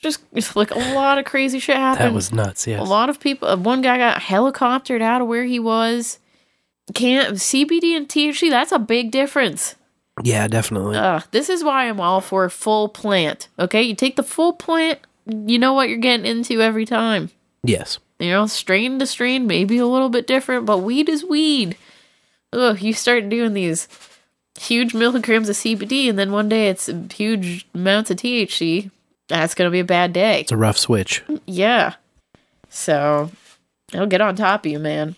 Just 0.02 0.22
it's 0.34 0.56
like 0.56 0.72
a 0.72 0.80
lot 0.94 1.18
of 1.18 1.26
crazy 1.26 1.60
shit 1.60 1.78
happened. 1.78 2.10
That 2.10 2.14
was 2.14 2.32
nuts, 2.34 2.68
yes. 2.68 2.80
A 2.80 2.84
lot 2.84 3.10
of 3.10 3.20
people. 3.20 3.48
uh, 3.48 3.56
One 3.58 3.82
guy 3.82 3.98
got 3.98 4.22
helicoptered 4.22 5.02
out 5.02 5.22
of 5.22 5.28
where 5.28 5.46
he 5.46 5.60
was. 5.60 6.20
Can't 6.94 7.36
CBD 7.36 7.96
and 7.96 8.08
THC. 8.08 8.50
That's 8.50 8.72
a 8.72 8.80
big 8.80 9.10
difference. 9.12 9.76
Yeah, 10.24 10.48
definitely. 10.48 10.98
Uh, 10.98 11.22
this 11.32 11.50
is 11.50 11.64
why 11.64 11.86
I'm 11.90 12.00
all 12.00 12.22
for 12.22 12.48
full 12.50 12.88
plant. 12.90 13.48
Okay, 13.58 13.82
you 13.84 13.96
take 13.96 14.16
the 14.18 14.24
full 14.24 14.54
plant, 14.54 15.00
you 15.26 15.60
know 15.60 15.74
what 15.74 15.90
you're 15.90 15.98
getting 15.98 16.26
into 16.26 16.62
every 16.62 16.86
time. 16.86 17.30
yes. 17.64 18.00
You 18.18 18.30
know, 18.30 18.48
strain 18.48 18.98
to 19.00 19.06
strain, 19.06 19.46
maybe 19.46 19.78
a 19.78 19.86
little 19.86 20.08
bit 20.08 20.26
different, 20.26 20.66
but 20.66 20.78
weed 20.78 21.10
is 21.10 21.26
weed. 21.26 21.76
Ugh, 22.54 22.82
you 22.82 22.94
start 22.94 23.28
doing 23.28 23.52
these 23.52 23.90
huge 24.58 24.94
milligrams 24.94 25.50
of 25.50 25.58
CBD, 25.58 26.08
and 26.10 26.18
then 26.18 26.32
one 26.32 26.48
day 26.48 26.70
it's 26.70 26.90
huge 27.14 27.68
amounts 27.76 28.10
of 28.10 28.16
THC. 28.16 28.90
That's 29.28 29.54
gonna 29.54 29.70
be 29.70 29.82
a 29.82 29.84
bad 29.84 30.14
day. 30.14 30.40
It's 30.42 30.54
a 30.54 30.58
rough 30.58 30.78
switch. 30.78 31.24
Mm, 31.28 31.42
yeah. 31.46 31.96
So, 32.70 33.32
I'll 33.94 34.08
get 34.08 34.22
on 34.22 34.38
top 34.38 34.66
of 34.66 34.72
you, 34.72 34.80
man. 34.80 35.18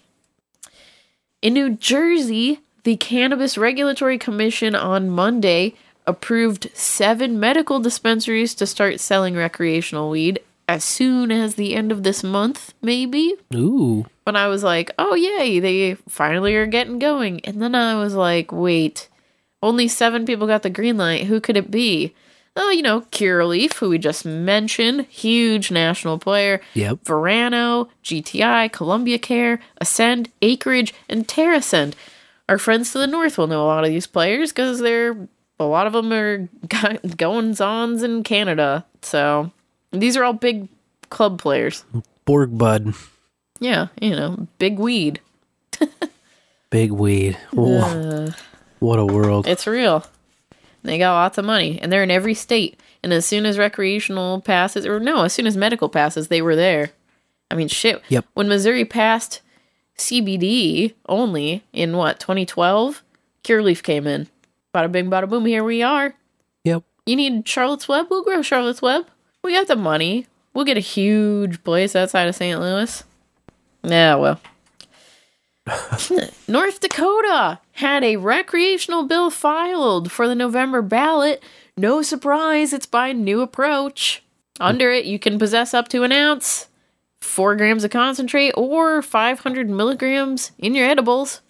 In 1.43 1.53
New 1.53 1.75
Jersey, 1.75 2.61
the 2.83 2.95
Cannabis 2.95 3.59
Regulatory 3.59 4.17
Commission 4.17 4.73
on 4.73 5.09
Monday 5.09 5.75
approved 6.07 6.69
seven 6.73 7.39
medical 7.39 7.79
dispensaries 7.79 8.55
to 8.55 8.65
start 8.65 8.99
selling 8.99 9.35
recreational 9.35 10.09
weed 10.09 10.39
as 10.67 10.83
soon 10.83 11.31
as 11.31 11.55
the 11.55 11.75
end 11.75 11.91
of 11.91 12.03
this 12.03 12.23
month, 12.23 12.73
maybe. 12.81 13.35
Ooh. 13.53 14.05
When 14.23 14.35
I 14.35 14.47
was 14.47 14.63
like, 14.63 14.91
oh, 14.97 15.15
yay, 15.15 15.59
they 15.59 15.95
finally 16.09 16.55
are 16.55 16.65
getting 16.65 16.99
going. 16.99 17.39
And 17.45 17.61
then 17.61 17.75
I 17.75 17.95
was 17.95 18.15
like, 18.15 18.51
wait, 18.51 19.07
only 19.61 19.87
seven 19.87 20.25
people 20.25 20.47
got 20.47 20.63
the 20.63 20.69
green 20.69 20.97
light. 20.97 21.25
Who 21.25 21.39
could 21.39 21.57
it 21.57 21.71
be? 21.71 22.13
Oh, 22.59 22.71
you 22.71 22.81
know, 22.81 23.01
Curaleaf, 23.01 23.75
who 23.75 23.89
we 23.89 23.99
just 23.99 24.25
mentioned, 24.25 25.05
huge 25.05 25.69
national 25.69 26.17
player. 26.17 26.59
Yep. 26.73 27.05
Verano, 27.05 27.87
GTI, 28.03 28.71
Columbia 28.71 29.19
Care, 29.19 29.59
Ascend, 29.79 30.31
Acreage, 30.41 30.93
and 31.07 31.27
TerrAscend. 31.27 31.93
Our 32.49 32.57
friends 32.57 32.91
to 32.91 32.97
the 32.97 33.07
north 33.07 33.37
will 33.37 33.47
know 33.47 33.63
a 33.63 33.67
lot 33.67 33.83
of 33.83 33.91
these 33.91 34.07
players 34.07 34.51
because 34.51 34.79
they're 34.79 35.27
a 35.59 35.65
lot 35.65 35.87
of 35.87 35.93
them 35.93 36.11
are 36.13 36.49
goings 37.17 37.61
ons 37.61 38.03
in 38.03 38.23
Canada. 38.23 38.85
So 39.01 39.51
these 39.91 40.15
are 40.17 40.23
all 40.23 40.33
big 40.33 40.67
club 41.09 41.39
players. 41.39 41.83
Borg 42.25 42.57
Bud. 42.57 42.93
Yeah, 43.59 43.87
you 43.99 44.11
know, 44.11 44.47
big 44.59 44.77
weed. 44.79 45.19
Big 46.69 46.91
weed. 46.91 47.37
Uh, 47.57 48.31
what 48.79 48.99
a 48.99 49.05
world. 49.05 49.47
it's 49.47 49.65
real. 49.65 50.05
They 50.83 50.97
got 50.97 51.13
lots 51.13 51.37
of 51.37 51.45
money, 51.45 51.79
and 51.81 51.91
they're 51.91 52.03
in 52.03 52.11
every 52.11 52.33
state. 52.33 52.77
And 53.01 53.13
as 53.13 53.25
soon 53.25 53.45
as 53.45 53.57
recreational 53.57 54.41
passes, 54.41 54.85
or 54.85 54.99
no, 54.99 55.23
as 55.23 55.31
soon 55.31 55.47
as 55.47 55.55
medical 55.55 55.87
passes, 55.87 56.27
they 56.27 56.41
were 56.41 56.57
there. 56.57 56.89
I 57.49 57.55
mean, 57.55 57.69
shit. 57.69 58.01
Yep. 58.09 58.25
When 58.33 58.49
Missouri 58.49 58.83
passed 58.83 59.41
CBD 59.97 60.93
only 61.07 61.63
in 61.71 61.95
what 61.95 62.19
2012, 62.19 63.01
Curaleaf 63.43 63.81
came 63.81 64.05
in. 64.05 64.27
Bada 64.73 64.91
bing, 64.91 65.09
bada 65.09 65.29
boom. 65.29 65.45
Here 65.45 65.63
we 65.63 65.81
are. 65.81 66.13
Yep. 66.63 66.83
You 67.05 67.15
need 67.15 67.47
Charlotte's 67.47 67.87
Web? 67.87 68.07
We'll 68.09 68.23
grow 68.23 68.41
Charlotte's 68.41 68.81
Web. 68.81 69.07
We 69.43 69.53
got 69.53 69.67
the 69.67 69.75
money. 69.75 70.27
We'll 70.53 70.65
get 70.65 70.77
a 70.77 70.81
huge 70.81 71.63
place 71.63 71.95
outside 71.95 72.27
of 72.27 72.35
St. 72.35 72.59
Louis. 72.59 73.03
Yeah, 73.83 74.15
well. 74.15 74.41
North 76.47 76.79
Dakota 76.79 77.59
had 77.73 78.03
a 78.03 78.17
recreational 78.17 79.03
bill 79.03 79.29
filed 79.29 80.11
for 80.11 80.27
the 80.27 80.35
November 80.35 80.81
ballot. 80.81 81.43
No 81.77 82.01
surprise, 82.01 82.73
it's 82.73 82.85
by 82.85 83.11
new 83.11 83.41
approach. 83.41 84.23
Under 84.59 84.91
it, 84.91 85.05
you 85.05 85.19
can 85.19 85.37
possess 85.37 85.73
up 85.73 85.87
to 85.89 86.03
an 86.03 86.11
ounce, 86.11 86.67
four 87.21 87.55
grams 87.55 87.83
of 87.83 87.91
concentrate, 87.91 88.51
or 88.51 89.01
500 89.01 89.69
milligrams 89.69 90.51
in 90.57 90.73
your 90.73 90.89
edibles. 90.89 91.41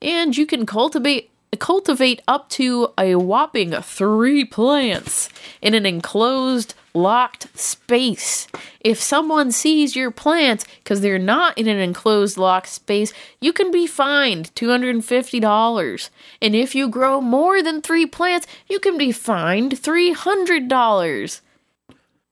And 0.00 0.36
you 0.36 0.46
can 0.46 0.66
cultivate 0.66 1.30
cultivate 1.58 2.22
up 2.26 2.48
to 2.48 2.88
a 2.98 3.14
whopping 3.14 3.72
three 3.82 4.44
plants 4.44 5.28
in 5.60 5.74
an 5.74 5.84
enclosed 5.86 6.74
locked 6.94 7.46
space 7.58 8.46
if 8.80 9.00
someone 9.00 9.50
sees 9.50 9.96
your 9.96 10.10
plants 10.10 10.64
because 10.78 11.00
they're 11.00 11.18
not 11.18 11.56
in 11.56 11.66
an 11.66 11.78
enclosed 11.78 12.36
locked 12.36 12.68
space 12.68 13.12
you 13.40 13.52
can 13.52 13.70
be 13.70 13.86
fined 13.86 14.54
$250 14.54 16.10
and 16.42 16.54
if 16.54 16.74
you 16.74 16.88
grow 16.88 17.20
more 17.20 17.62
than 17.62 17.80
three 17.80 18.04
plants 18.04 18.46
you 18.68 18.78
can 18.78 18.98
be 18.98 19.10
fined 19.10 19.72
$300 19.72 21.40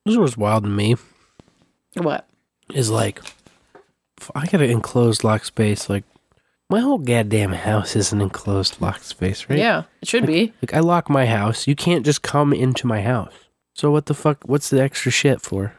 This 0.04 0.16
was 0.16 0.36
wild 0.36 0.64
to 0.64 0.70
me. 0.70 0.96
what 1.94 2.26
Is 2.74 2.90
like, 2.90 3.20
I 4.34 4.46
got 4.46 4.60
an 4.60 4.70
enclosed 4.70 5.24
lock 5.24 5.44
space. 5.44 5.88
Like, 5.88 6.04
my 6.70 6.80
whole 6.80 6.98
goddamn 6.98 7.52
house 7.52 7.96
is 7.96 8.12
an 8.12 8.20
enclosed 8.20 8.80
lock 8.80 9.02
space, 9.02 9.46
right? 9.50 9.58
yeah 9.58 9.82
it 10.00 10.08
should 10.08 10.26
be 10.26 10.52
Like, 10.62 10.74
I 10.74 10.80
lock 10.80 11.10
my 11.10 11.26
house. 11.26 11.66
You 11.66 11.74
can't 11.76 12.04
just 12.04 12.22
come 12.22 12.52
into 12.52 12.86
my 12.86 13.00
house. 13.02 13.32
So 13.74 13.90
what 13.90 14.06
the 14.06 14.14
fuck? 14.14 14.38
What's 14.44 14.70
the 14.70 14.82
extra 14.82 15.10
shit 15.12 15.40
for? 15.40 15.74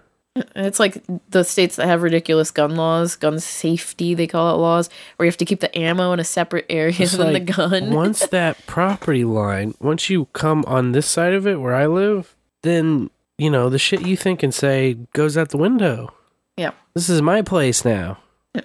It's 0.56 0.80
like 0.80 1.04
the 1.30 1.44
states 1.44 1.76
that 1.76 1.88
have 1.88 2.04
ridiculous 2.04 2.52
gun 2.52 2.78
laws, 2.78 3.18
gun 3.18 3.40
safety, 3.40 4.14
they 4.14 4.28
call 4.28 4.56
it 4.56 4.58
laws, 4.60 4.90
where 5.18 5.26
you 5.26 5.30
have 5.30 5.36
to 5.38 5.46
keep 5.46 5.60
the 5.60 5.78
ammo 5.78 6.14
in 6.14 6.20
a 6.22 6.24
separate 6.24 6.66
area 6.70 6.96
It's 6.98 7.12
than 7.18 7.34
like, 7.34 7.46
the 7.46 7.54
gun. 7.54 7.92
once 7.94 8.26
that 8.28 8.66
property 8.66 9.26
line, 9.26 9.74
once 9.82 10.10
you 10.10 10.26
come 10.32 10.64
on 10.68 10.94
this 10.94 11.06
side 11.06 11.34
of 11.34 11.46
it 11.46 11.60
where 11.60 11.76
I 11.76 11.86
live, 11.88 12.34
then 12.62 13.10
you 13.38 13.50
know 13.50 13.70
the 13.70 13.78
shit 13.78 14.08
you 14.08 14.16
think 14.16 14.42
and 14.42 14.54
say 14.54 14.94
goes 15.14 15.36
out 15.36 15.50
the 15.50 15.58
window. 15.58 16.14
yeah. 16.56 16.72
This 16.94 17.10
is 17.10 17.22
my 17.22 17.42
place 17.42 17.84
now. 17.84 18.18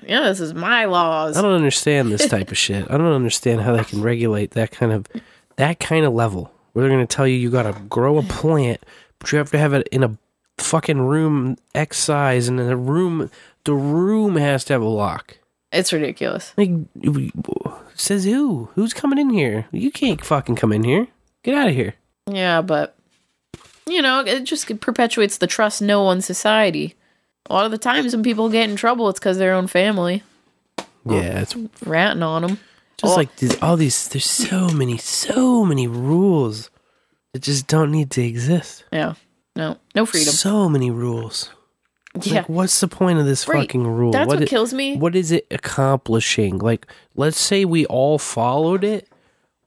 Yeah, 0.03 0.23
this 0.25 0.41
is 0.41 0.55
my 0.55 0.87
laws. 0.87 1.37
I 1.37 1.43
don't 1.43 1.53
understand 1.53 2.11
this 2.11 2.29
type 2.29 2.51
of 2.51 2.59
shit. 2.59 2.91
I 2.91 2.97
don't 2.97 3.13
understand 3.13 3.61
how 3.61 3.77
they 3.77 3.85
can 3.85 4.03
regulate 4.03 4.53
that 4.53 4.73
kind 4.73 4.93
of 4.93 5.07
that 5.57 5.79
kind 5.79 6.05
of 6.05 6.13
level 6.13 6.53
where 6.73 6.83
they're 6.83 6.95
going 6.95 7.07
to 7.07 7.17
tell 7.17 7.27
you 7.27 7.37
you 7.37 7.51
got 7.51 7.63
to 7.63 7.81
grow 7.89 8.19
a 8.19 8.23
plant, 8.23 8.85
but 9.19 9.31
you 9.31 9.39
have 9.39 9.51
to 9.53 9.59
have 9.59 9.73
it 9.73 9.89
in 9.89 10.03
a 10.03 10.19
fucking 10.59 11.01
room 11.01 11.57
X 11.75 11.99
size, 11.99 12.49
and 12.49 12.59
in 12.59 12.67
the 12.67 12.77
room 12.77 13.31
the 13.65 13.75
room 13.75 14.37
has 14.37 14.65
to 14.65 14.73
have 14.73 14.83
a 14.83 14.87
lock. 14.87 15.39
It's 15.73 15.93
ridiculous. 15.93 16.53
Like, 16.57 16.71
says 17.95 18.25
who? 18.25 18.71
Who's 18.75 18.95
coming 18.95 19.19
in 19.19 19.31
here? 19.31 19.67
You 19.73 19.91
can't 19.91 20.25
fucking 20.25 20.57
come 20.57 20.73
in 20.73 20.83
here. 20.83 21.09
Get 21.43 21.55
out 21.55 21.69
of 21.69 21.75
here. 21.75 21.95
Yeah, 22.27 22.61
but 22.61 22.97
you 23.87 24.03
know, 24.03 24.21
it 24.21 24.45
just 24.45 24.81
perpetuates 24.81 25.39
the 25.39 25.47
trust 25.47 25.81
no 25.81 26.03
one 26.03 26.21
society. 26.21 26.96
A 27.49 27.53
lot 27.53 27.65
of 27.65 27.71
the 27.71 27.79
times 27.79 28.15
when 28.15 28.23
people 28.23 28.49
get 28.49 28.69
in 28.69 28.77
trouble, 28.77 29.09
it's 29.09 29.19
because 29.19 29.39
their 29.39 29.53
own 29.55 29.67
family 29.67 30.23
Yeah, 31.05 31.41
it's 31.41 31.55
ratting 31.85 32.23
on 32.23 32.43
them. 32.43 32.59
just 32.99 33.17
like 33.17 33.35
these, 33.37 33.61
all 33.63 33.77
these. 33.77 34.09
There's 34.09 34.25
so 34.27 34.69
many, 34.71 34.97
so 34.99 35.65
many 35.65 35.87
rules 35.87 36.71
that 37.33 37.43
just 37.43 37.67
don't 37.67 37.91
need 37.93 38.11
to 38.13 38.23
exist. 38.23 38.85
yeah, 38.93 39.15
no, 39.55 39.77
no 39.95 40.07
freedom. 40.07 40.33
So 40.33 40.69
many 40.69 40.91
rules. 40.91 41.51
yeah, 42.23 42.37
Like, 42.37 42.49
what's 42.49 42.81
the 42.81 42.89
point 42.89 43.19
of 43.19 43.27
this 43.27 43.47
Right. 43.47 43.61
fucking 43.61 43.87
rule? 43.87 44.11
That's 44.13 44.27
what 44.27 44.43
it- 44.43 44.49
kills 44.49 44.73
me. 44.73 44.97
What 44.97 45.15
is 45.15 45.31
it 45.33 45.47
accomplishing? 45.51 46.59
Like, 46.59 46.87
let's 47.15 47.39
say 47.41 47.65
we 47.65 47.85
all 47.87 48.19
followed 48.19 48.83
it. 48.85 49.09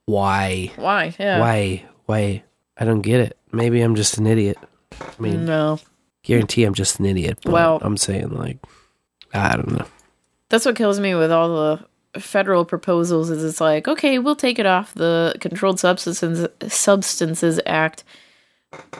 Why? 0.06 0.72
why? 0.76 1.14
Yeah, 1.18 1.38
Why? 1.40 1.84
Why? 2.06 2.42
I 2.76 2.84
don't 2.84 3.02
get 3.02 3.20
it. 3.20 3.36
Maybe 3.52 3.80
I'm 3.80 3.94
just 3.94 4.18
an 4.18 4.26
idiot. 4.26 4.58
I 5.00 5.04
mean, 5.22 5.44
No, 5.44 5.78
guarantee 6.22 6.64
I'm 6.64 6.74
just 6.74 6.98
an 7.00 7.06
idiot. 7.06 7.38
But 7.44 7.52
Well- 7.52 7.78
I'm 7.82 7.96
saying 7.96 8.30
like, 8.30 8.58
I 9.34 9.56
don't 9.56 9.72
know. 9.72 9.86
that's 10.48 10.64
what 10.66 10.76
kills 10.76 10.98
me 11.00 11.14
with 11.14 11.30
all 11.30 11.48
the 12.14 12.20
federal 12.20 12.64
proposals. 12.64 13.30
Is 13.30 13.44
it's 13.44 13.60
like, 13.60 13.86
okay, 13.88 14.18
we'll 14.18 14.36
take 14.36 14.58
it 14.58 14.66
off 14.66 14.92
the 14.94 15.34
Controlled 15.40 15.78
Substances 15.80 16.48
Substances 16.68 17.60
Act, 17.66 18.02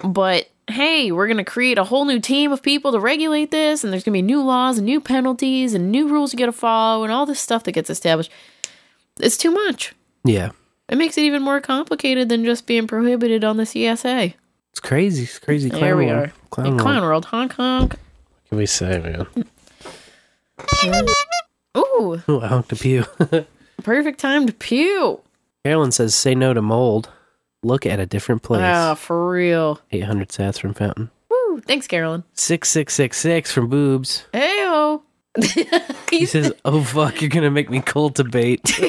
but 0.05 0.49
hey, 0.69 1.11
we're 1.11 1.27
gonna 1.27 1.45
create 1.45 1.79
a 1.79 1.85
whole 1.85 2.05
new 2.05 2.21
team 2.21 2.53
of 2.53 2.63
people 2.63 2.93
to 2.93 3.01
regulate 3.01 3.51
this, 3.51 3.83
and 3.83 3.93
there's 3.93 4.05
gonna 4.05 4.13
be 4.13 4.23
new 4.23 4.41
laws 4.41 4.79
and 4.79 4.87
new 4.87 5.01
penalties 5.01 5.75
and 5.75 5.91
new 5.91 6.07
rules 6.09 6.33
you 6.33 6.39
gotta 6.39 6.53
follow, 6.53 7.03
and 7.03 7.13
all 7.13 7.27
this 7.27 7.41
stuff 7.41 7.65
that 7.65 7.73
gets 7.73 7.91
established. 7.91 8.31
It's 9.19 9.37
too 9.37 9.51
much. 9.51 9.93
Yeah, 10.25 10.51
It 10.89 10.97
makes 10.99 11.17
it 11.19 11.23
even 11.23 11.43
more 11.43 11.61
complicated 11.61 12.29
than 12.29 12.45
just 12.45 12.67
being 12.67 12.87
prohibited 12.87 13.43
on 13.45 13.57
the 13.57 13.65
CSA. 13.67 14.35
It's 14.73 14.81
crazy. 14.81 15.25
It's 15.25 15.39
crazy. 15.39 15.69
Clown 15.71 15.83
There 15.83 15.97
we 15.97 16.07
world. 16.07 16.29
are. 16.29 16.33
Clown, 16.51 16.67
In 16.67 16.73
world. 16.75 16.83
Clown 16.83 17.03
World, 17.03 17.25
honk 17.27 17.53
honk. 17.55 17.91
What 17.93 17.99
can 18.49 18.59
we 18.59 18.67
say, 18.67 18.99
man? 18.99 19.27
Ooh, 21.77 22.23
Ooh, 22.29 22.41
I 22.41 22.47
honked 22.49 22.73
a 22.73 22.77
pew. 22.77 23.05
perfect 23.83 24.19
time 24.21 24.47
to 24.47 24.53
pew. 24.53 25.21
Carolyn 25.65 25.93
says, 25.93 26.15
"Say 26.15 26.35
no 26.35 26.53
to 26.55 26.63
mold. 26.63 27.09
Look 27.63 27.87
at 27.87 28.01
a 28.01 28.07
different 28.07 28.43
place." 28.43 28.63
Ah, 28.63 28.95
for 28.95 29.31
real. 29.31 29.81
800 29.93 30.29
sats 30.31 30.59
from 30.59 30.75
Fountain. 30.75 31.11
Woo! 31.31 31.61
Thanks, 31.61 31.87
Carolyn. 31.87 32.25
6666 32.35 33.53
from 33.53 33.69
Boobs. 33.69 34.25
Heyo. 34.33 35.03
He 36.11 36.27
says, 36.27 36.53
"Oh 36.65 36.83
fuck, 36.83 37.21
you're 37.23 37.29
gonna 37.31 37.53
make 37.53 37.71
me 37.71 37.81
cultivate." 37.81 38.63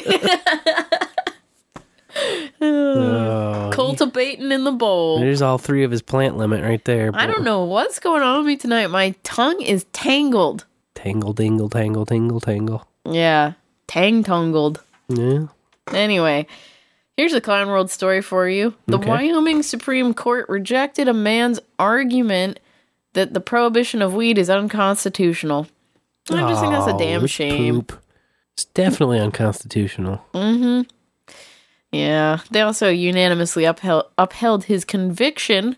oh, 2.60 3.70
Cultivating 3.72 4.52
in 4.52 4.64
the 4.64 4.72
bowl. 4.72 5.20
there's 5.20 5.42
all 5.42 5.58
three 5.58 5.84
of 5.84 5.90
his 5.90 6.02
plant 6.02 6.36
limit 6.36 6.62
right 6.62 6.84
there. 6.84 7.10
I 7.14 7.26
don't 7.26 7.44
know 7.44 7.64
what's 7.64 7.98
going 7.98 8.22
on 8.22 8.38
with 8.38 8.46
me 8.46 8.56
tonight. 8.56 8.88
My 8.88 9.14
tongue 9.22 9.60
is 9.60 9.84
tangled. 9.92 10.66
Tangle, 10.94 11.32
dingle, 11.32 11.68
tangle, 11.68 12.06
tingle, 12.06 12.40
tangle. 12.40 12.86
Yeah, 13.04 13.52
tang 13.86 14.22
tangled. 14.22 14.82
Yeah. 15.08 15.46
Anyway, 15.92 16.46
here's 17.16 17.32
a 17.32 17.40
clown 17.40 17.68
world 17.68 17.90
story 17.90 18.22
for 18.22 18.48
you. 18.48 18.74
The 18.86 18.98
Okay. 18.98 19.08
Wyoming 19.08 19.62
Supreme 19.62 20.14
Court 20.14 20.48
rejected 20.48 21.08
a 21.08 21.12
man's 21.14 21.58
argument 21.78 22.60
that 23.14 23.34
the 23.34 23.40
prohibition 23.40 24.00
of 24.00 24.14
weed 24.14 24.38
is 24.38 24.48
unconstitutional. 24.48 25.66
I 26.30 26.48
just 26.48 26.60
think 26.60 26.72
that's 26.72 26.86
a 26.86 26.94
Oh, 26.94 26.98
damn 26.98 27.24
it's 27.24 27.32
shame. 27.32 27.74
poop. 27.82 28.00
It's 28.54 28.64
definitely 28.66 29.18
unconstitutional. 29.18 30.24
Mm-hmm. 30.34 30.82
Yeah. 31.92 32.38
They 32.50 32.62
also 32.62 32.88
unanimously 32.88 33.64
upheld 33.64 34.06
upheld 34.18 34.64
his 34.64 34.84
conviction 34.84 35.76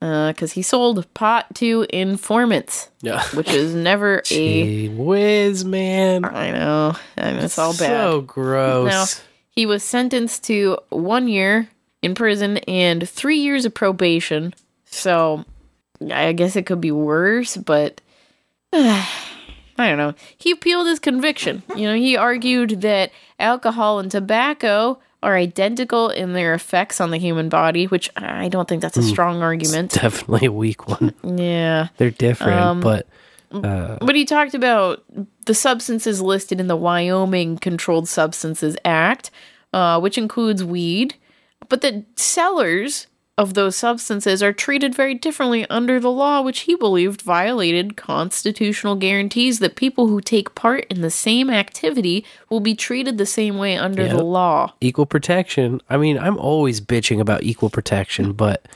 uh, 0.00 0.32
because 0.32 0.52
he 0.52 0.62
sold 0.62 1.12
pot 1.14 1.54
to 1.56 1.86
informants, 1.90 2.88
Yeah. 3.02 3.22
which 3.34 3.50
is 3.50 3.74
never 3.74 4.18
a. 4.18 4.22
Gee 4.22 4.88
whiz, 4.88 5.64
man. 5.64 6.24
I 6.24 6.50
know. 6.50 6.96
I 7.16 7.32
mean, 7.32 7.40
it's 7.44 7.58
all 7.58 7.72
bad. 7.72 7.78
So 7.78 8.20
gross. 8.22 8.90
Now, 8.90 9.04
he 9.50 9.66
was 9.66 9.82
sentenced 9.84 10.44
to 10.44 10.78
one 10.88 11.28
year 11.28 11.68
in 12.02 12.14
prison 12.14 12.56
and 12.68 13.08
three 13.08 13.38
years 13.38 13.64
of 13.64 13.74
probation. 13.74 14.54
So 14.86 15.44
I 16.10 16.32
guess 16.32 16.56
it 16.56 16.66
could 16.66 16.80
be 16.80 16.90
worse, 16.90 17.56
but 17.56 18.00
I 18.72 19.06
don't 19.76 19.98
know. 19.98 20.14
He 20.36 20.50
appealed 20.50 20.86
his 20.86 20.98
conviction. 20.98 21.62
You 21.76 21.86
know, 21.88 21.94
he 21.94 22.16
argued 22.16 22.80
that 22.82 23.12
alcohol 23.38 23.98
and 23.98 24.10
tobacco 24.10 24.98
are 25.22 25.36
identical 25.36 26.08
in 26.10 26.32
their 26.32 26.52
effects 26.54 27.00
on 27.00 27.10
the 27.10 27.18
human 27.18 27.48
body, 27.48 27.86
which 27.86 28.10
I 28.16 28.48
don't 28.48 28.68
think 28.68 28.82
that's 28.82 28.96
a 28.96 29.00
Mm. 29.02 29.08
strong 29.10 29.42
argument. 29.42 29.92
definitely 29.92 30.46
a 30.48 30.52
weak 30.52 30.88
one. 30.88 31.14
Yeah. 31.24 31.88
They're 31.96 32.10
different, 32.10 32.60
Um, 32.60 32.80
but 32.80 33.06
uh, 33.52 33.98
But 34.00 34.14
he 34.16 34.24
talked 34.24 34.54
about 34.54 35.04
the 35.44 35.54
substances 35.54 36.20
listed 36.22 36.58
in 36.58 36.66
the 36.68 36.76
Wyoming 36.76 37.58
Controlled 37.58 38.08
Substances 38.08 38.76
Act, 38.84 39.30
uh, 39.74 40.00
which 40.00 40.16
includes 40.18 40.64
weed, 40.64 41.14
but 41.68 41.82
that 41.82 42.02
sellers 42.16 43.06
of 43.38 43.54
those 43.54 43.76
substances 43.76 44.42
are 44.42 44.52
treated 44.52 44.94
very 44.94 45.14
differently 45.14 45.66
under 45.70 45.98
the 45.98 46.10
law, 46.10 46.42
which 46.42 46.60
he 46.60 46.74
believed 46.74 47.22
violated 47.22 47.96
constitutional 47.96 48.94
guarantees 48.94 49.58
that 49.58 49.74
people 49.74 50.06
who 50.08 50.20
take 50.20 50.54
part 50.54 50.84
in 50.90 51.00
the 51.00 51.10
same 51.10 51.48
activity 51.48 52.24
will 52.50 52.60
be 52.60 52.74
treated 52.74 53.16
the 53.16 53.24
same 53.26 53.56
way 53.56 53.76
under 53.76 54.02
Yep. 54.02 54.16
the 54.16 54.22
law. 54.22 54.74
Equal 54.82 55.06
protection. 55.06 55.80
I 55.88 55.96
mean, 55.96 56.18
I'm 56.18 56.36
always 56.36 56.80
bitching 56.80 57.20
about 57.20 57.42
equal 57.42 57.70
protection, 57.70 58.32
but 58.32 58.66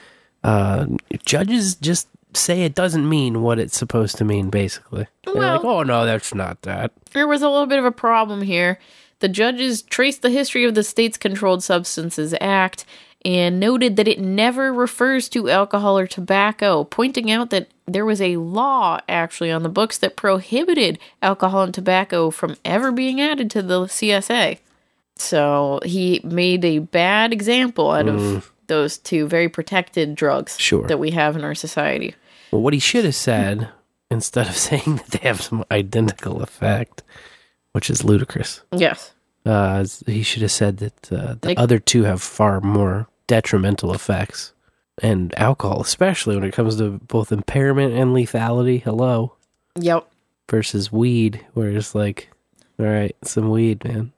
uh, 0.43 0.87
judges 1.24 1.74
just 1.74 2.09
say 2.33 2.62
it 2.62 2.74
doesn't 2.74 3.09
mean 3.09 3.43
what 3.43 3.59
it's 3.59 3.77
supposed 3.77 4.16
to 4.19 4.24
mean, 4.24 4.49
basically. 4.49 5.07
They're 5.24 5.35
like, 5.35 5.65
oh, 5.65 5.83
no, 5.83 6.07
that's 6.07 6.35
not 6.35 6.62
that. 6.62 6.93
There 7.12 7.27
was 7.27 7.43
a 7.43 7.49
little 7.49 7.66
bit 7.66 7.78
of 7.78 7.85
a 7.85 7.93
problem 7.93 8.43
here. 8.43 8.78
The 9.20 9.28
judges 9.28 9.83
traced 9.83 10.23
the 10.23 10.31
history 10.31 10.65
of 10.65 10.74
the 10.74 10.83
State's 10.83 11.16
Controlled 11.16 11.62
Substances 11.62 12.35
Act 12.41 12.85
and 13.24 13.59
noted 13.59 13.97
that 13.97 14.09
it 14.09 14.20
never 14.20 14.72
refers 14.72 15.28
to 15.30 15.51
alcohol 15.51 15.98
or 15.98 16.06
tobacco, 16.06 16.84
pointing 16.84 17.30
out 17.30 17.51
that 17.51 17.68
there 17.86 18.05
was 18.05 18.20
a 18.20 18.36
law 18.36 19.01
actually 19.09 19.51
on 19.51 19.62
the 19.62 19.68
books 19.68 19.98
that 19.98 20.16
prohibited 20.16 20.98
alcohol 21.22 21.62
and 21.62 21.74
tobacco 21.74 22.30
from 22.30 22.56
ever 22.64 22.93
being 22.93 23.20
added 23.20 23.51
to 23.51 23.62
the 23.62 23.80
CSA. 23.82 24.59
So 25.16 25.80
he 25.84 26.20
made 26.22 26.64
a 26.64 26.80
bad 26.80 27.32
example 27.32 27.90
out 27.90 28.09
of 28.09 28.20
mm. 28.20 28.51
those 28.66 28.98
two 28.98 29.26
very 29.26 29.48
protected 29.48 30.14
drugs 30.14 30.59
Sure. 30.59 30.86
that 30.86 30.98
we 30.98 31.10
have 31.12 31.36
in 31.36 31.44
our 31.44 31.55
society. 31.55 32.14
Well, 32.51 32.62
what 32.62 32.74
he 32.74 32.80
should 32.80 33.05
have 33.05 33.14
said, 33.14 33.70
instead 34.10 34.47
of 34.48 34.56
saying 34.56 34.97
that 34.97 35.06
they 35.09 35.28
have 35.28 35.40
some 35.40 35.64
identical 35.70 36.43
effect, 36.43 37.02
which 37.72 37.90
is 37.90 38.05
ludicrous, 38.05 38.62
Yes. 38.72 39.12
Uh, 39.47 39.85
he 40.06 40.23
should 40.23 40.43
have 40.43 40.51
said 40.52 40.78
that 40.78 41.12
uh, 41.12 41.36
the 41.40 41.48
Like- 41.48 41.59
other 41.59 41.78
two 41.78 42.02
have 42.05 42.20
far 42.23 42.60
more 42.60 43.09
detrimental 43.27 43.94
effects. 43.94 44.52
And 45.02 45.39
alcohol, 45.39 45.82
especially 45.82 46.36
when 46.36 46.44
it 46.44 46.55
comes 46.55 46.77
to 46.77 46.93
both 47.06 47.31
impairment 47.31 47.93
and 47.94 48.12
lethality. 48.14 48.82
Hello. 48.82 49.35
Yep. 49.78 50.09
versus 50.51 50.90
weed, 50.90 51.44
where 51.52 51.68
it's 51.70 51.94
like, 51.94 52.31
all 52.81 52.86
right, 52.86 53.14
some 53.23 53.51
weed, 53.51 53.85
man. 53.85 54.12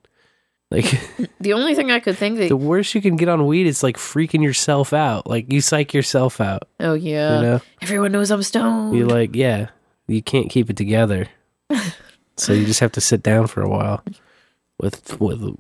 Like 0.71 0.85
The 1.41 1.55
only 1.55 1.75
thing 1.75 1.91
I 1.91 1.99
could 1.99 2.17
think 2.17 2.39
that 2.39 2.49
the 2.49 2.57
worst 2.57 2.95
you 2.95 3.01
can 3.01 3.17
get 3.17 3.29
on 3.29 3.47
weed 3.47 3.67
is 3.67 3.83
like 3.83 3.97
freaking 3.97 4.43
yourself 4.43 4.93
out. 4.93 5.27
Like 5.27 5.51
you 5.53 5.61
psych 5.61 5.93
yourself 5.95 6.41
out. 6.41 6.69
Oh 6.79 6.93
yeah. 6.95 7.37
You 7.37 7.43
know? 7.43 7.61
Everyone 7.83 8.13
knows 8.13 8.31
I'm 8.31 8.43
stoned. 8.45 8.97
You're 8.97 9.09
like, 9.09 9.35
yeah, 9.35 9.71
you 10.07 10.23
can't 10.23 10.49
keep 10.51 10.69
it 10.71 10.77
together. 10.77 11.27
so 12.37 12.53
you 12.53 12.67
just 12.67 12.81
have 12.81 12.93
to 12.93 13.01
sit 13.01 13.23
down 13.23 13.47
for 13.49 13.63
a 13.63 13.69
while. 13.69 14.05
With 14.81 15.21
with 15.21 15.57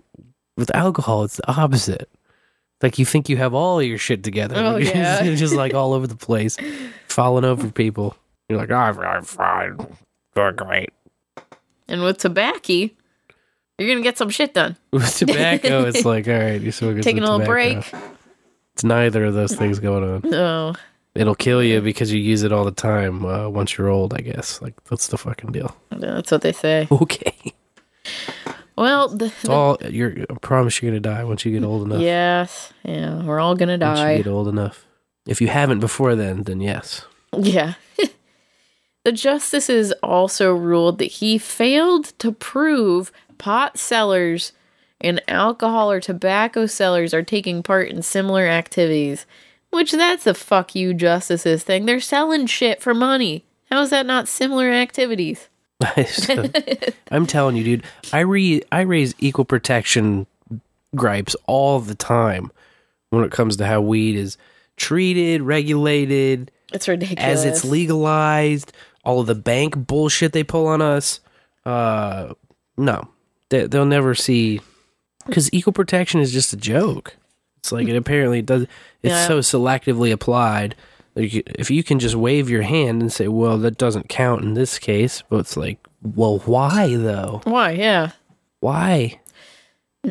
with 0.57 0.74
alcohol, 0.74 1.24
it's 1.24 1.36
the 1.36 1.51
opposite. 1.51 2.09
Like 2.82 2.99
you 2.99 3.05
think 3.05 3.28
you 3.28 3.36
have 3.39 3.55
all 3.55 3.82
your 3.82 3.99
shit 3.99 4.23
together. 4.23 4.55
Oh, 4.57 4.77
You're 4.77 4.95
yeah. 4.95 5.23
just, 5.24 5.39
just 5.39 5.55
like 5.55 5.74
all 5.74 5.93
over 5.93 6.07
the 6.07 6.16
place, 6.16 6.57
falling 7.09 7.45
over 7.45 7.70
people. 7.70 8.16
You're 8.49 8.59
like, 8.59 8.70
oh, 8.70 8.74
I'm 8.74 9.24
fine, 9.24 9.77
doing 10.35 10.57
great. 10.57 10.90
And 11.89 12.03
with 12.03 12.19
tobacco, 12.19 12.89
you're 13.78 13.89
gonna 13.89 14.03
get 14.03 14.19
some 14.19 14.31
shit 14.31 14.55
done. 14.55 14.77
With 14.93 15.16
tobacco, 15.16 15.85
it's 15.86 16.05
like, 16.05 16.27
all 16.28 16.35
right, 16.35 16.61
you're 16.61 16.73
smoking 16.73 17.03
Taking 17.03 17.23
a 17.23 17.31
little 17.31 17.47
break. 17.47 17.78
It's 18.74 18.85
neither 18.85 19.24
of 19.24 19.35
those 19.35 19.55
things 19.55 19.78
going 19.78 20.05
on. 20.05 20.31
No. 20.31 20.74
It'll 21.15 21.35
kill 21.35 21.62
you 21.62 21.81
because 21.81 22.12
you 22.12 22.20
use 22.20 22.43
it 22.43 22.53
all 22.53 22.65
the 22.65 22.70
time 22.70 23.24
uh, 23.24 23.49
once 23.49 23.77
you're 23.77 23.89
old, 23.89 24.15
I 24.15 24.19
guess. 24.20 24.61
Like, 24.62 24.74
that's 24.85 25.09
the 25.09 25.19
fucking 25.19 25.53
deal. 25.53 25.74
That's 25.90 26.31
what 26.31 26.43
they 26.43 26.53
say. 26.53 26.86
Okay. 26.90 27.55
Well, 28.79 29.09
the, 29.09 29.27
It's 29.27 29.49
all, 29.49 29.77
you're, 29.89 30.15
I 30.31 30.35
promise 30.41 30.81
you're 30.81 30.91
going 30.91 31.03
to 31.03 31.09
die 31.09 31.25
once 31.25 31.45
you 31.45 31.53
get 31.53 31.67
old 31.67 31.83
enough. 31.87 32.01
yes, 32.01 32.73
yeah, 32.85 33.23
we're 33.23 33.41
all 33.41 33.55
gonna 33.55 33.77
die. 33.79 33.89
Once 33.89 34.01
you 34.01 34.07
die. 34.07 34.17
get 34.19 34.27
old 34.29 34.49
enough. 34.49 34.87
If 35.27 35.41
you 35.41 35.49
haven't 35.49 35.81
before 35.81 36.15
then, 36.15 36.45
then 36.45 36.61
yes. 36.61 37.05
Yeah. 37.37 37.75
the 39.05 39.13
justices 39.13 39.93
also 40.03 40.55
ruled 40.55 40.99
that 40.99 41.07
he 41.07 41.39
failed 41.39 42.07
to 42.21 42.33
prove 42.33 43.13
pot 43.37 43.79
sellers 43.79 44.53
and 45.01 45.23
alcohol 45.29 45.91
or 45.91 46.01
tobacco 46.01 46.67
sellers 46.67 47.13
are 47.13 47.23
taking 47.23 47.63
part 47.63 47.89
in 47.89 48.03
similar 48.03 48.47
activities. 48.47 49.27
Which 49.71 49.93
that's 49.93 50.27
a 50.27 50.33
fuck 50.33 50.75
you 50.75 50.95
justices 50.95 51.63
thing. 51.63 51.85
They're 51.85 52.01
selling 52.01 52.47
shit 52.47 52.81
for 52.81 52.95
money. 52.95 53.45
How 53.71 53.83
is 53.83 53.91
that 53.91 54.07
not 54.07 54.27
similar 54.29 54.71
activities? 54.71 55.49
I'm 57.11 57.27
telling 57.27 57.57
you, 57.57 57.65
dude. 57.65 57.85
I 58.13 58.21
re 58.21 58.63
I 58.73 58.81
raise 58.83 59.15
equal 59.19 59.45
protection 59.45 60.27
gripes 60.97 61.37
all 61.47 61.79
the 61.81 61.95
time 61.95 62.51
when 63.11 63.25
it 63.25 63.31
comes 63.33 63.57
to 63.57 63.67
how 63.67 63.81
weed 63.81 64.17
is 64.17 64.37
treated, 64.77 65.43
regulated, 65.43 66.51
It's 66.73 66.89
ridiculous. 66.89 67.23
as 67.25 67.45
it's 67.45 67.65
legalized, 67.65 68.73
all 69.05 69.21
of 69.21 69.27
the 69.27 69.35
bank 69.35 69.77
bullshit 69.87 70.33
they 70.33 70.45
pull 70.45 70.67
on 70.67 70.83
us. 70.83 71.21
Uh, 71.65 72.35
no, 72.77 73.09
they, 73.51 73.67
they'll 73.67 73.85
never 73.87 74.15
see 74.15 74.61
because 75.27 75.53
equal 75.53 75.73
protection 75.73 76.21
is 76.21 76.33
just 76.33 76.53
a 76.53 76.57
joke. 76.57 77.17
It's 77.59 77.73
like 77.73 77.89
it 77.89 77.97
apparently 77.97 78.41
does. 78.43 78.63
It's 79.03 79.13
Yeah. 79.13 79.27
so 79.29 79.39
selectively 79.41 80.13
applied. 80.13 80.75
If 81.19 81.70
you 81.70 81.82
can 81.82 81.99
just 81.99 82.15
wave 82.15 82.49
your 82.49 82.62
hand 82.62 83.03
and 83.03 83.12
say, 83.12 83.28
"Well, 83.28 83.59
that 83.59 83.77
doesn't 83.78 84.09
count 84.09 84.43
in 84.45 84.55
this 84.55 84.78
case," 84.78 85.23
but 85.28 85.39
it's 85.40 85.57
like, 85.57 85.78
well, 86.03 86.39
why 86.47 86.95
though? 86.97 87.40
Why, 87.45 87.73
yeah. 87.73 88.12
Why? 88.61 89.20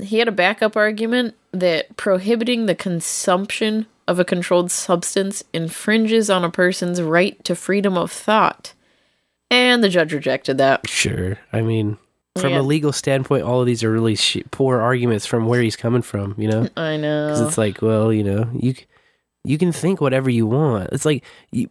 He 0.01 0.19
had 0.19 0.27
a 0.27 0.31
backup 0.33 0.75
argument 0.75 1.35
that 1.51 1.95
prohibiting 1.97 2.65
the 2.65 2.75
consumption 2.75 3.87
of 4.07 4.19
a 4.19 4.25
controlled 4.25 4.69
substance 4.71 5.43
infringes 5.53 6.29
on 6.29 6.43
a 6.43 6.51
person's 6.51 7.01
right 7.01 7.41
to 7.45 7.55
freedom 7.55 7.97
of 7.97 8.11
thought. 8.11 8.73
And 9.49 9.83
the 9.83 9.89
judge 9.89 10.13
rejected 10.13 10.57
that. 10.57 10.87
Sure. 10.89 11.37
I 11.53 11.61
mean, 11.61 11.97
from 12.37 12.51
Yeah. 12.51 12.59
a 12.59 12.63
legal 12.63 12.91
standpoint, 12.91 13.43
all 13.43 13.61
of 13.61 13.65
these 13.65 13.83
are 13.83 13.91
really 13.91 14.15
sh- 14.15 14.43
poor 14.51 14.79
arguments 14.79 15.25
from 15.25 15.45
where 15.47 15.61
he's 15.61 15.75
coming 15.77 16.01
from. 16.01 16.35
You 16.37 16.49
know. 16.49 16.67
I 16.77 16.97
know. 16.97 17.27
Because 17.27 17.41
it's 17.47 17.57
like, 17.57 17.81
well, 17.81 18.11
you 18.13 18.23
know, 18.23 18.49
you 18.59 18.73
c- 18.73 18.85
you 19.47 19.57
can 19.57 19.71
think 19.71 20.01
whatever 20.01 20.29
you 20.29 20.45
want. 20.45 20.89
It's 20.91 21.05
like 21.05 21.23
you, 21.51 21.67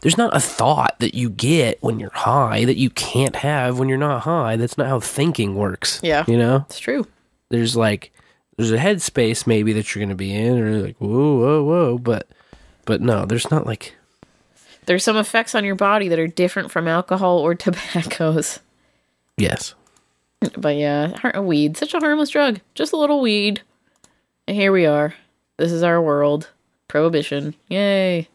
there's 0.00 0.16
not 0.18 0.34
a 0.36 0.40
thought 0.40 0.96
that 1.00 1.14
you 1.14 1.28
get 1.30 1.82
when 1.82 1.98
you're 2.00 2.10
high 2.14 2.64
that 2.64 2.76
you 2.76 2.90
can't 2.90 3.36
have 3.36 3.78
when 3.78 3.88
you're 3.88 3.98
not 3.98 4.22
high. 4.22 4.56
That's 4.56 4.78
not 4.78 4.86
how 4.88 5.00
thinking 5.00 5.54
works. 5.54 6.00
Yeah. 6.02 6.24
you 6.26 6.36
know, 6.36 6.64
It's 6.68 6.78
true. 6.78 7.06
there's 7.50 7.76
like 7.76 8.12
there's 8.56 8.72
a 8.72 8.78
headspace 8.78 9.46
maybe 9.46 9.72
that 9.74 9.94
you're 9.94 10.04
gonna 10.04 10.14
be 10.14 10.34
in, 10.34 10.58
or 10.58 10.78
like 10.80 10.96
whoa, 10.98 11.36
whoa, 11.38 11.62
whoa, 11.64 11.98
but 11.98 12.26
but 12.86 13.00
no, 13.02 13.24
there's 13.26 13.50
not 13.50 13.66
like 13.66 13.94
There's 14.86 15.04
some 15.04 15.16
effects 15.16 15.54
on 15.54 15.64
your 15.64 15.74
body 15.74 16.08
that 16.08 16.18
are 16.18 16.28
different 16.28 16.70
from 16.70 16.86
alcohol 16.88 17.38
or 17.38 17.54
tobaccos. 17.56 18.60
yes, 19.36 19.74
But 20.56 20.76
yeah, 20.76 21.16
har- 21.18 21.42
weed, 21.42 21.76
such 21.76 21.92
a 21.94 21.98
harmless 21.98 22.30
drug. 22.30 22.60
Just 22.74 22.92
a 22.92 22.96
little 22.96 23.20
weed. 23.20 23.60
And 24.48 24.56
here 24.56 24.70
we 24.72 24.86
are. 24.86 25.14
This 25.58 25.72
is 25.72 25.82
our 25.82 26.00
world. 26.00 26.50
Prohibition. 26.88 27.54
Yay. 27.68 28.28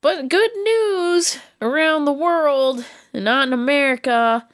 But 0.00 0.28
good 0.28 0.50
news 0.62 1.38
around 1.62 2.04
the 2.04 2.12
world, 2.12 2.84
not 3.14 3.46
in 3.48 3.52
America. 3.54 4.46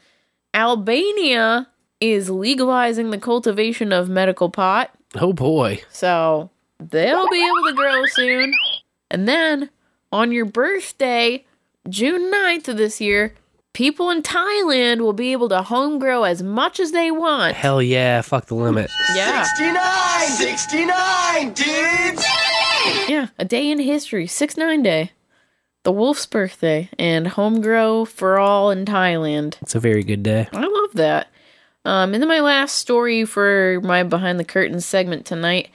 Albania 0.55 1.69
is 2.01 2.31
legalizing 2.31 3.11
the 3.11 3.19
cultivation 3.19 3.93
of 3.93 4.09
medical 4.09 4.49
pot. 4.51 4.91
oh 5.17 5.33
boy, 5.33 5.81
So 5.91 6.51
they'll 6.79 7.29
be 7.29 7.45
able 7.45 7.67
to 7.69 7.75
grow 7.75 8.07
soon. 8.07 8.53
And 9.11 9.29
then 9.29 9.71
on 10.13 10.33
your 10.33 10.45
birthday, 10.45 11.45
June 11.89 12.33
9th 12.33 12.69
of 12.69 12.77
this 12.77 13.01
year, 13.01 13.35
people 13.73 14.09
in 14.11 14.23
Thailand 14.23 15.01
will 15.01 15.13
be 15.13 15.33
able 15.33 15.49
to 15.49 15.63
home 15.63 15.99
grow 15.99 16.23
as 16.25 16.43
much 16.43 16.79
as 16.81 16.93
they 16.93 17.11
want. 17.11 17.55
hell 17.57 17.83
yeah, 17.83 18.21
fuck 18.23 18.47
the 18.47 18.55
limit. 18.55 18.89
Yeah. 19.15 19.43
69! 19.43 20.29
69, 20.29 21.53
dudes! 21.55 22.25
Yeah, 23.09 23.29
a 23.39 23.45
day 23.45 23.71
in 23.71 23.79
history, 23.79 24.27
6 24.27 24.57
9 24.57 24.83
day. 24.83 25.13
The 25.83 25.93
wolf's 25.93 26.27
birthday 26.27 26.91
and 26.99 27.27
home 27.27 27.63
grow 27.63 28.05
for 28.05 28.39
all 28.39 28.71
in 28.71 28.85
Thailand. 28.85 29.57
It's 29.63 29.75
a 29.75 29.81
very 29.81 30.03
good 30.03 30.23
day. 30.23 30.49
I 30.53 30.67
love 30.67 30.93
that. 30.95 31.29
Um, 31.85 32.13
and 32.13 32.23
then 32.23 32.29
my 32.29 32.41
last 32.41 32.77
story 32.77 33.25
for 33.25 33.81
my 33.83 34.03
behind 34.03 34.39
the 34.39 34.45
curtains 34.45 34.85
segment 34.85 35.25
tonight 35.25 35.71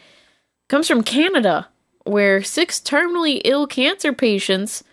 comes 0.69 0.87
from 0.87 1.03
Canada, 1.03 1.67
where 2.03 2.43
six 2.43 2.79
terminally 2.79 3.41
ill 3.43 3.65
cancer 3.65 4.13
patients 4.13 4.83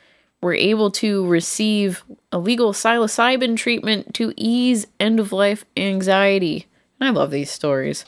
were 0.40 0.54
able 0.54 0.90
to 0.90 1.26
receive 1.26 2.02
illegal 2.32 2.72
psilocybin 2.72 3.56
treatment 3.56 4.14
to 4.14 4.32
ease 4.36 4.86
end 4.98 5.20
of 5.20 5.32
life 5.32 5.64
anxiety. 5.76 6.66
I 7.00 7.10
love 7.10 7.30
these 7.30 7.50
stories. 7.50 8.04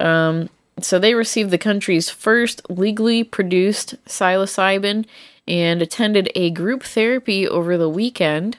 Um, 0.00 0.48
so 0.84 0.98
they 0.98 1.14
received 1.14 1.50
the 1.50 1.58
country's 1.58 2.10
first 2.10 2.62
legally 2.70 3.24
produced 3.24 3.94
psilocybin 4.06 5.04
and 5.46 5.82
attended 5.82 6.30
a 6.34 6.50
group 6.50 6.82
therapy 6.82 7.46
over 7.46 7.76
the 7.76 7.88
weekend. 7.88 8.58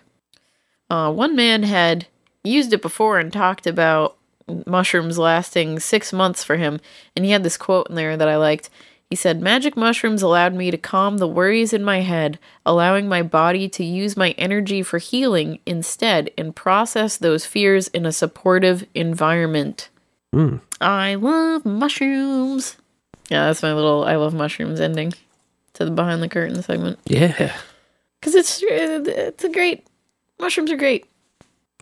Uh, 0.90 1.12
one 1.12 1.36
man 1.36 1.64
had 1.64 2.08
used 2.44 2.74
it 2.74 2.82
before 2.82 3.20
and 3.20 3.32
talked 3.32 3.66
about 3.66 4.18
mushrooms 4.68 5.18
lasting 5.18 5.80
six 5.80 6.12
months 6.12 6.44
for 6.44 6.58
him, 6.58 6.80
and 7.16 7.26
he 7.26 7.32
had 7.32 7.44
this 7.44 7.58
quote 7.58 7.90
in 7.90 7.96
there 7.96 8.18
that 8.18 8.28
I 8.28 8.36
liked. 8.36 8.70
He 9.10 9.16
said, 9.16 9.42
Magic 9.42 9.78
mushrooms 9.78 10.22
allowed 10.22 10.56
me 10.56 10.72
to 10.72 10.78
calm 10.78 11.18
the 11.18 11.28
worries 11.28 11.72
in 11.72 11.84
my 11.84 12.02
head, 12.02 12.40
allowing 12.66 13.08
my 13.08 13.22
body 13.22 13.70
to 13.70 13.84
use 13.84 14.18
my 14.18 14.32
energy 14.32 14.82
for 14.82 14.98
healing 14.98 15.60
instead 15.66 16.32
and 16.38 16.56
process 16.56 17.16
those 17.16 17.46
fears 17.46 17.90
in 17.90 18.06
a 18.06 18.12
supportive 18.12 18.88
environment. 18.96 19.90
Mm. 20.34 20.60
I 20.82 21.16
love 21.16 21.66
mushrooms. 21.66 22.76
Yeah, 23.30 23.46
that's 23.46 23.62
my 23.64 23.74
little 23.74 24.04
I 24.04 24.16
love 24.16 24.34
mushrooms 24.34 24.80
ending 24.80 25.14
to 25.74 25.86
the 25.86 25.92
behind 25.92 26.22
the 26.22 26.30
curtain 26.30 26.62
segment. 26.62 27.00
Yeah. 27.06 27.56
Because 28.20 28.36
it's, 28.36 28.64
it's 28.64 29.44
a 29.44 29.50
great, 29.50 29.86
mushrooms 30.40 30.72
are 30.72 30.78
great. 30.78 31.06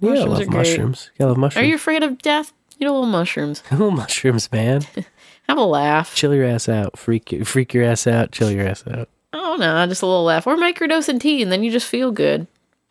Yeah, 0.02 0.10
I 0.10 0.14
Mushrooms 0.14 0.40
love 0.40 0.48
are 0.48 0.52
mushrooms. 0.52 1.11
Yeah, 1.19 1.26
I 1.26 1.30
love 1.30 1.38
mushrooms. 1.38 1.64
Are 1.64 1.68
you 1.68 1.76
afraid 1.76 2.03
of 2.03 2.22
death? 2.22 2.52
Eat 2.80 2.86
a 2.86 2.91
little 2.91 3.06
mushrooms. 3.06 3.61
little 3.72 3.91
mushrooms, 3.91 4.52
man. 4.52 4.82
Have 5.48 5.57
a 5.57 5.64
laugh. 5.64 6.15
chill 6.15 6.34
your 6.34 6.45
ass 6.45 6.68
out. 6.68 6.98
Freak 6.98 7.45
freak 7.45 7.73
your 7.73 7.84
ass 7.84 8.07
out. 8.07 8.32
Chill 8.32 8.49
your 8.52 8.68
ass 8.68 8.84
out. 8.88 9.10
Oh 9.34 9.56
no, 9.60 9.86
just 9.88 10.02
a 10.02 10.06
little 10.06 10.23
laugh. 10.23 10.48
Or 10.48 10.56
microdose 10.56 11.07
microdosing 11.07 11.19
tea, 11.19 11.41
and 11.41 11.52
then 11.52 11.64
you 11.64 11.72
just 11.72 11.88
feel 11.88 12.11
good. 12.11 12.48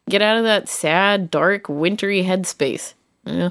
Get 0.09 0.23
out 0.23 0.39
of 0.39 0.45
that 0.45 0.69
sad, 0.69 1.31
dark, 1.31 1.69
wintry 1.69 2.23
headspace. 2.23 2.95
Yeah. 3.25 3.51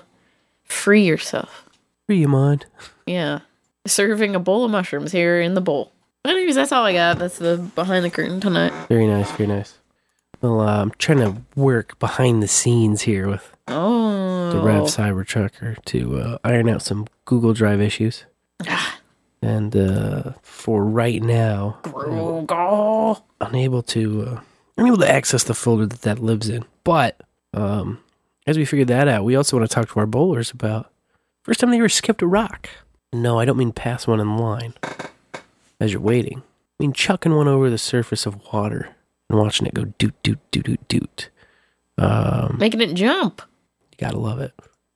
Free 0.64 1.04
yourself. 1.06 1.69
Free 2.10 2.18
your 2.22 2.30
mind. 2.30 2.66
Yeah. 3.06 3.42
Serving 3.86 4.34
a 4.36 4.40
bowl 4.40 4.66
of 4.66 4.72
mushrooms 4.72 5.12
here 5.12 5.40
in 5.40 5.54
the 5.54 5.62
bowl. 5.62 5.92
Anyways, 6.26 6.56
that's 6.56 6.72
all 6.72 6.84
I 6.84 6.94
got. 6.94 7.20
That's 7.20 7.38
the 7.38 7.58
behind 7.76 8.04
the 8.04 8.10
curtain 8.10 8.42
tonight. 8.42 8.74
Very 8.88 9.06
nice. 9.06 9.30
Very 9.34 9.46
nice. 9.46 9.78
Well, 10.42 10.60
uh, 10.60 10.82
I'm 10.82 10.90
trying 10.98 11.20
to 11.20 11.40
work 11.56 12.00
behind 12.00 12.42
the 12.42 12.48
scenes 12.48 13.04
here 13.04 13.28
with 13.28 13.56
Oh. 13.68 14.50
the 14.50 14.58
Rev 14.60 14.86
Cybertrucker 14.86 15.86
to 15.86 16.18
uh, 16.20 16.38
iron 16.44 16.68
out 16.68 16.82
some 16.82 17.06
Google 17.26 17.54
Drive 17.54 17.80
issues. 17.80 18.26
and 19.44 19.76
uh, 19.76 20.32
for 20.42 20.84
right 20.84 21.22
now, 21.22 21.78
Google. 21.84 23.24
unable 23.40 23.84
to 23.84 24.24
uh, 24.24 24.42
unable 24.80 24.98
to 24.98 25.08
access 25.12 25.44
the 25.44 25.54
folder 25.54 25.86
that 25.86 26.02
that 26.02 26.18
lives 26.18 26.50
in. 26.50 26.66
But 26.84 27.22
um, 27.54 28.00
as 28.48 28.58
we 28.58 28.66
figured 28.66 28.88
that 28.88 29.08
out, 29.08 29.26
we 29.26 29.36
also 29.36 29.58
want 29.60 29.70
to 29.70 29.76
talk 29.76 29.88
to 29.90 30.00
our 30.00 30.08
bowlers 30.08 30.50
about 30.50 30.92
first 31.50 31.62
time 31.62 31.72
they 31.72 31.78
ever 31.78 31.90
skipped 31.90 32.22
a 32.22 32.28
rock. 32.28 32.70
No, 33.12 33.40
I 33.40 33.46
don't 33.46 33.58
mean 33.58 33.72
pass 33.72 34.06
one 34.06 34.20
in 34.20 34.38
line 34.38 34.76
as 35.80 35.92
you're 35.92 36.00
waiting. 36.02 36.44
I 36.44 36.84
mean 36.84 36.94
chucking 36.94 37.34
one 37.36 37.48
over 37.48 37.72
the 37.72 37.78
surface 37.80 38.28
of 38.28 38.40
water 38.54 38.96
and 39.32 39.40
watching 39.40 39.66
it 39.66 39.74
go 39.74 39.86
doot 39.98 40.14
doot 40.22 40.38
doot 40.52 40.64
doot 40.64 40.88
doot. 40.88 41.30
Um, 41.98 42.58
Making 42.60 42.82
it 42.82 42.94
jump. 42.94 43.42
you 43.92 43.98
gotta 43.98 44.20
love 44.20 44.40
it. 44.40 44.54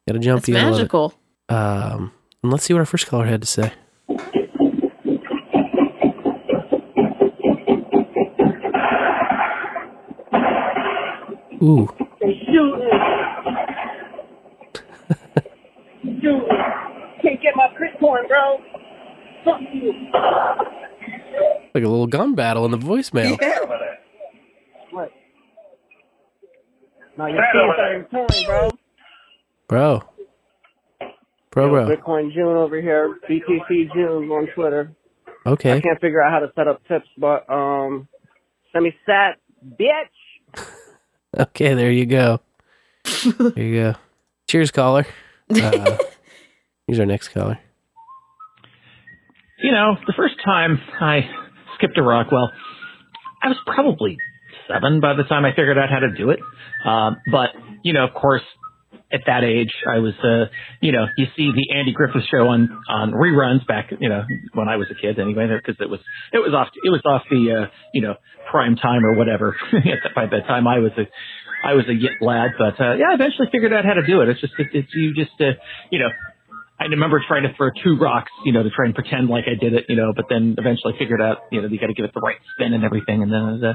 Gotta 0.08 0.20
jump. 0.20 0.42
It's 0.42 0.48
you 0.48 0.54
gotta 0.54 0.66
love 0.70 0.76
it. 0.76 0.84
magical. 0.84 1.14
Um, 1.50 2.12
and 2.44 2.52
let's 2.52 2.66
see 2.66 2.74
what 2.76 2.82
our 2.82 2.86
first 2.86 3.08
caller 3.08 3.26
had 3.26 3.42
to 3.42 3.48
say. 3.48 3.74
Ooh, 11.62 11.88
Can't 17.84 17.94
get 17.94 18.00
my 18.00 18.00
crit 18.00 18.00
point, 18.00 18.28
bro. 18.28 18.58
Fuck 19.46 19.62
you. 19.74 19.94
like 21.74 21.84
a 21.84 21.88
little 21.88 22.08
gun 22.08 22.36
battle 22.36 22.66
in 22.66 22.72
the 22.72 22.78
voicemail. 22.78 23.38
What? 24.92 25.12
No, 27.18 27.26
your 27.28 27.44
team's 27.54 28.06
on 28.12 28.28
point, 28.28 28.46
bro. 28.46 28.70
Bro. 29.68 30.04
Bro, 31.52 31.70
bro. 31.70 31.96
Bitcoin 31.96 32.34
June 32.34 32.58
over 32.58 32.82
here. 32.82 33.20
BTC 33.30 33.94
June 33.94 34.30
on 34.30 34.48
Twitter. 34.56 34.94
Okay. 35.46 35.74
I 35.74 35.82
can't 35.82 36.00
figure 36.00 36.22
out 36.22 36.32
how 36.32 36.40
to 36.40 36.52
set 36.56 36.68
up 36.68 36.82
tips, 36.88 37.08
but 37.18 37.48
um, 37.50 38.08
send 38.72 38.86
me 38.86 38.96
sat, 39.06 39.40
bitch. 39.80 40.56
Okay, 41.36 41.74
there 41.74 41.92
you 41.92 42.06
go. 42.06 42.42
there 43.26 43.64
you 43.64 43.82
go. 43.82 43.96
Cheers, 44.48 44.70
caller. 44.70 45.08
Uh, 45.50 45.98
here's 46.86 47.00
our 47.00 47.08
next 47.08 47.30
caller. 47.30 47.60
You 49.64 49.72
know, 49.72 49.96
the 50.06 50.14
first 50.16 50.36
time 50.44 50.78
I 51.00 51.22
skipped 51.78 51.98
a 51.98 52.04
rock, 52.04 52.28
well, 52.32 52.52
I 53.42 53.48
was 53.48 53.58
probably 53.66 54.18
seven 54.68 55.00
by 55.00 55.14
the 55.16 55.24
time 55.24 55.46
I 55.46 55.52
figured 55.52 55.78
out 55.78 55.90
how 55.90 56.00
to 56.00 56.12
do 56.12 56.30
it. 56.30 56.40
Um, 56.86 57.18
but, 57.32 57.52
you 57.82 57.94
know, 57.94 58.06
of 58.06 58.14
course, 58.14 58.44
at 59.12 59.22
that 59.26 59.44
age, 59.44 59.72
I 59.88 60.00
was, 60.00 60.14
uh, 60.24 60.52
you 60.82 60.92
know, 60.92 61.06
you 61.18 61.28
see 61.38 61.52
the 61.56 61.78
Andy 61.78 61.94
Griffith 61.94 62.24
show 62.30 62.48
on, 62.50 62.84
on 62.90 63.12
reruns 63.14 63.66
back, 63.66 63.92
you 64.00 64.10
know, 64.10 64.24
when 64.54 64.68
I 64.68 64.76
was 64.76 64.88
a 64.92 65.00
kid 65.00 65.18
anyway, 65.18 65.48
because 65.48 65.80
it 65.80 65.90
was, 65.90 66.00
it 66.34 66.40
was 66.40 66.54
off, 66.54 66.68
it 66.84 66.90
was 66.90 67.02
off 67.06 67.22
the, 67.30 67.64
uh, 67.64 67.72
you 67.94 68.02
know, 68.02 68.16
prime 68.52 68.76
time 68.76 69.06
or 69.06 69.16
whatever. 69.16 69.56
by 70.16 70.26
the 70.26 70.42
time 70.46 70.68
I 70.68 70.80
was 70.80 70.92
a, 70.98 71.06
I 71.66 71.74
was 71.74 71.86
a 71.88 72.26
lad, 72.26 72.52
but, 72.58 72.82
uh, 72.84 72.96
yeah, 72.96 73.12
I 73.12 73.14
eventually 73.14 73.48
figured 73.52 73.72
out 73.72 73.86
how 73.86 73.94
to 73.94 74.06
do 74.06 74.22
it. 74.22 74.30
It's 74.30 74.42
just, 74.42 74.54
it's, 74.58 74.72
it's 74.74 74.90
you 74.94 75.14
just, 75.14 75.40
uh, 75.40 75.56
you 75.90 76.00
know, 76.00 76.10
I 76.84 76.88
remember 76.88 77.24
trying 77.26 77.44
to 77.44 77.54
throw 77.56 77.70
two 77.82 77.98
rocks, 77.98 78.32
you 78.44 78.52
know, 78.52 78.62
to 78.62 78.70
try 78.70 78.86
and 78.86 78.94
pretend 78.94 79.30
like 79.30 79.46
I 79.48 79.56
did 79.60 79.74
it, 79.74 79.86
you 79.88 79.96
know, 79.96 80.12
but 80.14 80.26
then 80.30 80.56
eventually 80.58 80.94
figured 81.00 81.22
out, 81.22 81.38
you 81.50 81.62
know, 81.62 81.70
you 81.70 81.80
got 81.80 81.88
to 81.88 81.94
give 81.94 82.04
it 82.04 82.14
the 82.14 82.20
right 82.20 82.36
spin 82.54 82.74
and 82.74 82.84
everything, 82.84 83.24
and 83.24 83.32
then 83.32 83.64
uh, 83.64 83.74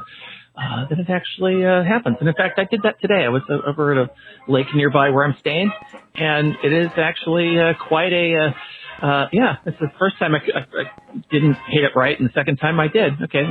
uh, 0.61 0.89
then 0.91 1.01
it 1.01 1.09
actually 1.09 1.65
uh, 1.65 1.83
happens. 1.85 2.19
And 2.21 2.29
in 2.29 2.35
fact, 2.35 2.59
I 2.59 2.65
did 2.65 2.83
that 2.83 3.01
today. 3.01 3.25
I 3.25 3.31
was 3.31 3.43
uh, 3.49 3.67
over 3.67 3.93
at 3.93 4.11
a 4.11 4.51
lake 4.53 4.67
nearby 4.75 5.09
where 5.09 5.25
I'm 5.25 5.37
staying, 5.41 5.73
and 6.17 6.55
it 6.63 6.73
is 6.73 6.91
actually 6.99 7.59
uh, 7.59 7.73
quite 7.89 8.13
a, 8.13 8.53
uh, 9.01 9.07
uh, 9.07 9.29
yeah, 9.33 9.57
it's 9.65 9.79
the 9.81 9.91
first 9.99 10.19
time 10.19 10.35
I, 10.35 10.39
I, 10.39 10.61
I 10.61 10.85
didn't 11.31 11.57
hit 11.69 11.85
it 11.85 11.93
right, 11.97 12.19
and 12.19 12.29
the 12.29 12.33
second 12.35 12.59
time 12.59 12.79
I 12.79 12.89
did. 12.89 13.15
Okay, 13.23 13.45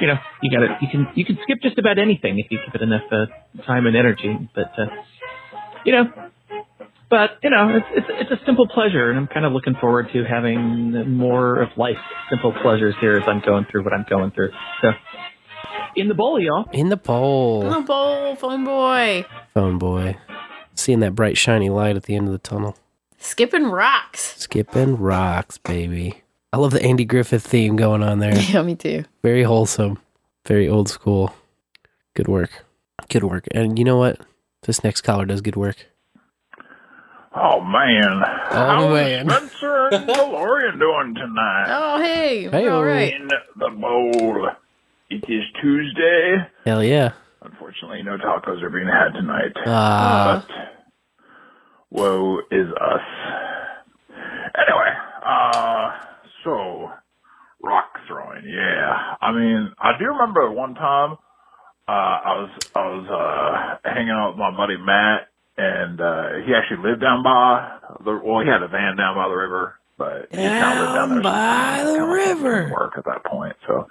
you 0.00 0.06
know, 0.06 0.16
you 0.42 0.50
got 0.50 0.64
to 0.64 0.78
you 0.80 0.88
can 0.88 1.08
you 1.14 1.24
can 1.26 1.38
skip 1.42 1.58
just 1.60 1.78
about 1.78 1.98
anything 1.98 2.38
if 2.38 2.46
you 2.50 2.58
give 2.64 2.80
it 2.80 2.82
enough 2.82 3.02
uh, 3.12 3.26
time 3.66 3.86
and 3.86 3.94
energy, 3.94 4.48
but 4.54 4.72
uh, 4.78 4.86
you 5.84 5.92
know, 5.92 6.31
but 7.12 7.36
you 7.42 7.50
know, 7.50 7.76
it's, 7.76 7.86
it's 7.92 8.06
it's 8.22 8.42
a 8.42 8.44
simple 8.46 8.66
pleasure, 8.66 9.10
and 9.10 9.18
I'm 9.18 9.26
kind 9.26 9.44
of 9.44 9.52
looking 9.52 9.74
forward 9.78 10.08
to 10.14 10.24
having 10.24 11.10
more 11.14 11.60
of 11.60 11.68
life's 11.76 12.00
simple 12.30 12.54
pleasures 12.62 12.94
here 13.02 13.18
as 13.18 13.24
I'm 13.26 13.42
going 13.44 13.66
through 13.70 13.84
what 13.84 13.92
I'm 13.92 14.06
going 14.08 14.30
through. 14.30 14.48
So, 14.80 14.88
in 15.94 16.08
the 16.08 16.14
bowl, 16.14 16.40
y'all. 16.40 16.64
In 16.72 16.88
the 16.88 16.96
bowl. 16.96 17.66
In 17.66 17.70
the 17.70 17.80
bowl, 17.80 18.34
phone 18.36 18.64
boy. 18.64 19.26
Phone 19.52 19.76
boy. 19.76 20.16
Seeing 20.74 21.00
that 21.00 21.14
bright, 21.14 21.36
shiny 21.36 21.68
light 21.68 21.96
at 21.96 22.04
the 22.04 22.16
end 22.16 22.28
of 22.28 22.32
the 22.32 22.38
tunnel. 22.38 22.78
Skipping 23.18 23.66
rocks. 23.66 24.34
Skipping 24.38 24.96
rocks, 24.96 25.58
baby. 25.58 26.22
I 26.50 26.56
love 26.56 26.70
the 26.70 26.82
Andy 26.82 27.04
Griffith 27.04 27.46
theme 27.46 27.76
going 27.76 28.02
on 28.02 28.20
there. 28.20 28.34
Yeah, 28.34 28.62
me 28.62 28.74
too. 28.74 29.04
Very 29.22 29.42
wholesome. 29.42 29.98
Very 30.46 30.66
old 30.66 30.88
school. 30.88 31.34
Good 32.14 32.26
work. 32.26 32.64
Good 33.10 33.24
work. 33.24 33.46
And 33.50 33.78
you 33.78 33.84
know 33.84 33.98
what? 33.98 34.18
This 34.62 34.82
next 34.82 35.02
caller 35.02 35.26
does 35.26 35.42
good 35.42 35.56
work. 35.56 35.91
Oh 37.34 37.60
man. 37.60 38.20
Oh, 38.22 38.50
How's 38.50 38.92
man. 38.92 39.28
Spencer 39.30 39.88
and 39.92 40.08
DeLorean 40.08 40.78
doing 40.78 41.14
tonight? 41.14 41.66
Oh, 41.68 41.98
hey. 42.02 42.48
Hey, 42.50 42.68
all 42.68 42.84
right. 42.84 43.14
In 43.14 43.28
the 43.56 43.70
bowl. 43.70 44.48
It 45.08 45.24
is 45.28 45.42
Tuesday. 45.60 46.36
Hell 46.64 46.82
yeah. 46.84 47.12
Unfortunately, 47.42 48.02
no 48.02 48.16
tacos 48.18 48.62
are 48.62 48.70
being 48.70 48.86
had 48.86 49.12
tonight. 49.18 49.52
Ah. 49.66 50.44
But 50.46 50.54
woe 51.90 52.38
is 52.50 52.68
us. 52.80 53.00
Anyway, 54.54 54.92
uh, 55.26 55.90
so 56.44 56.90
rock 57.62 57.98
throwing, 58.06 58.44
yeah. 58.46 59.16
I 59.20 59.32
mean, 59.32 59.72
I 59.78 59.98
do 59.98 60.06
remember 60.06 60.50
one 60.50 60.74
time, 60.74 61.12
uh, 61.88 61.90
I 61.90 62.40
was, 62.40 62.50
I 62.74 62.86
was, 62.86 63.78
uh, 63.84 63.90
hanging 63.90 64.10
out 64.10 64.30
with 64.30 64.38
my 64.38 64.56
buddy 64.56 64.76
Matt 64.76 65.28
and, 65.62 66.00
uh, 66.00 66.42
he 66.44 66.50
actually 66.54 66.82
lived 66.90 67.00
down 67.00 67.22
by 67.22 67.78
the, 68.04 68.18
well, 68.24 68.42
he 68.42 68.48
had 68.50 68.62
a 68.62 68.68
van 68.68 68.96
down 68.96 69.14
by 69.14 69.28
the 69.28 69.34
river, 69.38 69.78
but 69.96 70.26
he 70.30 70.36
kind 70.42 70.78
of 70.78 70.84
lived 70.84 70.94
down 70.96 71.08
there. 71.14 71.22
by 71.22 71.84
the 71.86 72.02
river. 72.02 72.70
Work 72.74 72.94
at 72.98 73.04
that 73.04 73.22
point. 73.24 73.54
So 73.68 73.86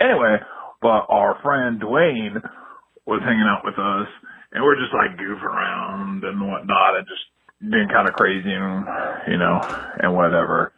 anyway, 0.00 0.36
but 0.80 1.06
our 1.10 1.38
friend 1.42 1.80
Dwayne 1.80 2.38
was 3.06 3.20
hanging 3.24 3.48
out 3.50 3.64
with 3.64 3.78
us 3.78 4.08
and 4.52 4.62
we're 4.62 4.76
just 4.78 4.94
like 4.94 5.18
goofing 5.18 5.42
around 5.42 6.22
and 6.22 6.40
whatnot 6.40 6.96
and 6.98 7.06
just 7.06 7.24
being 7.60 7.88
kind 7.90 8.06
of 8.06 8.14
crazy 8.14 8.52
and, 8.52 8.86
you 9.26 9.38
know, 9.38 9.56
and 9.98 10.14
whatever. 10.14 10.72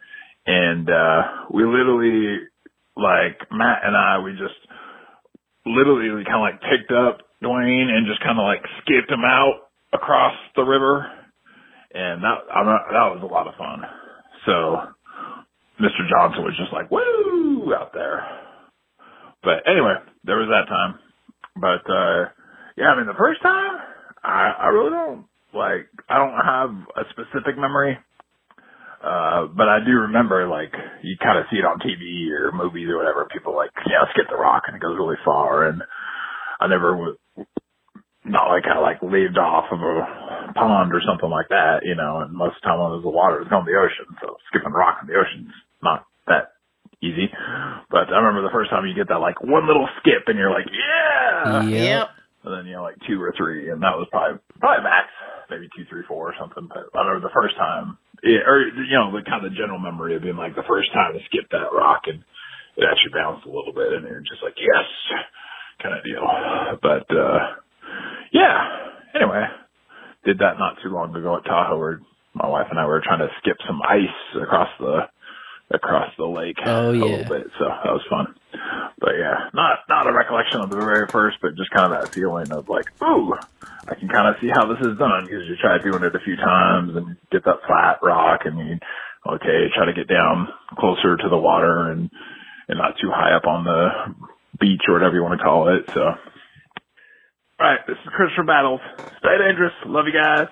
And, 0.47 0.89
uh, 0.89 1.21
we 1.53 1.63
literally, 1.63 2.47
like, 2.97 3.37
Matt 3.51 3.85
and 3.85 3.95
I, 3.95 4.19
we 4.23 4.31
just 4.31 4.57
literally 5.65 6.23
kind 6.25 6.41
of 6.41 6.41
like 6.41 6.61
picked 6.61 6.91
up 6.91 7.21
Dwayne 7.43 7.87
and 7.91 8.07
just 8.07 8.23
kind 8.23 8.39
of 8.39 8.43
like 8.43 8.63
skipped 8.81 9.11
him 9.11 9.23
out 9.23 9.68
across 9.93 10.33
the 10.55 10.63
river. 10.63 11.05
And 11.93 12.23
that, 12.23 12.37
mean, 12.63 12.77
that 12.91 13.09
was 13.15 13.21
a 13.23 13.33
lot 13.33 13.47
of 13.47 13.55
fun. 13.55 13.81
So 14.45 14.77
Mr. 15.81 16.07
Johnson 16.09 16.43
was 16.43 16.55
just 16.57 16.73
like, 16.73 16.91
woo, 16.91 17.73
out 17.73 17.93
there. 17.93 18.23
But 19.43 19.67
anyway, 19.67 19.95
there 20.23 20.37
was 20.37 20.49
that 20.49 20.69
time. 20.69 20.99
But, 21.55 21.89
uh, 21.91 22.29
yeah, 22.77 22.89
I 22.93 22.97
mean, 22.97 23.07
the 23.07 23.17
first 23.17 23.41
time, 23.41 23.77
I, 24.23 24.53
I 24.59 24.67
really 24.67 24.91
don't, 24.91 25.25
like, 25.53 25.87
I 26.07 26.17
don't 26.17 26.37
have 26.45 26.69
a 26.95 27.09
specific 27.11 27.57
memory. 27.57 27.97
Uh, 29.03 29.47
but 29.55 29.69
I 29.69 29.79
do 29.79 29.91
remember 30.11 30.45
like 30.47 30.73
you 31.03 31.15
kind 31.23 31.39
of 31.39 31.45
see 31.49 31.55
it 31.57 31.63
on 31.63 31.79
TV 31.79 32.29
or 32.35 32.51
movies 32.51 32.89
or 32.89 32.97
whatever. 32.97 33.27
People 33.31 33.55
like, 33.55 33.71
yeah, 33.87 34.03
let's 34.03 34.11
get 34.15 34.25
the 34.29 34.35
rock 34.35 34.63
and 34.67 34.75
it 34.75 34.81
goes 34.81 34.97
really 34.99 35.15
far. 35.23 35.69
And 35.69 35.81
I 36.59 36.67
never 36.67 36.95
was 36.97 37.15
not 38.25 38.51
like 38.51 38.67
I 38.67 38.79
like 38.79 39.01
lived 39.01 39.37
off 39.37 39.71
of 39.71 39.79
a 39.79 40.53
pond 40.53 40.91
or 40.91 41.01
something 41.05 41.29
like 41.29 41.49
that, 41.49 41.87
you 41.87 41.95
know. 41.95 42.19
And 42.19 42.35
most 42.35 42.59
of 42.59 42.61
the 42.61 42.67
time 42.67 42.79
when 42.79 42.91
there's 42.91 43.07
the 43.07 43.13
water, 43.13 43.41
it's 43.41 43.49
going 43.49 43.65
to 43.65 43.71
the 43.71 43.79
ocean. 43.79 44.11
So 44.19 44.35
skipping 44.51 44.75
rock 44.75 44.99
in 45.01 45.07
the 45.07 45.19
ocean's 45.19 45.55
not 45.81 46.03
that 46.27 46.59
easy. 46.99 47.31
But 47.89 48.11
I 48.11 48.19
remember 48.19 48.43
the 48.43 48.53
first 48.53 48.69
time 48.69 48.85
you 48.85 48.95
get 48.95 49.07
that 49.07 49.23
like 49.23 49.39
one 49.39 49.67
little 49.67 49.87
skip 49.99 50.27
and 50.27 50.37
you're 50.37 50.51
like, 50.51 50.67
yeah. 50.67 51.63
Yep. 51.63 52.07
And 52.43 52.51
then 52.55 52.63
you 52.67 52.79
know 52.79 52.87
like 52.87 52.99
two 53.03 53.19
or 53.19 53.35
three, 53.35 53.67
and 53.67 53.83
that 53.83 53.99
was 53.99 54.07
probably 54.11 54.39
probably 54.63 54.83
max, 54.87 55.11
maybe 55.51 55.67
two, 55.75 55.83
three, 55.91 56.07
four 56.07 56.31
or 56.31 56.35
something. 56.39 56.71
But 56.71 56.87
I 56.95 57.03
remember 57.03 57.27
the 57.27 57.35
first 57.35 57.59
time, 57.59 57.99
yeah, 58.23 58.47
or 58.47 58.63
you 58.63 58.95
know 58.95 59.11
the 59.11 59.27
kind 59.27 59.43
of 59.43 59.51
general 59.59 59.79
memory 59.79 60.15
of 60.15 60.23
being 60.23 60.39
like 60.39 60.55
the 60.55 60.67
first 60.67 60.87
time 60.95 61.19
to 61.19 61.23
skip 61.27 61.51
that 61.51 61.75
rock 61.75 62.07
and 62.07 62.23
it 62.79 62.87
actually 62.87 63.11
bounced 63.11 63.43
a 63.43 63.51
little 63.51 63.75
bit, 63.75 63.91
and 63.91 64.07
you're 64.07 64.23
just 64.23 64.39
like 64.39 64.55
yes, 64.55 64.87
kind 65.83 65.99
of 65.99 66.03
deal. 66.07 66.23
But 66.79 67.07
uh 67.11 67.59
yeah. 68.33 68.57
Anyway, 69.15 69.43
did 70.25 70.39
that 70.39 70.59
not 70.59 70.77
too 70.83 70.89
long 70.89 71.15
ago 71.15 71.37
at 71.37 71.45
Tahoe, 71.45 71.77
where 71.79 71.99
my 72.33 72.47
wife 72.47 72.67
and 72.69 72.79
I 72.79 72.85
were 72.85 73.01
trying 73.03 73.19
to 73.19 73.29
skip 73.41 73.57
some 73.65 73.81
ice 73.81 74.41
across 74.41 74.69
the 74.79 75.07
across 75.71 76.09
the 76.17 76.25
lake 76.25 76.57
Oh, 76.65 76.91
yeah. 76.91 77.01
a 77.01 77.05
little 77.05 77.25
bit, 77.29 77.45
so 77.59 77.65
that 77.65 77.93
was 77.93 78.05
fun. 78.09 78.33
But 78.99 79.13
yeah, 79.19 79.49
not 79.53 79.79
not 79.89 80.07
a 80.07 80.13
recollection 80.13 80.61
of 80.61 80.69
the 80.69 80.75
very 80.75 81.07
first, 81.11 81.37
but 81.41 81.55
just 81.57 81.71
kind 81.71 81.93
of 81.93 81.99
that 81.99 82.13
feeling 82.13 82.51
of 82.51 82.67
like, 82.69 82.85
ooh, 83.03 83.33
I 83.87 83.95
can 83.95 84.09
kind 84.09 84.27
of 84.29 84.35
see 84.41 84.49
how 84.49 84.67
this 84.67 84.81
is 84.81 84.97
done 84.97 85.25
because 85.25 85.45
you 85.47 85.55
try 85.61 85.77
doing 85.81 86.03
it 86.03 86.15
a 86.15 86.23
few 86.25 86.35
times 86.35 86.95
and 86.95 87.17
get 87.31 87.45
that 87.45 87.65
flat 87.67 87.99
rock, 88.03 88.41
and 88.45 88.57
you 88.59 88.77
okay, 89.25 89.69
try 89.75 89.85
to 89.85 89.93
get 89.93 90.07
down 90.07 90.47
closer 90.77 91.17
to 91.17 91.29
the 91.29 91.37
water 91.37 91.91
and 91.91 92.09
and 92.67 92.77
not 92.77 92.97
too 93.01 93.09
high 93.09 93.33
up 93.35 93.45
on 93.47 93.63
the 93.65 93.89
beach 94.59 94.81
or 94.87 94.93
whatever 94.93 95.15
you 95.15 95.23
want 95.23 95.37
to 95.39 95.43
call 95.43 95.69
it. 95.73 95.85
So, 95.93 96.01
all 97.59 97.67
right, 97.67 97.79
this 97.87 97.97
is 98.03 98.09
Chris 98.15 98.29
from 98.35 98.45
Battles. 98.45 98.81
Stay 99.19 99.37
dangerous. 99.37 99.73
Love 99.85 100.05
you 100.07 100.13
guys. 100.13 100.47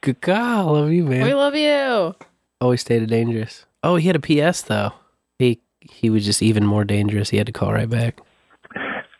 Good 0.00 0.20
God, 0.20 0.66
love 0.66 0.90
you, 0.92 1.04
man. 1.04 1.24
We 1.24 1.34
love 1.34 1.54
you. 1.54 2.14
Always 2.60 2.80
stayed 2.82 3.06
dangerous. 3.08 3.64
Oh, 3.82 3.96
he 3.96 4.06
had 4.06 4.16
a 4.16 4.20
PS 4.20 4.62
though. 4.62 4.92
He 5.38 5.60
he 5.80 6.10
was 6.10 6.24
just 6.24 6.42
even 6.42 6.64
more 6.66 6.84
dangerous. 6.84 7.30
He 7.30 7.36
had 7.38 7.46
to 7.46 7.52
call 7.52 7.72
right 7.72 7.88
back. 7.88 8.20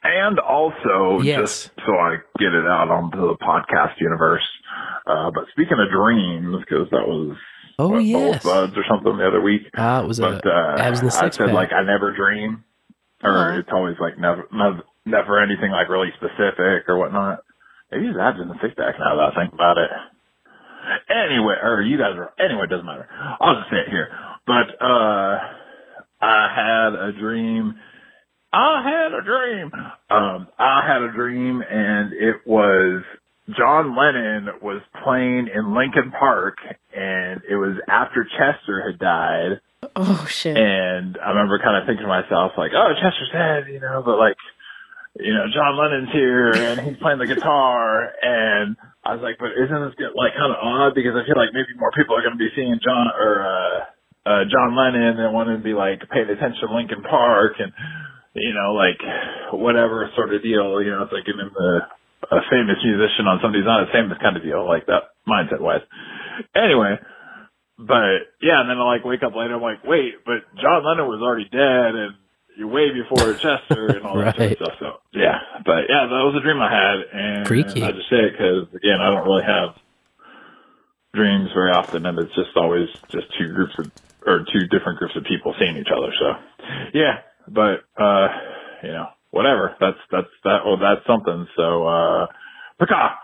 And 0.02 0.38
also, 0.38 1.20
Yes. 1.22 1.38
just 1.40 1.70
so 1.86 1.92
I 1.94 2.16
get 2.38 2.52
it 2.54 2.66
out 2.66 2.88
onto 2.90 3.18
the 3.18 3.36
podcast 3.36 4.00
universe, 4.00 4.42
uh, 5.06 5.30
but 5.34 5.44
speaking 5.52 5.78
of 5.78 5.90
dreams, 5.90 6.56
because 6.60 6.88
that 6.90 7.06
was 7.06 7.36
Oh 7.78 7.88
what, 7.90 8.04
yes. 8.04 8.42
Buds 8.42 8.72
or 8.76 8.84
something 8.88 9.16
the 9.18 9.26
other 9.26 9.40
week. 9.42 9.62
Ah, 9.76 10.02
it 10.02 10.06
was 10.06 10.18
but 10.20 10.44
a 10.46 10.48
uh, 10.50 10.76
abs 10.78 11.00
in 11.00 11.06
the 11.08 11.14
I 11.14 11.28
said 11.30 11.46
pack. 11.46 11.52
like 11.54 11.72
I 11.72 11.82
never 11.82 12.14
dream, 12.16 12.64
or 13.22 13.30
Uh-huh. 13.30 13.58
it's 13.58 13.68
always 13.72 13.96
like 14.00 14.18
never, 14.18 14.46
never, 14.52 14.82
never 15.06 15.42
anything 15.42 15.70
like 15.70 15.88
really 15.88 16.10
specific 16.16 16.88
or 16.88 16.98
whatnot. 16.98 17.40
Maybe 17.90 18.06
it's 18.06 18.18
abs 18.18 18.40
in 18.40 18.48
the 18.48 18.58
six 18.60 18.74
pack 18.74 18.98
now 18.98 19.16
that 19.16 19.32
I 19.32 19.34
think 19.40 19.54
about 19.54 19.78
it. 19.78 19.90
Anyway, 21.08 21.54
or 21.62 21.82
you 21.82 21.98
guys 21.98 22.14
are 22.16 22.32
anyway. 22.38 22.64
It 22.64 22.70
doesn't 22.70 22.86
matter. 22.86 23.08
I'll 23.40 23.56
just 23.56 23.70
say 23.70 23.78
it 23.86 23.90
here. 23.90 24.08
But 24.46 24.74
uh 24.80 25.38
I 26.20 26.48
had 26.54 26.94
a 26.94 27.12
dream. 27.12 27.74
I 28.52 28.82
had 28.82 29.12
a 29.12 29.22
dream. 29.22 29.70
Um, 30.08 30.48
I 30.58 30.86
had 30.86 31.02
a 31.02 31.12
dream, 31.12 31.62
and 31.68 32.12
it 32.14 32.36
was 32.46 33.02
John 33.56 33.96
Lennon 33.96 34.48
was 34.62 34.80
playing 35.04 35.48
in 35.54 35.74
Linkin 35.74 36.10
Park, 36.18 36.56
and 36.96 37.42
it 37.48 37.56
was 37.56 37.76
after 37.88 38.24
Chester 38.24 38.82
had 38.86 38.98
died. 38.98 39.60
Oh 39.94 40.26
shit. 40.28 40.56
And 40.56 41.18
I 41.18 41.30
remember 41.30 41.58
kind 41.58 41.76
of 41.76 41.86
thinking 41.86 42.04
to 42.04 42.08
myself, 42.08 42.52
like, 42.56 42.72
oh, 42.74 42.92
Chester's 42.94 43.30
dead, 43.32 43.64
you 43.72 43.78
know, 43.80 44.02
but 44.04 44.18
like, 44.18 44.36
you 45.18 45.32
know, 45.32 45.46
John 45.52 45.76
Lennon's 45.76 46.12
here 46.12 46.52
and 46.52 46.80
he's 46.80 47.00
playing 47.00 47.18
the 47.18 47.26
guitar. 47.26 48.12
And 48.20 48.76
I 49.04 49.16
was 49.16 49.22
like, 49.24 49.40
but 49.40 49.56
isn't 49.56 49.82
this 49.88 49.96
get, 49.96 50.16
like 50.16 50.36
kind 50.36 50.52
of 50.52 50.60
odd? 50.60 50.94
Because 50.94 51.16
I 51.16 51.24
feel 51.24 51.36
like 51.36 51.56
maybe 51.56 51.72
more 51.80 51.92
people 51.96 52.16
are 52.16 52.22
going 52.22 52.36
to 52.36 52.42
be 52.42 52.52
seeing 52.54 52.76
John 52.84 53.08
or, 53.16 53.32
uh, 53.44 53.78
uh, 54.26 54.42
John 54.50 54.74
Lennon 54.74 55.22
and 55.22 55.32
wanting 55.32 55.58
to 55.58 55.64
be 55.64 55.72
like 55.72 56.02
paying 56.10 56.28
attention 56.28 56.66
to 56.66 56.74
Linkin 56.74 57.00
Park 57.06 57.62
and, 57.62 57.72
you 58.34 58.52
know, 58.52 58.74
like 58.74 59.00
whatever 59.54 60.10
sort 60.18 60.34
of 60.34 60.42
deal, 60.42 60.82
you 60.82 60.90
know, 60.90 61.06
it's 61.06 61.14
like 61.14 61.24
giving 61.24 61.48
the, 61.48 61.70
a 62.26 62.40
famous 62.50 62.80
musician 62.82 63.30
on 63.30 63.38
somebody's 63.40 63.68
not 63.68 63.86
as 63.86 63.94
famous 63.94 64.18
kind 64.18 64.36
of 64.36 64.42
deal, 64.42 64.66
like 64.66 64.86
that 64.86 65.14
mindset 65.28 65.60
wise. 65.62 65.84
Anyway, 66.56 66.98
but 67.78 68.34
yeah, 68.42 68.60
and 68.60 68.68
then 68.68 68.80
I 68.80 68.84
like 68.84 69.04
wake 69.04 69.22
up 69.22 69.36
later. 69.36 69.54
I'm 69.54 69.62
like, 69.62 69.84
wait, 69.84 70.24
but 70.24 70.42
John 70.56 70.82
Lennon 70.82 71.06
was 71.06 71.22
already 71.22 71.46
dead, 71.46 71.92
and 71.94 72.14
you're 72.56 72.68
way 72.68 72.90
before 72.90 73.34
Chester 73.34 73.96
and 73.96 74.06
all 74.06 74.16
that 74.18 74.36
sort 74.36 74.52
of 74.52 74.56
stuff. 74.56 74.72
So 74.80 75.00
yeah, 75.12 75.38
but 75.64 75.84
yeah, 75.88 76.06
that 76.08 76.24
was 76.24 76.34
a 76.38 76.42
dream 76.42 76.60
I 76.60 76.72
had, 76.72 76.98
and 77.12 77.46
Freaky. 77.46 77.82
I 77.82 77.92
just 77.92 78.08
say 78.08 78.16
it 78.16 78.32
because 78.32 78.68
again, 78.74 79.00
I 79.00 79.10
don't 79.10 79.24
really 79.24 79.44
have 79.44 79.76
dreams 81.14 81.50
very 81.54 81.70
often, 81.70 82.06
and 82.06 82.18
it's 82.18 82.34
just 82.34 82.56
always 82.56 82.88
just 83.10 83.26
two 83.38 83.52
groups 83.52 83.78
of 83.78 83.90
or 84.26 84.44
two 84.52 84.66
different 84.66 84.98
groups 84.98 85.14
of 85.16 85.24
people 85.24 85.54
seeing 85.58 85.76
each 85.76 85.92
other. 85.94 86.12
So 86.18 86.32
yeah, 86.94 87.20
but 87.46 87.84
uh, 87.96 88.28
you 88.82 88.92
know, 88.92 89.08
whatever. 89.30 89.76
That's 89.78 89.98
that's 90.10 90.28
that. 90.44 90.64
Well, 90.64 90.78
that's 90.78 91.06
something. 91.06 91.46
So 91.56 91.86
uh, 91.86 92.26
Paka. 92.78 93.18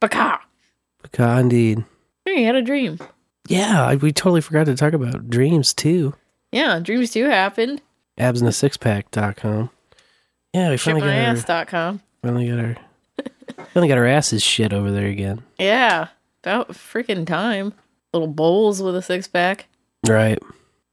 Baka. 0.00 0.40
God, 1.12 1.40
indeed. 1.40 1.84
Hey, 2.24 2.40
you 2.40 2.46
had 2.46 2.54
a 2.54 2.62
dream. 2.62 2.98
Yeah, 3.48 3.84
I, 3.84 3.96
we 3.96 4.12
totally 4.12 4.40
forgot 4.40 4.66
to 4.66 4.74
talk 4.76 4.92
about 4.92 5.28
dreams 5.28 5.74
too. 5.74 6.14
Yeah, 6.52 6.78
dreams 6.80 7.10
do 7.10 7.24
happen. 7.24 7.80
Abs 8.18 8.40
in 8.40 8.46
the 8.46 8.52
six 8.52 8.76
pack.com. 8.76 9.70
Yeah, 10.52 10.70
we 10.70 10.76
finally 10.76 11.00
got, 11.00 11.08
our, 11.08 11.34
Shitmyass.com. 11.34 12.02
finally 12.22 12.48
got 12.48 12.58
our 12.58 12.76
finally 13.72 13.88
got 13.88 13.98
our 13.98 14.06
asses 14.06 14.42
shit 14.42 14.72
over 14.72 14.90
there 14.90 15.06
again. 15.06 15.42
Yeah, 15.58 16.08
about 16.42 16.68
freaking 16.72 17.26
time. 17.26 17.72
Little 18.12 18.28
bowls 18.28 18.82
with 18.82 18.94
a 18.94 19.00
six 19.02 19.26
pack. 19.26 19.66
Right. 20.06 20.38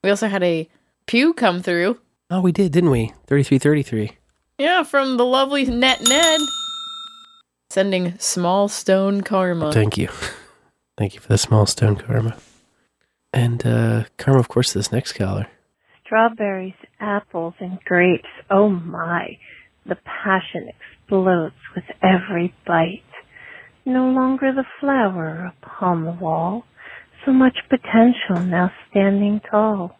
We 0.01 0.09
also 0.09 0.27
had 0.27 0.43
a 0.43 0.69
pew 1.07 1.33
come 1.33 1.61
through. 1.61 1.99
Oh, 2.29 2.39
we 2.39 2.53
did, 2.53 2.71
didn't 2.71 2.91
we? 2.91 3.13
Thirty 3.27 3.43
three 3.43 3.57
thirty 3.59 3.83
three. 3.83 4.11
Yeah, 4.57 4.83
from 4.83 5.17
the 5.17 5.25
lovely 5.25 5.65
Net 5.65 5.99
Ned. 6.07 6.39
Sending 7.69 8.17
small 8.17 8.67
stone 8.69 9.21
karma. 9.21 9.73
Thank 9.73 9.97
you. 9.97 10.07
Thank 10.97 11.15
you 11.15 11.19
for 11.19 11.27
the 11.27 11.37
small 11.37 11.65
stone 11.65 11.97
karma. 11.97 12.37
And 13.33 13.65
uh 13.65 14.03
karma, 14.17 14.39
of 14.39 14.49
course, 14.49 14.73
this 14.73 14.91
next 14.91 15.13
caller. 15.13 15.47
Strawberries, 16.05 16.73
apples, 16.99 17.53
and 17.59 17.79
grapes. 17.85 18.29
Oh 18.49 18.69
my. 18.69 19.37
The 19.85 19.97
passion 20.03 20.69
explodes 20.69 21.55
with 21.75 21.85
every 22.01 22.53
bite. 22.65 23.03
No 23.85 24.09
longer 24.09 24.51
the 24.51 24.65
flower 24.79 25.51
upon 25.61 26.03
the 26.05 26.11
wall. 26.11 26.65
So 27.25 27.31
much 27.31 27.57
potential 27.69 28.43
now 28.43 28.71
standing 28.89 29.41
tall. 29.49 29.97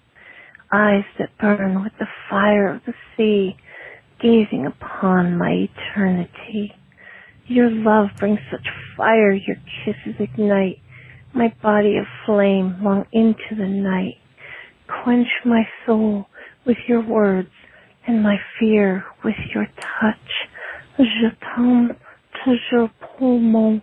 Eyes 0.71 1.05
that 1.17 1.37
burn 1.39 1.83
with 1.83 1.93
the 1.99 2.07
fire 2.29 2.73
of 2.73 2.81
the 2.85 2.93
sea, 3.15 3.57
gazing 4.19 4.65
upon 4.65 5.37
my 5.37 5.67
eternity. 5.69 6.73
Your 7.47 7.69
love 7.69 8.09
brings 8.17 8.39
such 8.51 8.67
fire, 8.95 9.31
your 9.31 9.57
kisses 9.83 10.15
ignite 10.19 10.79
my 11.33 11.53
body 11.61 11.97
aflame 11.97 12.83
long 12.83 13.05
into 13.11 13.55
the 13.57 13.67
night. 13.67 14.17
Quench 15.03 15.27
my 15.45 15.63
soul 15.85 16.27
with 16.65 16.77
your 16.87 17.01
words 17.01 17.49
and 18.07 18.23
my 18.23 18.37
fear 18.59 19.03
with 19.23 19.35
your 19.53 19.67
touch. 19.77 20.31
Je 20.97 21.29
t'aime 21.39 21.95
toujours 22.43 22.89
pour 23.17 23.39
mon 23.39 23.81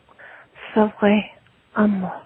vrai 0.74 1.30
amour. 1.76 2.22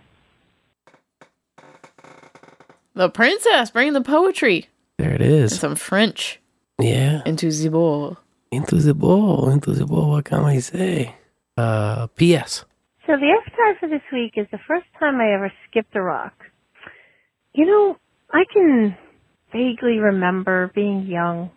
The 2.95 3.09
princess, 3.09 3.71
bring 3.71 3.93
the 3.93 4.01
poetry. 4.01 4.69
There 4.99 5.13
it 5.13 5.21
is. 5.23 5.53
And 5.53 5.61
some 5.61 5.77
French 5.77 6.41
Yeah. 6.81 7.23
into 7.25 7.51
the 7.51 7.69
bowl. 7.71 8.19
Into 8.51 8.77
the 8.77 8.95
ball, 8.95 9.49
into 9.51 9.73
the 9.73 9.87
ball, 9.87 10.11
what 10.11 10.25
can 10.25 10.41
I 10.45 10.59
say? 10.59 11.15
Uh 11.57 12.09
P.S. 12.09 12.65
So 13.11 13.17
the 13.17 13.27
avatar 13.27 13.77
for 13.81 13.89
this 13.89 14.07
week 14.13 14.35
is 14.37 14.47
the 14.53 14.61
first 14.69 14.87
time 15.01 15.17
I 15.17 15.35
ever 15.35 15.53
skipped 15.69 15.97
a 15.97 16.01
rock. 16.01 16.33
You 17.53 17.67
know, 17.67 17.97
I 18.33 18.45
can 18.53 18.97
vaguely 19.53 19.99
remember 19.99 20.71
being 20.77 21.09
young 21.09 21.51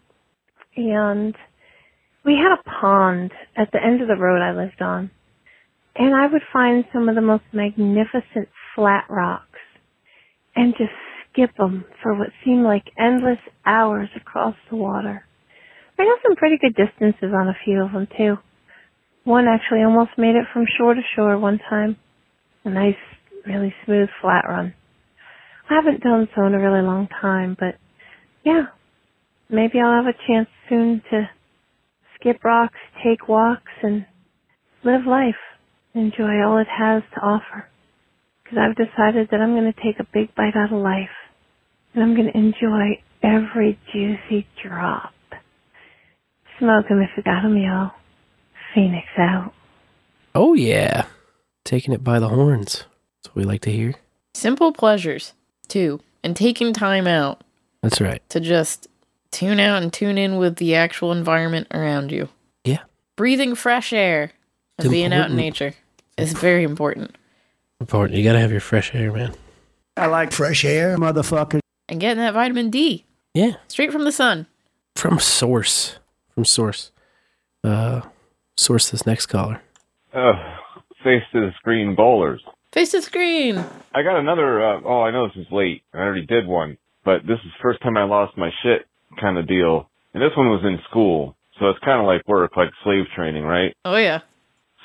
and 0.76 1.36
we 2.26 2.34
had 2.34 2.58
a 2.58 2.80
pond 2.82 3.34
at 3.56 3.72
the 3.72 3.84
end 3.84 4.02
of 4.02 4.08
the 4.08 4.18
road 4.18 4.42
I 4.42 4.54
lived 4.54 4.82
on. 4.82 5.12
And 5.96 6.16
I 6.16 6.26
would 6.26 6.42
find 6.52 6.86
some 6.92 7.08
of 7.08 7.14
the 7.14 7.22
most 7.22 7.44
magnificent 7.54 8.50
flat 8.74 9.06
rocks 9.08 9.60
and 10.56 10.74
just 10.76 10.90
skip 11.32 11.56
them 11.58 11.86
for 12.02 12.16
what 12.16 12.30
seemed 12.44 12.64
like 12.64 12.86
endless 13.00 13.38
hours 13.64 14.10
across 14.16 14.56
the 14.72 14.76
water. 14.76 15.24
I 16.00 16.04
got 16.06 16.20
some 16.24 16.36
pretty 16.36 16.58
good 16.58 16.76
distances 16.76 17.32
on 17.32 17.48
a 17.48 17.58
few 17.64 17.84
of 17.84 17.92
them 17.92 18.08
too. 18.18 18.38
One 19.26 19.48
actually 19.48 19.84
almost 19.84 20.12
made 20.18 20.36
it 20.36 20.46
from 20.54 20.66
shore 20.78 20.94
to 20.94 21.02
shore 21.16 21.38
one 21.38 21.60
time. 21.70 21.98
A 22.66 22.70
nice 22.70 22.96
really 23.46 23.74
smooth 23.86 24.10
flat 24.22 24.46
run. 24.48 24.74
I 25.70 25.76
haven't 25.76 26.04
done 26.04 26.28
so 26.36 26.46
in 26.46 26.54
a 26.54 26.60
really 26.60 26.86
long 26.86 27.08
time, 27.22 27.56
but 27.60 27.76
yeah, 28.44 28.64
maybe 29.50 29.80
I'll 29.80 30.04
have 30.04 30.14
a 30.14 30.28
chance 30.28 30.50
soon 30.70 31.02
to 31.12 31.30
skip 32.20 32.44
rocks, 32.44 32.78
take 33.04 33.28
walks, 33.30 33.72
and 33.82 34.06
live 34.84 35.06
life. 35.08 35.36
Enjoy 35.94 36.42
all 36.44 36.58
it 36.58 36.68
has 36.68 37.04
to 37.16 37.22
offer. 37.22 37.70
Because 38.44 38.60
I've 38.60 38.76
decided 38.76 39.30
that 39.32 39.42
I'm 39.42 39.54
going 39.56 39.72
to 39.72 39.82
take 39.82 40.00
a 40.00 40.08
big 40.14 40.34
bite 40.36 40.56
out 40.56 40.74
of 40.74 40.80
life. 40.80 41.10
And 41.94 42.04
I'm 42.04 42.16
going 42.16 42.32
to 42.32 42.38
enjoy 42.38 43.02
every 43.24 43.80
juicy 43.94 44.48
drop. 44.64 45.14
Smoke 46.60 46.86
'em 46.90 47.02
if 47.02 47.10
you 47.18 47.24
got 47.24 47.46
'em, 47.46 47.58
y'all. 47.58 47.92
Phoenix 48.74 49.08
out. 49.18 49.54
Oh 50.36 50.54
yeah, 50.54 51.06
taking 51.64 51.94
it 51.94 52.04
by 52.04 52.20
the 52.20 52.30
horns. 52.30 52.86
That's 53.24 53.36
what 53.36 53.36
we 53.36 53.44
like 53.44 53.62
to 53.62 53.72
hear. 53.72 53.94
Simple 54.34 54.72
pleasures, 54.72 55.34
too, 55.68 56.00
and 56.24 56.36
taking 56.36 56.74
time 56.74 57.06
out 57.08 57.44
That's 57.82 58.02
right. 58.02 58.22
to 58.30 58.40
just 58.40 58.88
tune 59.32 59.60
out 59.60 59.82
and 59.84 59.94
tune 59.94 60.18
in 60.18 60.38
with 60.38 60.56
the 60.58 60.76
actual 60.76 61.12
environment 61.12 61.68
around 61.72 62.12
you. 62.12 62.30
Yeah. 62.64 62.80
Breathing 63.16 63.54
fresh 63.56 63.94
air 63.94 64.32
and 64.78 64.86
It's 64.86 64.92
being 64.92 65.14
out 65.14 65.30
in 65.30 65.36
nature 65.36 65.74
is 66.18 66.34
very 66.34 66.64
important. 66.64 67.16
Important. 67.80 68.18
You 68.18 68.24
gotta 68.24 68.40
have 68.40 68.52
your 68.52 68.60
fresh 68.62 68.94
air, 68.96 69.12
man. 69.12 69.34
I 69.96 70.08
like 70.08 70.32
fresh 70.32 70.66
air, 70.66 70.98
motherfucker. 70.98 71.60
And 71.88 72.00
getting 72.00 72.18
that 72.18 72.34
vitamin 72.34 72.70
D 72.72 73.06
Yeah, 73.36 73.52
straight 73.68 73.92
from 73.92 74.04
the 74.06 74.12
sun. 74.12 74.48
from 74.96 75.20
source. 75.20 75.98
From 76.34 76.46
source. 76.46 76.92
Uh, 77.64 78.02
source 78.56 78.90
this 78.90 79.06
next 79.06 79.28
caller. 79.28 79.62
Uh, 80.14 80.34
face 81.04 81.24
to 81.34 81.42
the 81.42 81.52
screen 81.58 81.96
bowlers. 81.96 82.42
Face 82.72 82.92
to 82.92 82.98
the 82.98 83.04
screen. 83.04 83.58
I 83.94 84.04
got 84.04 84.20
another. 84.20 84.64
Uh, 84.66 84.82
oh, 84.86 85.02
I 85.02 85.12
know 85.12 85.28
this 85.28 85.38
is 85.46 85.52
late. 85.52 85.84
I 85.94 85.98
already 85.98 86.26
did 86.26 86.48
one, 86.48 86.78
but 87.06 87.22
this 87.28 87.40
is 87.46 87.52
first 87.62 87.82
time 87.82 87.98
I 87.98 88.04
lost 88.04 88.38
my 88.38 88.50
shit 88.64 88.86
kind 89.20 89.38
of 89.38 89.48
deal. 89.48 89.90
And 90.14 90.22
this 90.22 90.36
one 90.38 90.50
was 90.50 90.64
in 90.64 90.80
school, 90.90 91.36
so 91.60 91.70
it's 91.70 91.80
kind 91.86 92.00
of 92.00 92.06
like 92.06 92.28
work, 92.28 92.56
like 92.56 92.70
slave 92.84 93.06
training, 93.16 93.44
right? 93.44 93.76
Oh, 93.86 93.98
yeah. 93.98 94.20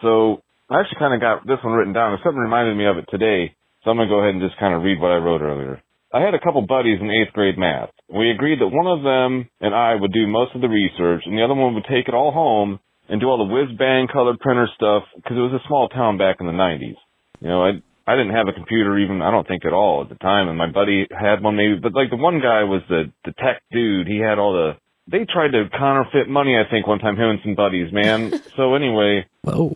So 0.03 0.43
I 0.71 0.81
actually 0.81 0.99
kind 0.99 1.15
of 1.15 1.21
got 1.21 1.47
this 1.47 1.59
one 1.63 1.75
written 1.75 1.93
down. 1.93 2.13
and 2.13 2.21
Something 2.25 2.41
reminded 2.41 2.77
me 2.77 2.87
of 2.87 2.97
it 2.99 3.05
today, 3.11 3.55
so 3.85 3.91
I'm 3.91 3.97
gonna 3.97 4.09
go 4.09 4.21
ahead 4.21 4.35
and 4.35 4.43
just 4.43 4.59
kind 4.59 4.75
of 4.75 4.83
read 4.83 5.01
what 5.01 5.13
I 5.13 5.17
wrote 5.17 5.43
earlier. 5.43 5.83
I 6.13 6.21
had 6.21 6.33
a 6.35 6.41
couple 6.41 6.63
buddies 6.63 6.99
in 7.01 7.11
eighth 7.11 7.35
grade 7.35 7.59
math. 7.59 7.91
We 8.09 8.31
agreed 8.31 8.61
that 8.61 8.69
one 8.73 8.87
of 8.87 9.05
them 9.05 9.49
and 9.61 9.75
I 9.75 9.95
would 9.95 10.13
do 10.13 10.27
most 10.27 10.55
of 10.55 10.63
the 10.63 10.69
research, 10.69 11.23
and 11.27 11.37
the 11.37 11.45
other 11.45 11.55
one 11.55 11.75
would 11.75 11.85
take 11.85 12.09
it 12.09 12.15
all 12.15 12.33
home 12.33 12.81
and 13.09 13.21
do 13.21 13.27
all 13.27 13.39
the 13.39 13.53
whiz 13.53 13.77
bang 13.79 14.07
colored 14.13 14.39
printer 14.41 14.69
stuff 14.75 15.05
because 15.17 15.37
it 15.37 15.41
was 15.41 15.53
a 15.53 15.67
small 15.67 15.89
town 15.89 16.19
back 16.19 16.37
in 16.41 16.47
the 16.47 16.53
90s. 16.53 16.97
You 17.41 17.49
know, 17.49 17.65
I 17.65 17.71
I 18.07 18.17
didn't 18.17 18.35
have 18.35 18.49
a 18.49 18.53
computer 18.53 18.99
even 18.99 19.21
I 19.21 19.31
don't 19.31 19.47
think 19.47 19.65
at 19.65 19.73
all 19.73 20.03
at 20.03 20.09
the 20.09 20.17
time, 20.17 20.49
and 20.49 20.57
my 20.57 20.71
buddy 20.71 21.07
had 21.11 21.43
one 21.43 21.57
maybe, 21.57 21.77
but 21.77 21.93
like 21.93 22.11
the 22.11 22.17
one 22.17 22.41
guy 22.41 22.65
was 22.65 22.83
the 22.89 23.13
the 23.25 23.33
tech 23.33 23.63
dude. 23.71 24.07
He 24.07 24.19
had 24.19 24.39
all 24.39 24.53
the 24.53 24.77
they 25.11 25.25
tried 25.25 25.53
to 25.53 25.69
counterfeit 25.71 26.29
money, 26.29 26.57
I 26.57 26.69
think, 26.71 26.87
one 26.87 26.99
time, 26.99 27.17
him 27.17 27.31
and 27.31 27.41
some 27.43 27.55
buddies, 27.55 27.93
man. 27.93 28.33
so 28.57 28.75
anyway, 28.75 29.27
Whoa. 29.43 29.69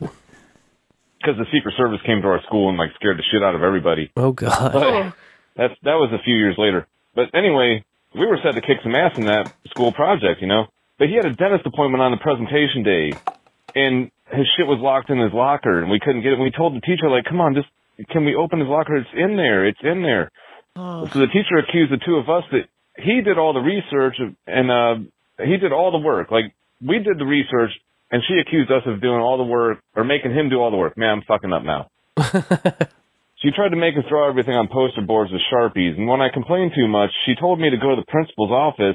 because 1.19 1.39
the 1.39 1.47
Secret 1.53 1.75
Service 1.77 2.01
came 2.05 2.21
to 2.21 2.29
our 2.29 2.43
school 2.43 2.69
and 2.69 2.79
like 2.79 2.91
scared 2.97 3.19
the 3.19 3.25
shit 3.31 3.43
out 3.43 3.55
of 3.55 3.63
everybody. 3.63 4.11
Oh 4.17 4.33
god. 4.33 4.73
But 4.73 4.83
oh. 4.83 5.13
that's 5.57 5.75
that 5.83 5.97
was 5.97 6.11
a 6.13 6.23
few 6.23 6.37
years 6.37 6.57
later. 6.59 6.87
But 7.15 7.35
anyway, 7.35 7.85
we 8.15 8.27
were 8.27 8.39
set 8.43 8.55
to 8.55 8.61
kick 8.61 8.79
some 8.83 8.95
ass 8.95 9.17
in 9.17 9.27
that 9.27 9.53
school 9.69 9.93
project, 9.93 10.41
you 10.41 10.49
know. 10.49 10.67
But 11.03 11.09
he 11.09 11.17
had 11.17 11.27
a 11.27 11.35
dentist 11.35 11.67
appointment 11.67 12.01
on 12.01 12.13
the 12.13 12.23
presentation 12.23 12.85
day, 12.87 13.11
and 13.75 14.09
his 14.31 14.47
shit 14.55 14.69
was 14.69 14.79
locked 14.79 15.11
in 15.11 15.19
his 15.19 15.33
locker, 15.35 15.83
and 15.83 15.91
we 15.91 15.99
couldn't 15.99 16.23
get 16.23 16.31
it. 16.31 16.39
And 16.39 16.45
we 16.45 16.53
told 16.53 16.77
the 16.77 16.81
teacher, 16.81 17.11
like, 17.11 17.25
"Come 17.25 17.41
on, 17.41 17.57
just 17.57 17.67
can 18.11 18.25
we 18.25 18.37
open 18.37 18.61
his 18.61 18.69
locker? 18.69 18.95
It's 18.95 19.11
in 19.13 19.35
there. 19.35 19.67
It's 19.67 19.83
in 19.83 20.03
there." 20.03 20.31
Oh. 20.77 21.09
So 21.09 21.19
the 21.19 21.27
teacher 21.27 21.59
accused 21.59 21.91
the 21.91 21.99
two 22.07 22.19
of 22.19 22.31
us 22.31 22.45
that 22.53 22.69
he 23.03 23.21
did 23.21 23.37
all 23.37 23.53
the 23.53 23.67
research 23.67 24.15
and 24.47 24.71
uh 24.71 24.95
he 25.45 25.57
did 25.57 25.73
all 25.73 25.91
the 25.91 25.99
work. 25.99 26.31
Like 26.31 26.55
we 26.81 27.01
did 27.01 27.19
the 27.19 27.27
research, 27.27 27.73
and 28.13 28.23
she 28.29 28.39
accused 28.39 28.71
us 28.71 28.87
of 28.87 29.01
doing 29.01 29.19
all 29.19 29.39
the 29.39 29.51
work 29.51 29.81
or 29.97 30.05
making 30.05 30.31
him 30.31 30.51
do 30.51 30.61
all 30.61 30.71
the 30.71 30.77
work. 30.77 30.97
Man, 30.97 31.19
I'm 31.19 31.23
fucking 31.23 31.53
up 31.53 31.65
now. 31.65 31.91
She 33.43 33.51
tried 33.51 33.71
to 33.71 33.77
make 33.77 33.97
us 33.99 34.05
draw 34.09 34.29
everything 34.29 34.55
on 34.55 34.69
poster 34.69 35.01
boards 35.01 35.33
with 35.33 35.43
Sharpies, 35.53 35.99
and 35.99 36.07
when 36.07 36.21
I 36.21 36.29
complained 36.29 36.75
too 36.77 36.87
much, 36.87 37.11
she 37.27 37.35
told 37.35 37.59
me 37.59 37.71
to 37.71 37.77
go 37.77 37.91
to 37.91 37.97
the 37.97 38.07
principal's 38.07 38.53
office 38.53 38.95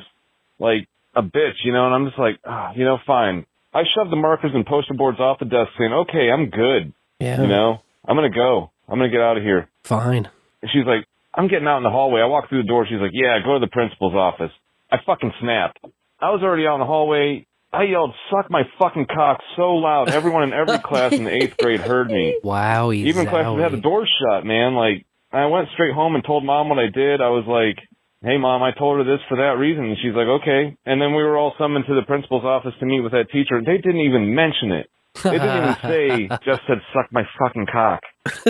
like 0.58 0.88
a 1.18 1.22
bitch, 1.23 1.64
you 1.65 1.73
know, 1.73 1.85
and 1.88 1.95
I'm 1.95 2.06
just 2.06 2.19
like, 2.19 2.39
ah, 2.45 2.72
you 2.76 2.85
know, 2.85 2.98
fine. 3.06 3.45
I 3.73 3.84
shoved 3.95 4.11
the 4.11 4.15
markers 4.15 4.52
and 4.53 4.65
poster 4.65 4.94
boards 4.94 5.19
off 5.19 5.39
the 5.39 5.45
desk 5.45 5.69
saying, 5.77 5.91
okay, 5.94 6.30
I'm 6.31 6.49
good. 6.49 6.94
Yeah. 7.19 7.41
You 7.41 7.48
know, 7.48 7.81
I'm 8.07 8.15
gonna 8.15 8.30
go. 8.30 8.72
I'm 8.88 8.99
gonna 8.99 9.10
get 9.10 9.22
out 9.22 9.38
of 9.38 9.44
here. 9.44 9.68
Fine. 9.84 10.30
And 10.61 10.72
she's 10.72 10.85
like, 10.85 11.06
I'm 11.34 11.48
getting 11.48 11.68
out 11.68 11.77
in 11.77 11.84
the 11.84 11.89
hallway. 11.89 12.22
I 12.22 12.26
walk 12.26 12.49
through 12.49 12.64
the 12.64 12.68
door. 12.68 12.85
She's 12.88 12.99
like, 12.99 13.11
yeah, 13.14 13.38
go 13.44 13.56
to 13.56 13.60
the 13.60 13.69
principal's 13.72 14.14
office. 14.15 14.52
I 14.91 14.98
fucking 15.06 15.34
snapped. 15.41 15.80
I 16.19 16.31
was 16.31 16.41
already 16.41 16.65
out 16.65 16.76
in 16.76 16.80
the 16.81 16.85
hallway. 16.85 17.45
I 17.72 17.84
yelled, 17.84 18.14
suck 18.31 18.49
my 18.49 18.64
fucking 18.80 19.07
cock 19.14 19.39
so 19.56 19.73
loud. 19.76 20.10
Everyone 20.10 20.44
in 20.44 20.53
every 20.53 20.80
class 20.80 21.11
in 21.14 21.26
the 21.26 21.31
eighth 21.31 21.57
grade 21.57 21.81
heard 21.81 22.10
me. 22.10 22.39
Wow. 22.44 22.91
Even 22.91 23.27
classes 23.27 23.61
had 23.61 23.73
the 23.73 23.81
doors 23.81 24.10
shut, 24.19 24.45
man. 24.45 24.73
Like, 24.73 25.06
I 25.31 25.45
went 25.48 25.68
straight 25.73 25.94
home 25.94 26.15
and 26.15 26.23
told 26.23 26.45
mom 26.45 26.69
what 26.69 26.80
I 26.80 26.88
did. 26.88 27.19
I 27.22 27.30
was 27.30 27.45
like, 27.45 27.85
hey 28.23 28.38
mom, 28.38 28.64
I 28.64 28.72
told 28.72 28.98
her 28.98 29.03
this 29.03 29.23
for 29.30 29.38
that 29.38 29.60
reason. 29.60 29.85
And 29.85 29.98
she's 30.02 30.15
like, 30.15 30.27
okay. 30.41 30.76
And 30.85 31.02
then 31.02 31.14
we 31.15 31.23
were 31.23 31.38
all 31.38 31.53
summoned 31.57 31.85
to 31.88 31.95
the 31.95 32.06
principal's 32.06 32.45
office 32.45 32.73
to 32.80 32.85
meet 32.85 33.02
with 33.02 33.11
that 33.11 33.30
teacher. 33.31 33.56
and 33.56 33.65
They 33.65 33.77
didn't 33.77 34.02
even 34.02 34.34
mention 34.34 34.72
it. 34.72 34.89
They 35.23 35.38
didn't 35.38 35.57
even 35.57 35.77
say, 35.84 36.07
just 36.45 36.61
said, 36.68 36.81
suck 36.94 37.11
my 37.11 37.23
fucking 37.39 37.68
cock. 37.72 38.02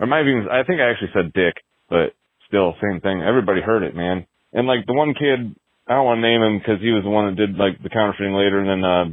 or 0.00 0.06
might 0.06 0.24
have 0.24 0.28
even, 0.28 0.48
I 0.50 0.62
think 0.64 0.80
I 0.80 0.90
actually 0.90 1.10
said 1.14 1.32
dick, 1.32 1.54
but 1.88 2.14
still, 2.48 2.74
same 2.82 3.00
thing. 3.00 3.22
Everybody 3.22 3.60
heard 3.60 3.82
it, 3.82 3.94
man. 3.94 4.26
And 4.52 4.66
like 4.66 4.86
the 4.86 4.94
one 4.94 5.14
kid, 5.14 5.54
I 5.86 5.94
don't 5.94 6.06
want 6.06 6.18
to 6.18 6.28
name 6.28 6.42
him 6.42 6.58
because 6.58 6.80
he 6.80 6.94
was 6.94 7.02
the 7.02 7.10
one 7.10 7.26
that 7.28 7.36
did 7.36 7.58
like 7.58 7.82
the 7.82 7.90
counterfeiting 7.90 8.32
later, 8.32 8.62
and 8.62 8.68
then 8.70 8.82
uh, 8.86 9.04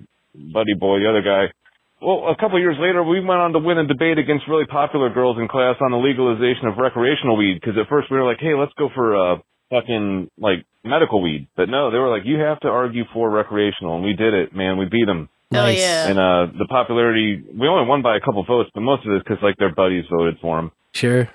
Buddy 0.53 0.77
Boy, 0.77 1.01
the 1.01 1.09
other 1.09 1.25
guy. 1.25 1.51
Well, 1.99 2.31
a 2.31 2.37
couple 2.37 2.57
of 2.57 2.63
years 2.63 2.77
later, 2.79 3.03
we 3.03 3.19
went 3.19 3.41
on 3.41 3.53
to 3.53 3.59
win 3.59 3.77
a 3.77 3.85
debate 3.85 4.17
against 4.17 4.47
really 4.47 4.65
popular 4.65 5.09
girls 5.09 5.37
in 5.37 5.49
class 5.49 5.75
on 5.81 5.91
the 5.91 5.97
legalization 6.01 6.65
of 6.69 6.77
recreational 6.77 7.37
weed. 7.37 7.59
Because 7.59 7.77
at 7.77 7.89
first 7.89 8.09
we 8.09 8.17
were 8.17 8.25
like, 8.25 8.39
"Hey, 8.39 8.55
let's 8.55 8.73
go 8.77 8.89
for 8.93 9.13
uh, 9.17 9.37
fucking 9.72 10.30
like 10.38 10.65
medical 10.84 11.22
weed," 11.23 11.48
but 11.57 11.68
no, 11.69 11.89
they 11.89 11.98
were 11.98 12.10
like, 12.10 12.23
"You 12.26 12.38
have 12.39 12.60
to 12.60 12.68
argue 12.68 13.06
for 13.14 13.30
recreational," 13.31 13.95
and 13.95 14.03
we 14.03 14.14
did 14.14 14.34
it, 14.35 14.56
man. 14.56 14.77
We 14.77 14.85
beat 14.85 15.06
them. 15.07 15.30
Oh, 15.53 15.68
yeah. 15.68 16.07
And 16.07 16.18
uh, 16.18 16.45
the 16.57 16.65
popularity, 16.69 17.43
we 17.60 17.68
only 17.68 17.85
won 17.85 18.02
by 18.02 18.15
a 18.15 18.22
couple 18.22 18.41
votes, 18.45 18.69
but 18.73 18.81
most 18.81 19.06
of 19.06 19.11
it 19.11 19.18
is 19.18 19.23
because 19.27 19.43
like 19.43 19.57
their 19.57 19.73
buddies 19.73 20.06
voted 20.10 20.38
for 20.41 20.57
him. 20.60 20.72
Sure. 20.93 21.27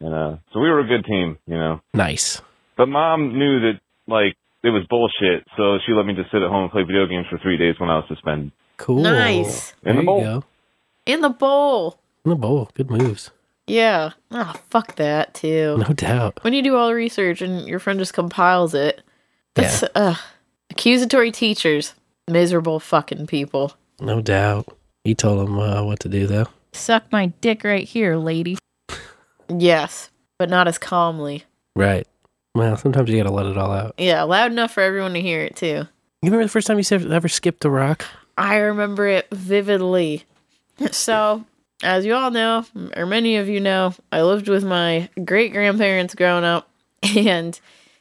And 0.00 0.14
uh, 0.14 0.36
so 0.52 0.60
we 0.60 0.68
were 0.70 0.78
a 0.80 0.86
good 0.86 1.04
team, 1.04 1.38
you 1.46 1.56
know. 1.56 1.80
Nice. 1.92 2.40
But 2.76 2.86
mom 2.86 3.36
knew 3.38 3.60
that 3.60 3.80
like 4.06 4.36
it 4.62 4.70
was 4.70 4.84
bullshit, 4.88 5.44
so 5.56 5.78
she 5.84 5.92
let 5.92 6.06
me 6.06 6.14
just 6.14 6.30
sit 6.30 6.40
at 6.42 6.50
home 6.50 6.62
and 6.64 6.70
play 6.70 6.82
video 6.84 7.06
games 7.06 7.26
for 7.28 7.38
three 7.38 7.56
days 7.56 7.74
when 7.78 7.90
I 7.90 7.96
was 7.96 8.04
suspended. 8.08 8.52
Cool. 8.76 9.02
Nice. 9.02 9.72
In 9.72 9.76
There 9.84 9.94
the 9.94 10.00
you 10.00 10.06
bowl. 10.06 10.20
go. 10.20 10.44
In 11.06 11.20
the 11.20 11.30
bowl. 11.30 11.98
In 12.24 12.30
the 12.30 12.36
bowl. 12.36 12.70
Good 12.74 12.90
moves. 12.90 13.30
Yeah. 13.66 14.10
Oh, 14.30 14.54
fuck 14.70 14.96
that, 14.96 15.34
too. 15.34 15.76
No 15.78 15.94
doubt. 15.94 16.38
When 16.42 16.52
you 16.52 16.62
do 16.62 16.76
all 16.76 16.88
the 16.88 16.94
research 16.94 17.40
and 17.42 17.66
your 17.66 17.78
friend 17.78 17.98
just 17.98 18.14
compiles 18.14 18.74
it, 18.74 19.02
that's, 19.54 19.82
uh, 19.94 20.16
accusatory 20.70 21.30
teachers. 21.32 21.94
Miserable 22.28 22.80
fucking 22.80 23.26
people. 23.26 23.74
No 24.00 24.20
doubt. 24.20 24.66
He 25.04 25.14
told 25.14 25.46
him 25.46 25.58
uh, 25.58 25.82
what 25.82 26.00
to 26.00 26.08
do, 26.08 26.26
though. 26.26 26.46
Suck 26.72 27.04
my 27.12 27.26
dick 27.40 27.62
right 27.64 27.86
here, 27.86 28.16
lady. 28.16 28.58
yes, 29.48 30.10
but 30.38 30.48
not 30.48 30.66
as 30.66 30.78
calmly. 30.78 31.44
Right. 31.76 32.06
Well, 32.54 32.76
sometimes 32.76 33.10
you 33.10 33.16
gotta 33.16 33.34
let 33.34 33.46
it 33.46 33.58
all 33.58 33.72
out. 33.72 33.94
Yeah, 33.98 34.22
loud 34.22 34.52
enough 34.52 34.72
for 34.72 34.80
everyone 34.82 35.12
to 35.14 35.20
hear 35.20 35.40
it, 35.42 35.56
too. 35.56 35.66
You 36.22 36.30
remember 36.30 36.44
the 36.44 36.50
first 36.50 36.66
time 36.66 36.78
you 36.78 36.84
ever 36.90 37.12
ever 37.12 37.28
skipped 37.28 37.64
a 37.64 37.70
rock? 37.70 38.04
I 38.38 38.56
remember 38.56 39.06
it 39.06 39.28
vividly. 39.30 40.24
So, 40.90 41.44
as 41.84 42.06
you 42.06 42.14
all 42.14 42.30
know, 42.30 42.64
or 42.96 43.06
many 43.06 43.36
of 43.36 43.48
you 43.48 43.60
know, 43.60 43.94
I 44.10 44.22
lived 44.22 44.48
with 44.48 44.64
my 44.64 45.08
great 45.24 45.52
grandparents 45.52 46.14
growing 46.14 46.44
up, 46.44 46.68
and 47.02 47.58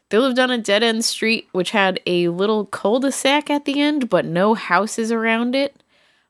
they 0.09 0.17
lived 0.17 0.39
on 0.39 0.51
a 0.51 0.57
dead 0.57 0.83
end 0.83 1.03
street 1.05 1.47
which 1.51 1.71
had 1.71 1.99
a 2.05 2.29
little 2.29 2.65
cul 2.65 2.99
de 2.99 3.11
sac 3.11 3.49
at 3.49 3.65
the 3.65 3.81
end, 3.81 4.09
but 4.09 4.25
no 4.25 4.53
houses 4.53 5.11
around 5.11 5.55
it. 5.55 5.75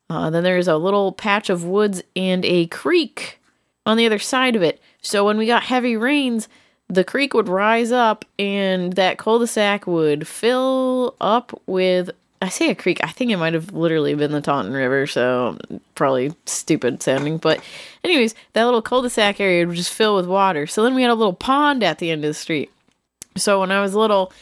Uh, 0.10 0.30
then 0.30 0.44
there's 0.44 0.68
a 0.68 0.78
little 0.78 1.12
patch 1.12 1.50
of 1.50 1.64
woods 1.64 2.04
and 2.16 2.44
a 2.46 2.68
creek 2.68 3.40
on 3.86 3.98
the 3.98 4.06
other 4.06 4.20
side 4.20 4.56
of 4.56 4.62
it. 4.62 4.82
So, 5.02 5.26
when 5.26 5.38
we 5.38 5.46
got 5.46 5.64
heavy 5.64 5.96
rains, 5.96 6.48
the 6.90 7.04
creek 7.04 7.34
would 7.34 7.48
rise 7.48 7.92
up 7.92 8.26
and 8.38 8.94
that 8.94 9.18
cul-de-sac 9.18 9.88
would 9.88 10.28
fill 10.28 11.16
up 11.20 11.60
with 11.66 12.12
I 12.44 12.50
say 12.50 12.70
a 12.70 12.76
creek, 12.76 13.00
I 13.02 13.08
think 13.08 13.32
it 13.32 13.38
might 13.38 13.54
have 13.54 13.72
literally 13.72 14.14
been 14.16 14.34
the 14.34 14.42
Taunton 14.42 14.74
River, 14.74 15.08
so 15.08 15.58
probably 15.96 16.34
stupid 16.46 17.02
sounding. 17.02 17.38
But 17.38 17.64
anyways, 18.04 18.36
that 18.52 18.66
little 18.66 18.82
cul-de-sac 18.82 19.40
area 19.40 19.66
would 19.66 19.78
just 19.78 19.94
fill 19.94 20.18
with 20.18 20.28
water. 20.28 20.68
So 20.68 20.84
then 20.84 20.94
we 20.94 21.04
had 21.04 21.12
a 21.12 21.16
little 21.16 21.34
pond 21.34 21.84
at 21.84 22.00
the 22.00 22.12
end 22.12 22.26
of 22.26 22.30
the 22.30 22.34
street. 22.34 22.70
So 23.38 23.62
when 23.62 23.72
I 23.72 23.82
was 23.82 23.96
little, 23.96 24.34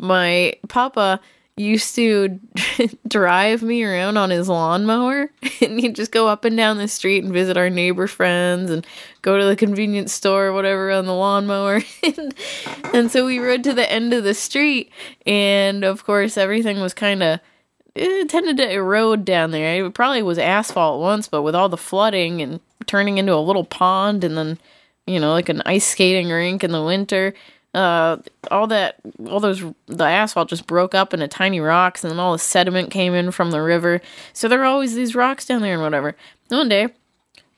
my 0.00 0.54
papa 0.68 1.20
used 1.60 1.94
to 1.96 2.40
drive 3.08 3.62
me 3.62 3.84
around 3.84 4.16
on 4.16 4.30
his 4.30 4.48
lawnmower 4.48 5.30
and 5.60 5.78
he'd 5.78 5.94
just 5.94 6.12
go 6.12 6.26
up 6.26 6.46
and 6.46 6.56
down 6.56 6.78
the 6.78 6.88
street 6.88 7.22
and 7.22 7.32
visit 7.32 7.58
our 7.58 7.68
neighbor 7.68 8.06
friends 8.06 8.70
and 8.70 8.86
go 9.20 9.38
to 9.38 9.44
the 9.44 9.54
convenience 9.54 10.12
store 10.12 10.46
or 10.46 10.52
whatever 10.54 10.90
on 10.90 11.04
the 11.04 11.14
lawnmower 11.14 11.82
and, 12.02 12.34
and 12.94 13.10
so 13.10 13.26
we 13.26 13.38
rode 13.38 13.62
to 13.62 13.74
the 13.74 13.92
end 13.92 14.14
of 14.14 14.24
the 14.24 14.32
street 14.32 14.90
and 15.26 15.84
of 15.84 16.04
course 16.04 16.38
everything 16.38 16.80
was 16.80 16.94
kind 16.94 17.22
of 17.22 17.40
it 17.94 18.28
tended 18.28 18.56
to 18.56 18.70
erode 18.70 19.24
down 19.24 19.50
there 19.50 19.84
it 19.84 19.94
probably 19.94 20.22
was 20.22 20.38
asphalt 20.38 21.00
once 21.00 21.28
but 21.28 21.42
with 21.42 21.54
all 21.54 21.68
the 21.68 21.76
flooding 21.76 22.40
and 22.40 22.60
turning 22.86 23.18
into 23.18 23.34
a 23.34 23.36
little 23.36 23.64
pond 23.64 24.24
and 24.24 24.36
then 24.36 24.58
you 25.06 25.18
know 25.18 25.32
like 25.32 25.48
an 25.48 25.62
ice 25.66 25.86
skating 25.86 26.28
rink 26.28 26.62
in 26.62 26.72
the 26.72 26.82
winter 26.82 27.34
uh, 27.72 28.16
all 28.50 28.66
that, 28.66 28.96
all 29.28 29.38
those, 29.38 29.62
the 29.86 30.04
asphalt 30.04 30.48
just 30.48 30.66
broke 30.66 30.94
up 30.94 31.14
into 31.14 31.28
tiny 31.28 31.60
rocks, 31.60 32.02
and 32.02 32.10
then 32.10 32.18
all 32.18 32.32
the 32.32 32.38
sediment 32.38 32.90
came 32.90 33.14
in 33.14 33.30
from 33.30 33.52
the 33.52 33.62
river. 33.62 34.00
So 34.32 34.48
there 34.48 34.58
were 34.58 34.64
always 34.64 34.94
these 34.94 35.14
rocks 35.14 35.46
down 35.46 35.62
there 35.62 35.74
and 35.74 35.82
whatever. 35.82 36.16
One 36.48 36.68
day, 36.68 36.88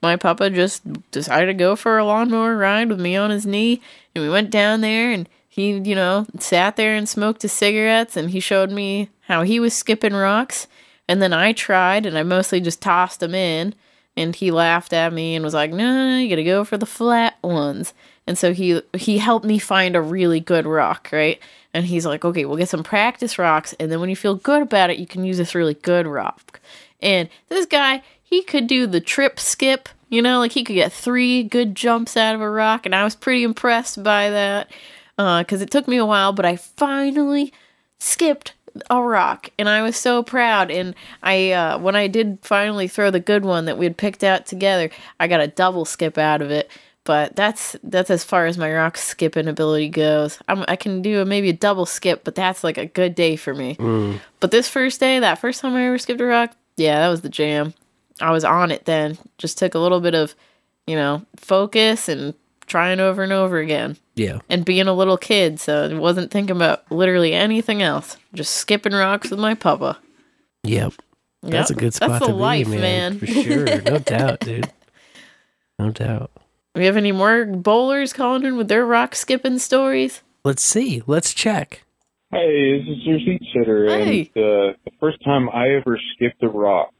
my 0.02 0.16
papa 0.16 0.50
just 0.50 0.82
decided 1.12 1.46
to 1.46 1.54
go 1.54 1.76
for 1.76 1.96
a 1.96 2.04
lawnmower 2.04 2.56
ride 2.56 2.90
with 2.90 3.00
me 3.00 3.16
on 3.16 3.30
his 3.30 3.46
knee, 3.46 3.80
and 4.14 4.22
we 4.22 4.28
went 4.28 4.50
down 4.50 4.82
there, 4.82 5.10
and 5.10 5.28
he, 5.48 5.70
you 5.70 5.94
know, 5.94 6.26
sat 6.38 6.76
there 6.76 6.94
and 6.94 7.08
smoked 7.08 7.42
his 7.42 7.52
cigarettes, 7.52 8.16
and 8.16 8.30
he 8.30 8.40
showed 8.40 8.70
me 8.70 9.08
how 9.32 9.42
he 9.42 9.58
was 9.58 9.72
skipping 9.72 10.12
rocks, 10.12 10.66
and 11.08 11.22
then 11.22 11.32
I 11.32 11.52
tried, 11.52 12.04
and 12.04 12.18
I 12.18 12.22
mostly 12.22 12.60
just 12.60 12.82
tossed 12.82 13.20
them 13.20 13.34
in, 13.34 13.74
and 14.14 14.36
he 14.36 14.50
laughed 14.50 14.92
at 14.92 15.12
me 15.12 15.34
and 15.34 15.42
was 15.42 15.54
like, 15.54 15.72
"No, 15.72 16.18
you 16.18 16.28
gotta 16.28 16.44
go 16.44 16.64
for 16.64 16.76
the 16.76 16.86
flat 16.86 17.38
ones." 17.42 17.94
And 18.26 18.36
so 18.36 18.52
he 18.52 18.82
he 18.94 19.18
helped 19.18 19.46
me 19.46 19.58
find 19.58 19.96
a 19.96 20.02
really 20.02 20.38
good 20.38 20.66
rock, 20.66 21.08
right? 21.12 21.40
And 21.72 21.86
he's 21.86 22.04
like, 22.04 22.24
"Okay, 22.26 22.44
we'll 22.44 22.58
get 22.58 22.68
some 22.68 22.84
practice 22.84 23.38
rocks, 23.38 23.74
and 23.80 23.90
then 23.90 24.00
when 24.00 24.10
you 24.10 24.16
feel 24.16 24.34
good 24.34 24.62
about 24.62 24.90
it, 24.90 24.98
you 24.98 25.06
can 25.06 25.24
use 25.24 25.38
this 25.38 25.54
really 25.54 25.74
good 25.74 26.06
rock." 26.06 26.60
And 27.00 27.30
this 27.48 27.66
guy, 27.66 28.02
he 28.22 28.42
could 28.42 28.66
do 28.66 28.86
the 28.86 29.00
trip 29.00 29.40
skip, 29.40 29.88
you 30.10 30.20
know, 30.20 30.40
like 30.40 30.52
he 30.52 30.62
could 30.62 30.74
get 30.74 30.92
three 30.92 31.42
good 31.42 31.74
jumps 31.74 32.18
out 32.18 32.34
of 32.34 32.42
a 32.42 32.50
rock, 32.50 32.84
and 32.84 32.94
I 32.94 33.02
was 33.02 33.16
pretty 33.16 33.44
impressed 33.44 34.02
by 34.02 34.28
that 34.28 34.70
uh, 35.16 35.42
because 35.42 35.62
it 35.62 35.70
took 35.70 35.88
me 35.88 35.96
a 35.96 36.06
while, 36.06 36.34
but 36.34 36.44
I 36.44 36.56
finally 36.56 37.52
skipped 37.98 38.52
a 38.90 39.02
rock 39.02 39.50
and 39.58 39.68
i 39.68 39.82
was 39.82 39.96
so 39.96 40.22
proud 40.22 40.70
and 40.70 40.94
i 41.22 41.50
uh, 41.52 41.78
when 41.78 41.94
i 41.94 42.06
did 42.06 42.38
finally 42.42 42.88
throw 42.88 43.10
the 43.10 43.20
good 43.20 43.44
one 43.44 43.66
that 43.66 43.78
we 43.78 43.84
had 43.84 43.96
picked 43.96 44.24
out 44.24 44.46
together 44.46 44.88
i 45.20 45.26
got 45.26 45.40
a 45.40 45.48
double 45.48 45.84
skip 45.84 46.16
out 46.16 46.40
of 46.40 46.50
it 46.50 46.70
but 47.04 47.34
that's 47.34 47.76
that's 47.82 48.10
as 48.10 48.24
far 48.24 48.46
as 48.46 48.56
my 48.56 48.72
rock 48.72 48.96
skipping 48.96 49.48
ability 49.48 49.88
goes. 49.88 50.38
I'm, 50.46 50.64
i 50.68 50.76
can 50.76 51.02
do 51.02 51.20
a, 51.20 51.24
maybe 51.24 51.48
a 51.48 51.54
double 51.54 51.86
skip 51.86 52.24
but 52.24 52.34
that's 52.34 52.62
like 52.62 52.78
a 52.78 52.86
good 52.86 53.14
day 53.14 53.36
for 53.36 53.54
me. 53.54 53.76
Mm. 53.76 54.20
but 54.40 54.50
this 54.50 54.68
first 54.68 55.00
day 55.00 55.18
that 55.18 55.40
first 55.40 55.60
time 55.60 55.74
i 55.74 55.86
ever 55.86 55.98
skipped 55.98 56.20
a 56.20 56.26
rock 56.26 56.56
yeah 56.76 57.00
that 57.00 57.08
was 57.08 57.20
the 57.22 57.28
jam. 57.28 57.74
I 58.20 58.30
was 58.30 58.44
on 58.44 58.70
it 58.70 58.84
then. 58.84 59.18
Just 59.38 59.58
took 59.58 59.74
a 59.74 59.78
little 59.78 60.00
bit 60.00 60.14
of 60.14 60.34
you 60.86 60.96
know 60.96 61.24
focus 61.36 62.08
and 62.08 62.34
trying 62.72 63.00
over 63.00 63.22
and 63.22 63.32
over 63.34 63.58
again 63.58 63.98
Yeah. 64.16 64.38
and 64.48 64.64
being 64.64 64.88
a 64.88 64.94
little 64.94 65.18
kid, 65.18 65.60
so 65.60 65.84
I 65.90 65.94
wasn't 65.94 66.30
thinking 66.30 66.56
about 66.56 66.90
literally 66.90 67.34
anything 67.34 67.82
else. 67.82 68.16
Just 68.32 68.56
skipping 68.56 68.94
rocks 68.94 69.30
with 69.30 69.38
my 69.38 69.52
papa. 69.54 69.98
Yep. 70.64 70.94
That's 71.42 71.68
Yep. 71.70 71.76
a 71.76 71.80
good 71.80 71.92
spot 71.94 72.08
That's 72.08 72.26
the 72.26 72.32
to 72.32 72.34
life, 72.38 72.66
be, 72.70 72.78
man. 72.78 72.80
man. 72.80 73.18
For 73.18 73.26
sure. 73.26 73.80
No 73.82 73.98
doubt, 74.16 74.40
dude. 74.40 74.70
No 75.78 75.90
doubt. 75.90 76.30
We 76.74 76.86
have 76.86 76.96
any 76.96 77.12
more 77.12 77.44
bowlers 77.44 78.14
calling 78.14 78.44
in 78.44 78.56
with 78.56 78.68
their 78.68 78.86
rock 78.86 79.14
skipping 79.14 79.58
stories? 79.58 80.22
Let's 80.44 80.62
see. 80.62 81.02
Let's 81.06 81.34
check. 81.34 81.82
Hey, 82.30 82.78
this 82.78 82.88
is 82.96 83.04
your 83.04 83.18
seat 83.18 83.42
sitter, 83.52 83.84
Hey. 83.90 84.30
and 84.34 84.42
uh, 84.44 84.72
the 84.86 84.92
first 84.98 85.22
time 85.22 85.50
I 85.50 85.68
ever 85.74 86.00
skipped 86.14 86.42
a 86.42 86.48
rock, 86.48 86.90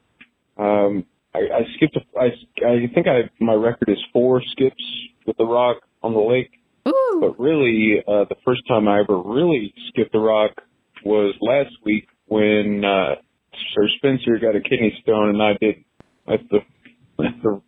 um, 0.59 1.07
I, 1.35 1.39
I 1.39 1.66
skipped. 1.77 1.97
A, 1.97 2.03
I 2.20 2.27
I 2.69 2.86
think 2.94 3.07
I 3.07 3.31
my 3.40 3.55
record 3.55 3.89
is 3.89 3.97
four 4.12 4.43
skips 4.43 4.85
with 5.27 5.36
the 5.36 5.44
rock 5.47 5.78
on 6.03 6.12
the 6.15 6.20
lake. 6.20 6.51
Ooh. 6.89 7.19
But 7.20 7.39
really, 7.39 7.99
uh, 8.07 8.24
the 8.28 8.36
first 8.44 8.62
time 8.69 8.89
I 8.89 9.01
ever 9.01 9.19
really 9.19 9.73
skipped 9.89 10.15
a 10.15 10.19
rock 10.19 10.51
was 11.05 11.35
last 11.40 11.74
week 11.85 12.09
when 12.27 12.85
uh, 12.85 13.16
Sir 13.74 13.89
Spencer 13.99 14.39
got 14.39 14.57
a 14.57 14.61
kidney 14.61 14.97
stone, 15.03 15.28
and 15.31 15.43
I 15.43 15.53
did. 15.61 15.77
That's 16.27 16.43
the 16.51 16.59
that's 17.19 17.43
the 17.43 17.61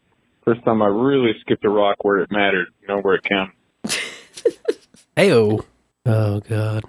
first 0.45 0.65
time 0.65 0.83
I 0.83 0.87
really 0.87 1.33
skipped 1.41 1.65
a 1.65 1.69
rock 1.71 1.97
where 2.03 2.19
it 2.21 2.31
mattered. 2.31 2.69
You 2.83 2.89
know 2.89 3.01
where 3.01 3.15
it 3.15 3.25
counted. 3.29 3.55
Heyo. 5.17 5.65
Oh 6.07 6.41
god. 6.41 6.85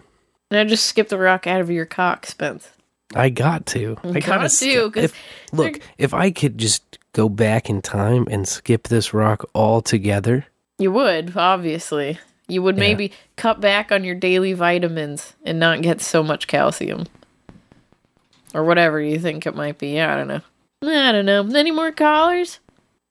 And 0.52 0.60
I 0.60 0.64
just 0.66 0.86
skipped 0.86 1.10
the 1.10 1.18
rock 1.18 1.48
out 1.48 1.62
of 1.62 1.70
your 1.72 1.86
cock, 1.86 2.26
Spence. 2.26 2.70
I 3.16 3.30
got 3.30 3.66
to. 3.68 3.98
I 4.04 4.14
Got 4.20 4.24
gotta 4.24 4.44
to, 4.44 4.50
skip- 4.50 4.94
'cause 4.94 5.04
if- 5.06 5.54
look, 5.54 5.80
if 5.98 6.14
I 6.14 6.32
could 6.32 6.58
just 6.58 6.98
go 7.14 7.30
back 7.30 7.70
in 7.70 7.82
time 7.82 8.28
and 8.30 8.48
skip 8.48 8.88
this 8.88 9.14
rock 9.14 9.46
altogether, 9.56 10.46
You 10.77 10.91
would, 10.91 11.35
obviously. 11.38 12.19
You 12.47 12.61
would 12.61 12.76
Yeah. 12.76 12.81
maybe 12.81 13.11
cut 13.38 13.60
back 13.61 13.91
on 13.91 14.03
your 14.03 14.15
daily 14.15 14.53
vitamins 14.53 15.35
and 15.45 15.60
not 15.60 15.81
get 15.81 16.02
so 16.02 16.22
much 16.22 16.47
calcium. 16.47 17.06
Or 18.53 18.64
whatever 18.64 19.02
you 19.02 19.19
think 19.19 19.45
it 19.45 19.56
might 19.56 19.77
be. 19.77 19.99
I 19.99 20.15
don't 20.15 20.27
know. 20.27 20.41
I 20.84 21.11
don't 21.11 21.26
know. 21.26 21.45
Any 21.57 21.72
more 21.72 21.91
callers? 21.91 22.60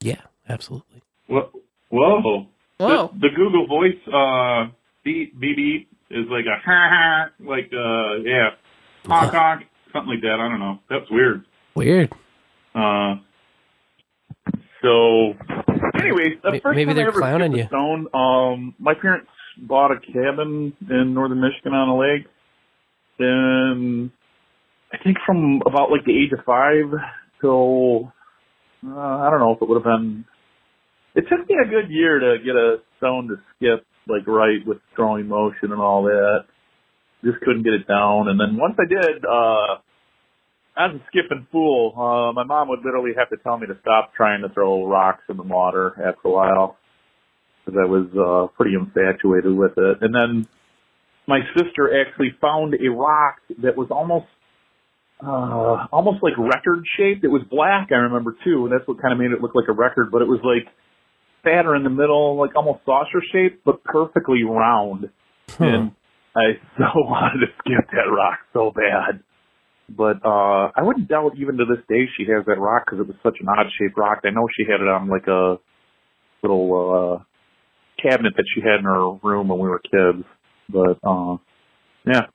yeah, 0.01 0.21
absolutely. 0.49 1.03
Whoa. 1.27 1.51
Whoa. 1.89 2.47
Whoa. 2.79 3.11
The, 3.15 3.29
the 3.29 3.35
Google 3.35 3.67
Voice 3.67 3.97
uh 4.13 4.67
beep 5.05 5.39
beep 5.41 5.57
beep 5.57 5.89
is 6.11 6.27
like 6.29 6.45
a 6.47 6.59
ha 6.65 6.89
ha 6.91 7.29
like 7.41 7.71
uh 7.73 8.17
yeah 8.23 8.51
honk 9.07 9.33
honk 9.33 9.63
something 9.93 10.11
like 10.15 10.23
that. 10.23 10.39
I 10.41 10.49
don't 10.49 10.61
know. 10.61 10.79
That's 10.91 11.11
weird. 11.11 11.45
Weird. 11.75 12.13
Uh. 12.75 13.17
So, 14.83 15.35
anyways, 16.07 16.39
the 16.43 16.61
first 16.63 16.77
maybe 16.77 16.87
time 16.87 16.97
they're 16.97 17.07
I 17.07 17.09
ever 17.09 17.21
clowning 17.21 17.53
you. 17.53 17.67
stone, 17.67 18.09
um, 18.15 18.75
my 18.79 18.95
parents 18.95 19.29
bought 19.59 19.91
a 19.93 20.01
cabin 20.01 20.73
in 20.91 21.15
northern 21.15 21.41
Michigan 21.41 21.73
on 21.73 21.89
a 21.89 21.97
lake. 21.97 22.27
Then, 23.19 24.13
I 24.93 25.03
think 25.03 25.19
from 25.25 25.63
about 25.67 25.91
like 25.91 26.05
the 26.05 26.13
age 26.13 26.33
of 26.37 26.45
five 26.45 26.91
till 27.41 28.13
uh, 28.87 28.99
I 28.99 29.31
don't 29.31 29.41
know 29.41 29.53
if 29.53 29.63
it 29.63 29.69
would 29.69 29.77
have 29.77 29.85
been. 29.85 30.25
It 31.15 31.25
took 31.31 31.49
me 31.49 31.57
a 31.65 31.69
good 31.69 31.91
year 31.91 32.19
to 32.19 32.39
get 32.45 32.57
a 32.57 32.79
stone 32.99 33.29
to 33.29 33.37
skip 33.57 33.87
like 34.09 34.27
right 34.27 34.61
with 34.67 34.79
throwing 34.97 35.29
motion 35.29 35.73
and 35.73 35.81
all 35.81 36.03
that. 36.05 36.45
Just 37.25 37.39
couldn't 37.41 37.63
get 37.63 37.73
it 37.73 37.89
down, 37.89 38.29
and 38.29 38.39
then 38.39 38.59
once 38.59 38.75
I 38.79 38.85
did, 38.85 39.25
uh, 39.25 39.81
I 40.77 40.87
was 40.87 41.01
a 41.01 41.05
skipping 41.07 41.47
fool. 41.53 41.95
Uh, 41.97 42.33
my 42.33 42.45
mom 42.45 42.69
would 42.69 42.81
literally 42.85 43.13
have 43.17 43.31
to 43.31 43.37
tell 43.37 43.59
me 43.59 43.67
to 43.69 43.79
stop 43.81 44.13
trying 44.15 44.43
to 44.43 44.49
throw 44.49 44.87
rocks 44.87 45.23
in 45.29 45.37
the 45.37 45.43
water 45.43 45.93
after 46.05 46.29
a 46.29 46.31
while 46.31 46.77
because 47.65 47.79
I 47.81 47.87
was 47.89 48.07
uh, 48.13 48.53
pretty 48.57 48.75
infatuated 48.75 49.55
with 49.55 49.73
it. 49.77 49.99
And 50.01 50.15
then 50.15 50.49
my 51.27 51.41
sister 51.57 51.91
actually 52.01 52.35
found 52.41 52.75
a 52.75 52.91
rock 52.91 53.37
that 53.63 53.77
was 53.77 53.89
almost 53.91 54.27
uh 55.23 55.87
almost 55.93 56.23
like 56.23 56.37
record 56.37 56.85
shaped. 56.99 57.25
It 57.25 57.29
was 57.29 57.43
black, 57.49 57.89
I 57.93 58.11
remember 58.11 58.37
too, 58.45 58.67
and 58.67 58.73
that's 58.73 58.87
what 58.87 59.01
kind 59.01 59.13
of 59.13 59.19
made 59.19 59.31
it 59.31 59.41
look 59.41 59.55
like 59.55 59.69
a 59.69 59.73
record, 59.73 60.11
but 60.11 60.23
it 60.23 60.29
was 60.29 60.41
like 60.43 60.67
fatter 61.45 61.77
in 61.77 61.85
the 61.85 61.91
middle, 61.91 62.37
like 62.37 62.57
almost 62.57 62.81
saucer 62.85 63.23
shaped, 63.33 63.65
but 63.65 63.85
perfectly 63.85 64.43
round. 64.43 65.09
And 65.61 65.93
I 66.35 66.59
so 66.77 66.85
wanted 66.97 67.47
to 67.47 67.53
skip 67.61 67.89
that 67.93 68.11
rock 68.11 68.41
so 68.53 68.73
bad. 68.75 69.23
But 69.89 70.25
uh 70.25 70.71
I 70.75 70.83
wouldn't 70.83 71.09
doubt 71.09 71.33
even 71.37 71.59
to 71.59 71.65
this 71.65 71.85
day 71.89 72.09
she 72.17 72.25
has 72.33 72.45
that 72.47 72.59
rock 72.59 72.85
because 72.87 73.01
it 73.01 73.07
was 73.07 73.17
such 73.23 73.37
an 73.41 73.49
odd 73.49 73.67
shaped 73.79 73.99
rock. 73.99 74.21
I 74.25 74.31
know 74.31 74.49
she 74.57 74.65
had 74.65 74.81
it 74.81 74.89
on 74.89 75.09
like 75.09 75.27
a 75.27 75.59
little 76.43 77.21
uh 77.21 77.25
cabinet 78.03 78.35
that 78.37 78.45
she 78.55 78.61
had 78.61 78.79
in 78.81 78.85
her 78.85 79.11
room 79.23 79.49
when 79.49 79.59
we 79.59 79.69
were 79.69 79.81
kids. 79.81 80.25
But 80.69 80.99
uh 81.03 81.37
yeah. 82.07 82.27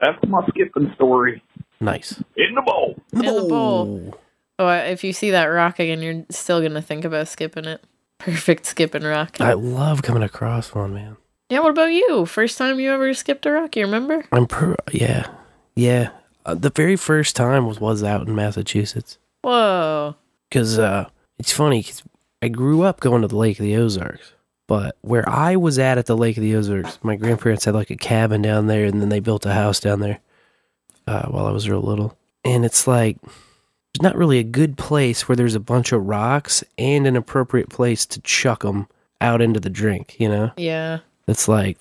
That's 0.00 0.18
my 0.28 0.46
skipping 0.48 0.92
story. 0.94 1.42
Nice. 1.80 2.22
In 2.36 2.54
the 2.54 2.62
bowl. 2.62 2.96
In 3.12 3.20
the 3.20 3.46
bowl. 3.48 4.18
Oh, 4.58 4.68
if 4.68 5.02
you 5.02 5.12
see 5.12 5.30
that 5.30 5.46
rock 5.46 5.78
again, 5.80 6.02
you're 6.02 6.24
still 6.30 6.60
gonna 6.62 6.82
think 6.82 7.04
about 7.04 7.28
skipping 7.28 7.64
it. 7.64 7.82
Perfect 8.18 8.66
skipping 8.66 9.02
rock. 9.02 9.40
I 9.40 9.54
love 9.54 10.02
coming 10.02 10.22
across 10.22 10.72
one, 10.74 10.94
man. 10.94 11.16
yeah. 11.50 11.58
What 11.60 11.70
about 11.70 11.92
you? 11.92 12.26
First 12.26 12.58
time 12.58 12.78
you 12.78 12.92
ever 12.92 13.12
skipped 13.12 13.44
a 13.46 13.50
rock? 13.50 13.74
You 13.76 13.84
remember? 13.84 14.24
I'm 14.30 14.46
per 14.46 14.76
yeah. 14.92 15.26
Yeah. 15.74 16.10
Uh, 16.46 16.54
the 16.54 16.70
very 16.70 16.96
first 16.96 17.34
time 17.36 17.66
was 17.66 17.80
was 17.80 18.02
out 18.02 18.26
in 18.26 18.34
Massachusetts. 18.34 19.18
Whoa. 19.42 20.14
Cuz 20.50 20.78
uh 20.78 21.08
it's 21.38 21.52
funny 21.52 21.82
'cause 21.82 22.02
I 22.42 22.48
grew 22.48 22.82
up 22.82 23.00
going 23.00 23.22
to 23.22 23.28
the 23.28 23.36
Lake 23.36 23.58
of 23.58 23.64
the 23.64 23.76
Ozarks. 23.76 24.32
But 24.66 24.96
where 25.02 25.28
I 25.28 25.56
was 25.56 25.78
at 25.78 25.98
at 25.98 26.06
the 26.06 26.16
Lake 26.16 26.36
of 26.38 26.42
the 26.42 26.54
Ozarks, 26.56 26.98
my 27.02 27.16
grandparents 27.16 27.64
had 27.66 27.74
like 27.74 27.90
a 27.90 27.96
cabin 27.96 28.40
down 28.42 28.66
there 28.66 28.84
and 28.86 29.00
then 29.00 29.08
they 29.10 29.20
built 29.20 29.44
a 29.46 29.52
house 29.52 29.80
down 29.80 30.00
there 30.00 30.20
uh, 31.06 31.26
while 31.28 31.46
I 31.46 31.50
was 31.50 31.68
real 31.68 31.82
little. 31.82 32.16
And 32.44 32.64
it's 32.64 32.86
like 32.86 33.18
there's 33.22 34.02
not 34.02 34.16
really 34.16 34.38
a 34.38 34.42
good 34.44 34.76
place 34.76 35.28
where 35.28 35.36
there's 35.36 35.54
a 35.54 35.60
bunch 35.60 35.92
of 35.92 36.04
rocks 36.06 36.64
and 36.78 37.06
an 37.06 37.16
appropriate 37.16 37.68
place 37.70 38.04
to 38.06 38.20
chuck 38.22 38.62
them 38.62 38.86
out 39.20 39.40
into 39.42 39.60
the 39.60 39.70
drink, 39.70 40.16
you 40.18 40.28
know? 40.28 40.50
Yeah. 40.56 40.98
It's 41.28 41.46
like 41.48 41.78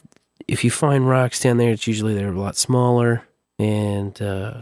if 0.48 0.64
you 0.64 0.72
find 0.72 1.07
rocks 1.07 1.40
down 1.41 1.57
there, 1.57 1.72
it's 1.72 1.88
usually 1.88 2.14
they're 2.15 2.34
a 2.34 2.40
lot 2.40 2.56
smaller. 2.57 3.23
And 3.59 4.19
uh, 4.21 4.61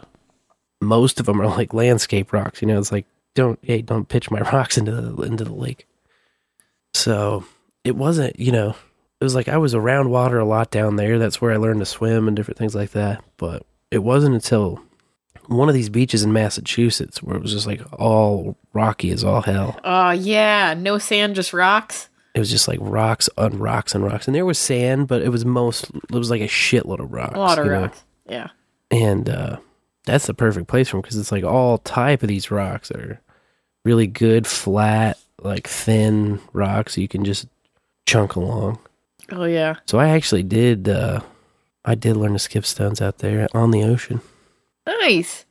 most 0.82 1.20
of 1.20 1.26
them 1.26 1.42
are 1.42 1.48
like 1.48 1.74
landscape 1.74 2.34
rocks. 2.34 2.62
You 2.62 2.68
know, 2.68 2.80
it's 2.80 2.92
like 2.92 3.06
don't 3.36 3.60
hey 3.62 3.82
don't 3.82 4.10
pitch 4.10 4.30
my 4.32 4.42
rocks 4.54 4.78
into 4.78 4.92
the 4.92 5.22
into 5.24 5.44
the 5.44 5.54
lake. 5.54 5.88
So 6.94 7.46
it 7.84 7.96
wasn't 7.96 8.40
you 8.40 8.52
know 8.52 8.76
it 9.20 9.24
was 9.24 9.36
like 9.36 9.48
I 9.48 9.58
was 9.58 9.76
around 9.76 10.10
water 10.10 10.40
a 10.40 10.46
lot 10.46 10.72
down 10.72 10.96
there. 10.96 11.20
That's 11.20 11.40
where 11.40 11.52
I 11.52 11.58
learned 11.58 11.80
to 11.80 11.86
swim 11.86 12.28
and 12.28 12.36
different 12.36 12.58
things 12.58 12.76
like 12.76 12.92
that. 12.92 13.24
But 13.38 13.66
it 13.92 14.00
wasn't 14.00 14.36
until 14.36 14.82
one 15.48 15.70
of 15.70 15.76
these 15.76 15.90
beaches 15.90 16.24
in 16.24 16.34
Massachusetts 16.34 17.22
where 17.22 17.36
it 17.36 17.42
was 17.42 17.52
just 17.52 17.68
like 17.68 17.82
all 17.94 18.58
rocky 18.74 19.12
as 19.12 19.24
all 19.24 19.42
hell. 19.42 19.80
Oh 19.84 20.12
yeah, 20.12 20.74
no 20.74 20.98
sand, 20.98 21.36
just 21.36 21.54
rocks. 21.54 22.10
It 22.34 22.40
was 22.40 22.50
just 22.50 22.68
like 22.68 22.80
rocks 22.82 23.30
on 23.38 23.60
rocks 23.60 23.94
and 23.94 24.04
rocks, 24.06 24.26
and 24.26 24.34
there 24.34 24.46
was 24.46 24.58
sand, 24.58 25.08
but 25.08 25.22
it 25.22 25.30
was 25.30 25.46
most 25.46 25.90
it 25.90 26.12
was 26.12 26.30
like 26.30 26.42
a 26.42 26.48
shitload 26.48 27.00
of 27.00 27.12
rocks. 27.12 27.36
A 27.36 27.40
lot 27.40 27.60
of 27.60 27.68
rocks. 27.68 28.04
Yeah. 28.28 28.50
And 28.92 29.30
uh, 29.30 29.58
that's 30.06 30.28
the 30.28 30.34
perfect 30.34 30.68
place 30.68 30.90
for 30.90 30.98
them 30.98 31.02
because 31.02 31.18
it's 31.18 31.32
like 31.32 31.44
all 31.44 31.78
type 31.80 32.22
of 32.24 32.28
these 32.30 32.52
rocks 32.52 32.92
are 32.92 33.20
really 33.86 34.08
good, 34.08 34.46
flat, 34.46 35.18
like 35.40 35.68
thin 35.68 36.40
rocks 36.54 36.98
you 36.98 37.08
can 37.08 37.24
just 37.26 37.48
chunk 38.06 38.36
along. 38.36 38.80
Oh 39.32 39.46
yeah. 39.46 39.76
So 39.86 39.98
I 40.00 40.10
actually 40.10 40.44
did. 40.44 40.90
Uh, 40.90 41.22
I 41.86 41.96
did 41.96 42.16
learn 42.18 42.34
to 42.34 42.40
skip 42.40 42.66
stones 42.66 43.02
out 43.02 43.20
there 43.20 43.48
on 43.54 43.72
the 43.72 43.84
ocean. 43.84 44.22
Nice. 44.86 45.46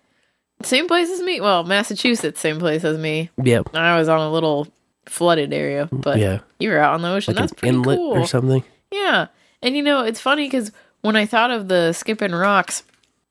Same 0.63 0.87
place 0.87 1.09
as 1.11 1.21
me. 1.23 1.41
Well, 1.41 1.65
Massachusetts, 1.65 2.41
same 2.41 2.59
place 2.59 2.85
as 2.85 2.99
me. 2.99 3.31
Yep. 3.43 3.75
I 3.75 3.99
was 3.99 4.09
on 4.09 4.21
a 4.21 4.31
little 4.31 4.69
flooded 5.07 5.53
area, 5.53 5.89
but 5.91 6.19
Yeah. 6.19 6.41
you 6.59 6.69
were 6.71 6.79
out 6.79 6.95
on 6.95 7.03
the 7.03 7.09
ocean. 7.09 7.35
Like 7.35 7.41
That's 7.43 7.53
an 7.53 7.57
pretty 7.59 7.77
inlet 7.77 7.97
cool. 7.97 8.13
or 8.13 8.27
something. 8.27 8.63
Yeah. 8.93 9.29
And 9.63 9.77
you 9.77 9.83
know, 9.83 10.05
it's 10.05 10.21
funny 10.21 10.47
because 10.47 10.71
when 11.01 11.17
I 11.17 11.25
thought 11.27 11.51
of 11.51 11.69
the 11.69 11.93
skipping 11.95 12.33
rocks, 12.33 12.83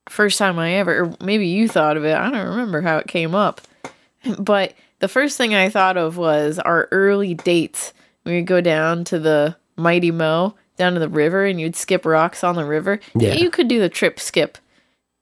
first 0.10 0.38
time 0.38 0.60
I 0.60 0.74
ever, 0.74 1.04
or 1.04 1.16
maybe 1.22 1.48
you 1.48 1.68
thought 1.68 1.98
of 1.98 2.06
it, 2.06 2.16
I 2.16 2.30
don't 2.30 2.48
remember 2.48 2.82
how 2.82 2.98
it 2.98 3.08
came 3.08 3.36
up. 3.36 3.62
But 4.38 4.74
the 5.00 5.08
first 5.08 5.38
thing 5.38 5.56
I 5.56 5.70
thought 5.70 5.96
of 5.96 6.18
was 6.18 6.60
our 6.60 6.90
early 6.92 7.34
dates. 7.34 7.94
We 8.26 8.36
would 8.36 8.48
go 8.48 8.60
down 8.60 9.06
to 9.06 9.18
the 9.18 9.56
Mighty 9.78 10.12
Mo, 10.12 10.56
down 10.76 10.94
to 10.94 11.00
the 11.00 11.08
river, 11.08 11.46
and 11.46 11.60
you'd 11.60 11.78
skip 11.78 12.06
rocks 12.06 12.44
on 12.44 12.56
the 12.56 12.66
river. 12.66 13.00
Yeah. 13.16 13.36
You 13.36 13.50
could 13.50 13.70
do 13.70 13.80
the 13.80 13.88
trip 13.88 14.20
skip. 14.20 14.58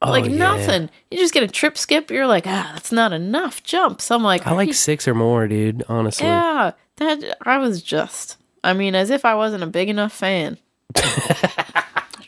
Oh, 0.02 0.10
like 0.10 0.26
yeah. 0.26 0.36
nothing. 0.36 0.90
You 1.12 1.18
just 1.18 1.34
get 1.34 1.44
a 1.44 1.48
trip 1.48 1.78
skip, 1.78 2.12
you're 2.12 2.28
like, 2.28 2.46
ah, 2.48 2.72
that's 2.74 2.92
not 2.92 3.14
enough 3.14 3.64
jumps. 3.64 4.12
I'm 4.12 4.24
like, 4.24 4.46
I 4.46 4.54
like 4.54 4.74
six 4.74 5.08
or 5.08 5.16
more, 5.16 5.48
dude. 5.48 5.84
Honestly, 5.88 6.26
yeah, 6.26 6.72
that 6.98 7.38
I 7.42 7.58
was 7.58 7.82
just. 7.82 8.38
I 8.64 8.74
mean, 8.74 8.96
as 8.96 9.10
if 9.10 9.26
I 9.26 9.36
wasn't 9.36 9.64
a 9.64 9.68
big 9.68 9.90
enough 9.90 10.14
fan. 10.14 10.58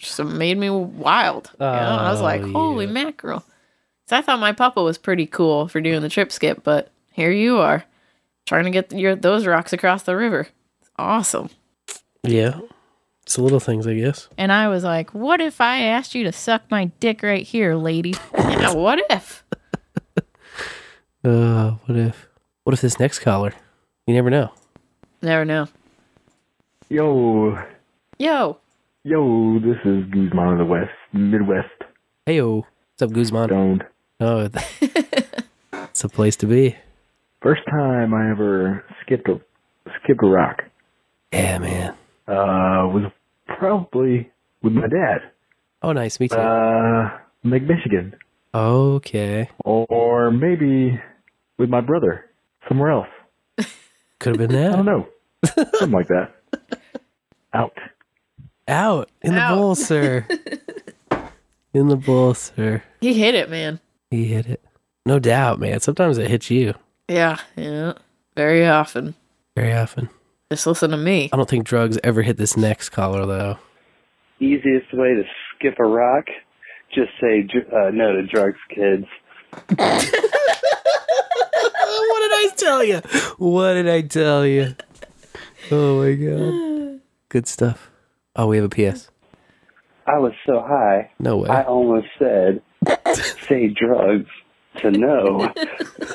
It 0.09 0.15
just 0.17 0.29
made 0.29 0.57
me 0.57 0.69
wild. 0.69 1.51
You 1.59 1.65
know? 1.65 1.71
I 1.71 2.11
was 2.11 2.21
like, 2.21 2.41
Oh, 2.41 2.51
holy 2.51 2.87
mackerel! 2.87 3.43
So 4.07 4.17
I 4.17 4.21
thought 4.21 4.39
my 4.39 4.53
papa 4.53 4.81
was 4.81 4.97
pretty 4.97 5.25
cool 5.27 5.67
for 5.67 5.81
doing 5.81 6.01
the 6.01 6.09
trip 6.09 6.31
skip, 6.31 6.63
but 6.63 6.89
here 7.11 7.31
you 7.31 7.57
are, 7.59 7.83
trying 8.45 8.63
to 8.65 8.71
get 8.71 8.91
your 8.91 9.15
those 9.15 9.45
rocks 9.45 9.71
across 9.73 10.03
the 10.03 10.15
river. 10.15 10.47
It's 10.81 10.89
awesome. 10.97 11.49
yeah. 12.23 12.59
It's 13.23 13.35
the 13.35 13.43
little 13.43 13.59
things, 13.59 13.85
I 13.85 13.93
guess. 13.93 14.27
And 14.39 14.51
I 14.51 14.69
was 14.69 14.83
like, 14.83 15.13
what 15.13 15.39
if 15.39 15.61
I 15.61 15.81
asked 15.81 16.15
you 16.15 16.23
to 16.23 16.31
suck 16.31 16.63
my 16.71 16.85
dick 16.99 17.21
right 17.21 17.45
here, 17.45 17.75
lady? 17.75 18.15
yeah, 18.35 18.73
what 18.73 18.99
if? 19.11 19.43
Uh, 21.23 21.71
what 21.85 21.97
if? 21.97 22.27
What 22.63 22.73
if 22.73 22.79
this 22.81 22.97
next 22.97 23.19
caller? 23.19 23.53
You 24.07 24.13
never 24.13 24.29
know. 24.29 24.51
Never 25.21 25.43
know. 25.43 25.67
Yo, 26.87 27.61
Yo, 28.17 28.57
yo, 29.09 29.57
this 29.59 29.77
is 29.85 30.05
Guzman 30.11 30.53
of 30.53 30.57
the 30.59 30.65
West, 30.65 30.91
Midwest. 31.13 31.67
Heyo, 32.27 32.57
what's 32.57 33.01
up, 33.01 33.11
Guzman? 33.11 33.47
Stoned. 33.47 33.83
Oh, 34.19 34.49
it's 35.73 36.03
a 36.03 36.09
place 36.09 36.35
to 36.37 36.45
be. 36.45 36.77
First 37.41 37.61
time 37.71 38.13
I 38.13 38.29
ever 38.29 38.85
skipped 39.01 39.27
a 39.27 39.41
skipped 40.03 40.21
a 40.21 40.27
rock. 40.27 40.61
Yeah, 41.33 41.57
man. 41.57 41.89
Uh, 42.27 42.85
was 42.93 43.11
probably 43.47 44.29
with 44.61 44.73
my 44.73 44.87
dad. 44.87 45.31
Oh, 45.81 45.91
nice. 45.91 46.19
Me 46.19 46.27
too. 46.27 46.35
Uh, 46.35 47.09
Lake 47.43 47.63
Michigan, 47.63 48.15
okay. 48.53 49.49
or 49.63 50.29
maybe 50.29 51.01
with 51.57 51.69
my 51.69 51.81
brother 51.81 52.25
somewhere 52.67 52.91
else. 52.91 53.07
Could 54.19 54.39
have 54.39 54.49
been 54.49 54.51
that. 54.51 54.73
I 54.73 54.75
don't 54.75 54.85
know, 54.85 55.07
something 55.47 55.91
like 55.91 56.09
that. 56.09 56.35
Out. 57.55 57.73
Out 58.69 59.09
in 59.21 59.33
the 59.33 59.39
Out. 59.41 59.55
bowl, 59.57 59.75
sir. 59.75 60.25
in 61.73 61.87
the 61.87 61.95
bowl, 61.95 62.33
sir. 62.35 62.83
he 63.01 63.13
hit 63.13 63.33
it, 63.35 63.49
man. 63.49 63.79
He 64.11 64.25
hit 64.25 64.45
it. 64.45 64.61
No 65.05 65.17
doubt, 65.19 65.59
man. 65.59 65.79
Sometimes 65.79 66.17
it 66.17 66.29
hits 66.29 66.49
you 66.51 66.73
Yeah, 67.07 67.37
yeah. 67.55 67.93
Very 68.35 68.65
often. 68.67 69.15
very 69.55 69.73
often. 69.73 70.09
Just 70.51 70.67
listen 70.67 70.91
to 70.91 70.97
me. 70.97 71.29
I 71.33 71.37
don't 71.37 71.49
think 71.49 71.65
drugs 71.65 71.97
ever 72.03 72.21
hit 72.21 72.37
this 72.37 72.55
next 72.57 72.89
caller, 72.89 73.25
though. 73.25 73.57
Easiest 74.39 74.93
way 74.93 75.13
to 75.15 75.23
skip 75.55 75.77
a 75.79 75.83
rock, 75.83 76.25
just 76.93 77.11
say 77.19 77.47
uh, 77.73 77.89
no 77.91 78.13
to 78.13 78.23
drugs, 78.25 78.57
kids. 78.73 79.05
what 79.67 79.79
did 82.21 82.31
I 82.31 82.49
tell 82.55 82.83
you? 82.83 82.97
What 83.37 83.73
did 83.73 83.89
I 83.89 84.01
tell 84.01 84.45
you? 84.45 84.75
Oh 85.71 86.01
my 86.03 86.13
god. 86.13 87.01
Good 87.29 87.47
stuff. 87.47 87.89
Oh, 88.35 88.47
we 88.47 88.57
have 88.57 88.65
a 88.65 88.69
PS. 88.69 89.09
I 90.07 90.17
was 90.19 90.33
so 90.45 90.61
high, 90.65 91.11
No 91.19 91.37
way. 91.37 91.49
I 91.49 91.63
almost 91.63 92.07
said 92.17 92.61
say 93.47 93.67
drugs 93.67 94.29
to 94.81 94.91
no. 94.91 95.51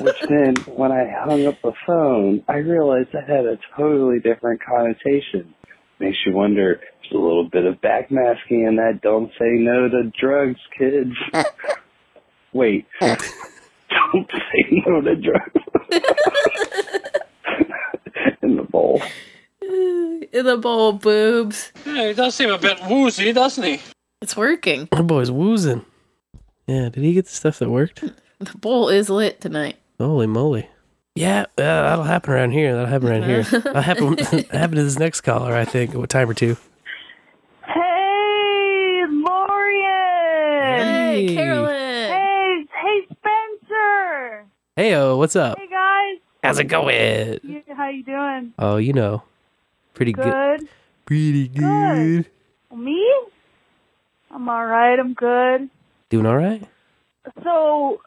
Which 0.01 0.15
then, 0.29 0.55
when 0.75 0.91
I 0.91 1.05
hung 1.23 1.45
up 1.45 1.55
the 1.61 1.73
phone, 1.85 2.43
I 2.47 2.57
realized 2.57 3.09
that 3.13 3.29
had 3.29 3.45
a 3.45 3.57
totally 3.77 4.19
different 4.19 4.61
connotation. 4.63 5.53
Makes 5.99 6.17
you 6.25 6.33
wonder. 6.33 6.79
There's 7.01 7.13
a 7.13 7.17
little 7.17 7.47
bit 7.49 7.65
of 7.65 7.75
backmasking 7.75 8.67
in 8.67 8.75
that. 8.77 8.99
Don't 9.01 9.31
say 9.39 9.51
no 9.51 9.87
to 9.87 10.11
drugs, 10.19 10.59
kids. 10.77 11.15
Wait. 12.53 12.85
Don't 13.01 14.29
say 14.31 14.83
no 14.85 15.01
to 15.01 15.15
drugs. 15.15 16.01
in 18.41 18.55
the 18.57 18.63
bowl. 18.63 19.01
In 20.33 20.45
the 20.45 20.57
bowl, 20.57 20.93
boobs. 20.93 21.71
Yeah, 21.85 22.07
he 22.09 22.13
does 22.13 22.35
seem 22.35 22.49
a 22.49 22.57
bit 22.57 22.79
woozy, 22.89 23.31
doesn't 23.33 23.63
he? 23.63 23.79
It's 24.21 24.35
working. 24.35 24.87
That 24.91 25.03
boy's 25.07 25.29
woozing. 25.31 25.85
Yeah, 26.67 26.89
did 26.89 27.03
he 27.03 27.13
get 27.13 27.25
the 27.25 27.31
stuff 27.31 27.59
that 27.59 27.69
worked? 27.69 28.03
The 28.37 28.57
bowl 28.57 28.89
is 28.89 29.09
lit 29.09 29.39
tonight. 29.39 29.77
Holy 29.97 30.27
moly. 30.27 30.67
Yeah, 31.15 31.43
uh, 31.43 31.45
that'll 31.63 32.03
happen 32.03 32.33
around 32.33 32.51
here. 32.51 32.73
That'll 32.73 32.89
happen 32.89 33.07
around 33.07 33.23
here. 33.23 33.43
That'll 33.43 33.81
happen, 33.81 34.15
that'll 34.15 34.43
happen 34.59 34.75
to 34.75 34.83
this 34.83 34.99
next 34.99 35.21
caller, 35.21 35.55
I 35.55 35.63
think, 35.63 35.95
a 35.95 36.05
time 36.05 36.29
or 36.29 36.33
two. 36.33 36.57
Hey, 37.65 39.03
Lorian. 39.09 40.83
Hey, 40.85 41.33
Carolyn. 41.33 42.09
Hey, 42.11 42.65
hey, 42.81 43.05
Spencer. 43.05 44.45
Heyo, 44.77 45.17
what's 45.17 45.37
up? 45.37 45.57
Hey, 45.57 45.67
guys. 45.69 46.17
How's 46.43 46.59
it 46.59 46.65
going? 46.65 47.39
You, 47.41 47.63
how 47.75 47.87
you 47.87 48.03
doing? 48.03 48.53
Oh, 48.59 48.75
you 48.75 48.91
know. 48.91 49.23
Pretty 49.95 50.11
good. 50.11 50.59
Good. 50.59 50.69
Pretty 51.05 51.47
good. 51.47 52.29
Me? 52.75 53.15
I'm 54.29 54.49
all 54.49 54.65
right. 54.65 54.99
I'm 54.99 55.13
good. 55.13 55.69
Doing 56.09 56.25
all 56.25 56.35
right? 56.35 56.61
So, 57.43 58.01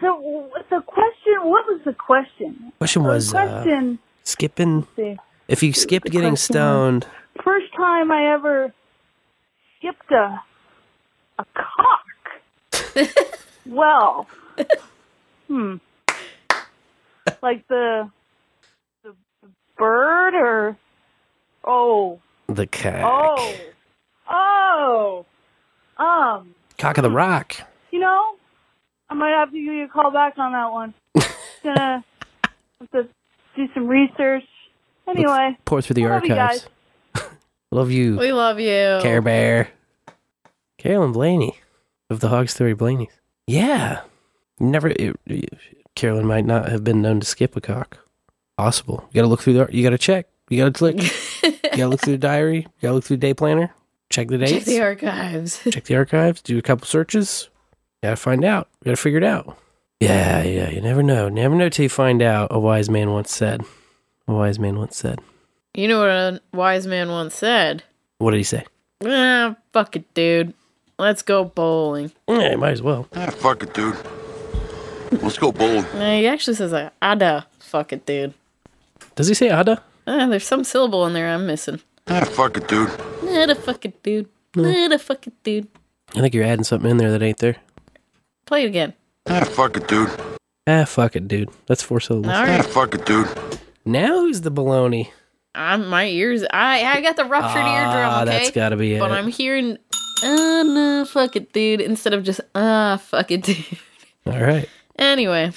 so 0.00 0.50
the 0.68 0.80
question. 0.84 1.34
What 1.44 1.64
was 1.66 1.80
the 1.84 1.92
question? 1.94 2.72
Question 2.78 3.04
The 3.04 3.08
was 3.08 3.32
uh, 3.32 3.46
question. 3.46 3.98
skipping. 4.24 4.86
If 5.46 5.62
you 5.62 5.72
skipped 5.72 6.10
getting 6.10 6.30
question 6.30 6.54
stoned, 6.54 7.06
First 7.44 7.72
time 7.76 8.10
I 8.10 8.34
ever 8.34 8.74
skipped 9.78 10.10
a 10.10 10.42
a 11.38 11.46
cock. 11.54 13.06
well, 13.66 14.26
hmm. 15.46 15.76
Like 17.40 17.66
the 17.68 18.10
the, 19.04 19.14
the 19.42 19.48
bird 19.76 20.34
or 20.34 20.76
oh 21.64 22.20
the 22.46 22.66
cock. 22.66 22.94
oh 23.04 23.54
oh 24.28 25.26
um 26.02 26.54
Cock 26.78 26.98
of 26.98 27.02
the 27.02 27.10
rock. 27.10 27.56
you 27.90 27.98
know 27.98 28.34
I 29.10 29.14
might 29.14 29.30
have 29.30 29.50
to 29.50 29.56
give 29.56 29.72
you 29.74 29.84
a 29.84 29.88
call 29.88 30.10
back 30.10 30.34
on 30.38 30.52
that 30.52 30.70
one. 30.70 30.94
Gonna 31.64 32.04
have 32.80 32.90
to 32.92 33.08
do 33.56 33.66
some 33.72 33.88
research. 33.88 34.44
Anyway, 35.08 35.56
Pour 35.64 35.80
through 35.80 35.94
the 35.94 36.04
I 36.06 36.10
love 36.10 36.24
you 36.26 36.34
archives. 36.34 36.68
guys. 37.14 37.24
Love 37.72 37.90
you. 37.90 38.16
We 38.18 38.32
love 38.32 38.60
you. 38.60 38.98
Care 39.02 39.20
Bear. 39.22 39.68
Carolyn 40.78 41.12
Blaney 41.12 41.54
of 42.10 42.20
the 42.20 42.28
Hog 42.28 42.48
Story 42.50 42.74
Blaney's. 42.74 43.08
Yeah. 43.46 44.02
Never. 44.60 44.88
It, 44.88 45.16
Carolyn 45.94 46.26
might 46.26 46.44
not 46.46 46.68
have 46.68 46.84
been 46.84 47.00
known 47.02 47.20
to 47.20 47.26
skip 47.26 47.56
a 47.56 47.60
cock. 47.62 47.98
Possible. 48.58 49.04
You 49.10 49.14
gotta 49.20 49.28
look 49.28 49.40
through 49.40 49.54
the. 49.54 49.68
You 49.70 49.82
gotta 49.82 49.98
check. 49.98 50.28
You 50.50 50.58
gotta 50.58 50.72
click. 50.72 50.96
you 51.78 51.84
gotta 51.84 51.90
look 51.90 52.00
through 52.00 52.14
the 52.14 52.18
diary. 52.18 52.56
You 52.58 52.82
gotta 52.82 52.94
look 52.94 53.04
through 53.04 53.18
the 53.18 53.28
day 53.28 53.34
planner. 53.34 53.72
Check 54.10 54.26
the 54.26 54.38
dates. 54.38 54.50
Check 54.50 54.64
the 54.64 54.80
archives. 54.80 55.60
check 55.70 55.84
the 55.84 55.94
archives. 55.94 56.42
Do 56.42 56.58
a 56.58 56.62
couple 56.62 56.86
searches. 56.86 57.50
Gotta 58.02 58.16
find 58.16 58.44
out. 58.44 58.68
Gotta 58.84 58.96
figure 58.96 59.18
it 59.18 59.24
out. 59.24 59.56
Yeah, 60.00 60.42
yeah, 60.42 60.70
you 60.70 60.80
never 60.80 61.04
know. 61.04 61.28
Never 61.28 61.54
know 61.54 61.68
till 61.68 61.84
you 61.84 61.88
find 61.88 62.20
out, 62.20 62.48
a 62.50 62.58
wise 62.58 62.90
man 62.90 63.12
once 63.12 63.32
said. 63.32 63.62
A 64.26 64.32
wise 64.32 64.58
man 64.58 64.76
once 64.76 64.96
said. 64.96 65.20
You 65.72 65.86
know 65.86 66.00
what 66.00 66.08
a 66.08 66.40
wise 66.52 66.88
man 66.88 67.10
once 67.10 67.36
said? 67.36 67.84
What 68.18 68.32
did 68.32 68.38
he 68.38 68.42
say? 68.42 68.64
Ah, 69.04 69.54
fuck 69.72 69.94
it, 69.94 70.12
dude. 70.14 70.54
Let's 70.98 71.22
go 71.22 71.44
bowling. 71.44 72.10
Yeah, 72.26 72.56
might 72.56 72.72
as 72.72 72.82
well. 72.82 73.06
Ah, 73.14 73.30
fuck 73.30 73.62
it, 73.62 73.72
dude. 73.72 73.96
Let's 75.12 75.38
go 75.38 75.52
bowling. 75.52 75.84
Nah, 75.94 76.16
he 76.16 76.26
actually 76.26 76.56
says, 76.56 76.72
like, 76.72 76.92
Ada, 77.00 77.46
fuck 77.60 77.92
it, 77.92 78.04
dude. 78.04 78.34
Does 79.14 79.28
he 79.28 79.34
say 79.34 79.48
Ada? 79.48 79.80
Ah, 80.08 80.26
there's 80.26 80.46
some 80.46 80.64
syllable 80.64 81.04
in 81.06 81.12
there 81.12 81.28
I'm 81.28 81.46
missing. 81.46 81.80
Ah, 82.06 82.24
fuck 82.24 82.56
it, 82.56 82.66
dude. 82.66 82.90
Ada, 83.28 83.54
fuck 83.54 83.84
it, 83.84 84.02
dude. 84.02 84.26
Ada, 84.56 84.98
fuck 84.98 85.26
it, 85.26 85.34
dude. 85.42 85.68
I 86.16 86.20
think 86.22 86.32
you're 86.32 86.44
adding 86.44 86.64
something 86.64 86.90
in 86.90 86.96
there 86.96 87.10
that 87.12 87.22
ain't 87.22 87.36
there. 87.38 87.56
Play 88.46 88.64
it 88.64 88.68
again. 88.68 88.94
Ah, 89.28 89.44
fuck 89.44 89.76
it, 89.76 89.86
dude. 89.86 90.08
Ah, 90.66 90.86
fuck 90.86 91.14
it, 91.16 91.28
dude. 91.28 91.50
That's 91.66 91.82
four 91.82 92.00
syllables. 92.00 92.32
All 92.32 92.42
right. 92.44 92.60
Ah, 92.60 92.62
fuck 92.62 92.94
it, 92.94 93.04
dude. 93.04 93.28
Now 93.84 94.20
who's 94.20 94.40
the 94.40 94.50
baloney? 94.50 95.10
I'm, 95.54 95.88
my 95.88 96.06
ears, 96.06 96.42
I, 96.50 96.84
I 96.84 97.00
got 97.02 97.16
the 97.16 97.24
ruptured 97.26 97.60
eardrum, 97.62 98.08
Ah, 98.10 98.22
okay? 98.22 98.30
that's 98.30 98.50
gotta 98.52 98.76
be 98.76 98.94
it. 98.94 99.00
But 99.00 99.10
I'm 99.12 99.28
hearing, 99.28 99.76
ah, 100.22 100.62
no, 100.64 101.04
fuck 101.06 101.36
it, 101.36 101.52
dude, 101.52 101.80
instead 101.82 102.14
of 102.14 102.22
just, 102.22 102.40
ah, 102.54 102.96
fuck 103.02 103.30
it, 103.30 103.42
dude. 103.42 103.64
All 104.26 104.40
right. 104.40 104.68
Anyway, 104.98 105.52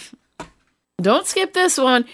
don't 1.02 1.26
skip 1.28 1.54
this 1.54 1.78
one. 1.78 2.06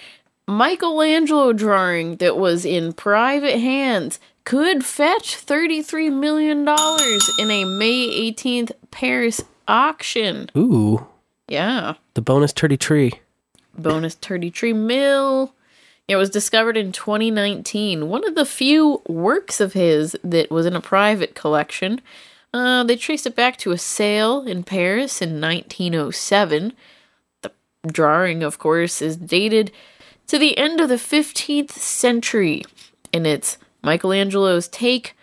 Michelangelo 0.48 1.52
drawing 1.54 2.16
that 2.18 2.38
was 2.38 2.66
in 2.66 2.94
private 2.94 3.60
hands 3.60 4.20
could 4.46 4.86
fetch 4.86 5.36
$33 5.36 6.12
million 6.14 6.60
in 6.60 7.52
a 7.52 7.66
May 7.66 8.32
18th 8.32 8.72
Paris 8.92 9.42
auction. 9.68 10.50
Ooh, 10.56 11.06
Yeah. 11.50 11.96
the 12.14 12.22
bonus 12.22 12.54
turdy 12.54 12.80
tree. 12.80 13.12
Bonus 13.78 14.16
33 14.16 14.74
mil. 14.74 15.54
It 16.08 16.16
was 16.16 16.30
discovered 16.30 16.78
in 16.78 16.94
2019. 16.94 18.08
One 18.08 18.26
of 18.26 18.34
the 18.36 18.46
few 18.46 19.02
works 19.08 19.60
of 19.60 19.74
his 19.74 20.16
that 20.24 20.50
was 20.50 20.66
in 20.66 20.76
a 20.76 20.82
private 20.82 21.36
collection. 21.36 22.00
Uh, 22.54 22.86
they 22.86 22.96
traced 22.96 23.28
it 23.28 23.36
back 23.36 23.58
to 23.58 23.72
a 23.74 23.78
sale 23.78 24.42
in 24.48 24.64
Paris 24.64 25.22
in 25.22 25.42
1907. 25.42 26.72
The 27.42 27.52
drawing, 27.86 28.42
of 28.42 28.58
course, 28.58 29.02
is 29.02 29.18
dated 29.18 29.72
to 30.28 30.38
the 30.38 30.58
end 30.58 30.80
of 30.80 30.90
the 30.90 30.96
15th 30.96 31.72
century, 31.72 32.64
in 33.14 33.26
it's 33.26 33.58
Michelangelo's 33.84 34.68
take 34.68 35.16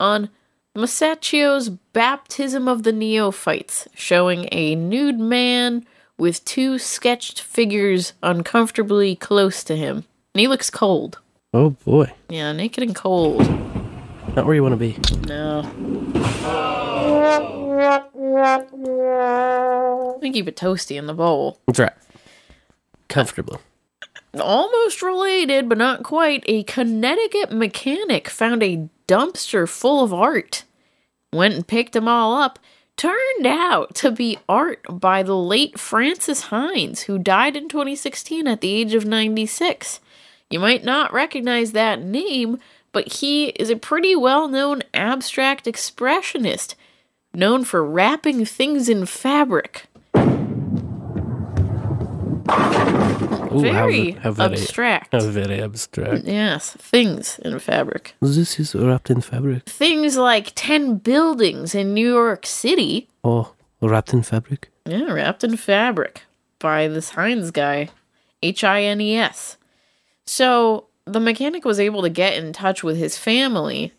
on 0.00 0.30
Masaccio's 0.74 1.68
Baptism 1.68 2.68
of 2.68 2.82
the 2.82 2.92
Neophytes, 2.92 3.88
showing 3.94 4.48
a 4.52 4.74
nude 4.74 5.18
man 5.18 5.86
with 6.18 6.44
two 6.44 6.78
sketched 6.78 7.40
figures 7.40 8.12
uncomfortably 8.22 9.16
close 9.16 9.62
to 9.64 9.76
him. 9.76 10.04
And 10.34 10.40
he 10.40 10.48
looks 10.48 10.70
cold. 10.70 11.18
Oh 11.54 11.70
boy, 11.70 12.12
Yeah, 12.28 12.52
naked 12.52 12.82
and 12.82 12.94
cold. 12.94 13.40
not 14.34 14.44
where 14.46 14.54
you 14.54 14.62
want 14.62 14.72
to 14.72 14.76
be. 14.76 14.96
No. 15.26 15.62
We 20.20 20.32
keep 20.32 20.48
it 20.48 20.56
toasty 20.56 20.96
in 20.96 21.06
the 21.06 21.14
bowl. 21.14 21.58
That's 21.66 21.78
right. 21.78 21.92
Comfortable. 23.08 23.60
Almost 24.40 25.02
related, 25.02 25.68
but 25.68 25.78
not 25.78 26.02
quite. 26.02 26.44
A 26.46 26.62
Connecticut 26.64 27.52
mechanic 27.52 28.28
found 28.28 28.62
a 28.62 28.88
dumpster 29.08 29.68
full 29.68 30.02
of 30.04 30.12
art. 30.12 30.64
Went 31.32 31.54
and 31.54 31.66
picked 31.66 31.92
them 31.92 32.08
all 32.08 32.34
up. 32.34 32.58
Turned 32.96 33.46
out 33.46 33.94
to 33.96 34.10
be 34.10 34.38
art 34.48 34.80
by 34.88 35.22
the 35.22 35.36
late 35.36 35.78
Francis 35.78 36.44
Hines, 36.44 37.02
who 37.02 37.18
died 37.18 37.54
in 37.54 37.68
2016 37.68 38.46
at 38.46 38.62
the 38.62 38.70
age 38.70 38.94
of 38.94 39.04
96. 39.04 40.00
You 40.48 40.60
might 40.60 40.84
not 40.84 41.12
recognize 41.12 41.72
that 41.72 42.00
name, 42.00 42.58
but 42.92 43.14
he 43.14 43.48
is 43.48 43.68
a 43.68 43.76
pretty 43.76 44.16
well 44.16 44.48
known 44.48 44.82
abstract 44.94 45.66
expressionist, 45.66 46.74
known 47.34 47.64
for 47.64 47.84
wrapping 47.84 48.46
things 48.46 48.88
in 48.88 49.04
fabric. 49.04 49.86
Ooh, 53.56 53.60
Very 53.60 54.12
how, 54.12 54.20
how 54.20 54.30
very, 54.32 54.52
abstract. 54.52 55.12
How 55.12 55.20
very 55.28 55.62
abstract. 55.62 56.24
Yes, 56.24 56.70
things 56.70 57.38
in 57.40 57.58
fabric. 57.58 58.14
This 58.20 58.58
is 58.58 58.74
wrapped 58.74 59.10
in 59.10 59.20
fabric. 59.20 59.64
Things 59.64 60.16
like 60.16 60.52
10 60.54 60.98
buildings 60.98 61.74
in 61.74 61.94
New 61.94 62.08
York 62.08 62.46
City. 62.46 63.08
Oh, 63.24 63.52
wrapped 63.80 64.12
in 64.12 64.22
fabric. 64.22 64.70
Yeah, 64.84 65.12
wrapped 65.12 65.44
in 65.44 65.56
fabric 65.56 66.22
by 66.58 66.88
this 66.88 67.10
Hines 67.10 67.50
guy. 67.50 67.90
H 68.42 68.62
I 68.62 68.82
N 68.82 69.00
E 69.00 69.16
S. 69.16 69.56
So 70.26 70.86
the 71.04 71.20
mechanic 71.20 71.64
was 71.64 71.80
able 71.80 72.02
to 72.02 72.08
get 72.10 72.34
in 72.34 72.52
touch 72.52 72.82
with 72.82 72.96
his 72.96 73.16
family 73.16 73.92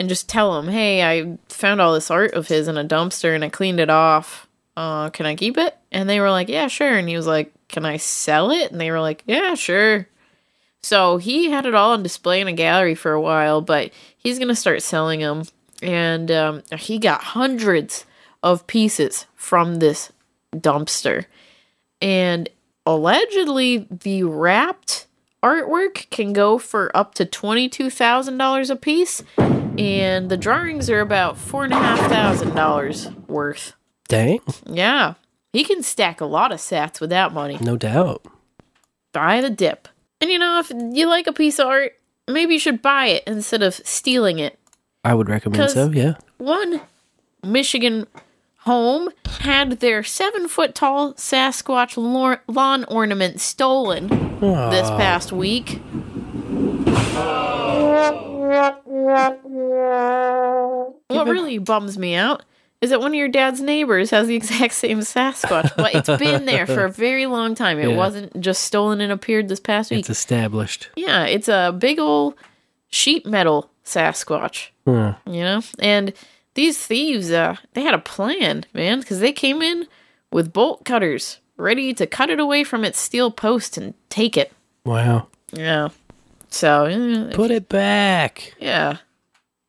and 0.00 0.08
just 0.08 0.28
tell 0.28 0.58
him, 0.58 0.68
hey, 0.68 1.02
I 1.02 1.38
found 1.48 1.80
all 1.80 1.92
this 1.94 2.10
art 2.10 2.32
of 2.34 2.48
his 2.48 2.68
in 2.68 2.76
a 2.78 2.84
dumpster 2.84 3.34
and 3.34 3.44
I 3.44 3.48
cleaned 3.48 3.80
it 3.80 3.90
off. 3.90 4.48
Uh, 4.76 5.10
can 5.10 5.26
I 5.26 5.34
keep 5.34 5.58
it? 5.58 5.76
And 5.90 6.08
they 6.08 6.20
were 6.20 6.30
like, 6.30 6.48
yeah, 6.48 6.68
sure. 6.68 6.96
And 6.96 7.08
he 7.08 7.16
was 7.16 7.26
like, 7.26 7.52
can 7.68 7.84
I 7.84 7.96
sell 7.96 8.50
it? 8.50 8.72
And 8.72 8.80
they 8.80 8.90
were 8.90 9.00
like, 9.00 9.22
yeah, 9.26 9.54
sure. 9.54 10.08
So 10.82 11.18
he 11.18 11.50
had 11.50 11.66
it 11.66 11.74
all 11.74 11.92
on 11.92 12.02
display 12.02 12.40
in 12.40 12.48
a 12.48 12.52
gallery 12.52 12.94
for 12.94 13.12
a 13.12 13.20
while, 13.20 13.60
but 13.60 13.90
he's 14.16 14.38
going 14.38 14.48
to 14.48 14.54
start 14.54 14.82
selling 14.82 15.20
them. 15.20 15.44
And 15.82 16.30
um, 16.30 16.62
he 16.76 16.98
got 16.98 17.22
hundreds 17.22 18.04
of 18.42 18.66
pieces 18.66 19.26
from 19.34 19.76
this 19.76 20.12
dumpster. 20.54 21.26
And 22.00 22.48
allegedly, 22.86 23.86
the 23.90 24.22
wrapped 24.22 25.06
artwork 25.42 26.08
can 26.10 26.32
go 26.32 26.58
for 26.58 26.96
up 26.96 27.14
to 27.14 27.26
$22,000 27.26 28.70
a 28.70 28.76
piece. 28.76 29.22
And 29.36 30.28
the 30.28 30.36
drawings 30.36 30.90
are 30.90 31.00
about 31.00 31.36
$4,500 31.36 33.28
worth. 33.28 33.74
Dang. 34.08 34.40
Yeah. 34.66 35.14
He 35.58 35.64
can 35.64 35.82
stack 35.82 36.20
a 36.20 36.24
lot 36.24 36.52
of 36.52 36.60
sats 36.60 37.00
with 37.00 37.10
that 37.10 37.32
money. 37.32 37.58
No 37.60 37.76
doubt. 37.76 38.24
Buy 39.12 39.40
the 39.40 39.50
dip. 39.50 39.88
And 40.20 40.30
you 40.30 40.38
know, 40.38 40.60
if 40.60 40.70
you 40.70 41.08
like 41.08 41.26
a 41.26 41.32
piece 41.32 41.58
of 41.58 41.66
art, 41.66 41.94
maybe 42.28 42.52
you 42.52 42.60
should 42.60 42.80
buy 42.80 43.06
it 43.06 43.24
instead 43.26 43.64
of 43.64 43.74
stealing 43.74 44.38
it. 44.38 44.56
I 45.02 45.14
would 45.14 45.28
recommend 45.28 45.68
so, 45.72 45.90
yeah. 45.90 46.14
One 46.36 46.80
Michigan 47.42 48.06
home 48.58 49.08
had 49.40 49.80
their 49.80 50.04
seven 50.04 50.46
foot 50.46 50.76
tall 50.76 51.14
Sasquatch 51.14 51.96
lawn 52.46 52.84
ornament 52.84 53.40
stolen 53.40 54.06
this 54.38 54.88
past 54.90 55.32
week. 55.32 55.80
What 61.08 61.26
really 61.26 61.58
bums 61.58 61.98
me 61.98 62.14
out 62.14 62.44
is 62.80 62.90
that 62.90 63.00
one 63.00 63.10
of 63.10 63.14
your 63.16 63.28
dad's 63.28 63.60
neighbors 63.60 64.10
has 64.10 64.28
the 64.28 64.36
exact 64.42 64.74
same 64.74 65.00
Sasquatch, 65.00 65.72
but 65.76 65.94
it's 65.94 66.08
been 66.18 66.44
there 66.44 66.66
for 66.66 66.84
a 66.84 66.90
very 66.90 67.26
long 67.26 67.54
time. 67.54 67.78
It 67.78 67.88
Yeah. 67.90 67.96
wasn't 67.96 68.40
just 68.40 68.62
stolen 68.64 69.00
and 69.00 69.10
appeared 69.12 69.48
this 69.48 69.60
past 69.60 69.90
week. 69.90 70.00
It's 70.00 70.10
established. 70.10 70.88
Yeah, 70.96 71.24
it's 71.24 71.48
a 71.48 71.74
big 71.76 71.98
old 71.98 72.34
sheet 72.88 73.26
metal 73.26 73.70
Sasquatch, 73.84 74.68
you 74.86 75.42
know? 75.42 75.60
And 75.78 76.12
these 76.54 76.78
thieves, 76.78 77.30
uh, 77.32 77.56
they 77.74 77.82
had 77.82 77.94
a 77.94 77.98
plan, 77.98 78.64
man, 78.74 79.00
because 79.00 79.20
they 79.20 79.32
came 79.32 79.60
in 79.62 79.86
with 80.30 80.52
bolt 80.52 80.84
cutters, 80.84 81.38
ready 81.56 81.92
to 81.94 82.06
cut 82.06 82.30
it 82.30 82.38
away 82.40 82.64
from 82.64 82.84
its 82.84 82.98
steel 83.00 83.30
post 83.30 83.76
and 83.76 83.94
take 84.10 84.36
it. 84.36 84.52
Wow. 84.84 85.28
Yeah. 85.52 85.88
So, 86.50 87.30
Put 87.34 87.50
it 87.50 87.68
back. 87.68 88.54
yeah. 88.58 88.98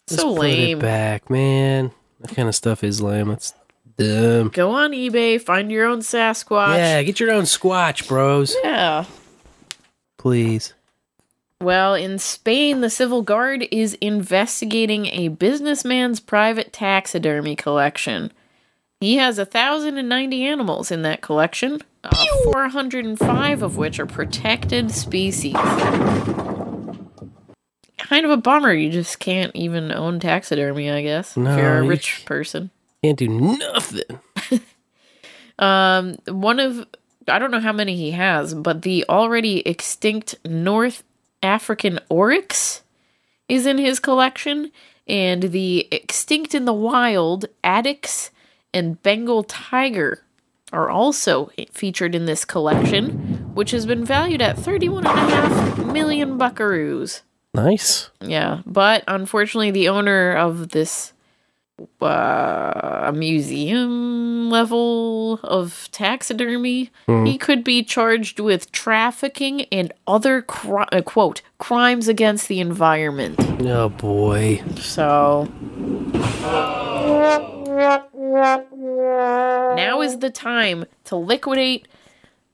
Just 0.07 0.21
so 0.21 0.33
put 0.33 0.41
lame. 0.41 0.77
it 0.77 0.81
back, 0.81 1.29
man. 1.29 1.91
That 2.19 2.35
kind 2.35 2.47
of 2.49 2.55
stuff 2.55 2.83
is 2.83 3.01
lame. 3.01 3.29
That's 3.29 3.53
dumb. 3.97 4.49
Go 4.49 4.71
on 4.71 4.91
eBay, 4.91 5.41
find 5.41 5.71
your 5.71 5.85
own 5.85 5.99
Sasquatch. 5.99 6.75
Yeah, 6.75 7.01
get 7.03 7.19
your 7.19 7.31
own 7.31 7.43
squatch, 7.43 8.07
bros. 8.07 8.55
Yeah. 8.63 9.05
Please. 10.17 10.73
Well, 11.61 11.93
in 11.93 12.19
Spain, 12.19 12.79
the 12.79 12.89
Civil 12.89 13.21
Guard 13.21 13.67
is 13.69 13.95
investigating 13.95 15.07
a 15.07 15.27
businessman's 15.27 16.21
private 16.21 16.71
taxidermy 16.71 17.55
collection. 17.55 18.31
He 19.01 19.17
has 19.17 19.37
1,090 19.37 20.45
animals 20.45 20.89
in 20.91 21.01
that 21.03 21.21
collection, 21.21 21.81
uh, 22.03 22.25
405 22.45 23.61
of 23.61 23.77
which 23.77 23.99
are 23.99 24.05
protected 24.05 24.91
species. 24.91 25.55
Kind 28.09 28.25
of 28.25 28.31
a 28.31 28.37
bummer. 28.37 28.73
You 28.73 28.89
just 28.89 29.19
can't 29.19 29.55
even 29.55 29.91
own 29.91 30.19
taxidermy, 30.19 30.89
I 30.89 31.03
guess, 31.03 31.37
No, 31.37 31.51
if 31.51 31.57
you're 31.59 31.77
a 31.77 31.83
you 31.83 31.89
rich 31.89 32.23
person. 32.25 32.71
Can't 33.03 33.17
do 33.17 33.27
nothing. 33.29 34.19
Um, 35.59 36.17
one 36.25 36.59
of 36.59 36.87
I 37.27 37.37
don't 37.37 37.51
know 37.51 37.59
how 37.59 37.73
many 37.73 37.95
he 37.95 38.11
has, 38.11 38.53
but 38.53 38.81
the 38.81 39.05
already 39.09 39.59
extinct 39.67 40.35
North 40.45 41.03
African 41.43 41.99
oryx 42.09 42.81
is 43.47 43.65
in 43.65 43.77
his 43.77 43.99
collection, 43.99 44.71
and 45.07 45.43
the 45.43 45.87
extinct 45.91 46.55
in 46.55 46.65
the 46.65 46.73
wild 46.73 47.45
Addax 47.63 48.29
and 48.73 49.03
Bengal 49.03 49.43
tiger 49.43 50.23
are 50.71 50.89
also 50.89 51.51
featured 51.71 52.15
in 52.15 52.25
this 52.25 52.45
collection, 52.45 53.53
which 53.53 53.71
has 53.71 53.85
been 53.85 54.05
valued 54.05 54.41
at 54.41 54.55
31.5 54.55 55.91
million 55.91 56.37
buckaroos. 56.37 57.21
Nice. 57.53 58.09
Yeah, 58.21 58.61
but 58.65 59.03
unfortunately, 59.07 59.71
the 59.71 59.89
owner 59.89 60.33
of 60.35 60.69
this 60.69 61.13
uh, 62.01 63.11
museum 63.15 64.49
level 64.49 65.39
of 65.43 65.87
taxidermy, 65.91 66.91
Hmm. 67.07 67.25
he 67.25 67.37
could 67.37 67.63
be 67.63 67.83
charged 67.83 68.39
with 68.39 68.71
trafficking 68.71 69.61
and 69.71 69.93
other 70.05 70.41
cri- 70.41 70.85
uh, 70.91 71.01
quote 71.01 71.41
crimes 71.57 72.07
against 72.07 72.47
the 72.49 72.59
environment. 72.59 73.35
Oh 73.65 73.89
boy. 73.89 74.61
So 74.77 75.47
now 79.75 80.01
is 80.01 80.19
the 80.19 80.29
time 80.29 80.85
to 81.05 81.15
liquidate 81.15 81.87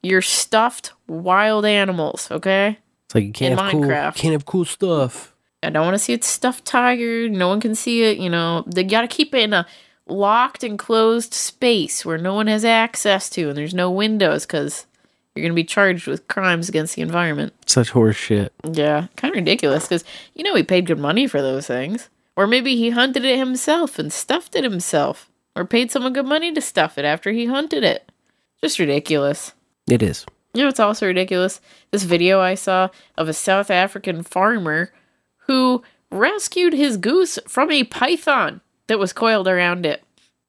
your 0.03 0.21
stuffed 0.21 0.93
wild 1.07 1.65
animals. 1.65 2.29
Okay. 2.31 2.77
It's 3.15 3.21
like 3.21 3.27
you 3.27 3.31
can't 3.31 3.57
have 3.57 3.71
cool, 3.71 3.83
Minecraft. 3.83 4.15
can't 4.15 4.33
have 4.33 4.45
cool 4.45 4.65
stuff. 4.65 5.33
I 5.63 5.69
don't 5.69 5.85
want 5.85 5.95
to 5.95 5.99
see 5.99 6.13
it 6.13 6.23
stuffed 6.25 6.65
tiger. 6.65 7.29
No 7.29 7.47
one 7.47 7.61
can 7.61 7.73
see 7.73 8.03
it. 8.03 8.17
You 8.17 8.29
know, 8.29 8.65
they 8.67 8.83
got 8.83 9.01
to 9.01 9.07
keep 9.07 9.33
it 9.33 9.39
in 9.39 9.53
a 9.53 9.65
locked 10.05 10.63
and 10.63 10.77
closed 10.77 11.33
space 11.33 12.05
where 12.05 12.17
no 12.17 12.33
one 12.33 12.47
has 12.47 12.65
access 12.65 13.29
to, 13.31 13.47
and 13.47 13.57
there's 13.57 13.73
no 13.73 13.89
windows 13.89 14.45
because 14.45 14.85
you're 15.33 15.43
going 15.43 15.53
to 15.53 15.55
be 15.55 15.63
charged 15.63 16.07
with 16.07 16.27
crimes 16.27 16.67
against 16.67 16.95
the 16.95 17.01
environment. 17.01 17.53
Such 17.65 17.91
horse 17.91 18.17
shit. 18.17 18.53
Yeah, 18.69 19.07
kind 19.15 19.33
of 19.33 19.39
ridiculous 19.39 19.87
because 19.87 20.03
you 20.33 20.43
know 20.43 20.55
he 20.55 20.63
paid 20.63 20.85
good 20.85 20.99
money 20.99 21.25
for 21.25 21.41
those 21.41 21.67
things, 21.67 22.09
or 22.35 22.47
maybe 22.47 22.75
he 22.75 22.89
hunted 22.89 23.23
it 23.23 23.37
himself 23.39 23.97
and 23.97 24.11
stuffed 24.11 24.55
it 24.57 24.65
himself, 24.65 25.31
or 25.55 25.63
paid 25.63 25.89
someone 25.89 26.11
good 26.11 26.27
money 26.27 26.51
to 26.51 26.59
stuff 26.61 26.97
it 26.97 27.05
after 27.05 27.31
he 27.31 27.45
hunted 27.45 27.83
it. 27.83 28.11
Just 28.61 28.77
ridiculous. 28.77 29.53
It 29.89 30.03
is. 30.03 30.25
You 30.55 30.63
know, 30.63 30.69
it's 30.69 30.79
also 30.79 31.05
ridiculous. 31.05 31.59
This 31.91 32.03
video 32.03 32.39
I 32.39 32.55
saw 32.55 32.87
of 33.17 33.27
a 33.27 33.33
South 33.33 33.69
African 33.69 34.23
farmer 34.23 34.93
who 35.47 35.83
rescued 36.09 36.71
his 36.71 36.95
goose 36.95 37.37
from 37.45 37.69
a 37.71 37.83
python 37.83 38.61
that 38.87 38.97
was 38.97 39.11
coiled 39.11 39.49
around 39.49 39.85
it. 39.85 40.01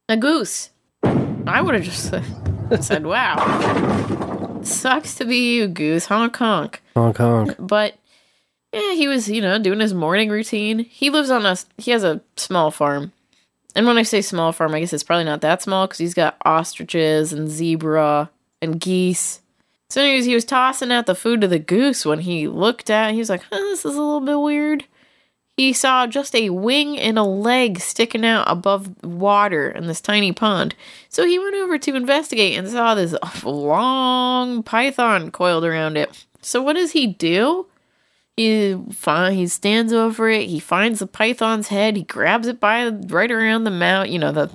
A 0.08 0.16
goose. 0.16 0.70
I 1.02 1.60
would 1.60 1.74
have 1.74 1.82
just 1.82 2.14
said, 2.80 3.04
wow. 3.04 4.60
Sucks 4.62 5.16
to 5.16 5.24
be 5.24 5.56
you, 5.56 5.66
goose. 5.66 6.06
Honk 6.06 6.36
honk. 6.36 6.82
Honk 6.94 7.16
honk. 7.16 7.56
But 7.58 7.96
yeah, 8.72 8.92
he 8.92 9.08
was, 9.08 9.28
you 9.28 9.42
know, 9.42 9.58
doing 9.58 9.80
his 9.80 9.92
morning 9.92 10.28
routine. 10.28 10.78
He 10.78 11.10
lives 11.10 11.30
on 11.30 11.44
a, 11.44 11.56
he 11.78 11.90
has 11.90 12.04
a 12.04 12.20
small 12.36 12.70
farm. 12.70 13.10
And 13.74 13.88
when 13.88 13.98
I 13.98 14.04
say 14.04 14.22
small 14.22 14.52
farm, 14.52 14.72
I 14.72 14.80
guess 14.80 14.92
it's 14.92 15.02
probably 15.02 15.24
not 15.24 15.40
that 15.40 15.62
small 15.62 15.88
because 15.88 15.98
he's 15.98 16.14
got 16.14 16.36
ostriches 16.44 17.32
and 17.32 17.48
zebra 17.48 18.30
and 18.62 18.80
geese. 18.80 19.40
So, 19.88 20.00
anyways, 20.02 20.24
he 20.24 20.34
was 20.34 20.44
tossing 20.44 20.90
out 20.90 21.06
the 21.06 21.14
food 21.14 21.40
to 21.42 21.48
the 21.48 21.58
goose 21.58 22.04
when 22.04 22.20
he 22.20 22.48
looked 22.48 22.90
at. 22.90 23.12
He 23.12 23.18
was 23.18 23.30
like, 23.30 23.42
huh, 23.42 23.56
"This 23.56 23.84
is 23.84 23.94
a 23.94 24.00
little 24.00 24.20
bit 24.20 24.40
weird." 24.40 24.84
He 25.56 25.72
saw 25.72 26.06
just 26.06 26.34
a 26.34 26.50
wing 26.50 26.98
and 26.98 27.18
a 27.18 27.22
leg 27.22 27.80
sticking 27.80 28.26
out 28.26 28.44
above 28.46 29.02
water 29.02 29.70
in 29.70 29.86
this 29.86 30.02
tiny 30.02 30.30
pond. 30.32 30.74
So 31.08 31.24
he 31.24 31.38
went 31.38 31.54
over 31.54 31.78
to 31.78 31.94
investigate 31.94 32.58
and 32.58 32.68
saw 32.68 32.94
this 32.94 33.14
long 33.42 34.62
python 34.62 35.30
coiled 35.30 35.64
around 35.64 35.96
it. 35.96 36.26
So 36.42 36.60
what 36.62 36.74
does 36.74 36.92
he 36.92 37.06
do? 37.06 37.66
He 38.36 38.76
find, 38.92 39.34
he 39.34 39.46
stands 39.46 39.94
over 39.94 40.28
it. 40.28 40.46
He 40.46 40.60
finds 40.60 40.98
the 40.98 41.06
python's 41.06 41.68
head. 41.68 41.96
He 41.96 42.02
grabs 42.02 42.46
it 42.48 42.60
by 42.60 42.88
right 42.88 43.30
around 43.30 43.64
the 43.64 43.70
mouth, 43.70 44.08
you 44.08 44.18
know, 44.18 44.32
the 44.32 44.50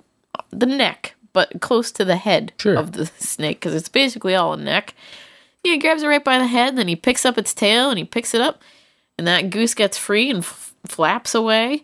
the 0.52 0.68
neck, 0.68 1.16
but 1.34 1.62
close 1.62 1.92
to 1.94 2.06
the 2.06 2.16
head 2.18 2.54
of 2.78 2.92
the 2.94 3.06
snake 3.18 3.60
because 3.60 3.74
it's 3.76 3.90
basically 3.90 4.36
all 4.36 4.54
a 4.54 4.58
neck. 4.58 4.94
He 5.64 5.78
grabs 5.78 6.04
it 6.04 6.08
right 6.08 6.24
by 6.24 6.40
the 6.40 6.48
head, 6.48 6.76
then 6.76 6.88
he 6.88 6.96
picks 6.96 7.26
up 7.26 7.38
its 7.38 7.54
tail 7.54 7.90
and 7.90 7.98
he 8.00 8.04
picks 8.06 8.34
it 8.34 8.42
up, 8.42 8.62
and 9.18 9.28
that 9.28 9.50
goose 9.50 9.74
gets 9.74 9.98
free 9.98 10.30
and 10.30 10.40
f- 10.40 10.74
flaps 10.88 11.36
away. 11.36 11.84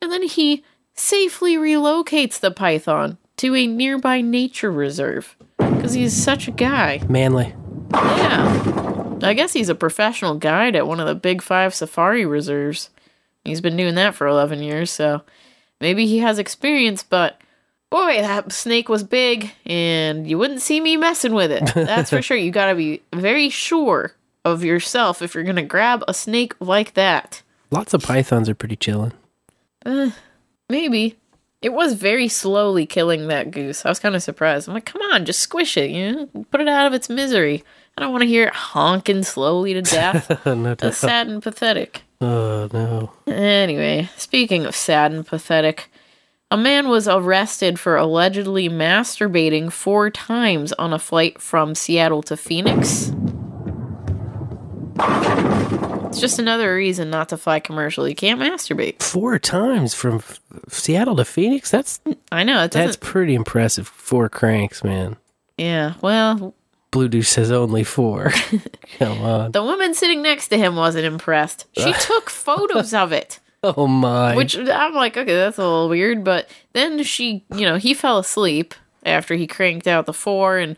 And 0.00 0.10
then 0.10 0.24
he 0.24 0.64
safely 0.94 1.56
relocates 1.56 2.40
the 2.40 2.50
python 2.50 3.18
to 3.36 3.54
a 3.54 3.66
nearby 3.66 4.20
nature 4.20 4.70
reserve 4.72 5.36
because 5.58 5.94
he's 5.94 6.12
such 6.12 6.48
a 6.48 6.52
guy. 6.52 7.00
Manly. 7.08 7.54
Yeah. 7.92 9.18
I 9.22 9.34
guess 9.34 9.52
he's 9.52 9.68
a 9.68 9.74
professional 9.74 10.34
guide 10.34 10.74
at 10.74 10.86
one 10.86 10.98
of 10.98 11.06
the 11.06 11.14
big 11.14 11.42
five 11.42 11.74
safari 11.74 12.26
reserves. 12.26 12.90
He's 13.44 13.60
been 13.60 13.76
doing 13.76 13.94
that 13.94 14.14
for 14.14 14.26
11 14.26 14.62
years, 14.62 14.90
so 14.90 15.22
maybe 15.80 16.06
he 16.06 16.18
has 16.18 16.38
experience, 16.38 17.02
but 17.02 17.40
boy, 17.92 18.22
that 18.22 18.50
snake 18.50 18.88
was 18.88 19.04
big, 19.04 19.52
and 19.66 20.26
you 20.26 20.38
wouldn't 20.38 20.62
see 20.62 20.80
me 20.80 20.96
messing 20.96 21.34
with 21.34 21.52
it. 21.52 21.70
That's 21.74 22.10
for 22.10 22.22
sure. 22.22 22.36
You 22.36 22.50
gotta 22.50 22.74
be 22.74 23.02
very 23.14 23.50
sure 23.50 24.14
of 24.44 24.64
yourself 24.64 25.20
if 25.22 25.34
you're 25.34 25.44
gonna 25.44 25.62
grab 25.62 26.02
a 26.08 26.14
snake 26.14 26.54
like 26.58 26.94
that. 26.94 27.42
Lots 27.70 27.94
of 27.94 28.02
pythons 28.02 28.48
are 28.48 28.54
pretty 28.54 28.76
chilling. 28.76 29.12
Uh, 29.84 30.10
maybe. 30.68 31.16
It 31.60 31.72
was 31.72 31.92
very 31.92 32.26
slowly 32.26 32.86
killing 32.86 33.28
that 33.28 33.52
goose. 33.52 33.86
I 33.86 33.88
was 33.88 34.00
kind 34.00 34.16
of 34.16 34.22
surprised. 34.22 34.66
I'm 34.66 34.74
like, 34.74 34.86
come 34.86 35.00
on, 35.12 35.24
just 35.24 35.38
squish 35.38 35.76
it, 35.76 35.90
you 35.90 36.10
know? 36.12 36.44
Put 36.50 36.60
it 36.60 36.66
out 36.66 36.88
of 36.88 36.92
its 36.92 37.08
misery. 37.08 37.62
I 37.96 38.00
don't 38.00 38.10
want 38.10 38.22
to 38.22 38.28
hear 38.28 38.48
it 38.48 38.54
honking 38.54 39.22
slowly 39.22 39.74
to 39.74 39.82
death. 39.82 40.44
no. 40.46 40.74
That's 40.74 40.98
sad 40.98 41.28
and 41.28 41.40
pathetic. 41.40 42.02
Oh 42.20 42.68
no. 42.72 43.12
Anyway, 43.32 44.08
speaking 44.16 44.64
of 44.64 44.74
sad 44.74 45.12
and 45.12 45.26
pathetic, 45.26 45.91
a 46.52 46.56
man 46.58 46.90
was 46.90 47.08
arrested 47.08 47.80
for 47.80 47.96
allegedly 47.96 48.68
masturbating 48.68 49.72
four 49.72 50.10
times 50.10 50.70
on 50.74 50.92
a 50.92 50.98
flight 50.98 51.40
from 51.40 51.74
Seattle 51.74 52.22
to 52.24 52.36
Phoenix. 52.36 53.10
It's 56.08 56.20
just 56.20 56.38
another 56.38 56.74
reason 56.74 57.08
not 57.08 57.30
to 57.30 57.38
fly 57.38 57.58
commercial. 57.58 58.06
You 58.06 58.14
can't 58.14 58.38
masturbate. 58.38 59.02
Four 59.02 59.38
times 59.38 59.94
from 59.94 60.16
F- 60.16 60.40
Seattle 60.68 61.16
to 61.16 61.24
Phoenix. 61.24 61.70
That's 61.70 62.00
I 62.30 62.44
know 62.44 62.66
that's 62.66 62.96
pretty 62.96 63.34
impressive. 63.34 63.88
Four 63.88 64.28
cranks, 64.28 64.84
man. 64.84 65.16
yeah. 65.56 65.94
Well, 66.02 66.54
BlueDouche 66.92 67.24
says 67.24 67.50
only 67.50 67.82
four. 67.82 68.30
Come 68.98 69.22
on. 69.22 69.52
the 69.52 69.62
woman 69.62 69.94
sitting 69.94 70.20
next 70.20 70.48
to 70.48 70.58
him 70.58 70.76
wasn't 70.76 71.06
impressed. 71.06 71.64
She 71.72 71.92
took 72.00 72.28
photos 72.28 72.92
of 72.92 73.12
it. 73.12 73.40
Oh 73.76 73.86
my. 73.86 74.34
Which 74.34 74.58
I'm 74.58 74.92
like, 74.92 75.16
okay, 75.16 75.36
that's 75.36 75.56
a 75.56 75.62
little 75.62 75.88
weird. 75.88 76.24
But 76.24 76.48
then 76.72 77.04
she, 77.04 77.44
you 77.54 77.60
know, 77.60 77.76
he 77.76 77.94
fell 77.94 78.18
asleep 78.18 78.74
after 79.04 79.34
he 79.34 79.46
cranked 79.46 79.86
out 79.86 80.06
the 80.06 80.12
four, 80.12 80.58
and 80.58 80.76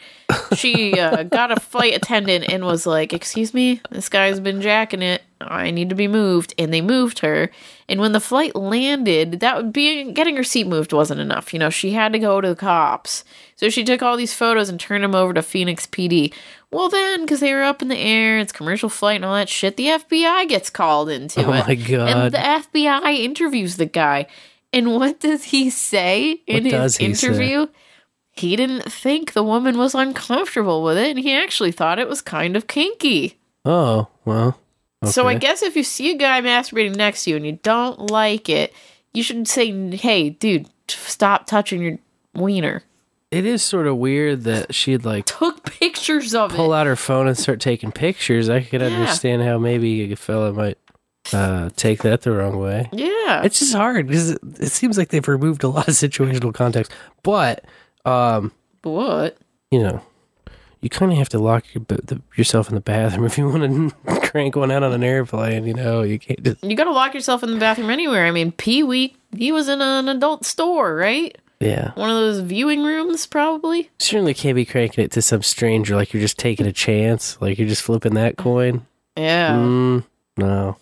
she 0.54 0.98
uh, 0.98 1.22
got 1.24 1.50
a 1.50 1.60
flight 1.60 1.94
attendant 1.94 2.44
and 2.50 2.64
was 2.64 2.86
like, 2.86 3.12
"Excuse 3.12 3.54
me, 3.54 3.80
this 3.90 4.08
guy's 4.08 4.38
been 4.40 4.60
jacking 4.60 5.02
it. 5.02 5.22
I 5.40 5.70
need 5.70 5.88
to 5.90 5.94
be 5.94 6.08
moved." 6.08 6.54
And 6.58 6.72
they 6.72 6.80
moved 6.80 7.20
her. 7.20 7.50
And 7.88 8.00
when 8.00 8.12
the 8.12 8.20
flight 8.20 8.54
landed, 8.56 9.40
that 9.40 9.56
would 9.56 9.72
be 9.72 10.12
getting 10.12 10.36
her 10.36 10.44
seat 10.44 10.66
moved 10.66 10.92
wasn't 10.92 11.20
enough. 11.20 11.52
You 11.52 11.58
know, 11.58 11.70
she 11.70 11.92
had 11.92 12.12
to 12.12 12.18
go 12.18 12.40
to 12.40 12.48
the 12.48 12.56
cops. 12.56 13.24
So 13.56 13.68
she 13.68 13.84
took 13.84 14.02
all 14.02 14.16
these 14.16 14.34
photos 14.34 14.68
and 14.68 14.80
turned 14.80 15.04
them 15.04 15.14
over 15.14 15.32
to 15.32 15.42
Phoenix 15.42 15.86
PD. 15.86 16.32
Well, 16.74 16.88
then, 16.88 17.20
because 17.22 17.40
they 17.40 17.54
were 17.54 17.62
up 17.62 17.82
in 17.82 17.88
the 17.88 17.96
air, 17.96 18.38
it's 18.38 18.52
commercial 18.52 18.88
flight 18.88 19.16
and 19.16 19.24
all 19.24 19.34
that 19.34 19.48
shit, 19.48 19.76
the 19.76 19.86
FBI 19.86 20.48
gets 20.48 20.70
called 20.70 21.08
into 21.08 21.40
Oh 21.44 21.52
it. 21.52 21.66
my 21.68 21.74
God. 21.76 22.08
And 22.08 22.34
the 22.34 22.38
FBI 22.38 23.18
interviews 23.18 23.76
the 23.76 23.86
guy. 23.86 24.26
And 24.72 24.92
what 24.94 25.20
does 25.20 25.44
he 25.44 25.70
say 25.70 26.40
in 26.46 26.64
What 26.64 26.72
his 26.72 26.96
he 26.96 27.14
say? 27.14 27.28
interview? 27.28 27.66
He 28.32 28.56
didn't 28.56 28.90
think 28.92 29.32
the 29.32 29.44
woman 29.44 29.78
was 29.78 29.94
uncomfortable 29.94 30.82
with 30.82 30.98
it, 30.98 31.10
and 31.10 31.18
he 31.20 31.32
actually 31.32 31.70
thought 31.70 32.00
it 32.00 32.08
was 32.08 32.20
kind 32.20 32.56
of 32.56 32.66
kinky. 32.66 33.38
Oh 33.64 34.08
well. 34.24 34.58
So 35.04 35.28
I 35.28 35.34
guess 35.34 35.62
if 35.62 35.76
you 35.76 35.84
see 35.84 36.10
a 36.10 36.16
guy 36.16 36.40
masturbating 36.40 36.96
next 36.96 37.24
to 37.24 37.30
you 37.30 37.36
and 37.36 37.46
you 37.46 37.60
don't 37.62 38.10
like 38.10 38.48
it, 38.48 38.72
you 39.12 39.22
should 39.22 39.46
say, 39.46 39.70
"Hey, 39.96 40.30
dude, 40.30 40.66
stop 40.88 41.46
touching 41.46 41.82
your 41.82 41.98
wiener." 42.34 42.82
It 43.34 43.44
is 43.44 43.62
sort 43.62 43.86
of 43.86 43.96
weird 43.96 44.44
that 44.44 44.74
she'd 44.74 45.04
like 45.04 45.26
Took 45.26 45.64
pictures 45.64 46.34
of 46.34 46.52
it. 46.52 46.56
pull 46.56 46.72
it. 46.72 46.76
out 46.76 46.86
her 46.86 46.96
phone 46.96 47.26
and 47.26 47.36
start 47.36 47.60
taking 47.60 47.90
pictures. 47.92 48.48
I 48.48 48.60
could 48.60 48.80
Yeah. 48.80 48.88
understand 48.88 49.42
how 49.42 49.58
maybe 49.58 50.12
a 50.12 50.16
fella 50.16 50.52
might 50.52 50.78
uh, 51.32 51.70
take 51.76 52.02
that 52.02 52.22
the 52.22 52.32
wrong 52.32 52.58
way. 52.58 52.88
Yeah, 52.92 53.42
It's 53.44 53.58
just 53.58 53.74
hard 53.74 54.06
because 54.06 54.30
it, 54.32 54.38
it 54.60 54.70
seems 54.72 54.98
like 54.98 55.08
they've 55.08 55.26
removed 55.26 55.64
a 55.64 55.68
lot 55.68 55.88
of 55.88 55.94
situational 56.04 56.52
context. 56.52 56.92
But, 57.22 57.64
um, 58.04 58.52
what? 58.82 59.36
you 59.70 59.80
know, 59.82 60.02
you 60.82 60.90
kind 60.90 61.10
of 61.10 61.16
have 61.16 61.30
to 61.30 61.38
lock 61.38 61.64
your, 61.72 61.82
the, 61.88 62.20
yourself 62.36 62.68
in 62.68 62.74
the 62.74 62.80
bathroom 62.82 63.24
if 63.30 63.38
you 63.38 63.48
want 63.48 63.62
to 64.06 64.20
crank 64.28 64.54
one 64.54 64.70
out 64.70 64.82
on 64.82 64.92
an 64.92 65.02
airplane. 65.02 65.64
You 65.64 65.72
know, 65.74 66.02
you 66.02 66.18
can't 66.18 66.42
just 66.42 66.62
You 66.62 66.76
got 66.76 66.84
to 66.84 66.92
lock 66.92 67.14
yourself 67.14 67.42
in 67.42 67.50
the 67.52 67.58
bathroom 67.58 67.88
anywhere. 67.90 68.26
I 68.26 68.30
mean, 68.30 68.52
Pee 68.52 68.82
Wee, 68.82 69.16
he 69.34 69.50
was 69.50 69.68
in 69.68 69.80
an 69.80 70.08
adult 70.10 70.44
store, 70.44 70.94
right? 70.94 71.36
Yeah. 71.64 71.92
One 71.94 72.10
of 72.10 72.16
those 72.16 72.40
viewing 72.40 72.82
rooms, 72.84 73.26
probably. 73.26 73.90
Certainly 73.98 74.34
can't 74.34 74.54
be 74.54 74.64
cranking 74.64 75.04
it 75.04 75.10
to 75.12 75.22
some 75.22 75.42
stranger 75.42 75.96
like 75.96 76.12
you're 76.12 76.20
just 76.20 76.38
taking 76.38 76.66
a 76.66 76.72
chance, 76.72 77.40
like 77.40 77.58
you're 77.58 77.68
just 77.68 77.82
flipping 77.82 78.14
that 78.14 78.36
coin. 78.36 78.86
Yeah. 79.16 79.54
Mm, 79.54 80.04
no. 80.36 80.76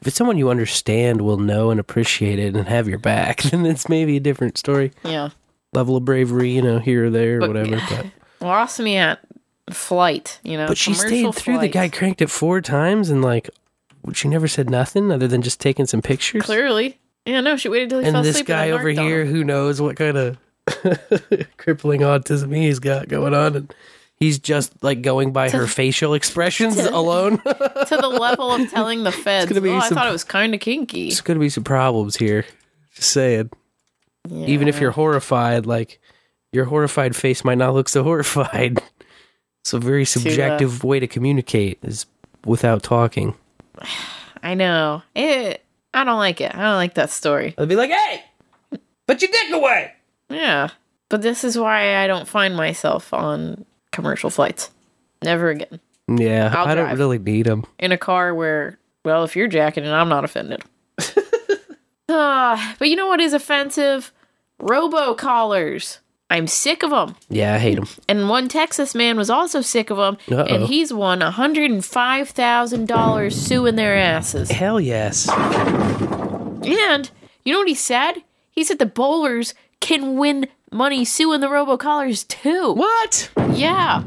If 0.00 0.06
it's 0.06 0.16
someone 0.16 0.38
you 0.38 0.48
understand 0.50 1.20
will 1.22 1.38
know 1.38 1.70
and 1.70 1.80
appreciate 1.80 2.38
it 2.38 2.54
and 2.54 2.68
have 2.68 2.88
your 2.88 2.98
back, 2.98 3.42
then 3.42 3.66
it's 3.66 3.88
maybe 3.88 4.16
a 4.16 4.20
different 4.20 4.56
story. 4.56 4.92
Yeah. 5.04 5.30
level 5.72 5.96
of 5.96 6.04
bravery, 6.04 6.50
you 6.50 6.62
know, 6.62 6.78
here 6.78 7.06
or 7.06 7.10
there, 7.10 7.36
or 7.38 7.40
But- 7.40 7.48
whatever. 7.48 7.80
But 7.88 8.06
Lost 8.46 8.78
me 8.78 8.96
at 8.96 9.18
flight, 9.70 10.38
you 10.44 10.56
know. 10.56 10.68
but 10.68 10.78
she 10.78 10.94
stayed 10.94 11.34
through. 11.34 11.58
The 11.58 11.68
guy 11.68 11.88
cranked 11.88 12.22
it 12.22 12.30
four 12.30 12.60
times, 12.60 13.10
and 13.10 13.20
like, 13.20 13.50
she 14.14 14.28
never 14.28 14.46
said 14.48 14.70
nothing 14.70 15.10
other 15.10 15.26
than 15.28 15.42
just 15.42 15.60
taking 15.60 15.86
some 15.86 16.00
pictures. 16.00 16.42
Clearly. 16.44 16.98
Yeah, 17.28 17.42
no, 17.42 17.56
she 17.58 17.68
waited 17.68 17.90
till 17.90 17.98
he 17.98 18.06
fell 18.06 18.16
and 18.16 18.24
this 18.24 18.36
asleep. 18.36 18.46
guy 18.46 18.70
over 18.70 18.88
on 18.88 18.96
here, 18.96 19.20
him. 19.20 19.28
who 19.28 19.44
knows 19.44 19.82
what 19.82 19.96
kind 19.96 20.16
of 20.16 20.38
crippling 21.58 22.00
autism 22.00 22.56
he's 22.56 22.78
got 22.78 23.08
going 23.08 23.34
on, 23.34 23.54
and 23.54 23.74
he's 24.16 24.38
just 24.38 24.82
like 24.82 25.02
going 25.02 25.32
by 25.34 25.50
her 25.50 25.66
facial 25.66 26.14
expressions 26.14 26.78
alone. 26.78 27.36
to 27.42 27.98
the 28.00 28.08
level 28.08 28.50
of 28.50 28.70
telling 28.70 29.04
the 29.04 29.12
feds, 29.24 29.46
gonna 29.50 29.60
be 29.60 29.68
oh, 29.68 29.76
I 29.76 29.88
some- 29.88 29.96
thought 29.98 30.08
it 30.08 30.12
was 30.12 30.24
kind 30.24 30.54
of 30.54 30.60
kinky. 30.60 31.08
There's 31.08 31.20
going 31.20 31.36
to 31.36 31.40
be 31.40 31.50
some 31.50 31.64
problems 31.64 32.16
here. 32.16 32.46
Just 32.94 33.10
saying. 33.10 33.50
Even 34.30 34.66
if 34.66 34.80
you're 34.80 34.90
horrified, 34.90 35.66
like 35.66 36.00
your 36.50 36.64
horrified 36.64 37.14
face 37.14 37.44
might 37.44 37.58
not 37.58 37.74
look 37.74 37.90
so 37.90 38.02
horrified. 38.02 38.82
It's 39.60 39.74
a 39.74 39.78
very 39.78 40.02
uh, 40.02 40.06
subjective 40.06 40.82
way 40.82 40.98
to 40.98 41.06
communicate 41.06 41.78
is 41.82 42.06
without 42.46 42.82
talking. 42.82 43.34
I 44.42 44.54
know. 44.54 45.02
It, 45.14 45.62
I 45.94 46.04
don't 46.04 46.18
like 46.18 46.40
it. 46.40 46.54
I 46.54 46.62
don't 46.62 46.76
like 46.76 46.94
that 46.94 47.10
story. 47.10 47.54
I'd 47.58 47.68
be 47.68 47.76
like, 47.76 47.90
hey, 47.90 48.22
put 49.06 49.22
your 49.22 49.30
dick 49.30 49.52
away. 49.52 49.92
Yeah. 50.28 50.68
But 51.08 51.22
this 51.22 51.44
is 51.44 51.56
why 51.58 51.96
I 52.02 52.06
don't 52.06 52.28
find 52.28 52.54
myself 52.54 53.14
on 53.14 53.64
commercial 53.92 54.30
flights. 54.30 54.70
Never 55.22 55.50
again. 55.50 55.80
Yeah, 56.08 56.52
I'll 56.56 56.66
I 56.68 56.74
don't 56.74 56.96
really 56.96 57.18
need 57.18 57.46
them. 57.46 57.64
In 57.78 57.92
a 57.92 57.98
car 57.98 58.34
where, 58.34 58.78
well, 59.04 59.24
if 59.24 59.36
you're 59.36 59.48
jacking 59.48 59.84
it, 59.84 59.90
I'm 59.90 60.08
not 60.08 60.24
offended. 60.24 60.62
Ah, 62.10 62.74
but 62.78 62.88
you 62.88 62.96
know 62.96 63.06
what 63.06 63.20
is 63.20 63.34
offensive? 63.34 64.12
Robocallers. 64.60 65.98
I'm 66.30 66.46
sick 66.46 66.82
of 66.82 66.90
them. 66.90 67.16
Yeah, 67.30 67.54
I 67.54 67.58
hate 67.58 67.76
them. 67.76 67.88
And 68.06 68.28
one 68.28 68.48
Texas 68.48 68.94
man 68.94 69.16
was 69.16 69.30
also 69.30 69.60
sick 69.62 69.88
of 69.90 69.96
them, 69.96 70.18
Uh-oh. 70.30 70.44
and 70.44 70.64
he's 70.64 70.92
won 70.92 71.20
$105,000 71.20 73.32
suing 73.32 73.76
their 73.76 73.96
asses. 73.96 74.50
Hell 74.50 74.78
yes. 74.80 75.28
And 75.30 77.10
you 77.44 77.52
know 77.52 77.58
what 77.60 77.68
he 77.68 77.74
said? 77.74 78.14
He 78.50 78.62
said 78.64 78.78
the 78.78 78.86
bowlers 78.86 79.54
can 79.80 80.16
win 80.16 80.46
money 80.70 81.04
suing 81.04 81.40
the 81.40 81.46
robocallers 81.48 82.26
too. 82.28 82.74
What? 82.74 83.30
Yeah. 83.54 84.02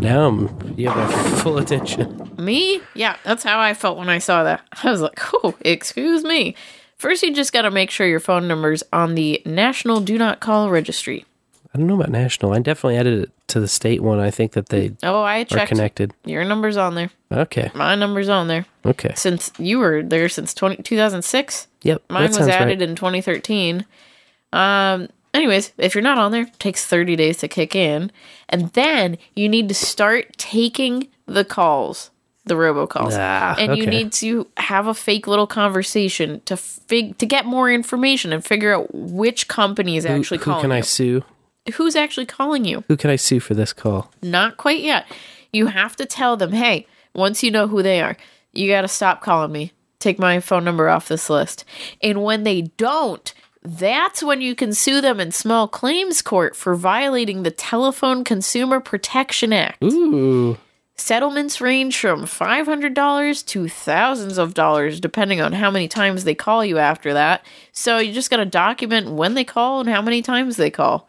Now 0.00 0.28
I'm, 0.28 0.74
you 0.78 0.88
have 0.88 1.10
my 1.10 1.30
full 1.40 1.58
attention. 1.58 2.32
Me? 2.38 2.80
Yeah, 2.94 3.16
that's 3.24 3.42
how 3.42 3.60
I 3.60 3.74
felt 3.74 3.98
when 3.98 4.08
I 4.08 4.18
saw 4.18 4.44
that. 4.44 4.62
I 4.82 4.90
was 4.90 5.02
like, 5.02 5.18
oh, 5.34 5.54
excuse 5.60 6.24
me. 6.24 6.56
First, 6.96 7.22
you 7.22 7.34
just 7.34 7.52
got 7.52 7.62
to 7.62 7.70
make 7.70 7.90
sure 7.90 8.06
your 8.06 8.20
phone 8.20 8.48
number's 8.48 8.82
on 8.92 9.14
the 9.14 9.42
National 9.44 10.00
Do 10.00 10.16
Not 10.16 10.40
Call 10.40 10.70
Registry. 10.70 11.26
I 11.74 11.78
don't 11.78 11.88
know 11.88 11.96
about 11.96 12.10
national. 12.10 12.52
I 12.52 12.60
definitely 12.60 12.96
added 12.98 13.24
it 13.24 13.30
to 13.48 13.58
the 13.58 13.66
state 13.66 14.00
one. 14.00 14.20
I 14.20 14.30
think 14.30 14.52
that 14.52 14.68
they 14.68 14.92
Oh, 15.02 15.22
I 15.22 15.40
are 15.40 15.44
checked. 15.44 15.68
connected. 15.70 16.12
Your 16.24 16.44
number's 16.44 16.76
on 16.76 16.94
there. 16.94 17.10
Okay. 17.32 17.70
My 17.74 17.96
number's 17.96 18.28
on 18.28 18.46
there. 18.46 18.66
Okay. 18.86 19.12
Since 19.16 19.50
you 19.58 19.78
were 19.80 20.02
there 20.02 20.28
since 20.28 20.54
20, 20.54 20.82
2006. 20.84 21.66
Yep. 21.82 22.02
Mine 22.08 22.28
was 22.28 22.38
added 22.48 22.80
right. 22.80 22.88
in 22.88 22.94
2013. 22.94 23.84
Um. 24.52 25.08
Anyways, 25.32 25.72
if 25.78 25.96
you're 25.96 26.02
not 26.02 26.16
on 26.16 26.30
there, 26.30 26.42
it 26.42 26.60
takes 26.60 26.84
30 26.86 27.16
days 27.16 27.38
to 27.38 27.48
kick 27.48 27.74
in, 27.74 28.12
and 28.48 28.68
then 28.74 29.18
you 29.34 29.48
need 29.48 29.68
to 29.68 29.74
start 29.74 30.28
taking 30.36 31.08
the 31.26 31.44
calls, 31.44 32.12
the 32.44 32.54
robocalls, 32.54 33.16
Ah, 33.18 33.56
and 33.58 33.76
you 33.76 33.84
need 33.84 34.12
to 34.12 34.46
have 34.58 34.86
a 34.86 34.94
fake 34.94 35.26
little 35.26 35.48
conversation 35.48 36.40
to 36.44 36.56
fig- 36.56 37.18
to 37.18 37.26
get 37.26 37.46
more 37.46 37.68
information 37.68 38.32
and 38.32 38.44
figure 38.44 38.72
out 38.72 38.94
which 38.94 39.48
company 39.48 39.96
is 39.96 40.04
Who, 40.04 40.10
actually 40.12 40.38
who 40.38 40.44
calling 40.44 40.60
can 40.62 40.70
I 40.72 40.82
sue? 40.82 41.24
Who's 41.72 41.96
actually 41.96 42.26
calling 42.26 42.64
you? 42.64 42.84
Who 42.88 42.96
can 42.96 43.10
I 43.10 43.16
sue 43.16 43.40
for 43.40 43.54
this 43.54 43.72
call? 43.72 44.12
Not 44.22 44.58
quite 44.58 44.82
yet. 44.82 45.06
You 45.52 45.68
have 45.68 45.96
to 45.96 46.04
tell 46.04 46.36
them, 46.36 46.52
hey, 46.52 46.86
once 47.14 47.42
you 47.42 47.50
know 47.50 47.66
who 47.66 47.82
they 47.82 48.02
are, 48.02 48.16
you 48.52 48.68
got 48.68 48.82
to 48.82 48.88
stop 48.88 49.22
calling 49.22 49.50
me. 49.50 49.72
Take 49.98 50.18
my 50.18 50.40
phone 50.40 50.64
number 50.64 50.90
off 50.90 51.08
this 51.08 51.30
list. 51.30 51.64
And 52.02 52.22
when 52.22 52.42
they 52.42 52.62
don't, 52.62 53.32
that's 53.62 54.22
when 54.22 54.42
you 54.42 54.54
can 54.54 54.74
sue 54.74 55.00
them 55.00 55.20
in 55.20 55.32
small 55.32 55.66
claims 55.66 56.20
court 56.20 56.54
for 56.54 56.74
violating 56.74 57.42
the 57.42 57.50
Telephone 57.50 58.24
Consumer 58.24 58.80
Protection 58.80 59.54
Act. 59.54 59.82
Ooh. 59.82 60.58
Settlements 60.96 61.60
range 61.62 61.98
from 61.98 62.24
$500 62.24 63.46
to 63.46 63.68
thousands 63.68 64.36
of 64.36 64.52
dollars, 64.52 65.00
depending 65.00 65.40
on 65.40 65.52
how 65.52 65.70
many 65.70 65.88
times 65.88 66.24
they 66.24 66.34
call 66.34 66.62
you 66.64 66.78
after 66.78 67.14
that. 67.14 67.44
So 67.72 67.98
you 67.98 68.12
just 68.12 68.30
got 68.30 68.36
to 68.36 68.44
document 68.44 69.10
when 69.10 69.32
they 69.34 69.44
call 69.44 69.80
and 69.80 69.88
how 69.88 70.02
many 70.02 70.20
times 70.20 70.56
they 70.56 70.70
call. 70.70 71.08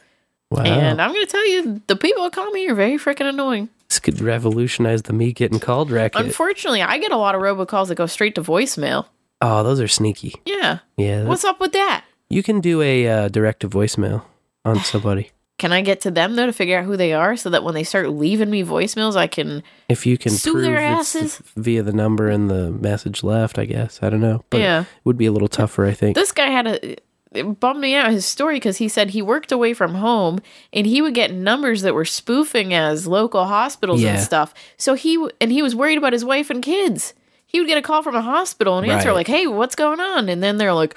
Wow. 0.56 0.64
And 0.64 1.02
I'm 1.02 1.12
going 1.14 1.26
to 1.26 1.32
tell 1.32 1.48
you, 1.48 1.82
the 1.88 1.96
people 1.96 2.24
that 2.24 2.34
call 2.34 2.50
me 2.52 2.68
are 2.70 2.76
very 2.76 2.98
freaking 2.98 3.28
annoying. 3.30 3.70
this 3.90 4.00
could 4.00 4.22
revolutionize 4.22 5.04
the 5.04 5.14
me 5.14 5.34
getting 5.34 5.60
called 5.60 5.92
racket. 5.92 6.22
Unfortunately, 6.26 6.82
I 6.82 6.98
get 6.98 7.12
a 7.12 7.18
lot 7.18 7.36
of 7.36 7.42
robocalls 7.42 7.88
that 7.90 7.96
go 7.96 8.06
straight 8.06 8.36
to 8.36 8.42
voicemail. 8.42 9.06
oh, 9.42 9.64
those 9.64 9.80
are 9.82 9.88
sneaky. 9.88 10.36
Yeah. 10.46 10.80
Yeah. 10.98 11.24
What's 11.26 11.44
up 11.44 11.60
with 11.60 11.74
that? 11.74 12.06
You 12.30 12.42
can 12.42 12.62
do 12.62 12.82
a 12.82 13.08
uh, 13.08 13.28
direct 13.30 13.60
to 13.62 13.70
voicemail 13.70 14.24
on 14.64 14.80
somebody. 14.84 15.32
Can 15.58 15.72
I 15.72 15.80
get 15.82 16.02
to 16.02 16.12
them 16.12 16.36
though 16.36 16.48
to 16.48 16.52
figure 16.52 16.78
out 16.80 16.84
who 16.84 16.98
they 16.98 17.14
are 17.14 17.38
so 17.38 17.50
that 17.50 17.64
when 17.64 17.74
they 17.76 17.84
start 17.86 18.10
leaving 18.10 18.50
me 18.50 18.62
voicemails, 18.64 19.16
I 19.16 19.28
can 19.28 19.64
If 19.88 20.06
you 20.06 20.18
can 20.18 20.32
Sue 20.34 20.52
prove 20.52 20.64
their 20.64 20.78
asses? 20.78 21.42
via 21.56 21.82
the 21.82 21.94
number 21.94 22.28
and 22.30 22.50
the 22.50 22.72
message 22.72 23.24
left, 23.24 23.58
I 23.58 23.64
guess. 23.64 24.00
I 24.02 24.10
don't 24.10 24.20
know. 24.20 24.44
But 24.50 24.60
Yeah. 24.60 24.82
it 24.82 24.88
would 25.06 25.18
be 25.18 25.28
a 25.28 25.32
little 25.32 25.48
tougher, 25.48 25.86
I 25.86 25.94
think. 25.94 26.16
This 26.16 26.34
guy 26.34 26.48
had 26.48 26.68
a 26.68 26.96
it 27.36 27.60
bummed 27.60 27.80
me 27.80 27.96
out 27.96 28.12
his 28.12 28.26
story 28.26 28.56
because 28.56 28.78
he 28.78 28.88
said 28.88 29.10
he 29.10 29.22
worked 29.22 29.52
away 29.52 29.74
from 29.74 29.96
home 29.96 30.40
and 30.74 30.86
he 30.88 31.02
would 31.02 31.14
get 31.14 31.34
numbers 31.34 31.82
that 31.84 31.94
were 31.94 32.06
spoofing 32.06 32.74
as 32.74 33.08
local 33.08 33.46
hospitals 33.46 34.02
Yeah. 34.02 34.14
and 34.16 34.20
stuff. 34.24 34.54
So 34.78 34.94
he 34.94 35.24
and 35.42 35.52
he 35.52 35.62
was 35.62 35.76
worried 35.76 35.98
about 35.98 36.14
his 36.14 36.26
wife 36.26 36.50
and 36.50 36.64
kids. 36.64 37.14
He 37.46 37.60
would 37.60 37.68
get 37.68 37.78
a 37.78 37.82
call 37.82 38.02
from 38.04 38.16
a 38.16 38.22
hospital 38.22 38.78
and 38.78 38.90
answer 38.90 39.10
Right. 39.10 39.16
like, 39.16 39.28
"Hey, 39.28 39.48
what's 39.48 39.76
going 39.76 40.00
on?" 40.00 40.28
And 40.30 40.44
then 40.44 40.58
they're 40.58 40.74
like, 40.74 40.96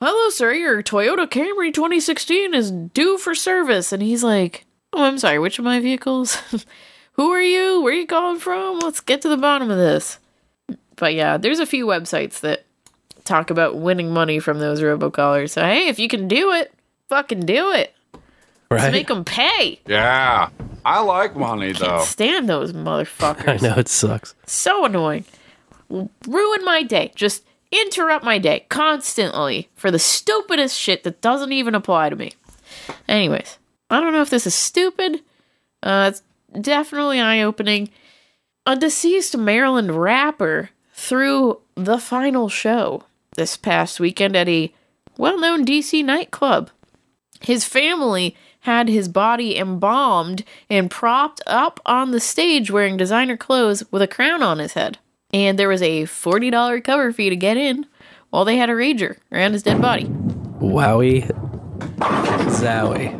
"Hello, 0.00 0.30
sir. 0.30 0.52
Your 0.54 0.82
Toyota 0.82 1.26
Camry 1.28 1.72
2016 1.74 2.54
is 2.54 2.70
due 2.70 3.18
for 3.18 3.34
service." 3.34 3.92
And 3.92 4.02
he's 4.02 4.22
like, 4.24 4.64
"Oh, 4.92 5.02
I'm 5.04 5.18
sorry. 5.18 5.38
Which 5.38 5.58
of 5.58 5.64
my 5.64 5.78
vehicles? 5.80 6.38
Who 7.14 7.30
are 7.32 7.42
you? 7.42 7.82
Where 7.82 7.92
are 7.92 7.96
you 7.96 8.06
calling 8.06 8.38
from? 8.40 8.78
Let's 8.78 9.00
get 9.00 9.20
to 9.22 9.28
the 9.28 9.36
bottom 9.36 9.70
of 9.70 9.76
this." 9.76 10.18
But 10.96 11.14
yeah, 11.14 11.36
there's 11.36 11.58
a 11.60 11.66
few 11.66 11.86
websites 11.86 12.40
that 12.40 12.64
talk 13.30 13.50
about 13.50 13.76
winning 13.76 14.12
money 14.12 14.38
from 14.38 14.58
those 14.58 14.80
robocallers. 14.80 15.50
So 15.50 15.62
hey, 15.62 15.88
if 15.88 15.98
you 15.98 16.08
can 16.08 16.28
do 16.28 16.52
it, 16.52 16.72
fucking 17.08 17.40
do 17.40 17.72
it. 17.72 17.94
Let's 18.70 18.92
make 18.92 19.08
them 19.08 19.24
pay. 19.24 19.80
Yeah. 19.86 20.50
I 20.84 21.00
like 21.00 21.34
money, 21.34 21.72
though. 21.72 21.86
Can't 21.98 22.08
Stand 22.08 22.48
those 22.48 22.72
motherfuckers. 22.72 23.48
I 23.64 23.68
know 23.68 23.74
it 23.78 23.88
sucks. 23.88 24.34
So 24.46 24.84
annoying. 24.84 25.24
Ruin 25.88 26.64
my 26.64 26.84
day. 26.84 27.10
Just 27.16 27.44
interrupt 27.72 28.24
my 28.24 28.38
day 28.38 28.66
constantly 28.68 29.68
for 29.74 29.90
the 29.90 29.98
stupidest 29.98 30.78
shit 30.78 31.02
that 31.02 31.20
doesn't 31.20 31.52
even 31.52 31.74
apply 31.74 32.10
to 32.10 32.16
me. 32.16 32.32
Anyways, 33.08 33.58
I 33.90 34.00
don't 34.00 34.12
know 34.12 34.22
if 34.22 34.30
this 34.30 34.46
is 34.46 34.54
stupid. 34.54 35.20
Uh, 35.82 36.12
it's 36.12 36.22
definitely 36.60 37.20
eye 37.20 37.42
opening. 37.42 37.90
A 38.66 38.76
deceased 38.76 39.36
Maryland 39.36 39.90
rapper 40.00 40.70
threw 40.92 41.60
the 41.74 41.98
final 41.98 42.48
show 42.48 43.04
this 43.36 43.56
past 43.56 44.00
weekend 44.00 44.36
at 44.36 44.48
a 44.48 44.72
well 45.16 45.38
known 45.38 45.64
DC 45.64 46.04
nightclub. 46.04 46.70
His 47.40 47.64
family 47.64 48.36
had 48.60 48.88
his 48.88 49.08
body 49.08 49.56
embalmed 49.56 50.44
and 50.68 50.90
propped 50.90 51.40
up 51.46 51.80
on 51.86 52.10
the 52.10 52.20
stage 52.20 52.70
wearing 52.70 52.96
designer 52.96 53.36
clothes 53.36 53.82
with 53.90 54.02
a 54.02 54.08
crown 54.08 54.42
on 54.42 54.58
his 54.58 54.74
head. 54.74 54.98
And 55.32 55.58
there 55.58 55.68
was 55.68 55.82
a 55.82 56.02
$40 56.02 56.84
cover 56.84 57.12
fee 57.12 57.30
to 57.30 57.36
get 57.36 57.56
in 57.56 57.86
while 58.30 58.44
they 58.44 58.56
had 58.56 58.68
a 58.68 58.74
rager 58.74 59.16
around 59.32 59.52
his 59.52 59.62
dead 59.62 59.80
body. 59.80 60.04
Wowie. 60.60 61.30
Zowie. 62.50 63.16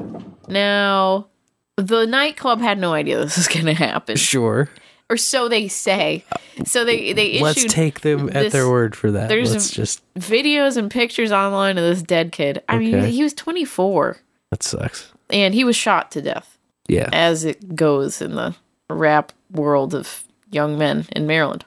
Now, 0.49 1.29
the 1.77 2.07
nightclub 2.07 2.61
had 2.61 2.79
no 2.79 2.93
idea 2.93 3.19
this 3.19 3.37
was 3.37 3.49
going 3.49 3.67
to 3.67 3.75
happen. 3.75 4.17
Sure. 4.17 4.69
Or 5.11 5.17
so 5.17 5.49
they 5.49 5.67
say. 5.69 6.25
So 6.65 6.85
they, 6.85 7.13
they 7.13 7.33
issued. 7.33 7.43
Let's 7.43 7.65
take 7.65 8.01
them 8.03 8.29
at 8.29 8.35
this- 8.35 8.53
their 8.53 8.69
word 8.71 8.95
for 8.95 9.11
that. 9.11 9.29
There's 9.29 9.51
Let's 9.53 9.71
just. 9.71 10.03
videos 10.15 10.77
and 10.77 10.91
pictures 10.91 11.33
online 11.33 11.77
of 11.79 11.85
this 11.85 12.01
dead 12.01 12.31
kid. 12.33 12.63
I 12.69 12.79
mean, 12.79 13.05
he 13.07 13.23
was 13.25 13.35
24 13.35 14.19
That 14.51 14.63
sucks. 14.63 15.13
and 15.29 15.53
he 15.53 15.65
was 15.65 15.75
shot 15.77 16.11
to 16.13 16.23
death. 16.23 16.57
Yeah. 16.89 17.09
as 17.13 17.45
it 17.45 17.77
goes 17.77 18.21
in 18.23 18.35
the 18.35 18.55
rap 18.89 19.33
world 19.53 19.95
of 19.95 20.25
young 20.51 20.77
men 20.79 21.07
in 21.13 21.27
Maryland. 21.27 21.65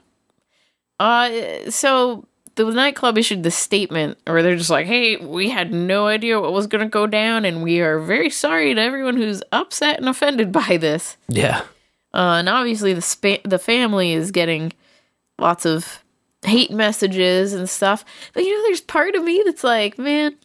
Uh, 1.00 1.70
so 1.70 2.26
the 2.56 2.64
nightclub 2.70 3.18
issued 3.18 3.42
the 3.42 3.50
statement, 3.50 4.18
or 4.26 4.42
they're 4.42 4.56
just 4.56 4.70
like, 4.70 4.86
"Hey, 4.86 5.16
we 5.16 5.48
had 5.50 5.72
no 5.72 6.06
idea 6.06 6.40
what 6.40 6.52
was 6.52 6.66
going 6.66 6.84
to 6.84 6.90
go 6.90 7.06
down, 7.06 7.44
and 7.44 7.62
we 7.62 7.80
are 7.80 7.98
very 7.98 8.30
sorry 8.30 8.74
to 8.74 8.80
everyone 8.80 9.16
who's 9.16 9.42
upset 9.50 9.98
and 9.98 10.08
offended 10.08 10.52
by 10.52 10.76
this." 10.76 11.16
Yeah. 11.28 11.62
Uh, 12.14 12.36
and 12.38 12.48
obviously, 12.48 12.92
the 12.94 13.02
spa- 13.02 13.42
the 13.44 13.58
family 13.58 14.12
is 14.12 14.30
getting 14.30 14.72
lots 15.38 15.66
of 15.66 16.02
hate 16.44 16.70
messages 16.70 17.52
and 17.52 17.68
stuff. 17.68 18.04
But 18.32 18.44
you 18.44 18.56
know, 18.56 18.62
there's 18.62 18.80
part 18.80 19.14
of 19.16 19.24
me 19.24 19.42
that's 19.44 19.64
like, 19.64 19.98
man, 19.98 20.36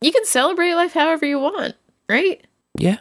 you 0.00 0.12
can 0.12 0.24
celebrate 0.24 0.74
life 0.74 0.92
however 0.92 1.26
you 1.26 1.40
want. 1.40 1.74
right? 2.08 2.46
Yeah. 2.78 2.98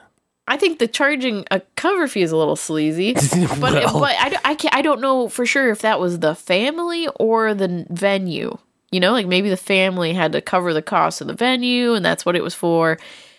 I 0.47 0.57
think 0.57 0.77
the 0.79 0.87
charging 0.87 1.45
a 1.51 1.59
cover 1.75 2.07
fee 2.07 2.21
is 2.21 2.31
a 2.31 2.37
little 2.37 2.55
sleazy, 2.55 3.13
but 3.59 3.61
Well. 3.73 3.99
but 3.99 4.15
I, 4.15 4.29
don't- 4.29 4.45
I 4.47 4.55
can't 4.55 4.75
I 4.75 4.81
don't 4.81 5.01
know 5.01 5.27
for 5.27 5.45
sure 5.45 5.69
if 5.71 5.79
that 5.81 5.99
was 5.99 6.19
the 6.19 6.35
family 6.35 7.07
or 7.19 7.53
the 7.53 7.85
venue. 7.89 8.57
You 8.91 8.99
know, 9.01 9.11
like 9.11 9.27
maybe 9.27 9.49
the 9.49 9.57
family 9.57 10.13
had 10.13 10.31
to 10.33 10.41
cover 10.41 10.73
the 10.73 10.81
cost 10.83 11.19
of 11.19 11.27
the 11.27 11.33
venue, 11.33 11.93
and 11.93 12.05
that's 12.05 12.25
what 12.25 12.35
it 12.35 12.43
was 12.43 12.53
for. 12.55 12.97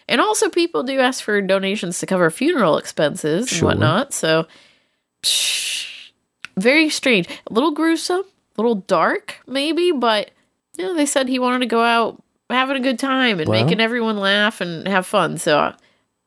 And 0.09 0.21
also, 0.21 0.49
people 0.51 0.83
do 0.83 0.99
ask 1.01 1.25
for 1.25 1.41
donations 1.41 1.99
to 2.01 2.07
cover 2.07 2.29
funeral 2.31 2.77
expenses 2.77 3.51
and 3.53 3.63
whatnot. 3.63 4.13
So, 4.13 4.47
very 6.57 6.89
strange, 6.89 7.29
a 7.47 7.53
little 7.53 7.73
gruesome, 7.73 8.23
a 8.23 8.61
little 8.63 8.77
dark, 8.77 9.41
maybe. 9.47 9.93
But 9.93 10.31
you 10.77 10.85
know, 10.85 10.95
they 10.95 11.07
said 11.07 11.29
he 11.29 11.39
wanted 11.39 11.61
to 11.61 11.67
go 11.67 11.83
out 11.83 12.23
having 12.51 12.77
a 12.77 12.81
good 12.81 12.99
time 12.99 13.41
and 13.41 13.49
Well. 13.49 13.63
making 13.65 13.81
everyone 13.81 14.17
laugh 14.19 14.61
and 14.61 14.87
have 14.87 15.07
fun. 15.07 15.39
So, 15.39 15.59
uh, 15.59 15.77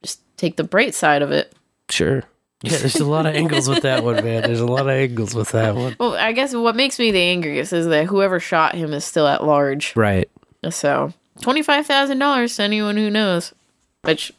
just 0.04 0.22
take 0.38 0.58
the 0.58 0.64
bright 0.64 0.94
side 0.94 1.22
of 1.22 1.32
it. 1.32 1.54
Sure. 1.90 2.24
Yeah, 2.62 2.76
there's 2.78 2.98
a 2.98 3.06
lot 3.06 3.26
of 3.26 3.36
angles 3.36 3.70
with 3.70 3.84
that 3.84 4.04
one, 4.04 4.16
man. 4.16 4.44
There's 4.44 4.60
a 4.60 4.66
lot 4.66 4.82
of 4.82 4.90
angles 4.90 5.34
with 5.34 5.52
that 5.54 5.76
one. 5.76 5.96
Well, 5.98 6.16
I 6.16 6.34
guess 6.34 6.54
what 6.54 6.76
makes 6.76 7.00
me 7.00 7.10
the 7.10 7.22
angriest 7.22 7.72
is 7.72 7.88
that 7.88 8.08
whoever 8.08 8.38
shot 8.42 8.76
him 8.76 8.92
is 8.94 9.06
still 9.06 9.28
at 9.28 9.46
large. 9.46 9.96
Right. 9.96 10.30
So 10.70 11.14
twenty 11.42 11.62
five 11.62 11.86
thousand 11.86 12.20
dollars 12.20 12.58
to 12.58 12.64
anyone 12.64 12.98
who 12.98 13.10
knows. 13.10 13.54
Which 14.02 14.34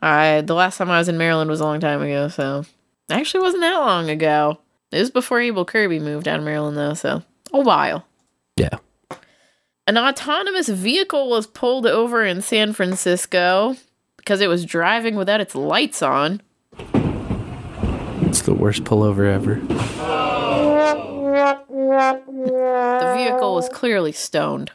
I 0.00 0.40
the 0.40 0.54
last 0.54 0.78
time 0.78 0.90
I 0.90 0.98
was 0.98 1.08
in 1.10 1.18
Maryland 1.18 1.50
was 1.50 1.60
a 1.60 1.64
long 1.64 1.80
time 1.80 2.00
ago, 2.00 2.28
so 2.28 2.64
actually 3.10 3.42
wasn't 3.42 3.62
that 3.62 3.78
long 3.78 4.10
ago. 4.10 4.58
It 4.90 4.98
was 4.98 5.10
before 5.10 5.38
AbleKirby 5.38 6.00
moved 6.00 6.28
out 6.28 6.38
of 6.38 6.44
Maryland 6.44 6.76
though, 6.76 6.94
so 6.94 7.22
a 7.52 7.60
while. 7.60 8.06
Yeah. 8.56 8.78
An 9.86 9.98
autonomous 9.98 10.68
vehicle 10.68 11.28
was 11.28 11.46
pulled 11.46 11.86
over 11.86 12.24
in 12.24 12.40
San 12.40 12.72
Francisco 12.72 13.76
because 14.16 14.40
it 14.40 14.48
was 14.48 14.64
driving 14.64 15.16
without 15.16 15.40
its 15.40 15.54
lights 15.54 16.00
on. 16.00 16.40
It's 18.22 18.42
the 18.42 18.54
worst 18.54 18.84
pullover 18.84 19.30
ever. 19.30 19.60
The 22.96 23.14
vehicle 23.16 23.54
was 23.54 23.68
clearly 23.68 24.12
stoned, 24.12 24.72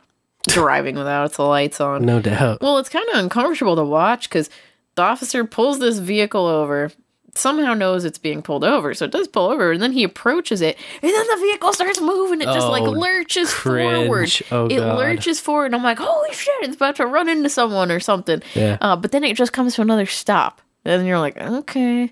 driving 0.47 0.95
without 0.95 1.25
its 1.25 1.39
lights 1.39 1.81
on. 1.81 2.05
No 2.05 2.21
doubt. 2.21 2.61
Well, 2.61 2.77
it's 2.77 2.89
kind 2.89 3.07
of 3.09 3.17
uncomfortable 3.19 3.75
to 3.75 3.83
watch 3.83 4.29
because 4.29 4.49
the 4.95 5.01
officer 5.01 5.43
pulls 5.45 5.79
this 5.79 5.97
vehicle 5.97 6.45
over, 6.45 6.91
somehow 7.35 7.73
knows 7.73 8.05
it's 8.05 8.17
being 8.17 8.41
pulled 8.41 8.63
over, 8.63 8.93
so 8.93 9.05
it 9.05 9.11
does 9.11 9.27
pull 9.27 9.47
over, 9.49 9.71
and 9.71 9.81
then 9.81 9.91
he 9.91 10.03
approaches 10.03 10.61
it, 10.61 10.77
and 11.01 11.11
then 11.11 11.27
the 11.27 11.37
vehicle 11.41 11.73
starts 11.73 11.99
moving. 12.01 12.41
It 12.41 12.45
just 12.45 12.67
like 12.67 12.83
Oh, 12.83 12.91
lurches 12.91 13.53
cringe. 13.53 14.05
forward. 14.05 14.31
Oh, 14.51 14.65
it 14.67 14.77
God. 14.79 14.97
lurches 14.97 15.39
forward, 15.39 15.65
and 15.67 15.75
I'm 15.75 15.83
like, 15.83 15.99
holy 15.99 16.31
shit, 16.33 16.53
it's 16.63 16.75
about 16.75 16.95
to 16.97 17.05
run 17.05 17.29
into 17.29 17.49
someone 17.49 17.91
or 17.91 17.99
something. 17.99 18.41
Yeah. 18.55 18.77
Uh, 18.81 18.95
but 18.95 19.11
then 19.11 19.23
it 19.23 19.35
just 19.37 19.53
comes 19.53 19.75
to 19.75 19.81
another 19.81 20.05
stop, 20.05 20.61
and 20.85 21.05
you're 21.05 21.19
like, 21.19 21.37
okay. 21.37 22.11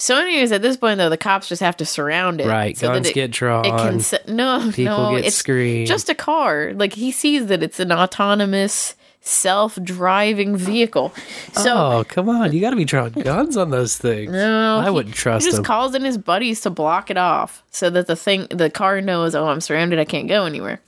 So, 0.00 0.16
anyways, 0.16 0.52
at 0.52 0.62
this 0.62 0.76
point 0.76 0.98
though, 0.98 1.08
the 1.10 1.16
cops 1.16 1.48
just 1.48 1.60
have 1.60 1.76
to 1.78 1.84
surround 1.84 2.40
it. 2.40 2.46
Right, 2.46 2.76
so 2.76 2.86
that 2.86 2.92
guns 2.94 3.08
it- 3.08 3.14
get 3.14 3.30
drawn, 3.32 3.64
It 3.64 3.70
can 3.70 3.98
se- 3.98 4.20
no, 4.28 4.70
people 4.72 4.96
no, 5.10 5.16
get 5.16 5.24
it's 5.24 5.34
screamed. 5.36 5.88
just 5.88 6.08
a 6.08 6.14
car. 6.14 6.72
Like 6.74 6.92
he 6.92 7.10
sees 7.10 7.46
that 7.46 7.64
it's 7.64 7.80
an 7.80 7.90
autonomous, 7.90 8.94
self-driving 9.20 10.56
vehicle. 10.56 11.12
So 11.52 11.74
oh, 11.76 12.04
come 12.08 12.28
on. 12.28 12.52
You 12.52 12.60
got 12.60 12.70
to 12.70 12.76
be 12.76 12.84
drawing 12.84 13.12
guns 13.12 13.56
on 13.56 13.70
those 13.70 13.96
things. 13.98 14.32
no, 14.32 14.78
I 14.78 14.84
he- 14.84 14.90
wouldn't 14.90 15.14
trust 15.14 15.44
He 15.44 15.48
just 15.50 15.56
them. 15.56 15.64
calls 15.64 15.94
in 15.94 16.04
his 16.04 16.18
buddies 16.18 16.60
to 16.62 16.70
block 16.70 17.10
it 17.10 17.16
off, 17.16 17.62
so 17.70 17.90
that 17.90 18.06
the 18.06 18.16
thing, 18.16 18.46
the 18.50 18.70
car 18.70 19.00
knows, 19.00 19.34
oh, 19.34 19.46
I'm 19.48 19.60
surrounded. 19.60 19.98
I 19.98 20.04
can't 20.04 20.28
go 20.28 20.44
anywhere. 20.44 20.80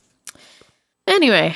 Anyway, 1.06 1.54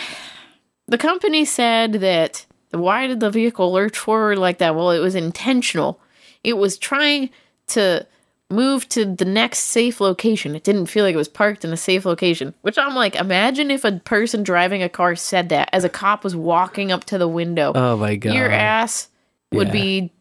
the 0.88 0.98
company 0.98 1.44
said 1.44 1.92
that 1.94 2.44
why 2.72 3.06
did 3.06 3.20
the 3.20 3.30
vehicle 3.30 3.72
lurch 3.72 3.96
forward 3.96 4.38
like 4.38 4.59
that? 4.59 4.74
Well, 4.74 4.90
it 4.90 4.98
was 4.98 5.14
intentional. 5.14 6.01
It 6.42 6.55
was 6.59 6.76
trying 6.76 7.30
to 7.68 8.06
move 8.55 8.89
to 8.90 9.05
the 9.05 9.24
next 9.24 9.59
safe 9.60 10.01
location. 10.01 10.55
It 10.55 10.64
didn't 10.64 10.86
feel 10.86 11.05
like 11.05 11.14
it 11.14 11.18
was 11.18 11.28
parked 11.28 11.64
in 11.64 11.72
a 11.72 11.76
safe 11.76 12.05
location. 12.06 12.55
Which 12.62 12.78
I'm 12.78 12.94
like, 12.94 13.14
imagine 13.16 13.70
if 13.70 13.85
a 13.85 13.93
person 14.01 14.43
driving 14.43 14.82
a 14.82 14.89
car 14.89 15.16
said 15.16 15.48
that 15.51 15.68
as 15.72 15.85
a 15.85 15.89
cop 15.89 16.24
was 16.24 16.35
walking 16.36 16.90
up 16.93 17.05
to 17.06 17.18
the 17.18 17.28
window. 17.28 17.72
Oh, 17.74 17.97
my 17.97 18.16
God. 18.16 18.35
Your 18.35 18.51
ass 18.51 19.09
would 19.52 19.68
Yeah. 19.68 19.72
be 19.72 20.12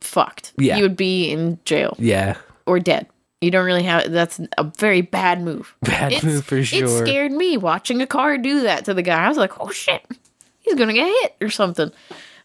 fucked. 0.00 0.52
Yeah. 0.58 0.76
You 0.76 0.82
would 0.84 0.96
be 0.96 1.30
in 1.30 1.58
jail 1.64 1.96
Yeah. 1.98 2.36
or 2.66 2.78
dead. 2.80 3.06
You 3.40 3.50
don't 3.50 3.66
really 3.66 3.82
have 3.82 4.10
that's 4.10 4.40
a 4.56 4.64
very 4.64 5.02
bad 5.02 5.42
move. 5.42 5.74
Bad 5.82 6.12
It's- 6.12 6.24
move 6.24 6.44
for 6.44 6.62
sure. 6.64 6.84
It 7.02 7.06
scared 7.06 7.32
me 7.32 7.56
watching 7.58 8.00
a 8.00 8.06
car 8.06 8.38
do 8.38 8.62
that 8.62 8.86
to 8.86 8.94
the 8.94 9.02
guy. 9.02 9.24
I 9.24 9.28
was 9.28 9.36
like, 9.36 9.60
"Oh 9.60 9.70
shit, 9.70 10.02
he's 10.60 10.74
gonna 10.74 10.94
get 10.94 11.06
hit 11.06 11.36
or 11.42 11.50
something." 11.50 11.88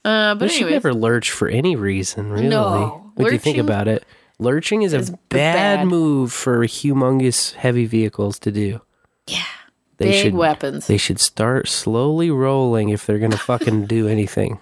Uh, 0.03 0.35
but 0.35 0.39
But 0.39 0.51
should 0.51 0.69
never 0.69 0.93
lurch 0.93 1.31
for 1.31 1.47
any 1.47 1.77
reason, 1.77 2.29
really. 2.31 2.49
No. 2.49 3.13
If 3.17 3.31
you 3.31 3.39
think 3.39 3.57
about 3.57 3.87
it, 3.87 4.03
lurching 4.41 4.81
is 4.81 4.93
a 4.93 4.99
bad, 5.29 5.77
bad. 5.79 5.87
move 5.87 6.33
for 6.33 6.59
humongous 6.65 7.53
heavy 7.53 7.85
vehicles 7.85 8.37
to 8.39 8.51
do. 8.51 8.81
Yeah. 9.27 9.43
They 9.97 10.09
Big 10.11 10.21
should, 10.23 10.33
weapons. 10.33 10.87
They 10.87 10.97
should 10.97 11.19
start 11.19 11.67
slowly 11.67 12.31
rolling 12.31 12.89
if 12.89 13.05
they're 13.05 13.19
going 13.19 13.31
to 13.31 13.37
fucking 13.37 13.85
do 13.85 14.07
anything. 14.17 14.59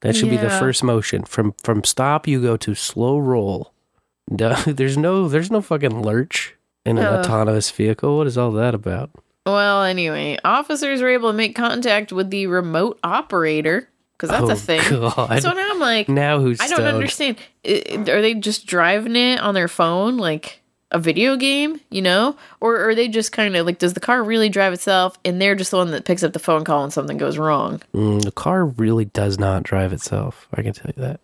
That 0.00 0.14
should 0.16 0.28
be 0.30 0.36
the 0.36 0.50
first 0.50 0.82
motion. 0.84 1.22
From 1.24 1.54
from 1.62 1.82
stop, 1.84 2.26
you 2.28 2.42
go 2.42 2.56
to 2.58 2.74
slow 2.74 3.18
roll. 3.18 3.72
Duh, 4.34 4.60
There's 4.66 4.98
no 4.98 5.28
there's 5.28 5.50
no 5.50 5.62
fucking 5.62 6.02
lurch 6.02 6.54
in 6.84 6.98
an 6.98 7.06
Uh. 7.06 7.20
autonomous 7.20 7.70
vehicle. 7.70 8.18
What 8.18 8.26
is 8.26 8.36
all 8.36 8.50
that 8.52 8.74
about? 8.74 9.10
well, 9.46 9.82
anyway, 9.82 10.38
officers 10.44 11.00
were 11.02 11.08
able 11.10 11.30
to 11.30 11.36
make 11.36 11.54
contact 11.54 12.12
with 12.12 12.30
the 12.30 12.46
remote 12.48 12.98
operator 13.04 13.88
because 14.16 14.30
that's 14.30 14.44
Oh, 14.48 14.52
a 14.52 14.56
thing. 14.56 14.80
God. 14.90 15.42
So 15.42 15.52
now 15.52 15.68
I'm 15.72 15.80
like, 15.80 16.08
Now 16.08 16.40
who's 16.40 16.60
I 16.60 16.68
don't 16.68 16.78
stoned? 16.78 16.94
understand. 16.94 17.36
Are 17.66 18.22
they 18.22 18.34
just 18.34 18.66
driving 18.66 19.16
it 19.16 19.40
on 19.40 19.54
their 19.54 19.68
phone 19.68 20.16
like 20.16 20.60
a 20.90 20.98
video 20.98 21.36
game, 21.36 21.80
you 21.90 22.00
know? 22.02 22.36
Or 22.60 22.88
are 22.88 22.94
they 22.94 23.08
just 23.08 23.32
kind 23.32 23.56
of 23.56 23.66
like, 23.66 23.78
does 23.78 23.94
the 23.94 24.00
car 24.00 24.22
really 24.22 24.48
drive 24.48 24.72
itself 24.72 25.18
and 25.24 25.40
they're 25.42 25.56
just 25.56 25.72
the 25.72 25.76
one 25.78 25.90
that 25.90 26.04
picks 26.04 26.22
up 26.22 26.32
the 26.32 26.38
phone 26.38 26.64
call 26.64 26.84
and 26.84 26.92
something 26.92 27.16
goes 27.16 27.36
wrong? 27.38 27.82
Mm, 27.92 28.22
the 28.22 28.30
car 28.32 28.64
really 28.66 29.06
does 29.06 29.38
not 29.38 29.62
drive 29.64 29.92
itself. 29.92 30.46
I 30.54 30.62
can 30.62 30.72
tell 30.72 30.92
you 30.96 31.02
that. 31.02 31.20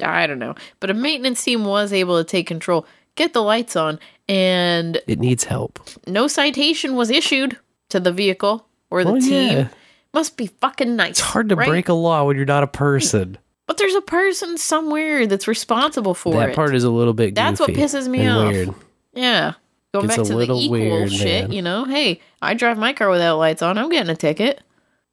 I 0.00 0.26
don't 0.28 0.38
know. 0.38 0.54
But 0.78 0.90
a 0.90 0.94
maintenance 0.94 1.42
team 1.42 1.64
was 1.64 1.92
able 1.92 2.18
to 2.18 2.24
take 2.24 2.46
control, 2.46 2.86
get 3.16 3.32
the 3.32 3.42
lights 3.42 3.74
on, 3.74 3.98
and 4.28 5.00
It 5.08 5.18
needs 5.18 5.42
help. 5.44 5.80
no 6.06 6.28
citation 6.28 6.94
was 6.94 7.10
issued 7.10 7.58
to 7.88 7.98
the 7.98 8.12
vehicle 8.12 8.64
or 8.90 9.02
the 9.02 9.12
Well, 9.12 9.20
team. 9.20 9.52
yeah. 9.58 9.68
Must 10.12 10.36
be 10.36 10.46
fucking 10.46 10.96
nice. 10.96 11.10
It's 11.10 11.20
hard 11.20 11.48
to 11.50 11.56
right? 11.56 11.68
break 11.68 11.88
a 11.88 11.92
law 11.92 12.24
when 12.24 12.36
you're 12.36 12.44
not 12.46 12.62
a 12.62 12.66
person. 12.68 13.38
But 13.66 13.76
there's 13.78 13.94
a 13.94 14.00
person 14.00 14.58
somewhere 14.58 15.26
that's 15.28 15.46
responsible 15.46 16.14
for 16.14 16.32
that 16.34 16.42
it. 16.42 16.46
That 16.48 16.56
part 16.56 16.74
is 16.74 16.82
a 16.82 16.90
little 16.90 17.14
bit 17.14 17.34
That's 17.36 17.60
what 17.60 17.70
pisses 17.70 18.08
me 18.08 18.26
off. 18.26 18.52
Weird. 18.52 18.74
Yeah. 19.14 19.52
Going 19.92 20.06
It's 20.06 20.16
back 20.16 20.24
a 20.26 20.28
to 20.28 20.34
the 20.34 20.42
equal 20.54 20.70
weird, 20.70 21.12
shit, 21.12 21.44
man. 21.44 21.52
you 21.52 21.62
know? 21.62 21.84
Hey, 21.84 22.20
I 22.42 22.54
drive 22.54 22.78
my 22.78 22.92
car 22.92 23.08
without 23.10 23.38
lights 23.38 23.62
on. 23.62 23.78
I'm 23.78 23.88
getting 23.88 24.10
a 24.10 24.16
ticket. 24.16 24.60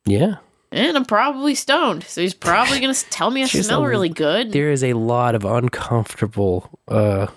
Yeah. 0.05 0.37
And 0.71 0.97
I'm 0.97 1.05
probably 1.05 1.53
stoned. 1.55 2.03
So 2.03 2.21
he's 2.21 2.33
probably 2.33 2.79
going 2.79 2.93
to 2.93 3.05
tell 3.09 3.29
me 3.29 3.43
I 3.43 3.45
smell 3.45 3.83
a- 3.83 3.87
really 3.87 4.09
good. 4.09 4.51
There 4.51 4.71
is 4.71 4.83
a 4.83 4.93
lot 4.93 5.35
of 5.35 5.45
uncomfortable 5.45 6.69
uh 6.87 7.27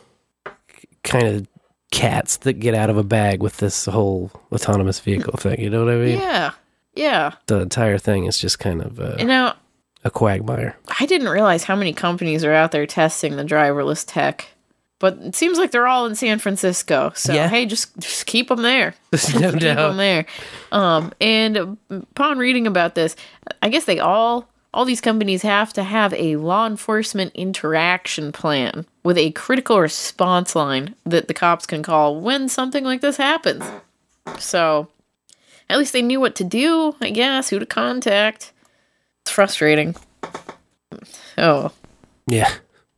kind 1.03 1.27
of 1.27 1.47
cats 1.91 2.37
that 2.39 2.55
get 2.55 2.75
out 2.75 2.89
of 2.91 2.97
a 2.97 3.03
bag 3.03 3.43
with 3.43 3.57
this 3.59 3.87
whole 3.87 4.31
autonomous 4.53 5.01
vehicle 5.01 5.35
thing. 5.37 5.61
You 5.61 5.71
know 5.71 5.85
what 5.85 5.93
I 5.95 5.99
mean? 5.99 6.19
Yeah. 6.19 6.53
Yeah. 6.95 7.33
The 7.47 7.61
entire 7.61 7.99
thing 7.99 8.25
is 8.25 8.39
just 8.39 8.59
kind 8.59 8.83
of 8.83 8.99
uh, 9.01 9.17
And 9.19 9.29
now, 9.29 9.55
a 10.05 10.11
quagmire. 10.11 10.77
I 10.99 11.07
didn't 11.07 11.29
realize 11.29 11.65
how 11.65 11.77
many 11.77 11.93
companies 11.93 12.45
are 12.45 12.53
out 12.53 12.73
there 12.73 12.87
testing 12.87 13.37
the 13.37 13.45
driverless 13.45 14.05
tech. 14.07 14.49
But 14.99 15.17
it 15.23 15.35
seems 15.35 15.57
like 15.57 15.71
they're 15.71 15.87
all 15.87 16.05
in 16.07 16.15
San 16.15 16.39
Francisco. 16.39 17.13
So 17.15 17.33
Yeah. 17.33 17.49
hey, 17.49 17.65
just 17.65 17.97
just 17.99 18.27
keep 18.27 18.49
them 18.49 18.61
there. 18.63 18.95
no 19.13 19.51
keep 19.53 19.61
doubt. 19.61 19.89
them 19.89 19.97
there. 19.97 20.27
Um, 20.73 21.13
and 21.23 21.79
upon 21.91 22.39
reading 22.39 22.67
about 22.67 22.95
this, 22.95 23.17
I 23.63 23.71
guess 23.71 23.85
they 23.87 23.99
all 23.99 24.47
all 24.75 24.85
these 24.85 25.01
companies 25.01 25.41
have 25.43 25.73
to 25.73 25.83
have 25.83 26.13
a 26.15 26.37
law 26.37 26.67
enforcement 26.67 27.33
interaction 27.35 28.31
plan 28.31 28.85
with 29.03 29.17
a 29.19 29.31
critical 29.33 29.81
response 29.81 30.55
line 30.55 30.95
that 31.07 31.29
the 31.29 31.35
cops 31.35 31.67
can 31.67 31.83
call 31.83 32.21
when 32.21 32.49
something 32.49 32.85
like 32.85 33.01
this 33.01 33.17
happens. 33.17 33.65
So 34.39 34.89
at 35.71 35.79
least 35.79 35.93
they 35.93 36.03
knew 36.03 36.21
what 36.21 36.35
to 36.35 36.45
do, 36.45 36.97
I 37.01 37.11
guess, 37.11 37.49
who 37.49 37.61
to 37.61 37.65
contact. 37.65 38.53
It's 39.23 39.31
frustrating. 39.31 39.95
Oh. 41.39 41.71
Yeah. 42.27 42.53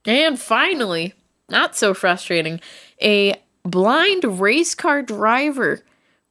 And 0.06 0.40
finally, 0.40 1.12
not 1.50 1.76
so 1.76 1.92
frustrating, 1.92 2.62
a 3.02 3.38
blind 3.62 4.40
race 4.40 4.74
car 4.74 5.02
driver 5.02 5.80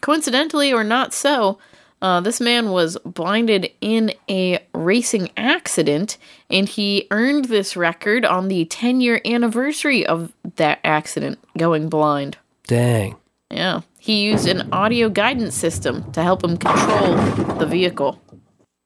coincidentally 0.00 0.72
or 0.72 0.84
not 0.84 1.12
so, 1.12 1.58
uh, 2.00 2.20
this 2.20 2.40
man 2.40 2.70
was 2.70 2.96
blinded 3.04 3.70
in 3.80 4.12
a 4.30 4.64
racing 4.72 5.30
accident, 5.36 6.16
and 6.48 6.68
he 6.68 7.08
earned 7.10 7.46
this 7.46 7.76
record 7.76 8.24
on 8.24 8.48
the 8.48 8.64
10 8.66 9.00
year 9.00 9.20
anniversary 9.24 10.06
of 10.06 10.32
that 10.56 10.78
accident 10.84 11.38
going 11.56 11.88
blind. 11.88 12.36
Dang. 12.66 13.16
Yeah. 13.50 13.80
He 13.98 14.22
used 14.22 14.46
an 14.46 14.72
audio 14.72 15.08
guidance 15.08 15.56
system 15.56 16.10
to 16.12 16.22
help 16.22 16.44
him 16.44 16.56
control 16.56 17.16
the 17.56 17.66
vehicle 17.66 18.22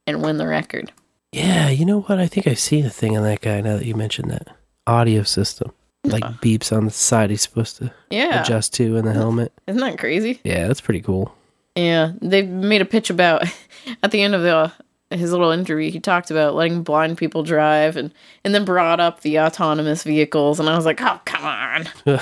and 0.07 0.23
win 0.23 0.39
the 0.39 0.47
record. 0.47 0.91
Yeah, 1.33 1.69
you 1.71 1.85
know 1.87 2.03
what? 2.03 2.19
I 2.19 2.27
think 2.27 2.47
I've 2.47 2.59
seen 2.59 2.85
a 2.85 2.91
thing 2.91 3.17
on 3.17 3.23
that 3.25 3.41
guy 3.41 3.61
now 3.63 3.77
that 3.79 3.87
you 3.87 3.95
mentioned 3.95 4.31
that. 4.31 4.49
Audio 4.87 5.23
system. 5.23 5.73
Like 6.05 6.25
beeps 6.25 6.77
on 6.77 6.85
the 6.85 6.91
side 6.91 7.31
he's 7.31 7.43
supposed 7.43 7.77
to 7.77 7.93
Yeah. 8.11 8.43
adjust 8.43 8.75
to 8.75 8.97
in 8.97 9.05
the 9.05 9.13
helmet. 9.13 9.53
Isn't 9.69 9.81
that 9.81 9.99
crazy? 9.99 10.41
Yeah, 10.45 10.67
that's 10.67 10.81
pretty 10.81 11.01
cool. 11.01 11.33
Yeah, 11.77 12.13
they 12.21 12.43
made 12.43 12.83
a 12.83 12.85
pitch 12.85 13.09
about 13.09 13.45
at 14.03 14.11
the 14.11 14.21
end 14.23 14.35
of 14.35 14.43
the 14.43 14.73
his 15.11 15.31
little 15.31 15.51
interview. 15.53 15.91
He 15.91 16.01
talked 16.01 16.31
about 16.31 16.55
letting 16.55 16.83
blind 16.83 17.19
people 17.19 17.43
drive, 17.45 17.97
and 17.97 18.13
and 18.45 18.53
then 18.55 18.65
brought 18.65 18.99
up 18.99 19.21
the 19.21 19.39
autonomous 19.41 20.03
vehicles, 20.03 20.59
and 20.59 20.69
I 20.69 20.75
was 20.77 20.85
like, 20.87 21.01
oh 21.03 21.21
come 21.25 21.45
on! 21.45 21.89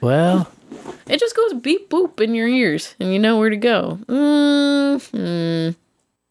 well, 0.00 0.50
It 1.08 1.20
just 1.20 1.36
goes 1.36 1.52
beep 1.54 1.90
boop 1.90 2.20
in 2.20 2.34
your 2.34 2.48
ears, 2.48 2.94
and 2.98 3.12
you 3.12 3.18
know 3.18 3.38
where 3.38 3.50
to 3.50 3.56
go. 3.56 3.98
mm 4.06 5.74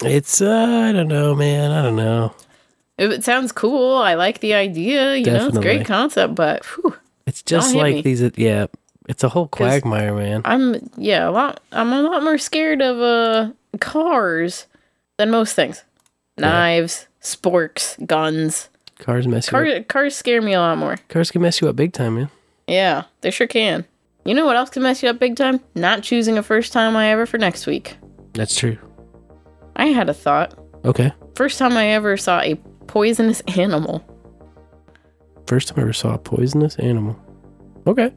it's 0.03 0.41
uh, 0.41 0.85
I 0.89 0.91
don't 0.91 1.07
know, 1.07 1.33
man. 1.35 1.71
I 1.71 1.81
don't 1.81 1.95
know. 1.95 2.33
It, 2.97 3.11
it 3.11 3.23
sounds 3.23 3.51
cool. 3.51 3.95
I 3.95 4.15
like 4.15 4.39
the 4.39 4.53
idea. 4.53 5.15
You 5.15 5.25
know, 5.25 5.47
it's 5.47 5.57
a 5.57 5.61
great 5.61 5.85
concept, 5.85 6.35
but 6.35 6.65
whew, 6.65 6.95
It's 7.25 7.41
just 7.43 7.75
like 7.75 8.03
these. 8.03 8.21
Yeah, 8.37 8.67
it's 9.07 9.23
a 9.23 9.29
whole 9.29 9.47
quagmire, 9.47 10.15
man. 10.15 10.41
I'm 10.45 10.89
yeah 10.97 11.27
a 11.27 11.31
lot. 11.31 11.61
I'm 11.71 11.93
a 11.93 12.01
lot 12.01 12.23
more 12.23 12.37
scared 12.37 12.81
of 12.81 12.99
uh 12.99 13.51
cars 13.79 14.65
than 15.17 15.31
most 15.31 15.53
things. 15.53 15.83
Knives, 16.37 17.07
sporks, 17.21 18.03
guns. 18.05 18.69
Cars 18.99 19.27
mess 19.27 19.49
Car, 19.49 19.65
up. 19.67 19.87
cars 19.87 20.15
scare 20.15 20.41
me 20.41 20.53
a 20.53 20.59
lot 20.59 20.77
more. 20.77 20.97
Cars 21.09 21.29
can 21.31 21.41
mess 21.41 21.61
you 21.61 21.69
up 21.69 21.75
big 21.75 21.93
time, 21.93 22.15
man. 22.15 22.29
Yeah, 22.67 23.03
they 23.21 23.31
sure 23.31 23.47
can. 23.47 23.85
You 24.25 24.33
know 24.33 24.45
what 24.45 24.55
else 24.55 24.69
can 24.71 24.83
mess 24.83 25.01
you 25.03 25.09
up 25.09 25.19
big 25.19 25.35
time? 25.35 25.59
Not 25.75 26.03
choosing 26.03 26.37
a 26.37 26.43
first 26.43 26.73
time 26.73 26.95
I 26.95 27.09
ever 27.11 27.25
for 27.25 27.37
next 27.37 27.65
week. 27.67 27.97
That's 28.33 28.55
true. 28.55 28.77
I 29.77 29.87
had 29.87 30.09
a 30.09 30.13
thought. 30.13 30.53
Okay. 30.85 31.11
First 31.35 31.57
time 31.59 31.75
I 31.77 31.87
ever 31.87 32.17
saw 32.17 32.39
a 32.41 32.55
poisonous 32.87 33.41
animal. 33.57 34.03
First 35.47 35.69
time 35.69 35.79
I 35.79 35.81
ever 35.83 35.93
saw 35.93 36.13
a 36.13 36.17
poisonous 36.17 36.75
animal. 36.77 37.17
Okay. 37.87 38.11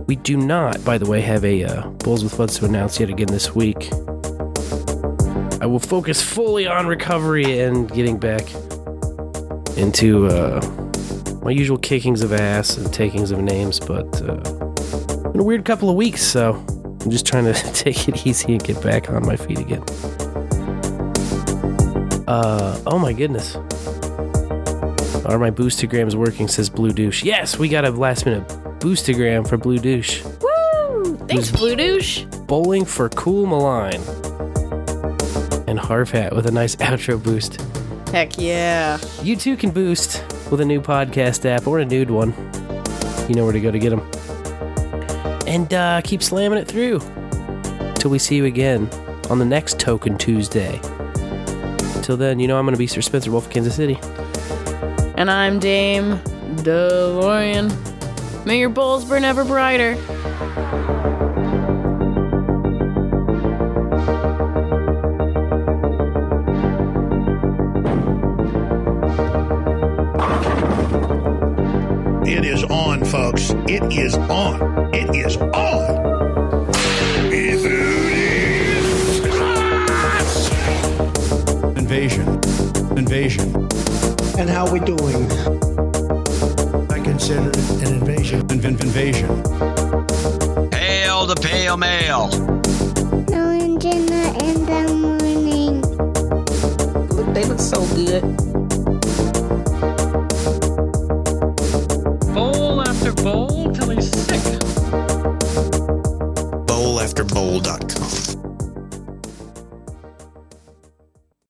We 0.07 0.15
do 0.15 0.37
not, 0.37 0.83
by 0.85 0.97
the 0.97 1.05
way, 1.05 1.19
have 1.19 1.43
a 1.43 1.65
uh, 1.65 1.87
Bulls 1.89 2.23
with 2.23 2.33
Floods 2.33 2.57
to 2.59 2.65
announce 2.65 3.01
yet 3.01 3.09
again 3.09 3.27
this 3.27 3.53
week. 3.53 3.89
I 5.61 5.65
will 5.65 5.81
focus 5.81 6.21
fully 6.21 6.65
on 6.65 6.87
recovery 6.87 7.59
and 7.59 7.91
getting 7.91 8.17
back 8.17 8.49
into 9.75 10.27
uh, 10.27 10.61
my 11.43 11.51
usual 11.51 11.77
kickings 11.77 12.21
of 12.21 12.31
ass 12.31 12.77
and 12.77 12.93
takings 12.93 13.31
of 13.31 13.39
names, 13.39 13.81
but 13.81 14.21
uh, 14.21 14.35
been 15.31 15.41
a 15.41 15.43
weird 15.43 15.65
couple 15.65 15.89
of 15.89 15.97
weeks, 15.97 16.21
so 16.23 16.53
I'm 17.01 17.11
just 17.11 17.25
trying 17.25 17.43
to 17.43 17.53
take 17.73 18.07
it 18.07 18.25
easy 18.25 18.53
and 18.53 18.63
get 18.63 18.81
back 18.81 19.09
on 19.09 19.25
my 19.25 19.35
feet 19.35 19.59
again. 19.59 19.83
Uh, 22.25 22.81
oh 22.87 22.97
my 22.97 23.11
goodness. 23.11 23.57
Are 25.27 25.37
my 25.37 25.51
boostograms 25.51 26.15
working? 26.15 26.47
Says 26.47 26.69
BlueDouche. 26.69 27.25
Yes, 27.25 27.59
we 27.59 27.67
got 27.67 27.83
a 27.83 27.91
last 27.91 28.25
minute 28.25 28.47
boostogram 28.79 29.45
for 29.45 29.57
BlueDouche. 29.57 30.23
Woo! 30.41 31.17
Thanks, 31.27 31.51
BlueDouche. 31.51 32.47
Bowling 32.47 32.85
for 32.85 33.09
Cool 33.09 33.45
Malign. 33.45 34.01
And 35.67 35.77
Harv 35.77 36.11
Hat 36.11 36.33
with 36.33 36.45
a 36.45 36.51
nice 36.51 36.75
outro 36.77 37.21
boost. 37.21 37.59
Heck 38.11 38.39
yeah. 38.39 38.99
You 39.21 39.35
too 39.35 39.57
can 39.57 39.71
boost 39.71 40.23
with 40.49 40.61
a 40.61 40.65
new 40.65 40.79
podcast 40.79 41.43
app 41.45 41.67
or 41.67 41.79
a 41.79 41.85
nude 41.85 42.09
one. 42.09 42.33
You 43.27 43.35
know 43.35 43.43
where 43.43 43.51
to 43.51 43.59
go 43.59 43.69
to 43.69 43.79
get 43.79 43.89
them. 43.89 43.99
And 45.45 45.73
uh, 45.73 46.01
keep 46.05 46.23
slamming 46.23 46.57
it 46.57 46.69
through. 46.69 46.99
Till 47.95 48.11
we 48.11 48.19
see 48.19 48.37
you 48.37 48.45
again 48.45 48.89
on 49.29 49.39
the 49.39 49.45
next 49.45 49.77
Token 49.77 50.17
Tuesday. 50.17 50.79
Till 52.01 52.15
then, 52.15 52.39
you 52.39 52.47
know 52.47 52.57
I'm 52.57 52.63
going 52.63 52.75
to 52.75 52.79
be 52.79 52.87
Sir 52.87 53.01
Spencer 53.01 53.29
Wolf 53.29 53.47
of 53.47 53.51
Kansas 53.51 53.75
City. 53.75 53.99
And 55.17 55.31
I'm 55.31 55.57
Dame 55.57 56.19
DeLorean. 56.57 57.73
May 58.45 58.59
your 58.59 58.69
bowls 58.69 59.03
burn 59.03 59.23
ever 59.23 59.43
brighter. 59.43 59.93
It 72.27 72.45
is 72.45 72.63
on, 72.65 73.03
folks. 73.03 73.49
It 73.67 73.91
is 73.91 74.13
on. 74.15 74.86
And 84.39 84.49
how 84.49 84.71
we 84.71 84.79
doing? 84.79 85.31
I 86.91 86.99
consider 87.03 87.49
it 87.49 87.57
an 87.81 87.95
invasion. 87.95 88.47
Inv- 88.47 88.61
inv- 88.61 88.81
invasion. 88.81 89.29
Hail 90.71 91.25
the 91.25 91.35
pale 91.35 91.75
male. 91.77 92.27
Knowing 93.29 93.79
dinner 93.79 94.27
in 94.45 94.65
the 94.65 94.93
morning. 94.93 95.81
Look, 97.09 97.33
they 97.33 97.45
look 97.45 97.59
so 97.59 97.83
good. 97.95 98.36